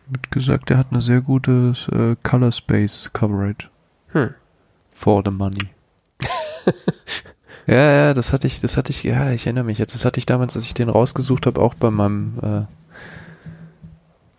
Wird 0.07 0.31
gesagt, 0.31 0.69
er 0.71 0.77
hat 0.77 0.87
eine 0.91 1.01
sehr 1.01 1.21
gute 1.21 1.73
äh, 1.91 2.15
Color 2.27 2.51
Space 2.51 3.09
Coverage. 3.13 3.70
Hm. 4.13 4.31
For 4.89 5.21
the 5.25 5.31
money. 5.31 5.69
ja, 7.67 7.75
ja, 7.75 8.13
das 8.13 8.33
hatte 8.33 8.47
ich, 8.47 8.61
das 8.61 8.77
hatte 8.77 8.91
ich, 8.91 9.03
ja, 9.03 9.31
ich 9.31 9.45
erinnere 9.45 9.63
mich 9.63 9.77
jetzt. 9.77 9.93
Das 9.93 10.05
hatte 10.05 10.17
ich 10.19 10.25
damals, 10.25 10.55
als 10.55 10.65
ich 10.65 10.73
den 10.73 10.89
rausgesucht 10.89 11.45
habe, 11.45 11.61
auch 11.61 11.73
bei 11.73 11.89
meinem 11.91 12.33
äh, 12.41 12.61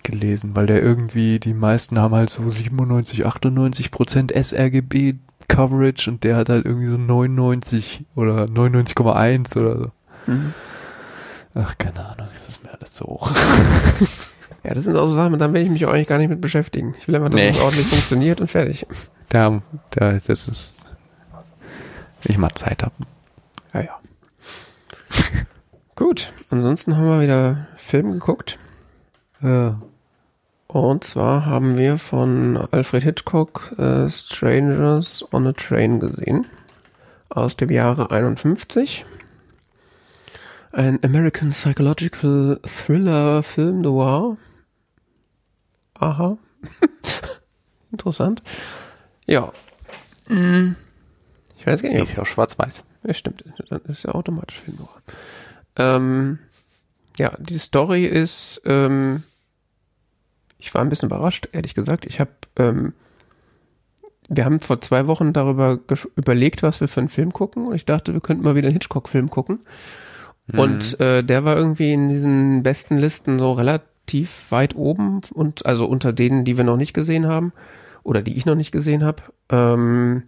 gelesen, 0.03 0.55
weil 0.57 0.67
der 0.67 0.83
irgendwie, 0.83 1.39
die 1.39 1.55
meisten 1.55 1.99
haben 1.99 2.15
halt 2.15 2.31
so 2.31 2.49
97, 2.49 3.25
98 3.25 3.91
Prozent 3.91 4.33
sRGB 4.35 5.15
Coverage 5.49 6.11
und 6.11 6.25
der 6.25 6.37
hat 6.37 6.49
halt 6.49 6.65
irgendwie 6.65 6.87
so 6.87 6.97
99 6.97 8.05
oder 8.15 8.45
99,1 8.45 9.57
oder 9.59 9.79
so. 9.79 9.91
Mhm. 10.27 10.55
Ach, 11.55 11.77
keine 11.79 12.07
Ahnung, 12.07 12.29
das 12.33 12.49
ist 12.49 12.65
mir 12.65 12.71
alles 12.73 12.97
so 12.97 13.07
hoch. 13.07 13.33
Ja, 14.65 14.75
das 14.75 14.85
sind 14.85 14.95
auch 14.97 15.09
so 15.09 15.17
Sachen, 15.17 15.37
da 15.41 15.53
will 15.53 15.63
ich 15.63 15.71
mich 15.71 15.85
auch 15.87 15.93
eigentlich 15.93 16.07
gar 16.07 16.19
nicht 16.19 16.29
mit 16.29 16.41
beschäftigen. 16.41 16.95
Ich 17.01 17.09
will 17.09 17.17
einfach, 17.17 17.31
dass 17.31 17.41
Nee. 17.41 17.49
es 17.49 17.59
ordentlich 17.59 17.89
funktioniert 17.89 18.41
und 18.41 18.49
fertig. 18.49 18.87
Da, 19.33 19.63
da, 19.89 20.19
das 20.19 20.47
ist, 20.47 20.81
wenn 22.23 22.33
ich 22.33 22.37
mal 22.37 22.51
Zeit 22.51 22.83
habe. 22.83 22.95
Ja, 23.73 23.81
ja. 23.81 23.99
Gut, 25.95 26.31
ansonsten 26.51 26.99
haben 26.99 27.07
wir 27.07 27.21
wieder 27.23 27.67
Film 27.79 28.13
geguckt. 28.13 28.59
Ja. 29.41 29.81
Und 30.67 31.05
zwar 31.05 31.47
haben 31.47 31.79
wir 31.79 31.97
von 31.97 32.59
Alfred 32.73 33.05
Hitchcock 33.05 33.73
äh, 33.79 34.07
Strangers 34.11 35.25
on 35.33 35.47
a 35.47 35.53
Train 35.53 35.99
gesehen. 35.99 36.47
Aus 37.31 37.57
dem 37.57 37.71
Jahre 37.71 38.11
51. 38.11 39.07
Ein 40.73 41.03
American 41.03 41.49
Psychological 41.49 42.61
Thriller 42.67 43.43
Film 43.43 43.81
noir. 43.81 44.37
Aha. 45.95 46.37
Interessant. 47.91 48.43
Ja. 49.27 49.53
Mm. 50.29 50.75
Ich 51.59 51.67
weiß 51.67 51.83
gar 51.83 51.91
nicht, 51.91 52.01
ob 52.01 52.09
Ist 52.09 52.17
ja 52.17 52.23
auch 52.23 52.27
schwarz-weiß. 52.27 52.85
ja, 53.05 53.15
stimmt. 53.15 53.45
Dann 53.69 53.81
ist 53.83 54.05
ja 54.05 54.13
automatisch 54.13 54.61
Film. 54.61 54.79
Ähm, 55.77 56.39
ja, 57.19 57.33
die 57.39 57.59
Story 57.59 58.05
ist, 58.07 58.63
ähm, 58.65 59.23
ich 60.59 60.75
war 60.75 60.83
ein 60.83 60.89
bisschen 60.89 61.09
überrascht, 61.09 61.49
ehrlich 61.53 61.75
gesagt. 61.75 62.05
Ich 62.05 62.19
habe, 62.19 62.31
ähm, 62.57 62.95
wir 64.29 64.45
haben 64.45 64.61
vor 64.61 64.81
zwei 64.81 65.07
Wochen 65.07 65.33
darüber 65.33 65.79
überlegt, 66.17 66.63
was 66.63 66.81
wir 66.81 66.89
für 66.89 67.01
einen 67.01 67.09
Film 67.09 67.33
gucken. 67.33 67.67
Und 67.67 67.75
ich 67.75 67.85
dachte, 67.85 68.13
wir 68.13 68.21
könnten 68.21 68.45
mal 68.45 68.55
wieder 68.55 68.69
einen 68.69 68.75
Hitchcock-Film 68.75 69.31
gucken. 69.31 69.61
Und 70.53 70.99
äh, 71.01 71.23
der 71.23 71.45
war 71.45 71.57
irgendwie 71.57 71.93
in 71.93 72.09
diesen 72.09 72.63
besten 72.63 72.99
Listen 72.99 73.39
so 73.39 73.53
relativ 73.53 74.51
weit 74.51 74.75
oben 74.75 75.21
und 75.33 75.65
also 75.65 75.87
unter 75.87 76.13
denen, 76.13 76.45
die 76.45 76.57
wir 76.57 76.65
noch 76.65 76.77
nicht 76.77 76.93
gesehen 76.93 77.27
haben 77.27 77.53
oder 78.03 78.23
die 78.23 78.37
ich 78.37 78.47
noch 78.47 78.55
nicht 78.55 78.73
gesehen 78.73 79.05
habe. 79.05 79.23
Ähm, 79.51 80.25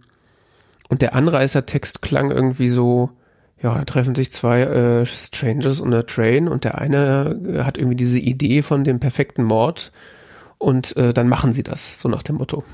und 0.89 1.01
der 1.01 1.15
Anreißertext 1.15 2.01
klang 2.01 2.31
irgendwie 2.31 2.69
so, 2.69 3.09
ja, 3.61 3.73
da 3.73 3.85
treffen 3.85 4.15
sich 4.15 4.31
zwei 4.31 4.61
äh, 4.61 5.05
Strangers 5.05 5.81
on 5.81 5.93
a 5.93 6.03
Train 6.03 6.47
und 6.47 6.63
der 6.63 6.77
eine 6.77 7.39
äh, 7.45 7.63
hat 7.63 7.77
irgendwie 7.77 7.95
diese 7.95 8.19
Idee 8.19 8.61
von 8.61 8.83
dem 8.83 8.99
perfekten 8.99 9.43
Mord 9.43 9.91
und 10.57 10.95
äh, 10.97 11.13
dann 11.13 11.27
machen 11.27 11.53
sie 11.53 11.63
das, 11.63 11.99
so 11.99 12.09
nach 12.09 12.23
dem 12.23 12.37
Motto. 12.37 12.63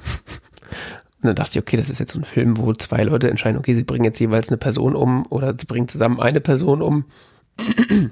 Und 1.21 1.27
dann 1.27 1.35
dachte 1.35 1.59
ich, 1.59 1.63
okay, 1.63 1.77
das 1.77 1.91
ist 1.91 1.99
jetzt 1.99 2.13
so 2.13 2.19
ein 2.19 2.25
Film, 2.25 2.57
wo 2.57 2.73
zwei 2.73 3.03
Leute 3.03 3.29
entscheiden, 3.29 3.59
okay, 3.59 3.75
sie 3.75 3.83
bringen 3.83 4.05
jetzt 4.05 4.19
jeweils 4.19 4.49
eine 4.49 4.57
Person 4.57 4.95
um 4.95 5.27
oder 5.29 5.53
sie 5.55 5.67
bringen 5.67 5.87
zusammen 5.87 6.19
eine 6.19 6.41
Person 6.41 6.81
um 6.81 7.05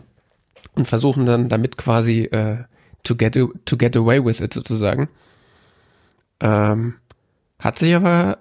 und 0.76 0.88
versuchen 0.88 1.26
dann 1.26 1.49
damit 1.49 1.76
quasi 1.76 2.26
äh, 2.26 2.57
to, 3.02 3.16
get, 3.16 3.34
to 3.34 3.78
get 3.78 3.98
away 3.98 4.24
with 4.24 4.41
it 4.41 4.53
sozusagen. 4.53 5.10
Ähm, 6.40 6.95
hat 7.57 7.80
sich 7.80 7.94
aber 7.94 8.40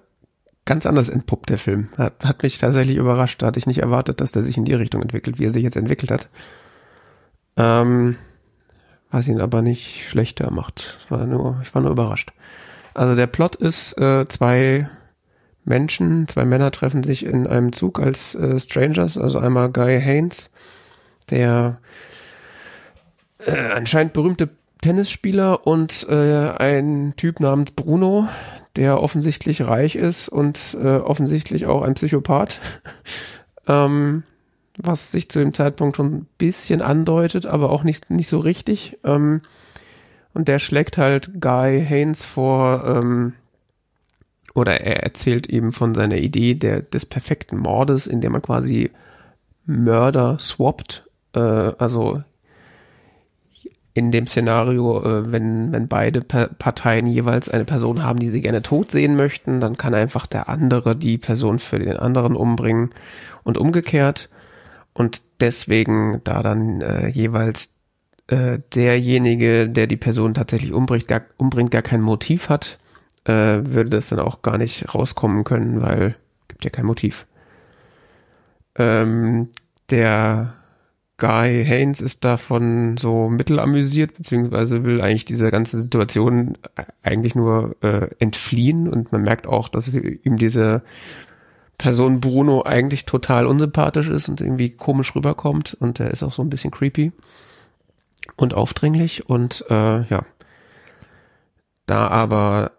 ganz 0.65 0.85
anders 0.85 1.09
entpuppt, 1.09 1.49
der 1.49 1.57
Film. 1.57 1.89
Hat, 1.97 2.23
hat 2.23 2.43
mich 2.43 2.57
tatsächlich 2.57 2.97
überrascht. 2.97 3.41
Da 3.41 3.47
hatte 3.47 3.59
ich 3.59 3.67
nicht 3.67 3.79
erwartet, 3.79 4.21
dass 4.21 4.31
der 4.31 4.43
sich 4.43 4.57
in 4.57 4.65
die 4.65 4.73
Richtung 4.73 5.01
entwickelt, 5.01 5.39
wie 5.39 5.45
er 5.45 5.51
sich 5.51 5.63
jetzt 5.63 5.75
entwickelt 5.75 6.11
hat. 6.11 6.29
Ähm, 7.57 8.15
was 9.11 9.27
ihn 9.27 9.41
aber 9.41 9.61
nicht 9.61 10.07
schlechter 10.07 10.51
macht. 10.51 10.99
War 11.09 11.25
nur, 11.25 11.59
ich 11.63 11.73
war 11.73 11.81
nur 11.81 11.91
überrascht. 11.91 12.31
Also 12.93 13.15
der 13.15 13.27
Plot 13.27 13.55
ist, 13.55 13.97
äh, 13.97 14.25
zwei 14.27 14.89
Menschen, 15.65 16.27
zwei 16.27 16.45
Männer 16.45 16.71
treffen 16.71 17.03
sich 17.03 17.25
in 17.25 17.47
einem 17.47 17.73
Zug 17.73 17.99
als 17.99 18.35
äh, 18.35 18.59
Strangers, 18.59 19.17
also 19.17 19.39
einmal 19.39 19.71
Guy 19.71 20.01
Haynes, 20.01 20.51
der 21.29 21.79
äh, 23.45 23.71
anscheinend 23.71 24.13
berühmte 24.13 24.49
Tennisspieler 24.81 25.67
und 25.67 26.07
äh, 26.09 26.49
ein 26.51 27.13
Typ 27.17 27.39
namens 27.39 27.71
Bruno, 27.71 28.27
der 28.75 29.01
offensichtlich 29.01 29.61
reich 29.61 29.95
ist 29.95 30.29
und 30.29 30.77
äh, 30.81 30.97
offensichtlich 30.97 31.65
auch 31.65 31.81
ein 31.81 31.95
Psychopath, 31.95 32.59
ähm, 33.67 34.23
was 34.77 35.11
sich 35.11 35.29
zu 35.29 35.39
dem 35.39 35.53
Zeitpunkt 35.53 35.97
schon 35.97 36.13
ein 36.13 36.27
bisschen 36.37 36.81
andeutet, 36.81 37.45
aber 37.45 37.71
auch 37.71 37.83
nicht, 37.83 38.09
nicht 38.09 38.29
so 38.29 38.39
richtig. 38.39 38.97
Ähm, 39.03 39.41
und 40.33 40.47
der 40.47 40.59
schlägt 40.59 40.97
halt 40.97 41.41
Guy 41.41 41.83
Haynes 41.85 42.23
vor, 42.23 42.85
ähm, 42.85 43.33
oder 44.55 44.81
er 44.81 45.03
erzählt 45.03 45.47
eben 45.47 45.71
von 45.71 45.93
seiner 45.93 46.17
Idee 46.17 46.53
der, 46.53 46.81
des 46.81 47.05
perfekten 47.05 47.57
Mordes, 47.57 48.07
in 48.07 48.21
dem 48.21 48.31
man 48.31 48.41
quasi 48.41 48.91
Mörder 49.65 50.37
swappt, 50.39 51.03
äh, 51.33 51.39
also 51.39 52.23
in 53.99 54.11
dem 54.11 54.25
Szenario, 54.25 55.03
äh, 55.03 55.31
wenn, 55.31 55.71
wenn 55.71 55.87
beide 55.87 56.21
Parteien 56.21 57.05
jeweils 57.05 57.49
eine 57.49 57.65
Person 57.65 58.03
haben, 58.03 58.19
die 58.19 58.29
sie 58.29 58.41
gerne 58.41 58.61
tot 58.61 58.91
sehen 58.91 59.15
möchten, 59.15 59.59
dann 59.59 59.77
kann 59.77 59.93
einfach 59.93 60.25
der 60.25 60.49
andere 60.49 60.95
die 60.95 61.17
Person 61.17 61.59
für 61.59 61.77
den 61.77 61.97
anderen 61.97 62.35
umbringen 62.35 62.91
und 63.43 63.57
umgekehrt. 63.57 64.29
Und 64.93 65.21
deswegen, 65.39 66.21
da 66.23 66.41
dann 66.41 66.81
äh, 66.81 67.09
jeweils 67.09 67.75
äh, 68.27 68.59
derjenige, 68.73 69.69
der 69.69 69.87
die 69.87 69.97
Person 69.97 70.33
tatsächlich 70.33 70.73
umbringt, 70.73 71.07
gar, 71.07 71.21
umbringt, 71.37 71.71
gar 71.71 71.81
kein 71.81 72.01
Motiv 72.01 72.49
hat, 72.49 72.79
äh, 73.25 73.31
würde 73.63 73.89
das 73.89 74.09
dann 74.09 74.19
auch 74.19 74.41
gar 74.41 74.57
nicht 74.57 74.95
rauskommen 74.95 75.43
können, 75.43 75.81
weil 75.81 76.15
gibt 76.47 76.63
ja 76.63 76.71
kein 76.71 76.85
Motiv. 76.85 77.27
Ähm, 78.75 79.49
der 79.89 80.55
Guy 81.19 81.65
Haynes 81.65 82.01
ist 82.01 82.23
davon 82.23 82.97
so 82.97 83.29
mittelamüsiert, 83.29 84.15
beziehungsweise 84.15 84.83
will 84.83 85.01
eigentlich 85.01 85.25
dieser 85.25 85.51
ganzen 85.51 85.81
Situation 85.81 86.57
eigentlich 87.03 87.35
nur 87.35 87.75
äh, 87.81 88.09
entfliehen. 88.19 88.87
Und 88.87 89.11
man 89.11 89.21
merkt 89.21 89.45
auch, 89.45 89.67
dass 89.67 89.93
ihm 89.93 90.37
diese 90.37 90.81
Person 91.77 92.19
Bruno 92.19 92.63
eigentlich 92.63 93.05
total 93.05 93.45
unsympathisch 93.45 94.09
ist 94.09 94.29
und 94.29 94.41
irgendwie 94.41 94.71
komisch 94.71 95.15
rüberkommt. 95.15 95.77
Und 95.79 95.99
er 95.99 96.11
ist 96.11 96.23
auch 96.23 96.33
so 96.33 96.41
ein 96.41 96.49
bisschen 96.49 96.71
creepy 96.71 97.11
und 98.35 98.53
aufdringlich. 98.53 99.29
Und 99.29 99.65
äh, 99.69 100.03
ja. 100.03 100.25
Da 101.85 102.07
aber 102.07 102.71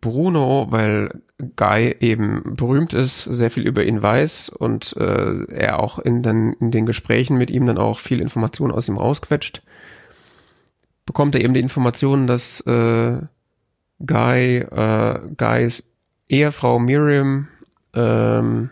Bruno, 0.00 0.66
weil 0.70 1.22
Guy 1.56 1.94
eben 2.00 2.56
berühmt 2.56 2.92
ist, 2.92 3.24
sehr 3.24 3.50
viel 3.50 3.66
über 3.66 3.84
ihn 3.84 4.02
weiß 4.02 4.48
und 4.48 4.96
äh, 4.96 5.44
er 5.52 5.80
auch 5.80 5.98
in, 5.98 6.22
den, 6.22 6.54
in 6.54 6.70
den 6.70 6.86
Gesprächen 6.86 7.36
mit 7.36 7.50
ihm 7.50 7.66
dann 7.66 7.78
auch 7.78 7.98
viel 7.98 8.20
Informationen 8.20 8.72
aus 8.72 8.88
ihm 8.88 8.96
rausquetscht, 8.96 9.62
bekommt 11.04 11.34
er 11.34 11.42
eben 11.42 11.54
die 11.54 11.60
Informationen, 11.60 12.26
dass 12.26 12.60
äh, 12.62 13.20
Guy, 14.06 14.58
äh, 14.58 15.20
Guys 15.36 15.84
Ehefrau 16.28 16.78
Miriam, 16.78 17.48
ähm, 17.92 18.70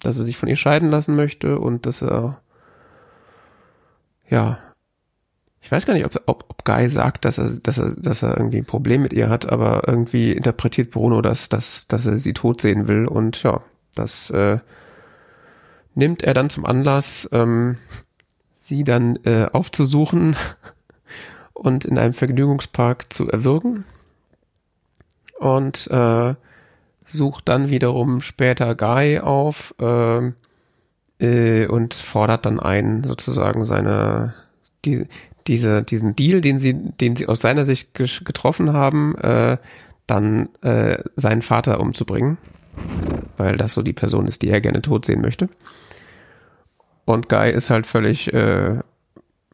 dass 0.00 0.16
er 0.16 0.24
sich 0.24 0.38
von 0.38 0.48
ihr 0.48 0.56
scheiden 0.56 0.90
lassen 0.90 1.16
möchte 1.16 1.58
und 1.58 1.84
dass 1.84 2.02
er 2.02 2.40
ja 4.28 4.58
ich 5.60 5.70
weiß 5.70 5.86
gar 5.86 5.94
nicht, 5.94 6.06
ob, 6.06 6.14
ob, 6.26 6.46
ob 6.48 6.64
Guy 6.64 6.88
sagt, 6.88 7.24
dass 7.24 7.38
er, 7.38 7.50
dass 7.62 7.78
er, 7.78 7.94
dass 7.96 8.22
er 8.22 8.36
irgendwie 8.36 8.58
ein 8.58 8.66
Problem 8.66 9.02
mit 9.02 9.12
ihr 9.12 9.28
hat, 9.28 9.50
aber 9.50 9.86
irgendwie 9.86 10.32
interpretiert 10.32 10.90
Bruno, 10.90 11.20
dass, 11.20 11.48
dass, 11.48 11.86
dass 11.86 12.06
er 12.06 12.16
sie 12.16 12.32
tot 12.32 12.60
sehen 12.60 12.88
will 12.88 13.06
und 13.06 13.42
ja, 13.42 13.62
das 13.94 14.30
äh, 14.30 14.58
nimmt 15.94 16.22
er 16.22 16.34
dann 16.34 16.50
zum 16.50 16.64
Anlass, 16.64 17.28
ähm, 17.32 17.76
sie 18.54 18.84
dann 18.84 19.16
äh, 19.24 19.48
aufzusuchen 19.52 20.36
und 21.52 21.84
in 21.84 21.98
einem 21.98 22.14
Vergnügungspark 22.14 23.12
zu 23.12 23.28
erwürgen 23.28 23.84
und 25.38 25.88
äh, 25.90 26.34
sucht 27.04 27.48
dann 27.48 27.70
wiederum 27.70 28.20
später 28.20 28.74
Guy 28.74 29.18
auf 29.18 29.74
äh, 29.80 30.32
äh, 31.18 31.66
und 31.66 31.94
fordert 31.94 32.46
dann 32.46 32.60
ein, 32.60 33.04
sozusagen 33.04 33.64
seine 33.64 34.34
die, 34.84 35.06
diese, 35.46 35.82
diesen 35.82 36.16
Deal, 36.16 36.40
den 36.40 36.58
sie, 36.58 36.74
den 36.74 37.16
sie 37.16 37.28
aus 37.28 37.40
seiner 37.40 37.64
Sicht 37.64 37.94
getroffen 37.94 38.72
haben, 38.72 39.16
äh, 39.16 39.58
dann 40.06 40.48
äh, 40.62 41.02
seinen 41.16 41.42
Vater 41.42 41.80
umzubringen, 41.80 42.38
weil 43.36 43.56
das 43.56 43.74
so 43.74 43.82
die 43.82 43.92
Person 43.92 44.26
ist, 44.26 44.42
die 44.42 44.50
er 44.50 44.60
gerne 44.60 44.82
tot 44.82 45.04
sehen 45.04 45.20
möchte. 45.20 45.48
Und 47.04 47.28
Guy 47.28 47.50
ist 47.50 47.70
halt 47.70 47.86
völlig, 47.86 48.32
äh, 48.32 48.80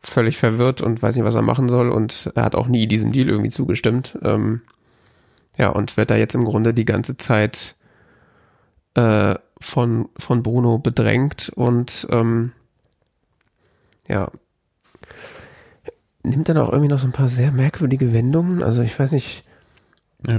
völlig 0.01 0.37
verwirrt 0.37 0.81
und 0.81 1.03
weiß 1.03 1.17
nicht, 1.17 1.25
was 1.25 1.35
er 1.35 1.43
machen 1.43 1.69
soll 1.69 1.91
und 1.91 2.31
er 2.35 2.45
hat 2.45 2.55
auch 2.55 2.69
nie 2.69 2.87
diesem 2.87 3.13
Deal 3.13 3.29
irgendwie 3.29 3.51
zugestimmt. 3.51 4.19
Ähm, 4.23 4.63
ja, 5.59 5.71
und 5.71 5.97
wird 5.97 6.11
da 6.11 6.17
jetzt 6.17 6.35
im 6.35 6.45
Grunde 6.45 6.75
die 6.75 6.85
ganze 6.85 7.17
Zeit 7.17 7.77
äh, 8.95 9.37
von, 9.61 10.09
von 10.19 10.43
Bruno 10.43 10.79
bedrängt 10.79 11.51
und 11.55 12.07
ähm, 12.11 12.53
ja, 14.09 14.31
nimmt 16.27 16.49
dann 16.49 16.59
auch 16.59 16.71
irgendwie 16.71 16.91
noch 16.91 16.99
so 16.99 17.07
ein 17.07 17.13
paar 17.13 17.29
sehr 17.29 17.53
merkwürdige 17.53 18.13
Wendungen. 18.13 18.63
Also 18.63 18.83
ich 18.83 18.99
weiß 18.99 19.13
nicht. 19.13 19.45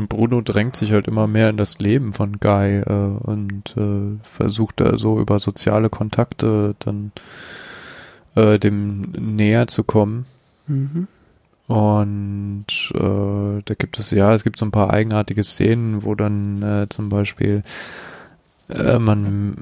Bruno 0.09 0.41
drängt 0.41 0.75
sich 0.75 0.91
halt 0.91 1.07
immer 1.07 1.27
mehr 1.27 1.49
in 1.49 1.57
das 1.57 1.79
Leben 1.79 2.11
von 2.11 2.39
Guy 2.39 2.79
äh, 2.79 2.91
und 2.91 3.75
äh, 3.77 4.17
versucht 4.23 4.81
da 4.81 4.97
so 4.97 5.19
über 5.19 5.39
soziale 5.39 5.89
Kontakte 5.89 6.75
dann 6.79 7.11
äh, 8.35 8.59
dem 8.59 9.11
näher 9.11 9.67
zu 9.67 9.83
kommen. 9.83 10.25
Mhm. 10.67 11.07
Und 11.67 12.65
äh, 12.93 13.61
da 13.63 13.73
gibt 13.77 13.99
es 13.99 14.11
ja, 14.11 14.33
es 14.33 14.43
gibt 14.43 14.57
so 14.57 14.65
ein 14.65 14.71
paar 14.71 14.91
eigenartige 14.91 15.43
Szenen, 15.43 16.03
wo 16.03 16.15
dann 16.15 16.61
äh, 16.63 16.87
zum 16.89 17.09
Beispiel 17.09 17.63
äh, 18.69 18.99
man 18.99 19.55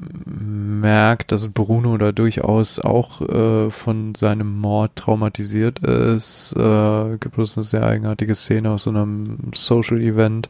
merkt, 0.80 1.32
dass 1.32 1.48
Bruno 1.48 1.96
da 1.96 2.12
durchaus 2.12 2.78
auch 2.78 3.20
äh, 3.20 3.70
von 3.70 4.14
seinem 4.14 4.58
Mord 4.58 4.96
traumatisiert 4.96 5.80
ist. 5.80 6.52
Äh, 6.56 7.16
gibt 7.18 7.38
es 7.38 7.56
eine 7.56 7.64
sehr 7.64 7.84
eigenartige 7.84 8.34
Szene 8.34 8.70
aus 8.70 8.82
so 8.82 8.90
einem 8.90 9.38
Social 9.54 10.00
Event, 10.00 10.48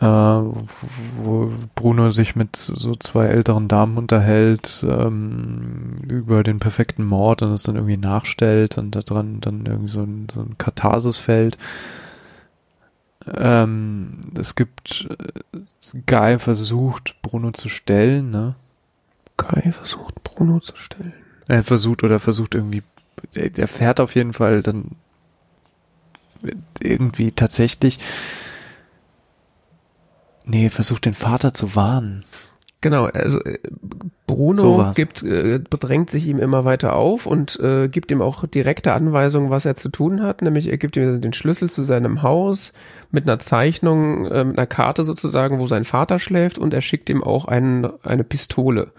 äh, 0.00 0.06
wo 0.06 1.52
Bruno 1.74 2.10
sich 2.10 2.36
mit 2.36 2.56
so 2.56 2.94
zwei 2.94 3.26
älteren 3.26 3.68
Damen 3.68 3.98
unterhält 3.98 4.84
ähm, 4.88 5.96
über 6.08 6.42
den 6.42 6.58
perfekten 6.60 7.04
Mord 7.04 7.42
und 7.42 7.52
es 7.52 7.64
dann 7.64 7.76
irgendwie 7.76 7.96
nachstellt 7.96 8.78
und 8.78 8.94
da 8.94 9.02
dran 9.02 9.40
dann 9.40 9.66
irgendwie 9.66 9.90
so 9.90 10.00
ein, 10.00 10.28
so 10.32 10.40
ein 10.40 10.56
Katharsis 10.56 11.18
fällt. 11.18 11.58
Ähm, 13.26 14.20
es 14.38 14.54
gibt 14.54 15.08
äh, 15.10 16.00
Guy 16.06 16.38
versucht, 16.38 17.16
Bruno 17.22 17.52
zu 17.52 17.68
stellen, 17.68 18.30
ne? 18.30 18.54
Guy 19.36 19.72
versucht, 19.72 20.22
Bruno 20.24 20.60
zu 20.60 20.76
stellen. 20.76 21.14
Er 21.46 21.62
versucht 21.62 22.02
oder 22.02 22.20
versucht 22.20 22.54
irgendwie, 22.54 22.82
der, 23.34 23.50
der 23.50 23.68
fährt 23.68 24.00
auf 24.00 24.14
jeden 24.14 24.32
Fall 24.32 24.62
dann 24.62 24.96
irgendwie 26.80 27.32
tatsächlich. 27.32 27.98
Nee, 30.44 30.70
versucht 30.70 31.04
den 31.04 31.14
Vater 31.14 31.52
zu 31.54 31.74
warnen. 31.74 32.24
Genau, 32.82 33.04
also 33.04 33.40
äh, 33.44 33.58
Bruno 34.26 34.56
so 34.56 34.92
gibt, 34.94 35.22
äh, 35.22 35.58
bedrängt 35.58 36.08
sich 36.08 36.26
ihm 36.26 36.38
immer 36.38 36.64
weiter 36.64 36.96
auf 36.96 37.26
und 37.26 37.60
äh, 37.60 37.88
gibt 37.88 38.10
ihm 38.10 38.22
auch 38.22 38.46
direkte 38.46 38.94
Anweisungen, 38.94 39.50
was 39.50 39.64
er 39.66 39.74
zu 39.74 39.90
tun 39.90 40.22
hat. 40.22 40.40
Nämlich 40.40 40.68
er 40.68 40.78
gibt 40.78 40.96
ihm 40.96 41.20
den 41.20 41.32
Schlüssel 41.34 41.68
zu 41.68 41.84
seinem 41.84 42.22
Haus 42.22 42.72
mit 43.10 43.24
einer 43.28 43.38
Zeichnung, 43.38 44.26
äh, 44.26 44.44
mit 44.44 44.56
einer 44.56 44.66
Karte 44.66 45.04
sozusagen, 45.04 45.58
wo 45.58 45.66
sein 45.66 45.84
Vater 45.84 46.18
schläft 46.18 46.56
und 46.58 46.72
er 46.72 46.80
schickt 46.80 47.10
ihm 47.10 47.22
auch 47.22 47.44
einen, 47.44 47.86
eine 48.02 48.24
Pistole. 48.24 48.92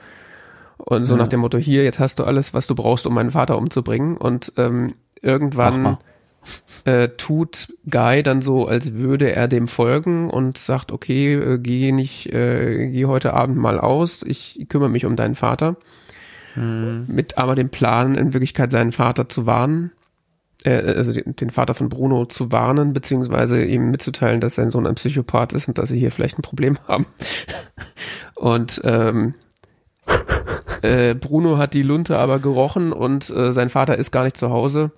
Und 0.77 1.05
so 1.05 1.15
Ja. 1.15 1.21
nach 1.21 1.27
dem 1.27 1.39
Motto, 1.39 1.57
hier, 1.57 1.83
jetzt 1.83 1.99
hast 1.99 2.19
du 2.19 2.23
alles, 2.23 2.53
was 2.53 2.67
du 2.67 2.75
brauchst, 2.75 3.07
um 3.07 3.13
meinen 3.13 3.31
Vater 3.31 3.57
umzubringen. 3.57 4.17
Und 4.17 4.53
ähm, 4.57 4.93
irgendwann. 5.21 5.97
Äh, 6.85 7.09
tut 7.09 7.73
Guy 7.89 8.23
dann 8.23 8.41
so, 8.41 8.67
als 8.67 8.93
würde 8.93 9.35
er 9.35 9.47
dem 9.47 9.67
folgen 9.67 10.29
und 10.29 10.57
sagt, 10.57 10.91
okay, 10.91 11.33
äh, 11.33 11.57
geh 11.57 11.91
nicht, 11.91 12.33
äh, 12.33 12.89
geh 12.91 13.05
heute 13.05 13.33
Abend 13.33 13.57
mal 13.57 13.79
aus, 13.79 14.23
ich 14.23 14.65
kümmere 14.69 14.89
mich 14.89 15.05
um 15.05 15.15
deinen 15.15 15.35
Vater. 15.35 15.77
Mit 16.53 17.37
aber 17.37 17.55
dem 17.55 17.69
Plan, 17.69 18.15
in 18.15 18.33
Wirklichkeit 18.33 18.71
seinen 18.71 18.91
Vater 18.91 19.29
zu 19.29 19.45
warnen, 19.45 19.91
äh, 20.63 20.81
also 20.95 21.13
den, 21.13 21.35
den 21.35 21.49
Vater 21.49 21.73
von 21.73 21.89
Bruno 21.89 22.25
zu 22.25 22.51
warnen, 22.51 22.93
beziehungsweise 22.93 23.63
ihm 23.63 23.91
mitzuteilen, 23.91 24.41
dass 24.41 24.55
sein 24.55 24.71
Sohn 24.71 24.87
ein 24.87 24.95
Psychopath 24.95 25.53
ist 25.53 25.67
und 25.67 25.77
dass 25.77 25.89
sie 25.89 25.99
hier 25.99 26.11
vielleicht 26.11 26.37
ein 26.37 26.43
Problem 26.43 26.77
haben. 26.87 27.05
Und 28.35 28.81
ähm, 28.85 29.35
äh, 30.81 31.13
Bruno 31.13 31.57
hat 31.59 31.75
die 31.75 31.83
Lunte 31.83 32.17
aber 32.17 32.39
gerochen 32.39 32.91
und 32.91 33.29
äh, 33.29 33.53
sein 33.53 33.69
Vater 33.69 33.97
ist 33.97 34.09
gar 34.09 34.23
nicht 34.23 34.35
zu 34.35 34.49
Hause. 34.49 34.89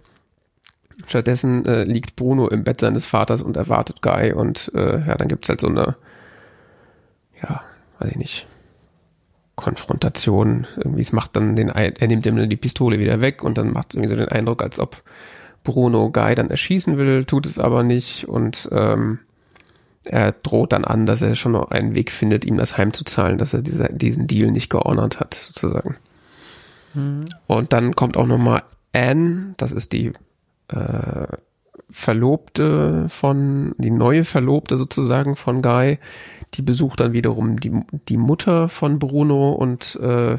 Stattdessen 1.08 1.66
äh, 1.66 1.84
liegt 1.84 2.16
Bruno 2.16 2.48
im 2.48 2.64
Bett 2.64 2.82
seines 2.82 3.06
Vaters 3.06 3.42
und 3.42 3.58
erwartet 3.58 4.02
Guy 4.02 4.34
und 4.34 4.72
äh, 4.74 5.06
ja, 5.06 5.16
dann 5.16 5.28
gibt's 5.28 5.50
halt 5.50 5.62
so 5.62 5.68
eine, 5.68 5.96
ja, 7.42 7.62
weiß 8.00 8.12
ich 8.12 8.18
nicht, 8.18 8.48
Konfrontation. 9.56 10.68
Irgendwie, 10.78 11.02
es 11.02 11.12
macht 11.12 11.36
dann 11.36 11.56
den, 11.56 11.70
er 11.70 12.08
nimmt 12.08 12.26
ihm 12.26 12.38
dann 12.38 12.50
die 12.50 12.58
Pistole 12.58 13.00
wieder 13.00 13.22
weg 13.22 13.44
und 13.44 13.58
dann 13.58 13.72
macht 13.72 13.90
es 13.90 13.96
irgendwie 13.96 14.10
so 14.10 14.16
den 14.16 14.30
Eindruck, 14.30 14.64
als 14.64 14.80
ob 14.80 15.04
Bruno 15.64 16.10
Guy 16.10 16.36
dann 16.36 16.50
erschießen 16.50 16.98
will, 16.98 17.26
tut 17.26 17.46
es 17.46 17.60
aber 17.60 17.84
nicht 17.84 18.28
und 18.28 18.70
ähm, 18.72 19.20
er 20.06 20.34
droht 20.34 20.74
dann 20.74 20.84
an, 20.84 21.06
dass 21.06 21.22
er 21.22 21.36
schon 21.36 21.54
noch 21.54 21.72
einen 21.72 21.96
Weg 21.96 22.12
findet, 22.12 22.44
ihm 22.44 22.58
das 22.58 22.78
heimzuzahlen, 22.78 23.38
dass 23.38 23.54
er 23.54 23.62
diese, 23.62 23.88
diesen 23.94 24.28
Deal 24.28 24.52
nicht 24.52 24.70
geordnet 24.70 25.20
hat, 25.20 25.36
sozusagen. 25.36 25.96
Und 27.48 27.74
dann 27.74 27.96
kommt 27.96 28.18
auch 28.18 28.28
nochmal 28.28 28.64
Anne, 28.92 29.54
das 29.58 29.72
ist 29.72 29.94
die 29.94 30.12
äh, 30.70 31.28
Verlobte 31.90 33.08
von, 33.10 33.76
die 33.78 33.92
neue 33.92 34.26
Verlobte 34.26 34.78
sozusagen 34.78 35.36
von 35.36 35.62
Guy, 35.62 36.00
die 36.56 36.62
besucht 36.62 37.00
dann 37.00 37.14
wiederum 37.14 37.60
die, 37.60 37.72
die 38.10 38.18
Mutter 38.18 38.70
von 38.70 39.00
Bruno 39.00 39.52
und 39.52 39.96
äh, 39.98 40.38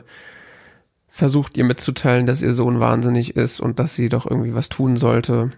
versucht 1.08 1.56
ihr 1.56 1.64
mitzuteilen, 1.64 2.26
dass 2.26 2.42
ihr 2.42 2.52
Sohn 2.52 2.80
wahnsinnig 2.80 3.36
ist 3.36 3.60
und 3.60 3.78
dass 3.78 3.94
sie 3.94 4.08
doch 4.08 4.28
irgendwie 4.28 4.54
was 4.54 4.68
tun 4.68 4.96
sollte. 4.96 5.50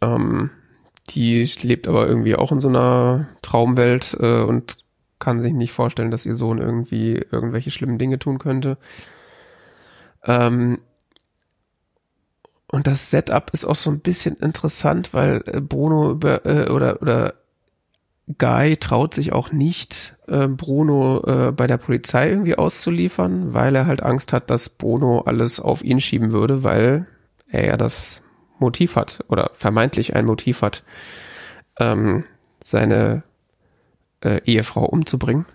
Ähm, 0.00 0.50
die 1.10 1.50
lebt 1.62 1.88
aber 1.88 2.06
irgendwie 2.06 2.36
auch 2.36 2.52
in 2.52 2.60
so 2.60 2.68
einer 2.68 3.28
Traumwelt 3.42 4.16
äh, 4.20 4.42
und 4.42 4.78
kann 5.18 5.40
sich 5.40 5.52
nicht 5.52 5.72
vorstellen, 5.72 6.10
dass 6.10 6.26
ihr 6.26 6.34
Sohn 6.34 6.58
irgendwie 6.58 7.14
irgendwelche 7.30 7.70
schlimmen 7.70 7.98
Dinge 7.98 8.18
tun 8.18 8.38
könnte. 8.38 8.76
Ähm, 10.24 10.78
und 12.70 12.86
das 12.86 13.10
Setup 13.10 13.50
ist 13.52 13.64
auch 13.64 13.74
so 13.74 13.90
ein 13.90 14.00
bisschen 14.00 14.36
interessant, 14.36 15.14
weil 15.14 15.42
äh, 15.46 15.60
Bruno 15.60 16.10
über, 16.12 16.44
äh, 16.44 16.68
oder 16.68 17.00
oder 17.00 17.34
Guy 18.36 18.76
traut 18.76 19.14
sich 19.14 19.32
auch 19.32 19.52
nicht, 19.52 20.16
äh, 20.26 20.48
Bruno 20.48 21.22
äh, 21.26 21.52
bei 21.52 21.66
der 21.66 21.78
Polizei 21.78 22.28
irgendwie 22.28 22.56
auszuliefern, 22.56 23.54
weil 23.54 23.74
er 23.74 23.86
halt 23.86 24.02
Angst 24.02 24.34
hat, 24.34 24.50
dass 24.50 24.68
Bruno 24.68 25.20
alles 25.20 25.60
auf 25.60 25.82
ihn 25.82 26.00
schieben 26.00 26.32
würde, 26.32 26.62
weil 26.62 27.06
er 27.50 27.66
ja 27.66 27.76
das 27.78 28.20
Motiv 28.58 28.96
hat 28.96 29.24
oder 29.28 29.50
vermeintlich 29.54 30.14
ein 30.14 30.26
Motiv 30.26 30.60
hat, 30.60 30.84
ähm, 31.80 32.24
seine 32.62 33.22
äh, 34.20 34.42
Ehefrau 34.44 34.84
umzubringen, 34.84 35.46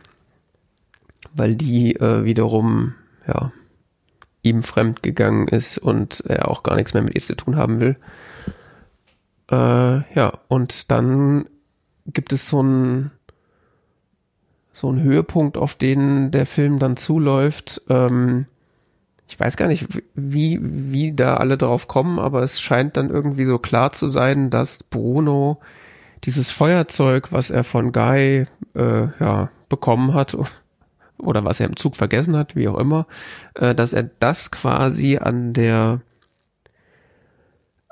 weil 1.36 1.54
die 1.54 1.96
äh, 1.98 2.24
wiederum 2.24 2.96
ja 3.28 3.52
ihm 4.44 4.62
fremd 4.62 5.02
gegangen 5.02 5.48
ist 5.48 5.78
und 5.78 6.22
er 6.28 6.50
auch 6.50 6.64
gar 6.64 6.76
nichts 6.76 6.94
mehr 6.94 7.04
mit 7.04 7.16
ihr 7.16 7.24
zu 7.24 7.36
tun 7.36 7.56
haben 7.56 7.80
will. 7.80 7.98
Äh, 9.50 10.14
ja, 10.14 10.40
und 10.48 10.92
dann 10.92 11.46
gibt 12.06 12.34
es 12.34 12.50
so 12.50 12.60
einen 12.60 13.12
so 14.74 14.90
einen 14.90 15.04
Höhepunkt, 15.04 15.56
auf 15.58 15.76
den 15.76 16.32
der 16.32 16.46
Film 16.46 16.80
dann 16.80 16.98
zuläuft. 16.98 17.82
Ähm, 17.90 18.48
ich 19.28 19.40
weiß 19.40 19.56
gar 19.56 19.68
nicht, 19.68 19.88
wie, 20.16 20.60
wie 20.62 21.14
da 21.14 21.38
alle 21.38 21.58
drauf 21.58 21.88
kommen, 21.88 22.20
aber 22.20 22.44
es 22.44 22.60
scheint 22.60 22.98
dann 22.98 23.10
irgendwie 23.10 23.46
so 23.46 23.60
klar 23.60 23.92
zu 23.92 24.08
sein, 24.08 24.50
dass 24.50 24.84
Bruno 24.84 25.60
dieses 26.24 26.50
Feuerzeug, 26.50 27.32
was 27.32 27.50
er 27.50 27.64
von 27.64 27.92
Guy 27.92 28.48
äh, 28.76 29.08
ja, 29.20 29.50
bekommen 29.70 30.14
hat, 30.14 30.36
oder 31.26 31.46
was 31.46 31.60
er 31.60 31.68
im 31.68 31.76
Zug 31.76 31.96
vergessen 31.96 32.36
hat, 32.36 32.56
wie 32.56 32.68
auch 32.68 32.78
immer, 32.78 33.08
äh, 33.56 33.76
dass 33.76 33.94
er 33.94 34.04
das 34.04 34.52
quasi 34.52 35.18
an 35.18 35.54
der 35.54 36.02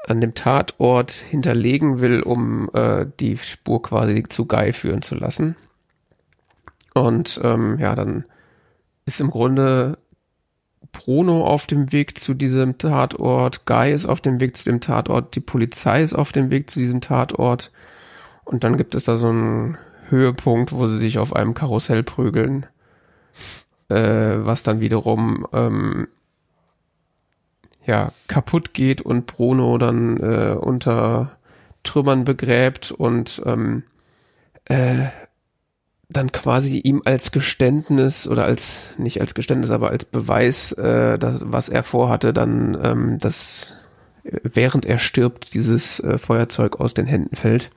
an 0.07 0.19
dem 0.19 0.33
Tatort 0.33 1.11
hinterlegen 1.11 2.01
will, 2.01 2.21
um 2.21 2.69
äh, 2.73 3.05
die 3.19 3.37
Spur 3.37 3.83
quasi 3.83 4.23
zu 4.23 4.47
Guy 4.47 4.73
führen 4.73 5.03
zu 5.03 5.15
lassen. 5.15 5.55
Und 6.93 7.39
ähm, 7.43 7.77
ja, 7.79 7.93
dann 7.95 8.25
ist 9.05 9.21
im 9.21 9.29
Grunde 9.29 9.97
Bruno 10.91 11.45
auf 11.45 11.67
dem 11.67 11.91
Weg 11.91 12.17
zu 12.17 12.33
diesem 12.33 12.77
Tatort, 12.77 13.65
Guy 13.65 13.93
ist 13.93 14.05
auf 14.05 14.21
dem 14.21 14.39
Weg 14.39 14.57
zu 14.57 14.65
dem 14.65 14.81
Tatort, 14.81 15.35
die 15.35 15.39
Polizei 15.39 16.03
ist 16.03 16.13
auf 16.13 16.31
dem 16.31 16.49
Weg 16.49 16.69
zu 16.69 16.79
diesem 16.79 17.01
Tatort. 17.01 17.71
Und 18.43 18.63
dann 18.63 18.77
gibt 18.77 18.95
es 18.95 19.05
da 19.05 19.15
so 19.15 19.29
einen 19.29 19.77
Höhepunkt, 20.09 20.73
wo 20.73 20.85
sie 20.87 20.97
sich 20.97 21.19
auf 21.19 21.33
einem 21.33 21.53
Karussell 21.53 22.03
prügeln, 22.03 22.65
äh, 23.91 24.45
was 24.45 24.63
dann 24.63 24.79
wiederum 24.79 25.45
ähm, 25.53 26.07
ja 27.85 28.13
kaputt 28.27 28.73
geht 28.73 29.01
und 29.01 29.27
Bruno 29.27 29.77
dann 29.77 30.17
äh, 30.17 30.55
unter 30.59 31.37
Trümmern 31.83 32.23
begräbt 32.23 32.91
und 32.91 33.41
ähm, 33.45 33.83
äh, 34.65 35.07
dann 36.09 36.31
quasi 36.31 36.79
ihm 36.79 37.01
als 37.05 37.31
Geständnis 37.31 38.27
oder 38.27 38.43
als 38.43 38.97
nicht 38.97 39.21
als 39.21 39.33
Geständnis, 39.33 39.71
aber 39.71 39.89
als 39.89 40.05
Beweis, 40.05 40.73
äh, 40.73 41.17
das, 41.17 41.43
was 41.45 41.69
er 41.69 41.83
vorhatte, 41.83 42.33
dann 42.33 42.77
ähm, 42.81 43.17
das 43.19 43.77
äh, 44.23 44.37
während 44.43 44.85
er 44.85 44.97
stirbt 44.97 45.53
dieses 45.53 45.99
äh, 46.01 46.17
Feuerzeug 46.17 46.79
aus 46.79 46.93
den 46.93 47.05
Händen 47.05 47.35
fällt. 47.35 47.71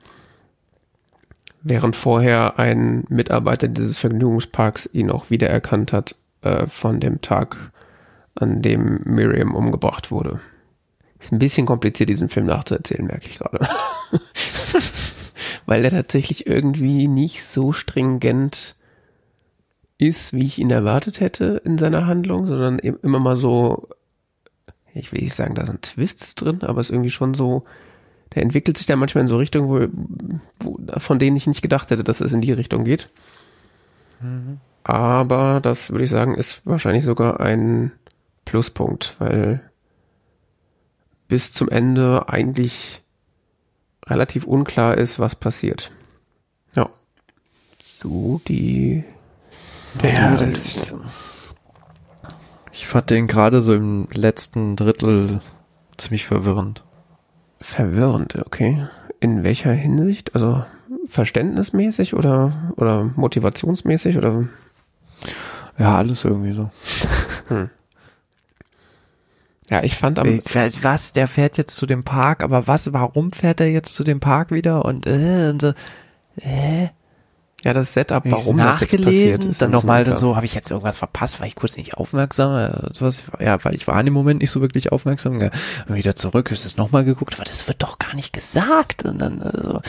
Während 1.67 1.95
vorher 1.95 2.59
ein 2.59 3.05
Mitarbeiter 3.09 3.67
dieses 3.67 3.97
Vergnügungsparks 3.97 4.87
ihn 4.93 5.09
auch 5.09 5.31
wiedererkannt 5.31 5.93
hat 5.93 6.15
äh, 6.43 6.67
von 6.67 6.99
dem 6.99 7.21
Tag, 7.21 7.57
an 8.35 8.61
dem 8.61 9.01
Miriam 9.03 9.55
umgebracht 9.55 10.11
wurde. 10.11 10.41
Ist 11.19 11.31
ein 11.31 11.39
bisschen 11.39 11.65
kompliziert, 11.65 12.09
diesen 12.09 12.29
Film 12.29 12.45
nachzuerzählen, 12.45 13.07
merke 13.07 13.27
ich 13.29 13.39
gerade. 13.39 13.67
Weil 15.65 15.83
er 15.83 15.89
tatsächlich 15.89 16.45
irgendwie 16.45 17.07
nicht 17.07 17.43
so 17.43 17.73
stringent 17.73 18.75
ist, 19.97 20.33
wie 20.33 20.45
ich 20.45 20.59
ihn 20.59 20.69
erwartet 20.69 21.19
hätte 21.19 21.63
in 21.65 21.79
seiner 21.79 22.05
Handlung, 22.05 22.45
sondern 22.45 22.77
immer 22.77 23.19
mal 23.19 23.35
so, 23.35 23.89
ich 24.93 25.11
will 25.11 25.21
nicht 25.21 25.33
sagen, 25.33 25.55
da 25.55 25.65
sind 25.65 25.81
Twists 25.81 26.35
drin, 26.35 26.61
aber 26.61 26.79
es 26.79 26.89
ist 26.89 26.93
irgendwie 26.93 27.09
schon 27.09 27.33
so, 27.33 27.63
der 28.33 28.41
entwickelt 28.43 28.77
sich 28.77 28.87
da 28.87 28.95
manchmal 28.95 29.23
in 29.23 29.27
so 29.27 29.37
Richtungen, 29.37 29.69
wo, 29.69 29.87
wo, 30.59 30.99
von 30.99 31.19
denen 31.19 31.37
ich 31.37 31.47
nicht 31.47 31.61
gedacht 31.61 31.89
hätte, 31.91 32.03
dass 32.03 32.21
es 32.21 32.33
in 32.33 32.41
die 32.41 32.51
Richtung 32.53 32.83
geht. 32.83 33.09
Aber 34.83 35.59
das 35.61 35.91
würde 35.91 36.03
ich 36.05 36.09
sagen, 36.09 36.35
ist 36.35 36.61
wahrscheinlich 36.65 37.03
sogar 37.03 37.39
ein 37.39 37.91
Pluspunkt, 38.45 39.15
weil 39.19 39.61
bis 41.27 41.51
zum 41.51 41.69
Ende 41.69 42.29
eigentlich 42.29 43.01
relativ 44.07 44.45
unklar 44.45 44.97
ist, 44.97 45.19
was 45.19 45.35
passiert. 45.35 45.91
Ja. 46.75 46.87
So 47.81 48.39
die 48.47 49.03
der 50.01 50.13
Ja, 50.13 50.35
das- 50.37 50.95
Ich 52.71 52.87
fand 52.87 53.09
den 53.09 53.27
gerade 53.27 53.61
so 53.61 53.73
im 53.73 54.07
letzten 54.11 54.75
Drittel 54.75 55.41
ziemlich 55.97 56.25
verwirrend. 56.25 56.83
Verwirrend, 57.65 58.37
okay. 58.45 58.87
In 59.19 59.43
welcher 59.43 59.71
Hinsicht? 59.71 60.35
Also 60.35 60.63
verständnismäßig 61.07 62.13
oder 62.13 62.73
oder 62.77 63.09
motivationsmäßig 63.15 64.17
oder? 64.17 64.45
Ja, 65.77 65.97
alles 65.97 66.23
irgendwie 66.23 66.53
so. 66.53 66.69
ja, 69.69 69.83
ich 69.83 69.95
fand 69.95 70.19
am 70.19 70.39
Was, 70.81 71.13
der 71.13 71.27
fährt 71.27 71.57
jetzt 71.57 71.75
zu 71.75 71.85
dem 71.85 72.03
Park, 72.03 72.43
aber 72.43 72.67
was, 72.67 72.93
warum 72.93 73.31
fährt 73.31 73.59
er 73.59 73.69
jetzt 73.69 73.93
zu 73.93 74.03
dem 74.03 74.19
Park 74.19 74.51
wieder? 74.51 74.85
Und, 74.85 75.05
äh, 75.05 75.49
und 75.49 75.61
so, 75.61 75.73
äh, 76.37 76.89
ja 77.65 77.73
das 77.73 77.93
Setup, 77.93 78.23
warum 78.25 78.57
das 78.57 78.79
jetzt 78.79 79.03
passiert 79.03 79.43
ist 79.43 79.61
dann 79.61 79.71
nochmal 79.71 80.03
dann 80.03 80.17
so, 80.17 80.35
habe 80.35 80.45
ich 80.45 80.53
jetzt 80.53 80.69
irgendwas 80.69 80.97
verpasst, 80.97 81.39
war 81.39 81.47
ich 81.47 81.55
kurz 81.55 81.75
nicht 81.75 81.95
aufmerksam, 81.95 82.55
äh, 82.55 82.93
sowas, 82.93 83.23
ja, 83.39 83.61
weil 83.65 83.73
ich 83.73 83.87
war 83.87 83.99
in 83.99 84.05
dem 84.05 84.13
Moment 84.13 84.41
nicht 84.41 84.51
so 84.51 84.61
wirklich 84.61 84.91
aufmerksam, 84.91 85.41
ja, 85.41 85.49
wieder 85.87 86.15
zurück, 86.15 86.51
ist 86.51 86.63
es 86.63 86.77
nochmal 86.77 87.03
geguckt, 87.03 87.33
aber 87.33 87.43
das 87.43 87.67
wird 87.67 87.81
doch 87.81 87.97
gar 87.97 88.13
nicht 88.13 88.33
gesagt. 88.33 89.03
Und 89.03 89.19
dann, 89.19 89.41
also, 89.41 89.81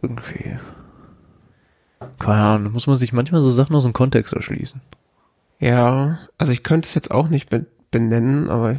irgendwie, 0.00 0.56
keine 2.20 2.42
Ahnung, 2.42 2.72
muss 2.72 2.86
man 2.86 2.96
sich 2.96 3.12
manchmal 3.12 3.42
so 3.42 3.50
Sachen 3.50 3.74
aus 3.74 3.82
dem 3.82 3.92
Kontext 3.92 4.32
erschließen. 4.32 4.80
Ja, 5.58 6.20
also 6.38 6.52
ich 6.52 6.62
könnte 6.62 6.86
es 6.86 6.94
jetzt 6.94 7.10
auch 7.10 7.28
nicht 7.28 7.50
be 7.50 7.66
benennen, 7.90 8.50
aber 8.50 8.76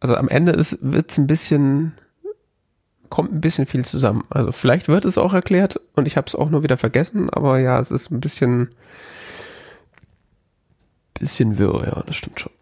also 0.00 0.16
am 0.16 0.28
Ende 0.28 0.54
wird 0.54 1.10
es 1.10 1.18
ein 1.18 1.26
bisschen, 1.26 1.94
kommt 3.08 3.32
ein 3.32 3.40
bisschen 3.40 3.66
viel 3.66 3.84
zusammen. 3.84 4.24
Also 4.30 4.52
vielleicht 4.52 4.88
wird 4.88 5.04
es 5.04 5.18
auch 5.18 5.32
erklärt 5.32 5.80
und 5.94 6.06
ich 6.06 6.16
habe 6.16 6.26
es 6.26 6.34
auch 6.34 6.50
nur 6.50 6.62
wieder 6.62 6.76
vergessen, 6.76 7.30
aber 7.30 7.58
ja, 7.58 7.78
es 7.78 7.90
ist 7.90 8.10
ein 8.10 8.20
bisschen, 8.20 8.74
bisschen 11.18 11.58
wirr, 11.58 11.84
ja, 11.86 12.02
das 12.06 12.16
stimmt 12.16 12.40
schon. 12.40 12.52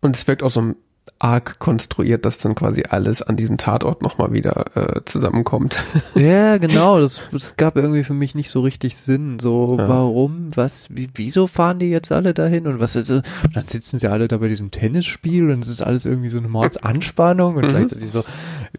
Und 0.00 0.16
es 0.16 0.26
wirkt 0.26 0.42
auch 0.42 0.50
so 0.50 0.74
arg 1.18 1.58
konstruiert, 1.58 2.24
dass 2.24 2.38
dann 2.38 2.54
quasi 2.54 2.84
alles 2.88 3.22
an 3.22 3.36
diesem 3.36 3.58
Tatort 3.58 4.02
nochmal 4.02 4.32
wieder 4.32 4.64
äh, 4.74 5.00
zusammenkommt. 5.04 5.84
Ja, 6.14 6.58
genau. 6.58 6.98
Das, 7.00 7.20
das 7.30 7.56
gab 7.56 7.76
irgendwie 7.76 8.02
für 8.02 8.14
mich 8.14 8.34
nicht 8.34 8.50
so 8.50 8.60
richtig 8.60 8.96
Sinn. 8.96 9.38
So, 9.38 9.76
ja. 9.78 9.88
warum, 9.88 10.48
was, 10.54 10.86
wie, 10.90 11.08
wieso 11.14 11.46
fahren 11.46 11.78
die 11.78 11.90
jetzt 11.90 12.10
alle 12.10 12.34
dahin 12.34 12.66
und 12.66 12.80
was 12.80 12.96
ist, 12.96 13.10
und 13.10 13.24
dann 13.54 13.68
sitzen 13.68 13.98
sie 13.98 14.08
alle 14.08 14.26
da 14.26 14.38
bei 14.38 14.48
diesem 14.48 14.70
Tennisspiel 14.70 15.50
und 15.50 15.62
es 15.62 15.68
ist 15.68 15.82
alles 15.82 16.06
irgendwie 16.06 16.28
so 16.28 16.38
eine 16.38 16.48
Mordsanspannung 16.48 17.56
und 17.56 17.64
mhm. 17.66 17.68
gleichzeitig 17.68 18.10
so, 18.10 18.24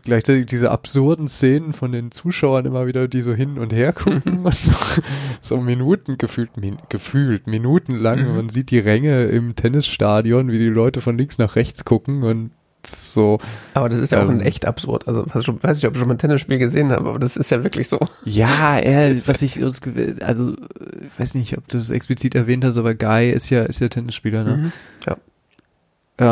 gleichzeitig 0.03 0.47
diese 0.47 0.71
absurden 0.71 1.27
Szenen 1.27 1.73
von 1.73 1.91
den 1.91 2.11
Zuschauern 2.11 2.65
immer 2.65 2.87
wieder, 2.87 3.07
die 3.07 3.21
so 3.21 3.33
hin 3.33 3.57
und 3.57 3.73
her 3.73 3.93
gucken 3.93 4.39
und 4.39 4.55
so, 4.55 4.71
so 5.41 5.57
Minuten 5.57 6.17
gefühlt, 6.17 6.57
min, 6.57 6.77
gefühlt, 6.89 7.47
minutenlang. 7.47 8.27
Mhm. 8.27 8.35
Man 8.35 8.49
sieht 8.49 8.71
die 8.71 8.79
Ränge 8.79 9.25
im 9.25 9.55
Tennisstadion, 9.55 10.51
wie 10.51 10.59
die 10.59 10.65
Leute 10.65 11.01
von 11.01 11.17
links 11.17 11.37
nach 11.37 11.55
rechts 11.55 11.85
gucken 11.85 12.18
und 12.23 12.51
so. 12.85 13.39
Aber 13.73 13.89
das 13.89 13.99
ist 13.99 14.11
ja 14.11 14.21
ähm, 14.21 14.27
auch 14.27 14.31
ein 14.31 14.41
echt 14.41 14.65
absurd. 14.65 15.07
Also 15.07 15.25
weiß 15.27 15.77
ich, 15.77 15.85
ob 15.85 15.93
ich 15.93 15.99
schon 15.99 16.07
mal 16.07 16.15
ein 16.15 16.17
Tennisspiel 16.17 16.59
gesehen 16.59 16.91
habe, 16.91 17.09
aber 17.09 17.19
das 17.19 17.37
ist 17.37 17.49
ja 17.49 17.63
wirklich 17.63 17.89
so. 17.89 17.99
Ja, 18.25 18.77
er, 18.77 19.27
was 19.27 19.41
ich, 19.41 19.61
also 19.61 20.53
ich 20.53 21.19
weiß 21.19 21.35
nicht, 21.35 21.57
ob 21.57 21.67
du 21.67 21.77
das 21.77 21.89
explizit 21.89 22.35
erwähnt 22.35 22.63
hast, 22.63 22.77
aber 22.77 22.95
Guy 22.95 23.29
ist 23.31 23.49
ja, 23.49 23.63
ist 23.63 23.79
ja 23.79 23.89
Tennisspieler, 23.89 24.43
ne? 24.43 24.57
Mhm. 24.57 24.71
Ja. 25.07 25.17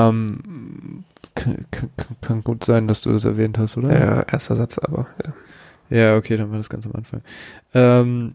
Ähm, 0.09 1.03
kann, 1.35 1.65
kann, 1.71 1.89
kann, 2.21 2.43
gut 2.43 2.63
sein, 2.63 2.87
dass 2.87 3.01
du 3.01 3.11
das 3.11 3.25
erwähnt 3.25 3.57
hast, 3.57 3.77
oder? 3.77 3.97
Ja, 3.97 4.21
erster 4.21 4.55
Satz, 4.55 4.77
aber 4.79 5.07
ja. 5.25 5.33
Ja, 5.89 6.17
okay, 6.17 6.35
dann 6.35 6.51
war 6.51 6.57
das 6.57 6.69
ganz 6.69 6.85
am 6.85 6.93
Anfang. 6.93 7.21
Ähm, 7.73 8.33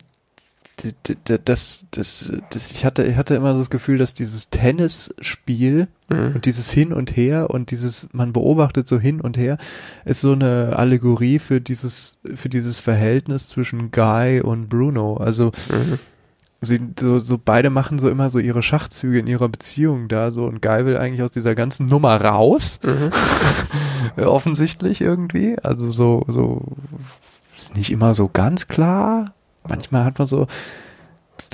das, 1.45 1.87
das, 1.91 2.33
das, 2.51 2.71
ich 2.73 2.85
hatte, 2.85 3.05
ich 3.05 3.17
hatte 3.17 3.35
immer 3.35 3.55
das 3.55 3.71
Gefühl, 3.71 3.99
dass 3.99 4.15
dieses 4.15 4.51
Tennisspiel 4.51 5.89
mhm. 6.09 6.35
und 6.35 6.47
dieses 6.47 6.73
Hin 6.73 6.93
und 6.93 7.17
Her 7.17 7.51
und 7.51 7.71
dieses, 7.71 8.09
man 8.13 8.33
beobachtet 8.33 8.89
so 8.89 8.99
hin 8.99 9.21
und 9.21 9.37
her, 9.37 9.59
ist 10.05 10.21
so 10.21 10.33
eine 10.33 10.77
Allegorie 10.77 11.39
für 11.39 11.61
dieses, 11.61 12.21
für 12.35 12.49
dieses 12.49 12.79
Verhältnis 12.79 13.49
zwischen 13.49 13.93
Guy 13.93 14.41
und 14.41 14.69
Bruno. 14.69 15.17
Also, 15.19 15.53
mhm. 15.69 15.99
sie, 16.61 16.81
so, 16.99 17.19
so 17.21 17.39
beide 17.43 17.71
machen 17.71 17.99
so 17.99 18.09
immer 18.09 18.31
so 18.31 18.41
ihre 18.41 18.63
Schachzüge 18.63 19.21
in 19.21 19.29
ihrer 19.29 19.49
Beziehung 19.49 20.09
da, 20.09 20.33
so, 20.33 20.47
und 20.47 20.63
Guy 20.63 20.85
will 20.85 20.97
eigentlich 20.97 21.23
aus 21.23 21.33
dieser 21.33 21.55
ganzen 21.55 21.87
Nummer 21.87 22.21
raus. 22.21 22.81
Mhm. 22.83 23.11
Offensichtlich 24.25 25.01
irgendwie. 25.01 25.57
Also 25.63 25.93
so, 25.93 26.25
so, 26.27 26.63
ist 27.57 27.77
nicht 27.77 27.93
immer 27.93 28.15
so 28.15 28.29
ganz 28.33 28.67
klar 28.67 29.27
manchmal 29.68 30.05
hat 30.05 30.18
man 30.18 30.26
so, 30.26 30.47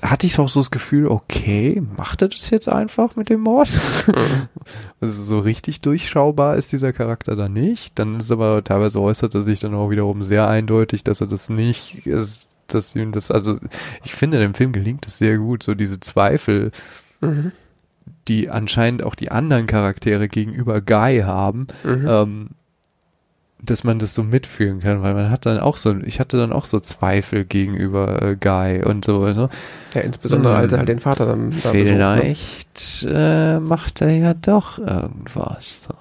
hatte 0.02 0.26
ich 0.26 0.38
auch 0.38 0.48
so 0.48 0.60
das 0.60 0.70
Gefühl, 0.70 1.08
okay, 1.08 1.82
macht 1.96 2.22
er 2.22 2.28
das 2.28 2.50
jetzt 2.50 2.68
einfach 2.68 3.16
mit 3.16 3.28
dem 3.28 3.40
Mord? 3.40 3.68
Also 5.00 5.22
so 5.22 5.38
richtig 5.38 5.80
durchschaubar 5.80 6.56
ist 6.56 6.72
dieser 6.72 6.92
Charakter 6.92 7.36
da 7.36 7.48
nicht. 7.48 7.98
Dann 7.98 8.16
ist 8.16 8.32
aber 8.32 8.64
teilweise 8.64 9.00
äußert 9.00 9.32
er 9.34 9.42
sich 9.42 9.60
dann 9.60 9.72
auch 9.72 9.90
wiederum 9.90 10.24
sehr 10.24 10.48
eindeutig, 10.48 11.04
dass 11.04 11.20
er 11.20 11.28
das 11.28 11.48
nicht 11.48 12.04
ist, 12.04 12.52
dass 12.66 12.94
ihm 12.96 13.12
das, 13.12 13.30
also 13.30 13.58
ich 14.04 14.14
finde, 14.14 14.38
dem 14.40 14.54
Film 14.54 14.72
gelingt 14.72 15.06
es 15.06 15.18
sehr 15.18 15.38
gut, 15.38 15.62
so 15.62 15.74
diese 15.74 16.00
Zweifel, 16.00 16.72
mhm. 17.20 17.52
die 18.26 18.50
anscheinend 18.50 19.04
auch 19.04 19.14
die 19.14 19.30
anderen 19.30 19.66
Charaktere 19.66 20.28
gegenüber 20.28 20.80
Guy 20.80 21.20
haben, 21.20 21.68
mhm. 21.84 22.06
ähm, 22.08 22.48
dass 23.62 23.84
man 23.84 23.98
das 23.98 24.14
so 24.14 24.22
mitfühlen 24.22 24.80
kann, 24.80 25.02
weil 25.02 25.14
man 25.14 25.30
hat 25.30 25.44
dann 25.46 25.58
auch 25.58 25.76
so, 25.76 25.96
ich 25.96 26.20
hatte 26.20 26.36
dann 26.36 26.52
auch 26.52 26.64
so 26.64 26.78
Zweifel 26.78 27.44
gegenüber 27.44 28.22
äh, 28.22 28.36
Guy 28.36 28.84
und 28.84 29.04
so. 29.04 29.22
Also, 29.22 29.48
ja, 29.94 30.02
insbesondere 30.02 30.54
hm, 30.54 30.60
als 30.60 30.72
er 30.72 30.78
halt 30.78 30.88
den 30.88 31.00
Vater 31.00 31.26
dann 31.26 31.50
da 31.50 31.70
Vielleicht 31.70 32.74
besucht, 32.74 33.12
ne? 33.12 33.56
äh, 33.56 33.60
macht 33.60 34.00
er 34.00 34.10
ja 34.10 34.34
doch 34.34 34.78
irgendwas. 34.78 35.88
So. 35.88 35.94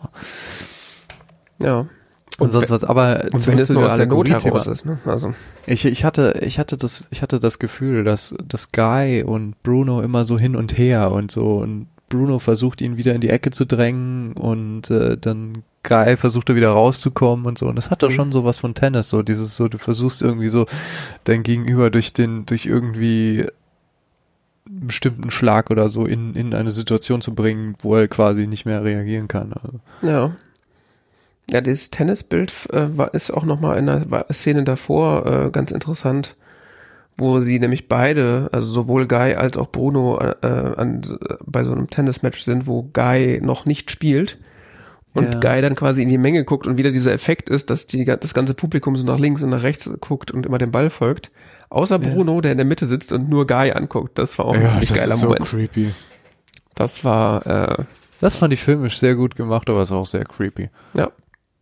Ja. 1.66 1.80
Und, 1.80 1.90
und 2.40 2.52
sonst 2.52 2.70
was, 2.70 2.84
aber 2.84 3.26
und 3.32 3.48
wenn 3.48 3.58
es 3.58 3.70
nur 3.72 3.88
aus 3.88 3.96
der 3.96 4.06
Not 4.06 4.30
heraus 4.30 4.68
ist, 4.68 4.86
ne? 4.86 5.00
Also. 5.06 5.34
Ich, 5.66 5.86
ich 5.86 6.06
hatte, 6.06 6.40
ich 6.42 6.60
hatte 6.60 6.78
das, 6.78 7.08
ich 7.10 7.24
hatte 7.24 7.40
das 7.40 7.58
Gefühl, 7.58 8.04
dass, 8.04 8.36
dass 8.48 8.72
Guy 8.72 9.24
und 9.24 9.62
Bruno 9.64 10.02
immer 10.02 10.24
so 10.24 10.38
hin 10.38 10.56
und 10.56 10.78
her 10.78 11.12
und 11.12 11.32
so 11.32 11.58
und 11.58 11.88
Bruno 12.10 12.40
versucht 12.40 12.82
ihn 12.82 12.98
wieder 12.98 13.14
in 13.14 13.22
die 13.22 13.30
Ecke 13.30 13.52
zu 13.52 13.66
drängen 13.66 14.34
und 14.34 14.90
äh, 14.90 15.18
dann 15.18 15.64
Guy 15.84 16.18
versucht 16.18 16.50
er 16.50 16.56
wieder 16.56 16.70
rauszukommen 16.70 17.46
und 17.46 17.58
so. 17.58 17.68
Und 17.68 17.76
das 17.76 17.90
hat 17.90 18.04
doch 18.04 18.10
mhm. 18.10 18.16
schon 18.16 18.32
sowas 18.32 18.60
von 18.60 18.76
Tennis, 18.76 19.10
so 19.10 19.22
dieses 19.24 19.56
so, 19.56 19.68
du 19.68 19.78
versuchst 19.78 20.22
irgendwie 20.22 20.50
so 20.50 20.66
dein 21.26 21.44
Gegenüber 21.44 21.90
durch 21.90 22.14
den, 22.14 22.46
durch 22.46 22.66
irgendwie 22.66 23.46
einen 24.68 24.88
bestimmten 24.88 25.32
Schlag 25.32 25.70
oder 25.70 25.90
so 25.90 26.06
in, 26.06 26.36
in 26.36 26.54
eine 26.54 26.72
Situation 26.72 27.22
zu 27.22 27.36
bringen, 27.36 27.76
wo 27.80 27.96
er 27.96 28.08
quasi 28.08 28.48
nicht 28.48 28.66
mehr 28.66 28.84
reagieren 28.84 29.28
kann. 29.28 29.54
Also. 29.54 29.80
Ja. 30.02 30.36
Ja, 31.50 31.62
dieses 31.62 31.92
Tennisbild 31.92 32.52
äh, 32.74 32.98
war, 32.98 33.14
ist 33.14 33.32
auch 33.32 33.44
nochmal 33.44 33.78
in 33.78 33.86
der 33.86 34.26
Szene 34.34 34.66
davor 34.66 35.26
äh, 35.26 35.50
ganz 35.52 35.72
interessant, 35.72 36.36
wo 37.18 37.40
sie 37.40 37.60
nämlich 37.60 37.88
beide, 37.88 38.50
also 38.52 38.68
sowohl 38.68 39.08
Guy 39.08 39.36
als 39.36 39.58
auch 39.58 39.72
Bruno 39.72 40.20
äh, 40.20 40.48
an, 40.48 41.02
bei 41.46 41.64
so 41.64 41.72
einem 41.72 41.90
Tennismatch 41.90 42.42
sind, 42.44 42.68
wo 42.68 42.84
Guy 42.84 43.42
noch 43.42 43.66
nicht 43.66 43.90
spielt 43.92 44.38
und 45.14 45.34
ja. 45.34 45.40
Guy 45.40 45.62
dann 45.62 45.76
quasi 45.76 46.04
in 46.04 46.10
die 46.10 46.18
Menge 46.20 46.46
guckt 46.46 46.68
und 46.68 46.78
wieder 46.78 46.92
dieser 46.92 47.12
Effekt 47.12 47.50
ist, 47.50 47.70
dass 47.70 47.88
die, 47.88 48.06
das 48.06 48.34
ganze 48.34 48.54
Publikum 48.54 48.96
so 48.96 49.04
nach 49.04 49.18
links 49.18 49.42
und 49.42 49.50
nach 49.50 49.64
rechts 49.64 49.90
guckt 50.00 50.30
und 50.32 50.46
immer 50.46 50.60
dem 50.60 50.72
Ball 50.72 50.90
folgt. 50.90 51.32
Außer 51.70 51.98
Bruno, 52.00 52.36
ja. 52.36 52.42
der 52.42 52.52
in 52.52 52.58
der 52.58 52.68
Mitte 52.68 52.86
sitzt 52.86 53.12
und 53.12 53.28
nur 53.30 53.48
Guy 53.48 53.72
anguckt. 53.72 54.18
Das 54.18 54.38
war 54.38 54.46
auch 54.46 54.54
ein 54.54 54.62
ja, 54.62 54.70
ziemlich 54.70 54.94
geiler 54.94 55.18
so 55.18 55.28
Moment. 55.28 55.46
Creepy. 55.46 55.92
Das 56.76 57.04
war, 57.04 57.46
äh, 57.48 57.84
Das 58.20 58.36
fand 58.36 58.54
ich 58.54 58.62
filmisch 58.62 59.00
sehr 59.00 59.16
gut 59.16 59.36
gemacht, 59.36 59.70
aber 59.70 59.82
es 59.82 59.90
ist 59.90 59.94
auch 59.94 60.06
sehr 60.06 60.24
creepy. 60.24 60.70
Ja. 60.96 61.12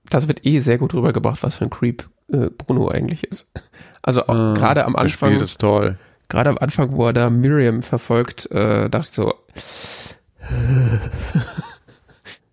Das 0.09 0.27
wird 0.27 0.45
eh 0.45 0.59
sehr 0.59 0.77
gut 0.77 0.93
rübergebracht, 0.93 1.41
was 1.41 1.55
für 1.55 1.63
ein 1.63 1.69
Creep 1.69 2.07
äh, 2.31 2.49
Bruno 2.49 2.89
eigentlich 2.89 3.23
ist. 3.23 3.49
Also 4.05 4.27
auch 4.27 4.35
ah, 4.35 4.53
gerade 4.53 4.85
am 4.85 4.95
Anfang. 4.95 5.33
Das 5.33 5.41
ist 5.41 5.61
toll. 5.61 5.97
Gerade 6.29 6.51
am 6.51 6.59
Anfang, 6.59 6.91
wo 6.91 7.07
er 7.07 7.13
da 7.13 7.31
Miriam 7.31 7.81
verfolgt, 7.81 8.51
äh, 8.51 8.87
dachte 8.87 9.07
ich 9.07 9.15
so, 9.15 9.33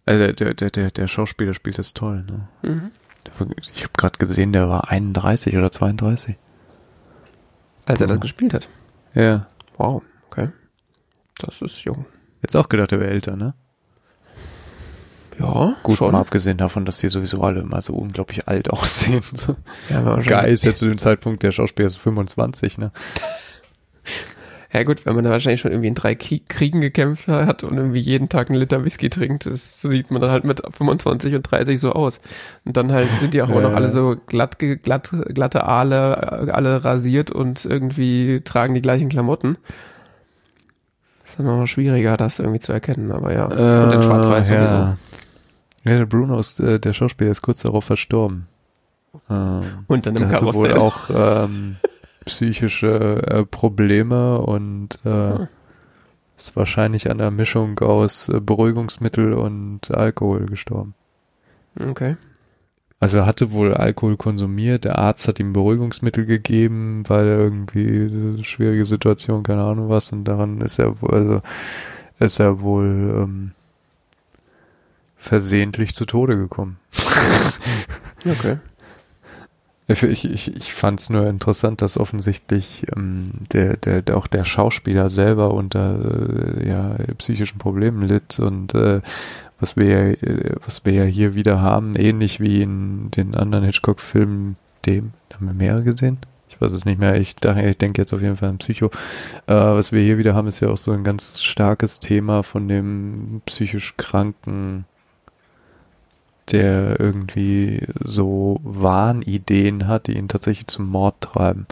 also 0.07 0.33
der, 0.33 0.55
der, 0.55 0.71
der, 0.71 0.91
der 0.91 1.09
Schauspieler 1.09 1.53
spielt 1.53 1.79
das 1.79 1.93
toll. 1.93 2.25
Ne? 2.25 2.49
Mhm. 2.63 2.91
Ich 3.75 3.83
habe 3.83 3.93
gerade 3.99 4.17
gesehen, 4.19 4.55
der 4.55 4.71
war 4.71 4.89
31 4.91 5.57
oder 5.59 5.71
32. 5.71 6.37
Als 7.85 8.01
er 8.01 8.07
das 8.07 8.21
gespielt 8.21 8.55
hat? 8.55 8.69
Ja. 9.15 9.47
Wow, 9.77 10.03
okay. 10.31 10.49
Das 11.39 11.61
ist 11.61 11.85
jung. 11.85 12.07
Jetzt 12.41 12.57
auch 12.57 12.71
gedacht, 12.71 12.93
er 12.93 13.01
wäre 13.01 13.11
älter, 13.11 13.37
ne? 13.37 13.53
Ja, 15.39 15.77
gut, 15.83 15.97
schon. 15.97 16.13
mal 16.13 16.21
abgesehen 16.21 16.59
davon, 16.59 16.85
dass 16.85 16.99
die 16.99 17.09
sowieso 17.09 17.41
alle 17.43 17.61
immer 17.61 17.81
so 17.83 17.95
unglaublich 17.95 18.49
alt 18.49 18.71
aussehen. 18.71 19.23
Ja, 19.89 20.17
Geil 20.17 20.53
ist 20.53 20.65
ja 20.65 20.75
zu 20.75 20.87
dem 20.87 20.99
Zeitpunkt, 20.99 21.43
der 21.43 21.53
Schauspieler 21.53 21.87
ist 21.87 21.97
25, 21.97 22.79
ne? 22.79 22.93
Ja 24.73 24.85
gut, 24.85 25.05
wenn 25.05 25.15
man 25.15 25.25
da 25.25 25.31
wahrscheinlich 25.31 25.61
schon 25.61 25.71
irgendwie 25.71 25.89
in 25.89 25.95
drei 25.95 26.15
Kriegen 26.15 26.81
gekämpft 26.81 27.29
hat 27.29 27.63
und 27.63 27.77
irgendwie 27.77 28.01
jeden 28.01 28.31
Tag 28.31 28.49
einen 28.49 28.59
Liter 28.59 28.85
Whisky 28.85 29.11
trinkt, 29.11 29.45
das 29.45 29.83
sieht 29.83 30.11
man 30.11 30.23
dann 30.23 30.31
halt 30.31 30.45
mit 30.45 30.63
25 30.67 31.35
und 31.35 31.43
30 31.43 31.79
so 31.79 31.93
aus. 31.93 32.21
Und 32.65 32.79
dann 32.79 32.91
halt 32.91 33.09
sind 33.21 33.35
die 33.35 33.43
auch, 33.43 33.51
ja. 33.51 33.61
noch 33.61 33.75
alle 33.75 33.91
so 33.91 34.17
glatt, 34.27 34.59
glatt, 34.59 35.13
glatte 35.29 35.65
Aale, 35.65 36.55
alle 36.55 36.85
rasiert 36.85 37.31
und 37.31 37.67
irgendwie 37.67 38.41
tragen 38.45 38.73
die 38.73 38.81
gleichen 38.81 39.11
Klamotten. 39.11 39.59
ist 41.27 41.39
dann 41.39 41.45
noch 41.45 41.67
schwieriger, 41.67 42.17
das 42.17 42.39
irgendwie 42.39 42.61
zu 42.61 42.73
erkennen, 42.73 43.13
aber 43.13 43.35
ja. 43.35 43.51
Äh, 43.51 43.85
und 43.85 43.93
in 43.93 44.03
Schwarz-Weiß 44.03 44.49
ja. 44.49 44.57
sowieso. 44.57 45.12
Ja, 45.85 45.99
der 45.99 46.07
Bruno 46.07 46.39
ist, 46.39 46.61
äh, 46.61 46.79
der 46.79 46.93
Schauspieler 46.93 47.31
ist 47.31 47.43
kurz 47.43 47.63
darauf 47.63 47.85
verstorben. 47.85 48.47
Ähm, 49.29 49.63
und 49.89 50.07
dann 50.07 50.17
im 50.17 50.29
Karussell. 50.29 50.73
wohl 50.73 50.75
auch 50.75 51.11
ähm, 51.15 51.77
psychische 52.25 53.23
äh, 53.27 53.45
Probleme 53.45 54.39
und 54.39 55.01
äh, 55.05 55.39
hm. 55.39 55.49
ist 56.37 56.57
wahrscheinlich 56.57 57.11
an 57.11 57.19
der 57.19 57.31
Mischung 57.31 57.79
aus 57.81 58.29
äh, 58.29 58.41
Beruhigungsmittel 58.41 59.33
und 59.33 59.93
Alkohol 59.93 60.47
gestorben. 60.47 60.95
Okay. 61.81 62.17
Also 63.01 63.19
er 63.19 63.27
hatte 63.27 63.51
wohl 63.51 63.75
Alkohol 63.75 64.17
konsumiert, 64.17 64.85
der 64.85 64.97
Arzt 64.99 65.27
hat 65.27 65.41
ihm 65.41 65.53
Beruhigungsmittel 65.53 66.25
gegeben, 66.25 67.03
weil 67.09 67.27
er 67.27 67.39
irgendwie 67.39 67.89
eine 67.89 68.45
schwierige 68.45 68.85
Situation, 68.85 69.43
keine 69.43 69.65
Ahnung 69.65 69.89
was, 69.89 70.13
und 70.13 70.25
daran 70.25 70.61
ist 70.61 70.79
er 70.79 70.95
also 71.03 71.43
ist 72.21 72.39
er 72.39 72.61
wohl 72.61 73.25
ähm, 73.25 73.53
versehentlich 75.23 75.95
zu 75.95 76.05
Tode 76.05 76.37
gekommen. 76.37 76.79
okay. 78.27 78.59
Ich, 79.87 80.03
ich, 80.03 80.57
ich 80.57 80.73
fand 80.73 81.01
es 81.01 81.11
nur 81.11 81.27
interessant, 81.27 81.81
dass 81.81 81.99
offensichtlich 81.99 82.87
ähm, 82.95 83.31
der, 83.53 83.77
der, 83.77 84.17
auch 84.17 84.27
der 84.27 84.45
Schauspieler 84.45 85.11
selber 85.11 85.55
unter 85.55 86.57
äh, 86.59 86.69
ja, 86.69 86.97
psychischen 87.19 87.59
Problemen 87.59 88.03
litt 88.03 88.39
und 88.41 88.75
äh, 88.75 89.01
was 89.61 89.77
wir 89.77 89.87
ja, 89.87 89.99
äh, 90.09 90.57
was 90.65 90.85
wir 90.85 90.93
ja 90.93 91.05
hier 91.05 91.35
wieder 91.35 91.61
haben, 91.61 91.95
ähnlich 91.95 92.41
wie 92.41 92.63
in 92.63 93.11
den 93.13 93.35
anderen 93.35 93.65
Hitchcock-Filmen, 93.65 94.57
dem, 94.87 95.13
haben 95.35 95.47
wir 95.47 95.55
mehrere 95.55 95.85
gesehen? 95.85 96.19
Ich 96.49 96.61
weiß 96.61 96.73
es 96.73 96.85
nicht 96.85 96.99
mehr. 96.99 97.15
Ich, 97.17 97.37
ich 97.45 97.79
denke 97.79 98.03
jetzt 98.03 98.13
auf 98.13 98.21
jeden 98.21 98.37
Fall 98.37 98.51
an 98.51 98.59
Psycho. 98.59 98.87
Äh, 99.47 99.55
was 99.55 99.93
wir 99.93 100.03
hier 100.03 100.19
wieder 100.19 100.35
haben, 100.35 100.49
ist 100.49 100.61
ja 100.61 100.69
auch 100.69 100.77
so 100.77 100.91
ein 100.91 101.05
ganz 101.05 101.43
starkes 101.43 102.01
Thema 102.01 102.43
von 102.43 102.69
dem 102.69 103.41
psychisch 103.47 103.97
Kranken 103.97 104.85
der 106.51 106.99
irgendwie 106.99 107.87
so 108.05 108.61
Wahnideen 108.65 109.87
hat, 109.87 110.07
die 110.07 110.17
ihn 110.17 110.29
tatsächlich 110.29 110.67
zum 110.67 110.89
Mord 110.89 111.21
treiben. 111.21 111.67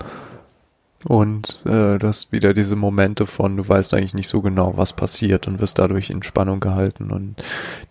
Und 1.04 1.62
äh, 1.64 1.98
du 1.98 2.06
hast 2.06 2.30
wieder 2.30 2.52
diese 2.52 2.76
Momente 2.76 3.26
von, 3.26 3.56
du 3.56 3.66
weißt 3.66 3.94
eigentlich 3.94 4.14
nicht 4.14 4.28
so 4.28 4.42
genau, 4.42 4.76
was 4.76 4.92
passiert 4.92 5.48
und 5.48 5.58
wirst 5.58 5.78
dadurch 5.78 6.10
in 6.10 6.22
Spannung 6.22 6.60
gehalten 6.60 7.10
und 7.10 7.36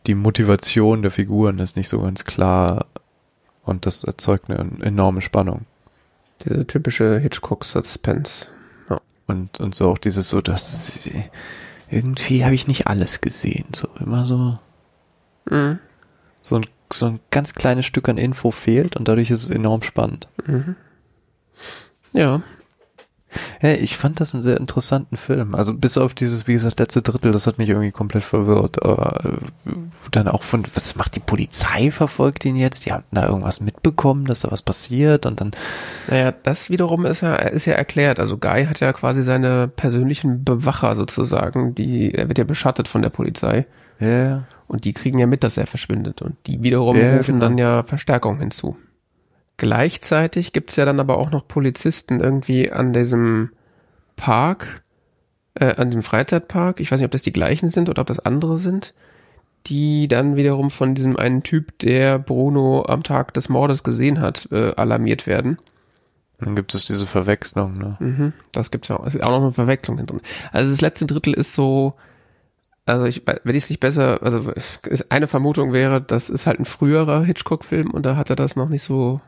die 0.06 0.14
Motivation 0.14 1.02
der 1.02 1.10
Figuren 1.10 1.58
ist 1.58 1.76
nicht 1.76 1.90
so 1.90 2.00
ganz 2.02 2.24
klar 2.24 2.86
und 3.66 3.88
das 3.88 4.04
erzeugt 4.04 4.50
eine 4.50 4.70
enorme 4.84 5.22
Spannung. 5.22 5.66
Diese 6.46 6.68
typische 6.68 7.18
Hitchcock-Suspense. 7.18 8.48
Ja. 8.92 9.02
Und, 9.26 9.60
und 9.60 9.74
so 9.74 9.90
auch 9.90 9.98
dieses 9.98 10.30
so, 10.30 10.42
dass 10.42 11.10
irgendwie 11.90 12.46
habe 12.46 12.54
ich 12.54 12.68
nicht 12.68 12.86
alles 12.86 13.22
gesehen, 13.22 13.66
so 13.74 13.88
immer 14.00 14.26
so. 14.26 14.60
Mhm 15.50 15.80
so 16.50 16.56
ein, 16.58 16.66
so 16.92 17.06
ein 17.06 17.20
ganz 17.32 17.54
kleines 17.54 17.86
Stück 17.86 18.10
an 18.10 18.18
Info 18.18 18.52
fehlt 18.52 18.96
und 18.96 19.08
dadurch 19.08 19.32
ist 19.32 19.44
es 19.44 19.50
enorm 19.50 19.84
spannend. 19.84 20.28
Mhm. 20.46 20.76
Ja. 22.14 22.42
Hey, 23.60 23.76
ich 23.76 23.96
fand 23.96 24.20
das 24.20 24.34
einen 24.34 24.42
sehr 24.42 24.58
interessanten 24.58 25.16
Film. 25.16 25.54
Also 25.54 25.76
bis 25.76 26.00
auf 26.00 26.16
dieses, 26.16 26.48
wie 26.48 26.54
gesagt, 26.54 26.80
letzte 26.80 27.04
Drittel, 27.04 27.32
das 27.32 27.46
hat 27.46 27.60
mich 27.60 27.70
irgendwie 27.70 27.92
komplett 27.92 28.24
verwirrt. 28.24 28.82
Aber 28.82 29.24
äh, 29.68 29.72
dann 30.10 30.28
auch 30.28 30.42
von, 30.42 30.66
was 30.74 30.96
macht 30.96 31.16
die 31.16 31.20
Polizei, 31.20 31.92
verfolgt 31.92 32.44
ihn 32.46 32.56
jetzt? 32.56 32.88
Die 32.88 32.92
haben 32.92 33.04
da 33.12 33.28
irgendwas 33.28 33.62
mitbekommen, 33.62 34.26
dass 34.26 34.40
da 34.40 34.50
was 34.50 34.64
passiert 34.64 35.28
und 35.28 35.42
dann. 35.42 35.52
Naja, 36.08 36.34
das 36.42 36.72
wiederum 36.72 37.06
ist 37.06 37.22
ja, 37.22 37.36
ist 37.36 37.66
ja 37.66 37.74
erklärt. 37.74 38.20
Also 38.20 38.40
Guy 38.40 38.66
hat 38.66 38.80
ja 38.80 38.92
quasi 38.94 39.22
seine 39.22 39.68
persönlichen 39.68 40.44
Bewacher 40.44 40.96
sozusagen, 40.96 41.76
die, 41.76 42.12
er 42.16 42.30
wird 42.30 42.40
ja 42.40 42.46
beschattet 42.46 42.88
von 42.88 43.04
der 43.04 43.12
Polizei. 43.12 43.68
Ja. 44.00 44.46
Und 44.70 44.86
die 44.86 44.94
kriegen 44.94 45.18
ja 45.18 45.26
mit, 45.26 45.44
dass 45.44 45.58
er 45.58 45.66
verschwindet. 45.66 46.22
Und 46.22 46.36
die 46.46 46.62
wiederum 46.62 46.96
ja, 46.96 47.18
rufen 47.18 47.40
genau. 47.40 47.46
dann 47.46 47.58
ja 47.58 47.84
Verstärkung 47.84 48.38
hinzu. 48.38 48.78
Gleichzeitig 49.58 50.54
gibt's 50.54 50.76
ja 50.76 50.86
dann 50.86 51.00
aber 51.00 51.18
auch 51.18 51.32
noch 51.32 51.48
Polizisten 51.48 52.22
irgendwie 52.22 52.72
an 52.72 52.94
diesem 52.94 53.50
Park, 54.16 54.84
äh, 55.56 55.76
an 55.76 55.90
dem 55.90 56.04
Freizeitpark. 56.04 56.80
Ich 56.80 56.92
weiß 56.92 57.00
nicht, 57.00 57.06
ob 57.06 57.12
das 57.12 57.24
die 57.24 57.32
gleichen 57.32 57.70
sind 57.70 57.90
oder 57.90 58.02
ob 58.02 58.08
das 58.08 58.20
andere 58.20 58.60
sind, 58.60 58.94
die 59.66 60.08
dann 60.08 60.36
wiederum 60.36 60.70
von 60.70 60.94
diesem 60.94 61.18
einen 61.18 61.42
Typ, 61.42 61.78
der 61.80 62.20
Bruno 62.20 62.86
am 62.88 63.02
Tag 63.02 63.34
des 63.34 63.50
Mordes 63.50 63.84
gesehen 63.84 64.22
hat, 64.22 64.48
äh, 64.52 64.74
alarmiert 64.76 65.26
werden. 65.26 65.58
Dann 66.38 66.56
gibt 66.56 66.76
es 66.76 66.86
diese 66.86 67.08
Verwechslung, 67.08 67.78
ne? 67.78 67.98
Mhm, 68.00 68.34
das 68.52 68.70
gibt's 68.70 68.88
ja 68.90 69.00
auch. 69.00 69.06
Es 69.08 69.16
ist 69.16 69.24
auch 69.24 69.32
noch 69.32 69.42
eine 69.42 69.52
Verwechslung 69.52 69.98
drin. 70.06 70.22
Also 70.52 70.72
das 70.72 70.82
letzte 70.82 71.08
Drittel 71.08 71.34
ist 71.34 71.54
so, 71.54 71.96
also 72.90 73.06
ich, 73.06 73.24
wenn 73.26 73.56
ich 73.56 73.64
es 73.64 73.70
nicht 73.70 73.80
besser, 73.80 74.22
also 74.24 74.52
eine 75.10 75.28
Vermutung 75.28 75.74
wäre, 75.74 76.02
das 76.02 76.30
ist 76.30 76.48
halt 76.48 76.60
ein 76.60 76.66
früherer 76.66 77.24
Hitchcock-Film 77.24 77.92
und 77.92 78.06
da 78.06 78.16
hat 78.16 78.30
er 78.30 78.36
das 78.36 78.56
noch 78.56 78.70
nicht 78.70 78.84
so, 78.84 79.22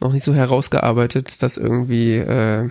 noch 0.00 0.12
nicht 0.12 0.24
so 0.24 0.34
herausgearbeitet, 0.34 1.42
dass 1.42 1.56
irgendwie, 1.56 2.16
äh, 2.16 2.70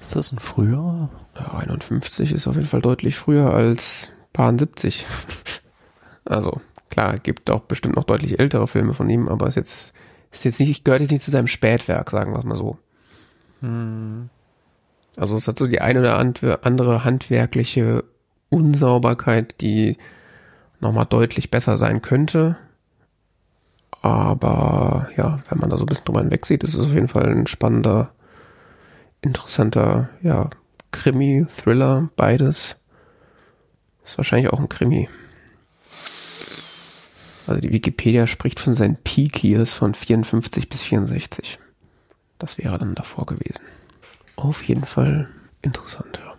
ist 0.00 0.14
das 0.14 0.32
ein 0.32 0.38
früherer? 0.38 1.08
Ja, 1.36 1.54
51 1.54 2.32
ist 2.32 2.46
auf 2.46 2.56
jeden 2.56 2.68
Fall 2.68 2.82
deutlich 2.82 3.16
früher 3.16 3.52
als 3.52 4.10
Paar 4.32 4.56
70. 4.56 5.06
also, 6.24 6.60
klar, 6.90 7.18
gibt 7.18 7.50
auch 7.50 7.60
bestimmt 7.60 7.96
noch 7.96 8.04
deutlich 8.04 8.38
ältere 8.38 8.68
Filme 8.68 8.94
von 8.94 9.08
ihm, 9.08 9.28
aber 9.28 9.46
ist 9.46 9.56
jetzt, 9.56 9.94
ist 10.30 10.44
jetzt 10.44 10.60
nicht, 10.60 10.84
gehört 10.84 11.00
jetzt 11.00 11.10
nicht 11.10 11.24
zu 11.24 11.30
seinem 11.30 11.46
Spätwerk, 11.46 12.10
sagen 12.10 12.32
wir 12.32 12.38
es 12.38 12.44
mal 12.44 12.56
so. 12.56 12.78
Hm. 13.60 14.28
Also 15.16 15.36
es 15.36 15.48
hat 15.48 15.58
so 15.58 15.66
die 15.66 15.80
eine 15.80 16.00
oder 16.00 16.18
andere 16.18 17.04
handwerkliche 17.04 18.04
Unsauberkeit, 18.54 19.60
die 19.60 19.98
nochmal 20.80 21.06
deutlich 21.06 21.50
besser 21.50 21.76
sein 21.76 22.02
könnte. 22.02 22.56
Aber 24.00 25.08
ja, 25.16 25.42
wenn 25.48 25.58
man 25.58 25.70
da 25.70 25.76
so 25.76 25.84
ein 25.84 25.86
bisschen 25.86 26.04
drüber 26.04 26.20
hinweg 26.20 26.46
sieht, 26.46 26.62
ist 26.62 26.74
es 26.74 26.84
auf 26.84 26.94
jeden 26.94 27.08
Fall 27.08 27.28
ein 27.28 27.46
spannender, 27.46 28.12
interessanter, 29.22 30.10
ja, 30.22 30.50
Krimi, 30.92 31.46
Thriller, 31.48 32.08
beides. 32.14 32.76
Ist 34.04 34.18
wahrscheinlich 34.18 34.52
auch 34.52 34.60
ein 34.60 34.68
Krimi. 34.68 35.08
Also 37.46 37.60
die 37.60 37.72
Wikipedia 37.72 38.26
spricht 38.26 38.60
von 38.60 38.74
seinen 38.74 38.96
Peak 38.96 39.42
Years 39.42 39.74
von 39.74 39.94
54 39.94 40.68
bis 40.68 40.82
64. 40.82 41.58
Das 42.38 42.58
wäre 42.58 42.78
dann 42.78 42.94
davor 42.94 43.26
gewesen. 43.26 43.62
Auf 44.36 44.62
jeden 44.62 44.84
Fall 44.84 45.28
interessant, 45.62 46.20
ja 46.24 46.33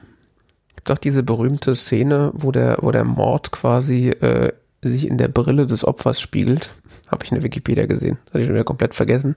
gibt 0.86 0.91
auch 0.91 1.02
diese 1.02 1.24
berühmte 1.24 1.76
Szene, 1.76 2.32
wo 2.34 2.52
der, 2.52 2.78
wo 2.82 2.91
der 2.91 3.03
Mord 3.03 3.52
quasi 3.52 4.10
äh, 4.10 4.53
sich 4.82 5.07
in 5.07 5.18
der 5.18 5.30
Brille 5.30 5.66
des 5.66 5.84
Opfers 5.84 6.22
spiegelt. 6.22 6.70
Habe 7.10 7.26
ich 7.26 7.32
in 7.32 7.36
der 7.36 7.44
Wikipedia 7.44 7.88
gesehen. 7.88 8.20
Das 8.26 8.34
hatte 8.34 8.40
ich 8.41 8.45
schon 8.45 8.53
wieder 8.53 8.64
komplett 8.64 8.94
vergessen. 8.94 9.36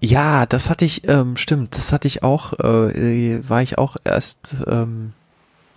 Ja, 0.00 0.46
das 0.46 0.70
hatte 0.70 0.84
ich, 0.84 1.08
ähm, 1.08 1.36
stimmt, 1.36 1.76
das 1.76 1.92
hatte 1.92 2.08
ich 2.08 2.22
auch, 2.22 2.52
äh, 2.58 3.48
war 3.48 3.62
ich 3.62 3.78
auch 3.78 3.96
erst 4.04 4.56
ähm, 4.66 5.12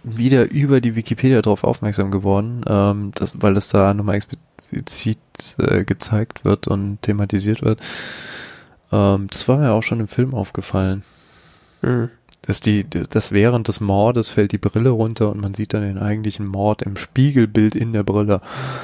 wieder 0.04 0.50
über 0.50 0.82
die 0.82 0.96
Wikipedia 0.96 1.42
drauf 1.42 1.64
aufmerksam 1.64 2.10
geworden, 2.12 2.62
ähm, 2.68 3.12
das, 3.16 3.34
weil 3.42 3.54
das 3.54 3.70
da 3.70 3.94
nochmal 3.94 4.16
explizit 4.16 5.20
äh, 5.58 5.84
gezeigt 5.86 6.46
wird 6.46 6.68
und 6.68 7.02
thematisiert 7.02 7.64
wird. 7.64 7.82
Ähm, 8.92 9.28
das 9.32 9.48
war 9.48 9.58
mir 9.58 9.72
auch 9.72 9.84
schon 9.84 10.00
im 10.00 10.08
Film 10.08 10.34
aufgefallen. 10.34 11.04
Mhm 11.82 12.10
dass 12.42 12.60
die, 12.60 12.90
dass 12.90 13.32
während 13.32 13.68
des 13.68 13.82
Mordes 13.82 14.30
fällt 14.30 14.52
die 14.52 14.58
Brille 14.58 14.90
runter 14.90 15.30
und 15.30 15.42
man 15.42 15.54
sieht 15.54 15.74
dann 15.74 15.84
den 15.84 16.00
eigentlichen 16.00 16.48
Mord 16.48 16.82
im 16.82 16.96
Spiegelbild 16.96 17.76
in 17.76 17.94
der 17.94 18.02
Brille. 18.02 18.42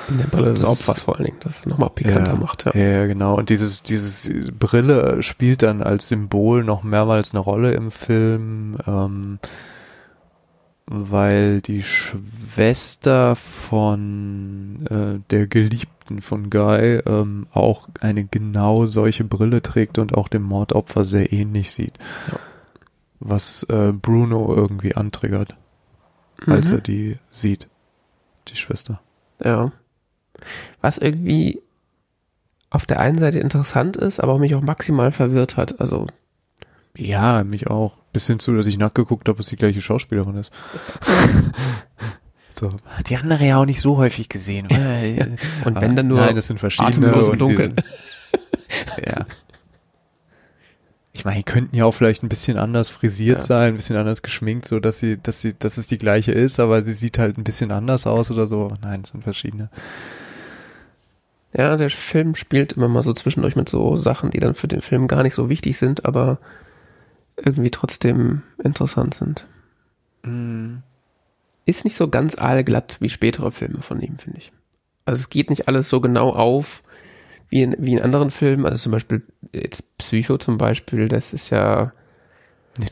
In 0.10 0.20
der 0.20 0.28
Brille 0.28 0.54
des 0.54 0.64
Opfers 0.64 1.02
vor 1.02 1.16
allen 1.16 1.26
Dingen, 1.26 1.40
das 1.42 1.66
nochmal 1.66 1.90
pikanter 1.90 2.34
ja, 2.34 2.40
macht. 2.40 2.66
Ja. 2.66 2.76
ja, 2.76 3.08
genau. 3.08 3.36
Und 3.36 3.50
dieses, 3.50 3.82
dieses 3.82 4.30
Brille 4.58 5.24
spielt 5.24 5.64
dann 5.64 5.82
als 5.82 6.10
Symbol 6.10 6.64
noch 6.64 6.84
mehrmals 6.84 7.34
eine 7.34 7.40
Rolle 7.40 7.72
im 7.72 7.90
Film, 7.90 8.78
ähm, 8.86 9.40
weil 10.86 11.62
die 11.62 11.82
Schwester 11.82 13.36
von 13.36 14.86
äh, 14.88 15.20
der 15.32 15.48
Geliebten 15.48 16.22
von 16.22 16.52
Guy 16.52 17.02
ähm, 17.08 17.48
auch 17.54 17.90
eine 18.02 18.24
genau 18.24 18.86
solche 18.86 19.24
Brille 19.24 19.64
trägt 19.64 19.98
und 19.98 20.14
auch 20.14 20.28
dem 20.28 20.44
Mordopfer 20.44 21.06
sehr 21.06 21.34
ähnlich 21.34 21.72
sieht. 21.72 21.94
Ja 22.32 22.40
was 23.20 23.64
äh, 23.64 23.94
Bruno 23.94 24.54
irgendwie 24.56 24.96
antriggert, 24.96 25.56
mhm. 26.46 26.54
als 26.54 26.72
er 26.72 26.82
die 26.82 27.18
sieht, 27.30 27.68
die 28.48 28.56
Schwester. 28.56 29.02
Ja. 29.44 29.72
Was 30.82 30.98
irgendwie 30.98 31.62
auf 32.70 32.86
der 32.86 33.00
einen 33.00 33.18
Seite 33.18 33.40
interessant 33.40 33.98
ist, 33.98 34.20
aber 34.20 34.38
mich 34.38 34.56
auch 34.56 34.62
maximal 34.62 35.12
verwirrt 35.12 35.58
hat. 35.58 35.80
Also 35.80 36.08
ja, 36.98 37.44
mich 37.44 37.68
auch. 37.68 37.98
Bis 38.12 38.28
hin 38.28 38.40
zu, 38.40 38.56
dass 38.56 38.68
ich 38.68 38.78
nachgeguckt 38.78 39.30
habe, 39.30 39.38
was 39.38 39.48
die 39.48 39.56
gleiche 39.56 39.82
Schauspielerin 39.82 40.36
ist. 40.36 40.52
so. 42.60 42.72
Die 43.08 43.16
andere 43.18 43.46
ja 43.46 43.58
auch 43.58 43.66
nicht 43.66 43.82
so 43.82 43.98
häufig 43.98 44.30
gesehen. 44.30 44.68
und 45.66 45.80
wenn 45.80 45.96
dann 45.96 46.08
nur 46.08 46.18
Nein, 46.20 46.36
das 46.36 46.48
sind 46.48 46.60
verschiedene. 46.60 47.08
Atemlos 47.08 47.28
im 47.28 47.38
Dunkeln. 47.38 47.76
ja. 49.06 49.26
Ich 51.18 51.26
meine, 51.26 51.38
die 51.38 51.44
könnten 51.44 51.76
ja 51.76 51.86
auch 51.86 51.96
vielleicht 51.96 52.22
ein 52.22 52.30
bisschen 52.30 52.60
anders 52.60 52.90
frisiert 52.90 53.40
ja. 53.40 53.44
sein, 53.44 53.74
ein 53.74 53.76
bisschen 53.76 53.98
anders 53.98 54.22
geschminkt, 54.22 54.68
so 54.68 54.80
dass 54.80 55.00
sie, 55.00 55.18
dass 55.18 55.42
sie, 55.42 55.56
dass 55.58 55.78
es 55.78 55.88
die 55.88 55.98
gleiche 55.98 56.32
ist, 56.32 56.60
aber 56.60 56.84
sie 56.84 56.94
sieht 56.94 57.18
halt 57.18 57.40
ein 57.40 57.44
bisschen 57.44 57.72
anders 57.72 58.06
aus 58.06 58.30
oder 58.30 58.46
so. 58.46 58.78
Nein, 58.84 59.02
es 59.04 59.10
sind 59.10 59.24
verschiedene. 59.24 59.72
Ja, 61.54 61.76
der 61.76 61.90
Film 61.90 62.36
spielt 62.36 62.74
immer 62.74 62.88
mal 62.88 63.02
so 63.02 63.14
zwischendurch 63.14 63.56
mit 63.56 63.68
so 63.68 63.96
Sachen, 63.96 64.30
die 64.30 64.40
dann 64.40 64.54
für 64.54 64.68
den 64.68 64.82
Film 64.82 65.08
gar 65.08 65.24
nicht 65.24 65.34
so 65.34 65.50
wichtig 65.50 65.80
sind, 65.80 66.06
aber 66.06 66.38
irgendwie 67.36 67.72
trotzdem 67.72 68.44
interessant 68.64 69.16
sind. 69.16 69.48
Mhm. 70.22 70.84
Ist 71.66 71.84
nicht 71.84 71.96
so 71.96 72.10
ganz 72.10 72.38
aalglatt 72.38 72.98
wie 73.00 73.10
spätere 73.10 73.50
Filme 73.50 73.82
von 73.82 74.00
ihm, 74.02 74.18
finde 74.18 74.38
ich. 74.38 74.52
Also 75.06 75.22
es 75.22 75.30
geht 75.30 75.50
nicht 75.50 75.68
alles 75.68 75.90
so 75.90 76.00
genau 76.00 76.30
auf, 76.30 76.84
wie 77.50 77.64
in, 77.64 77.76
wie 77.80 77.94
in 77.94 78.02
anderen 78.02 78.32
Filmen, 78.32 78.66
also 78.66 78.78
zum 78.78 78.92
Beispiel 78.92 79.24
jetzt 79.54 79.98
Psycho 79.98 80.38
zum 80.38 80.58
Beispiel, 80.58 81.08
das 81.08 81.34
ist 81.34 81.50
ja 81.50 81.92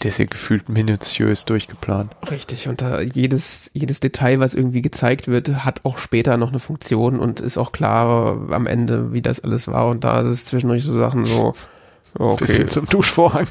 der 0.02 0.10
ist 0.10 0.18
ja 0.18 0.26
gefühlt 0.26 0.68
minutiös 0.68 1.46
durchgeplant. 1.46 2.16
Richtig, 2.32 2.68
und 2.68 2.82
da 2.82 3.02
jedes, 3.02 3.70
jedes 3.76 4.00
Detail, 4.00 4.40
was 4.40 4.56
irgendwie 4.56 4.82
gezeigt 4.82 5.28
wird, 5.28 5.64
hat 5.64 5.82
auch 5.86 6.00
später 6.00 6.38
noch 6.38 6.50
eine 6.50 6.58
Funktion 6.58 7.20
und 7.20 7.40
ist 7.40 7.60
auch 7.60 7.72
klar 7.72 8.50
am 8.50 8.66
Ende, 8.66 9.14
wie 9.14 9.22
das 9.22 9.42
alles 9.42 9.68
war. 9.68 9.86
Und 9.86 10.04
da 10.04 10.22
ist 10.22 10.26
es 10.26 10.46
zwischendurch 10.46 10.84
so 10.84 10.92
Sachen 10.98 11.26
so, 11.26 11.54
Okay. 12.18 12.46
Bisschen 12.46 12.70
zum 12.70 12.86
Duschvorhang. 12.86 13.48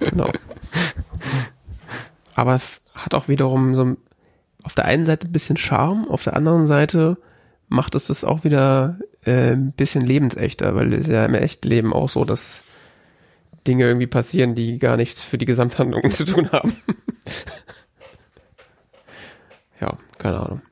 Genau. 0.00 0.28
Aber 2.34 2.60
hat 2.94 3.14
auch 3.14 3.28
wiederum 3.28 3.74
so 3.74 3.96
auf 4.62 4.74
der 4.74 4.86
einen 4.86 5.06
Seite 5.06 5.28
ein 5.28 5.32
bisschen 5.32 5.56
Charme, 5.56 6.08
auf 6.08 6.24
der 6.24 6.34
anderen 6.36 6.66
Seite 6.66 7.18
macht 7.72 7.94
es 7.94 8.06
das 8.06 8.24
auch 8.24 8.44
wieder 8.44 8.98
äh, 9.24 9.52
ein 9.52 9.72
bisschen 9.72 10.04
lebensechter, 10.04 10.74
weil 10.74 10.92
es 10.94 11.08
ja 11.08 11.24
im 11.24 11.34
echten 11.34 11.68
Leben 11.68 11.92
auch 11.92 12.08
so, 12.08 12.24
dass 12.24 12.62
Dinge 13.66 13.86
irgendwie 13.86 14.06
passieren, 14.06 14.54
die 14.54 14.78
gar 14.78 14.96
nichts 14.96 15.20
für 15.20 15.38
die 15.38 15.46
Gesamthandlung 15.46 16.02
zu 16.10 16.24
tun 16.24 16.50
haben. 16.52 16.76
ja, 19.80 19.96
keine 20.18 20.40
Ahnung. 20.40 20.62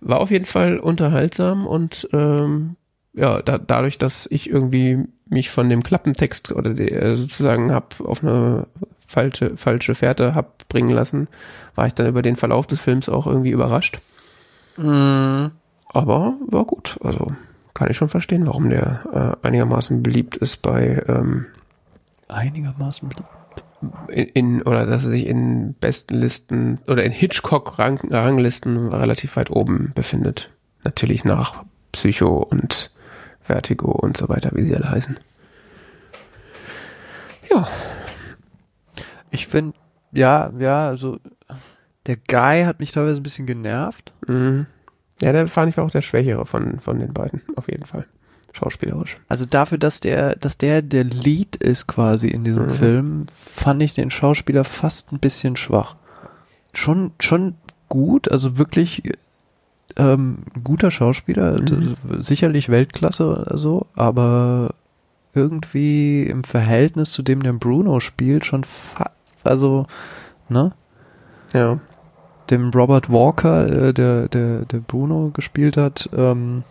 War 0.00 0.20
auf 0.20 0.30
jeden 0.30 0.44
Fall 0.44 0.78
unterhaltsam 0.78 1.66
und 1.66 2.08
ähm, 2.12 2.76
ja, 3.14 3.40
da, 3.40 3.58
dadurch, 3.58 3.96
dass 3.96 4.26
ich 4.30 4.50
irgendwie 4.50 4.98
mich 5.26 5.48
von 5.48 5.70
dem 5.70 5.82
Klappentext 5.82 6.52
oder 6.52 6.74
die, 6.74 6.90
äh, 6.90 7.16
sozusagen 7.16 7.72
hab 7.72 8.00
auf 8.00 8.22
eine 8.22 8.66
falsche, 9.06 9.56
falsche 9.56 9.94
Fährte 9.94 10.34
hab 10.34 10.68
bringen 10.68 10.90
lassen, 10.90 11.28
war 11.74 11.86
ich 11.86 11.94
dann 11.94 12.08
über 12.08 12.20
den 12.20 12.36
Verlauf 12.36 12.66
des 12.66 12.80
Films 12.80 13.08
auch 13.08 13.26
irgendwie 13.26 13.50
überrascht. 13.50 14.00
Mhm. 14.76 15.52
Aber 15.94 16.34
war 16.46 16.64
gut. 16.64 16.98
Also 17.02 17.28
kann 17.72 17.90
ich 17.90 17.96
schon 17.96 18.08
verstehen, 18.08 18.46
warum 18.46 18.68
der 18.68 19.36
äh, 19.42 19.46
einigermaßen 19.46 20.02
beliebt 20.02 20.36
ist 20.36 20.58
bei 20.62 21.02
ähm, 21.08 21.46
Einigermaßen 22.28 23.08
beliebt. 23.08 23.28
in, 24.08 24.26
in 24.28 24.62
oder 24.62 24.86
dass 24.86 25.04
er 25.04 25.10
sich 25.10 25.26
in 25.26 25.74
besten 25.74 26.14
Listen 26.14 26.80
oder 26.86 27.04
in 27.04 27.12
Hitchcock-Ranglisten 27.12 28.88
relativ 28.88 29.36
weit 29.36 29.50
oben 29.50 29.92
befindet. 29.94 30.50
Natürlich 30.82 31.24
nach 31.24 31.64
Psycho 31.92 32.38
und 32.38 32.90
Vertigo 33.40 33.90
und 33.92 34.16
so 34.16 34.28
weiter, 34.28 34.50
wie 34.54 34.64
sie 34.64 34.74
alle 34.74 34.90
heißen. 34.90 35.16
Ja, 37.50 37.68
Ich 39.30 39.46
finde, 39.48 39.76
ja, 40.12 40.52
ja, 40.58 40.88
also 40.88 41.18
der 42.06 42.16
Guy 42.16 42.64
hat 42.64 42.78
mich 42.80 42.92
teilweise 42.92 43.20
ein 43.20 43.22
bisschen 43.24 43.46
genervt. 43.46 44.12
mhm. 44.26 44.66
Ja, 45.24 45.32
der 45.32 45.48
fand 45.48 45.70
ich 45.70 45.76
war 45.76 45.84
auch 45.84 45.90
der 45.90 46.02
Schwächere 46.02 46.46
von, 46.46 46.80
von 46.80 46.98
den 46.98 47.12
beiden, 47.12 47.42
auf 47.56 47.68
jeden 47.68 47.86
Fall. 47.86 48.06
Schauspielerisch. 48.52 49.18
Also 49.28 49.46
dafür, 49.46 49.78
dass 49.78 49.98
der, 50.00 50.36
dass 50.36 50.56
der 50.58 50.80
der 50.80 51.02
Lead 51.02 51.56
ist 51.56 51.88
quasi 51.88 52.28
in 52.28 52.44
diesem 52.44 52.64
Mhm. 52.64 52.68
Film, 52.70 53.26
fand 53.32 53.82
ich 53.82 53.94
den 53.94 54.10
Schauspieler 54.10 54.62
fast 54.62 55.10
ein 55.12 55.18
bisschen 55.18 55.56
schwach. 55.56 55.96
Schon, 56.72 57.12
schon 57.18 57.54
gut, 57.88 58.30
also 58.30 58.56
wirklich 58.56 59.02
ähm, 59.96 60.38
guter 60.62 60.90
Schauspieler, 60.90 61.58
also 61.60 61.76
sicherlich 62.20 62.68
Weltklasse 62.68 63.26
oder 63.26 63.58
so, 63.58 63.86
aber 63.94 64.74
irgendwie 65.34 66.22
im 66.22 66.44
Verhältnis 66.44 67.12
zu 67.12 67.22
dem, 67.22 67.42
der 67.42 67.52
Bruno 67.54 68.00
spielt, 68.00 68.46
schon 68.46 68.64
fa 68.64 69.10
also, 69.42 69.86
ne? 70.48 70.72
Ja. 71.52 71.78
Dem 72.54 72.70
Robert 72.70 73.10
Walker, 73.10 73.66
äh, 73.66 73.94
der, 73.94 74.28
der, 74.28 74.64
der 74.64 74.78
Bruno 74.78 75.30
gespielt 75.32 75.76
hat, 75.76 76.08
ähm, 76.16 76.64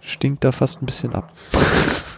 stinkt 0.00 0.44
da 0.44 0.52
fast 0.52 0.82
ein 0.82 0.86
bisschen 0.86 1.14
ab. 1.14 1.32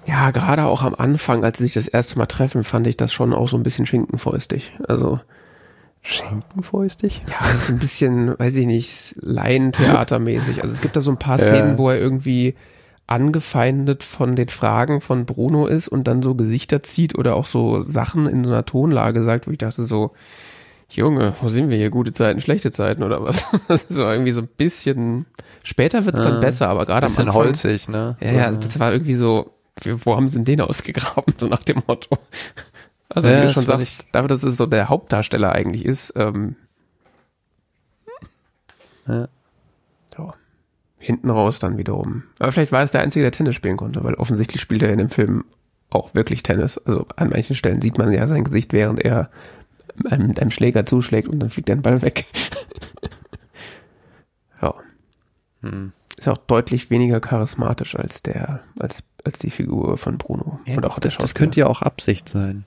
Ja, 0.06 0.32
gerade 0.32 0.64
auch 0.64 0.82
am 0.82 0.94
Anfang, 0.96 1.44
als 1.44 1.58
sie 1.58 1.64
sich 1.64 1.74
das 1.74 1.86
erste 1.86 2.18
Mal 2.18 2.26
treffen, 2.26 2.64
fand 2.64 2.86
ich 2.88 2.96
das 2.96 3.12
schon 3.12 3.32
auch 3.32 3.46
so 3.46 3.56
ein 3.56 3.62
bisschen 3.62 3.86
schinkenfäustig. 3.86 4.72
Also, 4.88 5.20
Schenkenfäustig? 6.02 7.22
ja, 7.28 7.56
so 7.58 7.72
ein 7.72 7.78
bisschen, 7.78 8.36
weiß 8.36 8.56
ich 8.56 8.66
nicht, 8.66 9.14
Laientheatermäßig. 9.20 10.62
Also 10.62 10.74
es 10.74 10.80
gibt 10.80 10.96
da 10.96 11.00
so 11.00 11.12
ein 11.12 11.18
paar. 11.18 11.38
Szenen, 11.38 11.78
wo 11.78 11.90
er 11.90 11.98
irgendwie 11.98 12.54
angefeindet 13.06 14.02
von 14.02 14.36
den 14.36 14.48
Fragen 14.48 15.00
von 15.00 15.26
Bruno 15.26 15.66
ist 15.66 15.88
und 15.88 16.04
dann 16.04 16.22
so 16.22 16.34
Gesichter 16.34 16.82
zieht 16.82 17.18
oder 17.18 17.34
auch 17.34 17.46
so 17.46 17.82
Sachen 17.82 18.26
in 18.26 18.44
so 18.44 18.52
einer 18.52 18.64
Tonlage 18.64 19.22
sagt, 19.24 19.46
wo 19.46 19.50
ich 19.50 19.58
dachte 19.58 19.84
so, 19.84 20.12
Junge, 20.90 21.34
wo 21.40 21.48
sind 21.48 21.70
wir 21.70 21.76
hier? 21.76 21.90
Gute 21.90 22.12
Zeiten, 22.12 22.40
schlechte 22.40 22.70
Zeiten 22.72 23.02
oder 23.02 23.22
was? 23.22 23.46
Das 23.68 23.84
ist 23.84 23.92
so 23.94 24.02
irgendwie 24.02 24.32
so 24.32 24.40
ein 24.40 24.48
bisschen, 24.48 25.26
später 25.62 26.04
wird's 26.04 26.20
dann 26.20 26.34
Ah, 26.36 26.40
besser, 26.40 26.68
aber 26.68 26.84
gerade 26.86 27.06
am 27.06 27.12
Bisschen 27.12 27.28
Anfang. 27.28 27.42
holzig, 27.44 27.88
ne? 27.88 28.16
Ja, 28.20 28.32
ja, 28.32 28.50
das 28.50 28.78
war 28.80 28.92
irgendwie 28.92 29.14
so, 29.14 29.54
wo 29.84 30.16
haben 30.16 30.28
sie 30.28 30.36
denn 30.38 30.44
den 30.44 30.60
ausgegraben, 30.62 31.32
so 31.38 31.46
nach 31.46 31.62
dem 31.62 31.82
Motto. 31.86 32.18
Also 33.08 33.28
Ja, 33.28 33.36
wie 33.36 33.40
du 33.40 33.46
das 33.46 33.54
schon 33.54 33.66
sagst, 33.66 34.04
dafür, 34.12 34.28
dass 34.28 34.42
es 34.42 34.56
so 34.56 34.66
der 34.66 34.88
Hauptdarsteller 34.88 35.52
eigentlich 35.52 35.84
ist, 35.84 36.12
ähm, 36.16 36.56
Ja. 39.08 39.28
ja, 40.18 40.34
hinten 40.98 41.30
raus 41.30 41.58
dann 41.58 41.78
wiederum. 41.78 42.24
Aber 42.38 42.52
vielleicht 42.52 42.72
war 42.72 42.82
es 42.82 42.90
der 42.92 43.00
Einzige, 43.00 43.22
der 43.24 43.32
Tennis 43.32 43.54
spielen 43.54 43.76
konnte, 43.76 44.04
weil 44.04 44.14
offensichtlich 44.14 44.60
spielt 44.60 44.82
er 44.82 44.92
in 44.92 44.98
dem 44.98 45.10
Film 45.10 45.44
auch 45.88 46.14
wirklich 46.14 46.42
Tennis. 46.42 46.78
Also 46.78 47.06
an 47.16 47.30
manchen 47.30 47.56
Stellen 47.56 47.80
sieht 47.82 47.98
man 47.98 48.12
ja 48.12 48.26
sein 48.28 48.44
Gesicht, 48.44 48.72
während 48.72 49.00
er 49.04 49.30
einem, 50.10 50.28
mit 50.28 50.40
einem 50.40 50.50
Schläger 50.50 50.86
zuschlägt 50.86 51.28
und 51.28 51.40
dann 51.40 51.50
fliegt 51.50 51.68
der 51.68 51.76
Ball 51.76 52.02
weg. 52.02 52.24
ja. 54.62 54.74
Hm. 55.62 55.92
Ist 56.18 56.28
auch 56.28 56.38
deutlich 56.38 56.90
weniger 56.90 57.20
charismatisch 57.20 57.96
als 57.96 58.22
der, 58.22 58.60
als, 58.78 59.04
als 59.24 59.38
die 59.38 59.50
Figur 59.50 59.96
von 59.96 60.18
Bruno. 60.18 60.60
Ja, 60.66 60.76
und 60.76 60.86
auch 60.86 60.98
das, 60.98 61.16
das 61.16 61.34
könnte 61.34 61.60
ja 61.60 61.66
auch 61.66 61.82
Absicht 61.82 62.28
sein. 62.28 62.64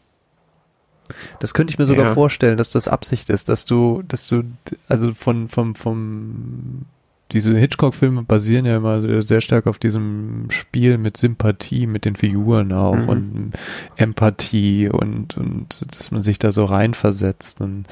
Das 1.39 1.53
könnte 1.53 1.71
ich 1.71 1.77
mir 1.77 1.85
sogar 1.85 2.07
Ja. 2.07 2.13
vorstellen, 2.13 2.57
dass 2.57 2.71
das 2.71 2.87
Absicht 2.87 3.29
ist, 3.29 3.49
dass 3.49 3.65
du, 3.65 4.01
dass 4.07 4.27
du, 4.27 4.43
also 4.87 5.13
von, 5.13 5.49
vom, 5.49 5.75
vom, 5.75 6.85
diese 7.33 7.57
Hitchcock-Filme 7.57 8.23
basieren 8.23 8.65
ja 8.65 8.77
immer 8.77 9.23
sehr 9.23 9.41
stark 9.41 9.67
auf 9.67 9.79
diesem 9.79 10.45
Spiel 10.49 10.97
mit 10.97 11.17
Sympathie, 11.17 11.87
mit 11.87 12.05
den 12.05 12.15
Figuren 12.15 12.71
auch 12.71 12.95
Mhm. 12.95 13.09
und 13.09 13.51
Empathie 13.95 14.89
und, 14.89 15.35
und 15.37 15.85
dass 15.97 16.11
man 16.11 16.21
sich 16.21 16.39
da 16.39 16.51
so 16.51 16.65
reinversetzt. 16.65 17.59
Und 17.61 17.87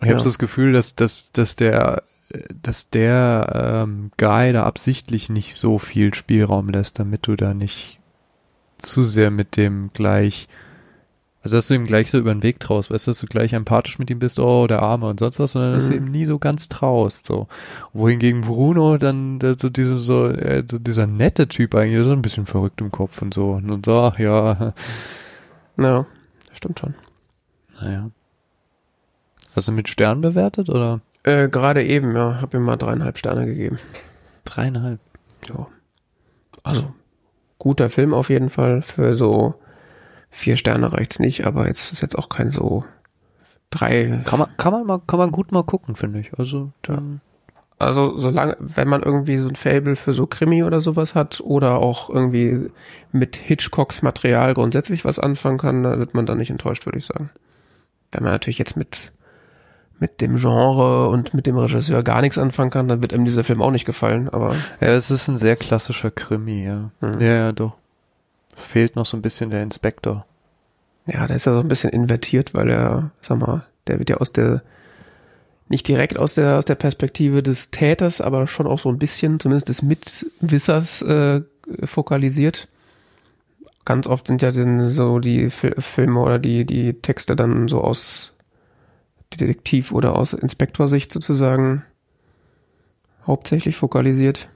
ich 0.00 0.06
Ja. 0.06 0.10
habe 0.14 0.20
so 0.20 0.28
das 0.28 0.38
Gefühl, 0.38 0.72
dass, 0.72 0.94
dass, 0.96 1.32
dass 1.32 1.56
der, 1.56 2.02
dass 2.62 2.90
der 2.90 3.84
ähm, 3.86 4.10
Guy 4.16 4.52
da 4.52 4.64
absichtlich 4.64 5.28
nicht 5.30 5.54
so 5.54 5.78
viel 5.78 6.14
Spielraum 6.14 6.68
lässt, 6.68 6.98
damit 6.98 7.26
du 7.26 7.36
da 7.36 7.54
nicht 7.54 8.00
zu 8.78 9.02
sehr 9.02 9.30
mit 9.30 9.56
dem 9.56 9.90
gleich, 9.92 10.48
also 11.42 11.56
dass 11.56 11.68
du 11.68 11.74
ihm 11.74 11.86
gleich 11.86 12.10
so 12.10 12.18
über 12.18 12.34
den 12.34 12.42
Weg 12.42 12.58
traust, 12.60 12.90
weißt 12.90 13.06
du, 13.06 13.10
dass 13.10 13.20
du 13.20 13.26
gleich 13.26 13.52
empathisch 13.52 13.98
mit 13.98 14.10
ihm 14.10 14.18
bist, 14.18 14.38
oh, 14.40 14.66
der 14.66 14.82
Arme 14.82 15.06
und 15.06 15.20
sonst 15.20 15.38
was, 15.38 15.52
sondern 15.52 15.74
dass 15.74 15.86
du 15.88 15.92
Mhm. 15.92 15.98
ihm 16.06 16.10
nie 16.10 16.24
so 16.26 16.38
ganz 16.38 16.68
traust, 16.68 17.26
so. 17.26 17.46
Wohingegen 17.92 18.40
Bruno 18.42 18.98
dann 18.98 19.38
so 19.58 19.68
diese, 19.68 19.98
so, 19.98 20.26
äh, 20.28 20.64
so 20.68 20.78
dieser 20.78 21.06
nette 21.06 21.46
Typ 21.48 21.74
eigentlich, 21.74 22.04
so 22.04 22.12
ein 22.12 22.22
bisschen 22.22 22.46
verrückt 22.46 22.80
im 22.80 22.90
Kopf 22.90 23.22
und 23.22 23.32
so, 23.34 23.52
und 23.52 23.86
so, 23.86 24.00
ach 24.00 24.18
ja, 24.18 24.74
Ja, 25.76 26.06
stimmt 26.52 26.80
schon. 26.80 26.94
naja. 27.80 28.10
Hast 29.54 29.68
du 29.68 29.72
mit 29.72 29.88
Stern 29.88 30.20
bewertet, 30.20 30.68
oder? 30.68 31.00
Äh, 31.24 31.48
Gerade 31.48 31.84
eben, 31.84 32.14
ja, 32.16 32.40
habe 32.40 32.56
ihm 32.56 32.64
mal 32.64 32.76
dreieinhalb 32.76 33.16
Sterne 33.18 33.46
gegeben. 33.46 33.78
Dreieinhalb. 34.44 35.00
Ja. 35.48 35.66
Also, 36.62 36.92
guter 37.58 37.90
Film 37.90 38.12
auf 38.14 38.28
jeden 38.30 38.50
Fall. 38.50 38.82
Für 38.82 39.14
so 39.14 39.54
vier 40.30 40.56
Sterne 40.56 40.92
reicht's 40.92 41.18
nicht, 41.18 41.46
aber 41.46 41.66
jetzt 41.66 41.92
ist 41.92 42.02
jetzt 42.02 42.18
auch 42.18 42.28
kein 42.28 42.50
so 42.50 42.84
drei. 43.70 44.22
Kann 44.24 44.38
man, 44.38 44.48
kann 44.56 44.72
man 44.72 44.86
mal, 44.86 45.00
kann 45.06 45.18
man 45.18 45.30
gut 45.30 45.52
mal 45.52 45.62
gucken, 45.64 45.94
finde 45.94 46.20
ich. 46.20 46.38
Also, 46.38 46.72
dann, 46.82 47.20
Also, 47.78 48.16
solange, 48.16 48.56
wenn 48.58 48.88
man 48.88 49.02
irgendwie 49.02 49.38
so 49.38 49.48
ein 49.48 49.56
Fable 49.56 49.96
für 49.96 50.12
so 50.12 50.26
Krimi 50.26 50.64
oder 50.64 50.80
sowas 50.80 51.14
hat 51.14 51.40
oder 51.40 51.78
auch 51.78 52.10
irgendwie 52.10 52.70
mit 53.12 53.36
Hitchcocks 53.36 54.02
Material 54.02 54.54
grundsätzlich 54.54 55.04
was 55.04 55.18
anfangen 55.18 55.58
kann, 55.58 55.82
da 55.82 55.98
wird 55.98 56.14
man 56.14 56.26
dann 56.26 56.38
nicht 56.38 56.50
enttäuscht, 56.50 56.86
würde 56.86 56.98
ich 56.98 57.06
sagen. 57.06 57.30
Wenn 58.10 58.22
man 58.22 58.32
natürlich 58.32 58.58
jetzt 58.58 58.76
mit 58.76 59.12
mit 60.00 60.20
dem 60.20 60.36
Genre 60.36 61.08
und 61.08 61.34
mit 61.34 61.46
dem 61.46 61.56
Regisseur 61.58 62.04
gar 62.04 62.20
nichts 62.20 62.38
anfangen 62.38 62.70
kann, 62.70 62.86
dann 62.86 63.02
wird 63.02 63.12
ihm 63.12 63.24
dieser 63.24 63.42
Film 63.42 63.60
auch 63.60 63.72
nicht 63.72 63.84
gefallen, 63.84 64.28
aber 64.28 64.54
ja, 64.80 64.88
es 64.88 65.10
ist 65.10 65.26
ein 65.26 65.38
sehr 65.38 65.56
klassischer 65.56 66.12
Krimi, 66.12 66.64
ja. 66.64 66.92
Mhm. 67.00 67.20
Ja, 67.20 67.34
ja, 67.34 67.52
doch. 67.52 67.72
Fehlt 68.58 68.96
noch 68.96 69.06
so 69.06 69.16
ein 69.16 69.22
bisschen 69.22 69.50
der 69.50 69.62
Inspektor. 69.62 70.26
Ja, 71.06 71.26
der 71.26 71.36
ist 71.36 71.46
ja 71.46 71.52
so 71.52 71.60
ein 71.60 71.68
bisschen 71.68 71.90
invertiert, 71.90 72.54
weil 72.54 72.68
er, 72.70 73.12
sag 73.20 73.38
mal, 73.38 73.64
der 73.86 73.98
wird 73.98 74.10
ja 74.10 74.16
aus 74.18 74.32
der, 74.32 74.62
nicht 75.68 75.88
direkt 75.88 76.18
aus 76.18 76.34
der, 76.34 76.58
aus 76.58 76.64
der 76.64 76.74
Perspektive 76.74 77.42
des 77.42 77.70
Täters, 77.70 78.20
aber 78.20 78.46
schon 78.46 78.66
auch 78.66 78.78
so 78.78 78.90
ein 78.90 78.98
bisschen, 78.98 79.40
zumindest 79.40 79.68
des 79.68 79.82
Mitwissers, 79.82 81.02
äh, 81.02 81.42
fokalisiert. 81.84 82.68
Ganz 83.84 84.06
oft 84.06 84.26
sind 84.26 84.42
ja 84.42 84.50
dann 84.50 84.90
so 84.90 85.18
die 85.18 85.48
Fil 85.48 85.74
Filme 85.78 86.20
oder 86.20 86.38
die, 86.38 86.64
die 86.66 86.94
Texte 86.94 87.36
dann 87.36 87.68
so 87.68 87.80
aus 87.80 88.32
Detektiv- 89.34 89.92
oder 89.92 90.16
aus 90.16 90.32
Inspektorsicht 90.32 91.12
sozusagen 91.12 91.84
hauptsächlich 93.26 93.76
fokalisiert. 93.76 94.48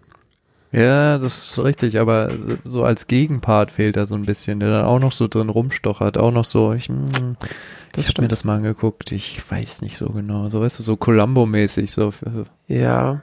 Ja, 0.72 1.18
das 1.18 1.48
ist 1.50 1.58
richtig, 1.58 1.98
aber 1.98 2.30
so 2.64 2.82
als 2.84 3.06
Gegenpart 3.06 3.70
fehlt 3.70 3.96
da 3.96 4.06
so 4.06 4.14
ein 4.14 4.22
bisschen, 4.22 4.58
der 4.60 4.70
dann 4.70 4.84
auch 4.86 4.98
noch 5.00 5.12
so 5.12 5.28
drin 5.28 5.50
rumstochert, 5.50 6.16
auch 6.16 6.30
noch 6.32 6.46
so, 6.46 6.72
ich, 6.72 6.88
mm, 6.88 7.36
ich 7.96 8.08
habe 8.08 8.22
mir 8.22 8.28
das 8.28 8.44
mal 8.44 8.56
angeguckt, 8.56 9.12
ich 9.12 9.42
weiß 9.50 9.82
nicht 9.82 9.96
so 9.98 10.06
genau, 10.08 10.48
so 10.48 10.60
weißt 10.62 10.78
du, 10.78 10.82
so 10.82 10.94
Columbo-mäßig, 10.96 11.90
so. 11.90 12.10
Für, 12.10 12.46
Ja. 12.68 13.20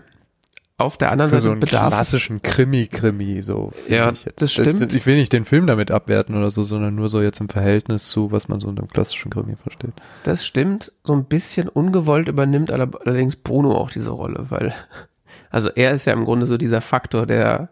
auf 0.78 0.98
der 0.98 1.12
anderen 1.12 1.32
Für 1.32 1.38
Seite 1.38 1.44
so 1.44 1.52
einen 1.52 1.60
bedarf 1.60 1.92
klassischen 1.92 2.42
Krimi-Krimi, 2.44 3.42
so. 3.42 3.72
Ja, 3.88 4.12
ich 4.12 4.26
jetzt. 4.26 4.44
das 4.44 4.52
stimmt. 4.54 4.94
ich 4.94 5.06
will 5.08 5.18
nicht 5.18 5.34
den 5.34 5.44
Film 5.44 5.66
damit 5.66 5.90
abwerten 5.90 6.36
oder 6.38 6.52
so, 6.52 6.64
sondern 6.64 6.94
nur 6.94 7.10
so 7.10 7.20
jetzt 7.20 7.42
im 7.42 7.50
Verhältnis 7.50 8.10
zu, 8.12 8.32
was 8.32 8.48
man 8.48 8.60
so 8.60 8.68
unter 8.68 8.84
einem 8.84 8.90
klassischen 8.92 9.32
Krimi 9.32 9.56
versteht. 9.56 9.94
Das 10.24 10.46
stimmt. 10.46 10.92
So 11.04 11.14
ein 11.14 11.26
bisschen 11.26 11.68
ungewollt 11.68 12.28
übernimmt 12.28 12.70
aller- 12.72 12.92
allerdings 13.04 13.38
Bruno 13.38 13.76
auch 13.76 13.90
diese 13.90 14.12
Rolle, 14.12 14.46
weil, 14.50 14.72
also 15.50 15.70
er 15.70 15.94
ist 15.94 16.06
ja 16.06 16.14
im 16.14 16.26
Grunde 16.26 16.46
so 16.46 16.58
dieser 16.58 16.82
Faktor, 16.82 17.26
der 17.26 17.70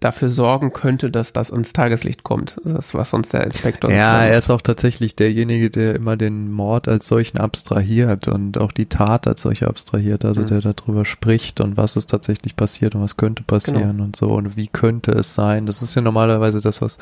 dafür 0.00 0.28
sorgen 0.28 0.72
könnte, 0.74 1.10
dass 1.10 1.32
das 1.32 1.50
ans 1.50 1.72
Tageslicht 1.72 2.22
kommt. 2.22 2.60
Das, 2.62 2.94
was 2.94 3.10
sonst 3.10 3.32
der 3.32 3.42
Inspektor 3.44 3.90
Ja, 3.90 4.22
er 4.22 4.36
ist 4.36 4.50
auch 4.50 4.60
tatsächlich 4.60 5.16
derjenige, 5.16 5.70
der 5.70 5.94
immer 5.96 6.16
den 6.16 6.52
Mord 6.52 6.86
als 6.88 7.08
solchen 7.08 7.38
abstrahiert 7.38 8.28
und 8.28 8.58
auch 8.58 8.70
die 8.70 8.86
Tat 8.86 9.26
als 9.26 9.42
solche 9.42 9.66
abstrahiert, 9.66 10.24
also 10.26 10.42
Mhm. 10.42 10.46
der 10.48 10.60
darüber 10.60 11.04
spricht 11.06 11.60
und 11.62 11.76
was 11.78 11.96
ist 11.96 12.10
tatsächlich 12.10 12.54
passiert 12.54 12.94
und 12.94 13.00
was 13.00 13.16
könnte 13.16 13.42
passieren 13.42 13.92
Genau. 13.92 14.04
und 14.04 14.14
so 14.14 14.26
und 14.28 14.56
wie 14.56 14.68
könnte 14.68 15.12
es 15.12 15.34
sein. 15.34 15.64
Das 15.66 15.80
ist 15.82 15.94
ja 15.96 16.02
normalerweise 16.02 16.60
das, 16.60 16.80
was 16.82 16.98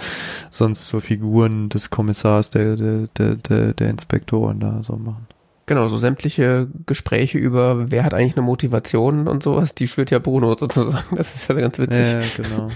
sonst 0.51 0.87
so 0.87 1.01
Figuren 1.01 1.69
des 1.69 1.91
Kommissars, 1.91 2.51
der, 2.51 2.77
der, 2.77 3.09
der, 3.19 3.35
der, 3.35 3.75
der 3.75 3.91
Inspektoren 3.91 4.61
da 4.61 4.83
so 4.83 4.95
machen. 4.97 5.27
Genau, 5.67 5.89
so 5.89 5.97
sämtliche 5.97 6.69
Gespräche 6.87 7.39
über, 7.39 7.91
wer 7.91 8.05
hat 8.05 8.15
eigentlich 8.15 8.37
eine 8.37 8.47
Motivation 8.47 9.27
und 9.27 9.43
sowas, 9.43 9.75
die 9.75 9.89
führt 9.89 10.13
ja 10.13 10.21
Bruno 10.21 10.57
sozusagen. 10.57 11.17
Das 11.17 11.35
ist 11.35 11.49
ja 11.49 11.57
ganz 11.57 11.79
witzig. 11.81 12.39
Ja, 12.39 12.45
genau. 12.45 12.69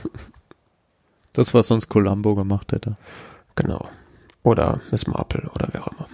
Das, 1.33 1.55
was 1.55 1.69
sonst 1.69 1.89
Columbo 1.89 2.35
gemacht 2.35 2.73
hätte. 2.73 2.97
Genau. 3.55 3.89
Oder 4.43 4.81
Miss 4.91 5.07
Marple 5.07 5.49
oder 5.55 5.69
wer 5.71 5.83
auch 5.87 5.93
immer. 5.93 6.09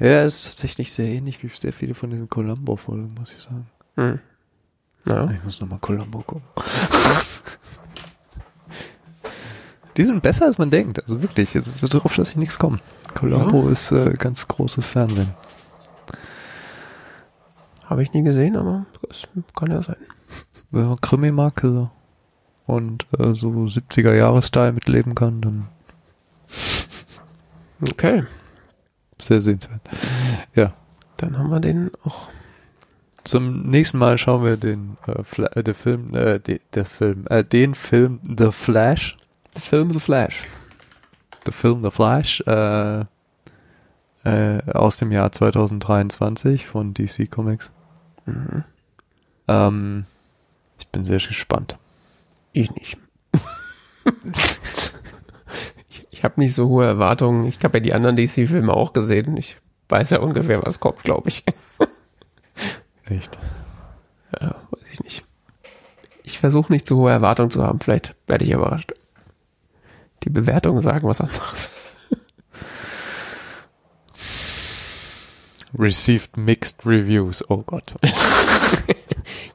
Ja, 0.00 0.24
ist 0.24 0.44
tatsächlich 0.44 0.92
sehr 0.92 1.08
ähnlich 1.08 1.42
wie 1.42 1.48
sehr 1.48 1.72
viele 1.72 1.94
von 1.94 2.10
diesen 2.10 2.28
Columbo-Folgen, 2.28 3.14
muss 3.14 3.32
ich 3.32 3.42
sagen. 3.42 3.68
Hm. 3.96 4.18
Ja. 5.06 5.30
Ich 5.30 5.44
muss 5.44 5.60
nochmal 5.60 5.78
Columbo 5.80 6.18
gucken. 6.20 6.44
Die 9.98 10.04
sind 10.04 10.22
besser, 10.22 10.46
als 10.46 10.56
man 10.56 10.70
denkt. 10.70 11.02
Also 11.02 11.20
wirklich, 11.20 11.54
es 11.54 11.80
darauf, 11.80 12.14
dass 12.16 12.30
ich 12.30 12.36
nichts 12.36 12.58
komme. 12.58 12.78
Columbo 13.14 13.68
ist 13.68 13.90
äh, 13.92 14.14
ganz 14.16 14.48
großes 14.48 14.86
Fernsehen. 14.86 15.34
Habe 17.84 18.02
ich 18.02 18.12
nie 18.12 18.22
gesehen, 18.22 18.56
aber 18.56 18.86
das 19.06 19.24
kann 19.56 19.70
ja 19.70 19.82
sein. 19.82 19.96
Wenn 20.70 20.88
man 20.88 21.00
Krimi 21.00 21.32
mag 21.32 21.64
also, 21.64 21.90
und 22.66 23.06
äh, 23.18 23.34
so 23.34 23.48
70er-Jahres-Style 23.48 24.72
mitleben 24.72 25.14
kann, 25.14 25.40
dann 25.40 25.68
Okay, 27.80 28.24
sehr 29.20 29.40
sehenswert. 29.40 29.80
Ja. 30.54 30.72
dann 31.16 31.38
haben 31.38 31.50
wir 31.50 31.60
den 31.60 31.90
auch. 32.04 32.28
Zum 33.24 33.62
nächsten 33.62 33.98
Mal 33.98 34.16
schauen 34.16 34.44
wir 34.44 34.56
den 34.56 34.96
äh, 35.06 35.22
Fla 35.22 35.48
äh, 35.48 35.62
der 35.62 35.74
Film, 35.74 36.14
äh, 36.14 36.40
de, 36.40 36.60
der 36.74 36.84
Film, 36.84 37.26
äh, 37.28 37.44
den 37.44 37.74
Film 37.74 38.20
The 38.24 38.50
Flash, 38.50 39.17
Film 39.58 39.92
The 39.92 40.00
Flash. 40.00 40.44
der 41.46 41.52
Film 41.52 41.82
The 41.82 41.90
Flash, 41.90 42.42
äh, 42.46 43.04
äh, 44.24 44.72
aus 44.72 44.96
dem 44.96 45.12
Jahr 45.12 45.32
2023 45.32 46.66
von 46.66 46.94
DC 46.94 47.30
Comics. 47.30 47.72
Mhm. 48.26 48.64
Ähm, 49.46 50.04
ich 50.78 50.88
bin 50.88 51.04
sehr 51.04 51.18
gespannt. 51.18 51.78
Ich 52.52 52.74
nicht. 52.74 52.98
ich 55.88 56.06
ich 56.18 56.24
habe 56.24 56.40
nicht 56.40 56.54
so 56.54 56.68
hohe 56.68 56.84
Erwartungen. 56.84 57.46
Ich 57.46 57.62
habe 57.62 57.78
ja 57.78 57.82
die 57.82 57.94
anderen 57.94 58.16
DC-Filme 58.16 58.72
auch 58.72 58.92
gesehen. 58.92 59.36
Ich 59.36 59.56
weiß 59.88 60.10
ja 60.10 60.18
ungefähr, 60.18 60.64
was 60.64 60.80
kommt, 60.80 61.04
glaube 61.04 61.28
ich. 61.28 61.44
Echt. 63.04 63.38
Ja, 64.40 64.56
weiß 64.70 64.90
ich 64.92 65.00
nicht. 65.04 65.24
Ich 66.24 66.40
versuche 66.40 66.72
nicht 66.72 66.86
zu 66.86 66.96
hohe 66.96 67.12
Erwartungen 67.12 67.52
zu 67.52 67.62
haben. 67.62 67.80
Vielleicht 67.80 68.16
werde 68.26 68.44
ich 68.44 68.50
überrascht. 68.50 68.92
Die 70.24 70.30
Bewertungen 70.30 70.82
sagen 70.82 71.06
was 71.08 71.20
anderes. 71.20 71.70
Received 75.78 76.36
mixed 76.36 76.86
reviews. 76.86 77.44
Oh 77.48 77.58
Gott. 77.58 77.94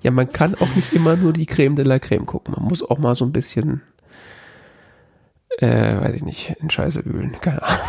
Ja, 0.01 0.11
man 0.11 0.29
kann 0.31 0.53
auch 0.55 0.75
nicht 0.75 0.91
immer 0.93 1.15
nur 1.15 1.31
die 1.31 1.45
Creme 1.45 1.77
de 1.77 1.85
la 1.85 1.97
Creme 1.97 2.25
gucken. 2.25 2.53
Man 2.57 2.65
muss 2.65 2.83
auch 2.83 2.97
mal 2.97 3.15
so 3.15 3.23
ein 3.23 3.31
bisschen, 3.31 3.81
äh, 5.59 5.95
weiß 6.01 6.13
ich 6.15 6.23
nicht, 6.25 6.49
in 6.59 6.69
Scheiße 6.69 7.05
wühlen. 7.05 7.37
Keine 7.39 7.63
Ahnung. 7.63 7.79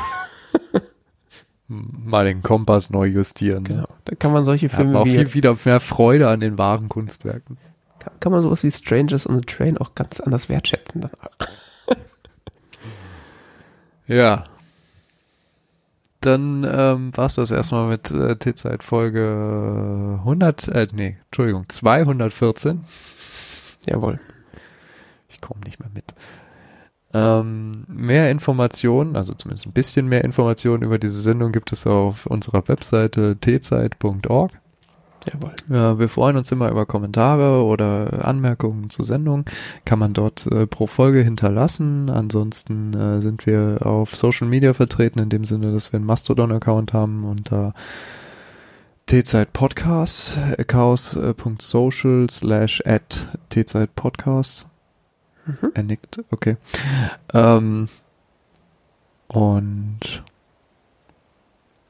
Mal 1.66 2.24
den 2.26 2.42
Kompass 2.42 2.90
neu 2.90 3.06
justieren. 3.06 3.64
ne? 3.64 3.68
Genau. 3.68 3.88
Da 4.04 4.14
kann 4.14 4.32
man 4.32 4.44
solche 4.44 4.68
Ja, 4.68 4.76
Filme 4.76 4.98
auch 5.00 5.04
viel 5.06 5.34
wieder 5.34 5.56
mehr 5.64 5.80
Freude 5.80 6.28
an 6.28 6.38
den 6.38 6.56
wahren 6.56 6.88
Kunstwerken. 6.88 7.58
kann, 7.98 8.12
kann 8.20 8.30
man 8.30 8.42
sowas 8.42 8.62
wie 8.62 8.70
Strangers 8.70 9.28
on 9.28 9.34
the 9.40 9.44
Train 9.44 9.76
auch 9.76 9.96
ganz 9.96 10.20
anders 10.20 10.48
wertschätzen. 10.48 11.10
Ja. 14.06 14.44
Dann 16.20 16.64
ähm, 16.64 17.16
war 17.16 17.26
es 17.26 17.34
das 17.34 17.50
erstmal 17.50 17.88
mit 17.88 18.10
äh, 18.10 18.36
T-Zeit 18.36 18.82
Folge 18.82 20.18
100, 20.20 20.68
äh, 20.68 20.86
nee, 20.92 21.18
Entschuldigung, 21.26 21.68
214. 21.68 22.84
Jawohl. 23.86 24.18
Ich 25.28 25.40
komme 25.42 25.60
nicht 25.66 25.80
mehr 25.80 25.90
mit. 25.92 26.14
Ähm, 27.12 27.84
mehr 27.86 28.30
Informationen, 28.30 29.16
also 29.16 29.34
zumindest 29.34 29.66
ein 29.66 29.72
bisschen 29.72 30.08
mehr 30.08 30.24
Informationen 30.24 30.82
über 30.82 30.98
diese 30.98 31.20
Sendung 31.20 31.52
gibt 31.52 31.72
es 31.72 31.86
auf 31.86 32.26
unserer 32.26 32.66
Webseite 32.68 33.36
tzeit.org. 33.38 34.52
Jawohl. 35.32 35.52
Ja, 35.68 35.98
wir 35.98 36.08
freuen 36.08 36.36
uns 36.36 36.52
immer 36.52 36.70
über 36.70 36.86
Kommentare 36.86 37.64
oder 37.64 38.26
Anmerkungen 38.26 38.90
zur 38.90 39.04
Sendung. 39.04 39.44
Kann 39.84 39.98
man 39.98 40.12
dort 40.12 40.46
äh, 40.46 40.66
pro 40.66 40.86
Folge 40.86 41.22
hinterlassen. 41.22 42.10
Ansonsten 42.10 42.92
äh, 42.94 43.22
sind 43.22 43.46
wir 43.46 43.78
auf 43.86 44.16
Social 44.16 44.48
Media 44.48 44.74
vertreten, 44.74 45.18
in 45.20 45.30
dem 45.30 45.44
Sinne, 45.44 45.72
dass 45.72 45.92
wir 45.92 45.98
einen 45.98 46.06
Mastodon-Account 46.06 46.92
haben 46.92 47.24
unter 47.24 47.72
T-Zeit 49.06 49.52
Podcast, 49.52 50.38
accounts.social 50.58 52.28
slash 52.30 52.82
at 52.86 53.26
T-Zeit 53.50 53.94
Podcast. 53.94 54.66
Mhm. 55.46 55.70
Er 55.74 55.82
nickt, 55.82 56.20
okay. 56.30 56.56
Ähm, 57.32 57.88
und 59.28 60.22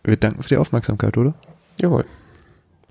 wir 0.02 0.16
danken 0.16 0.43
für 0.43 0.48
die 0.48 0.56
Aufmerksamkeit, 0.56 1.16
oder? 1.16 1.35
Jawohl. 1.81 2.05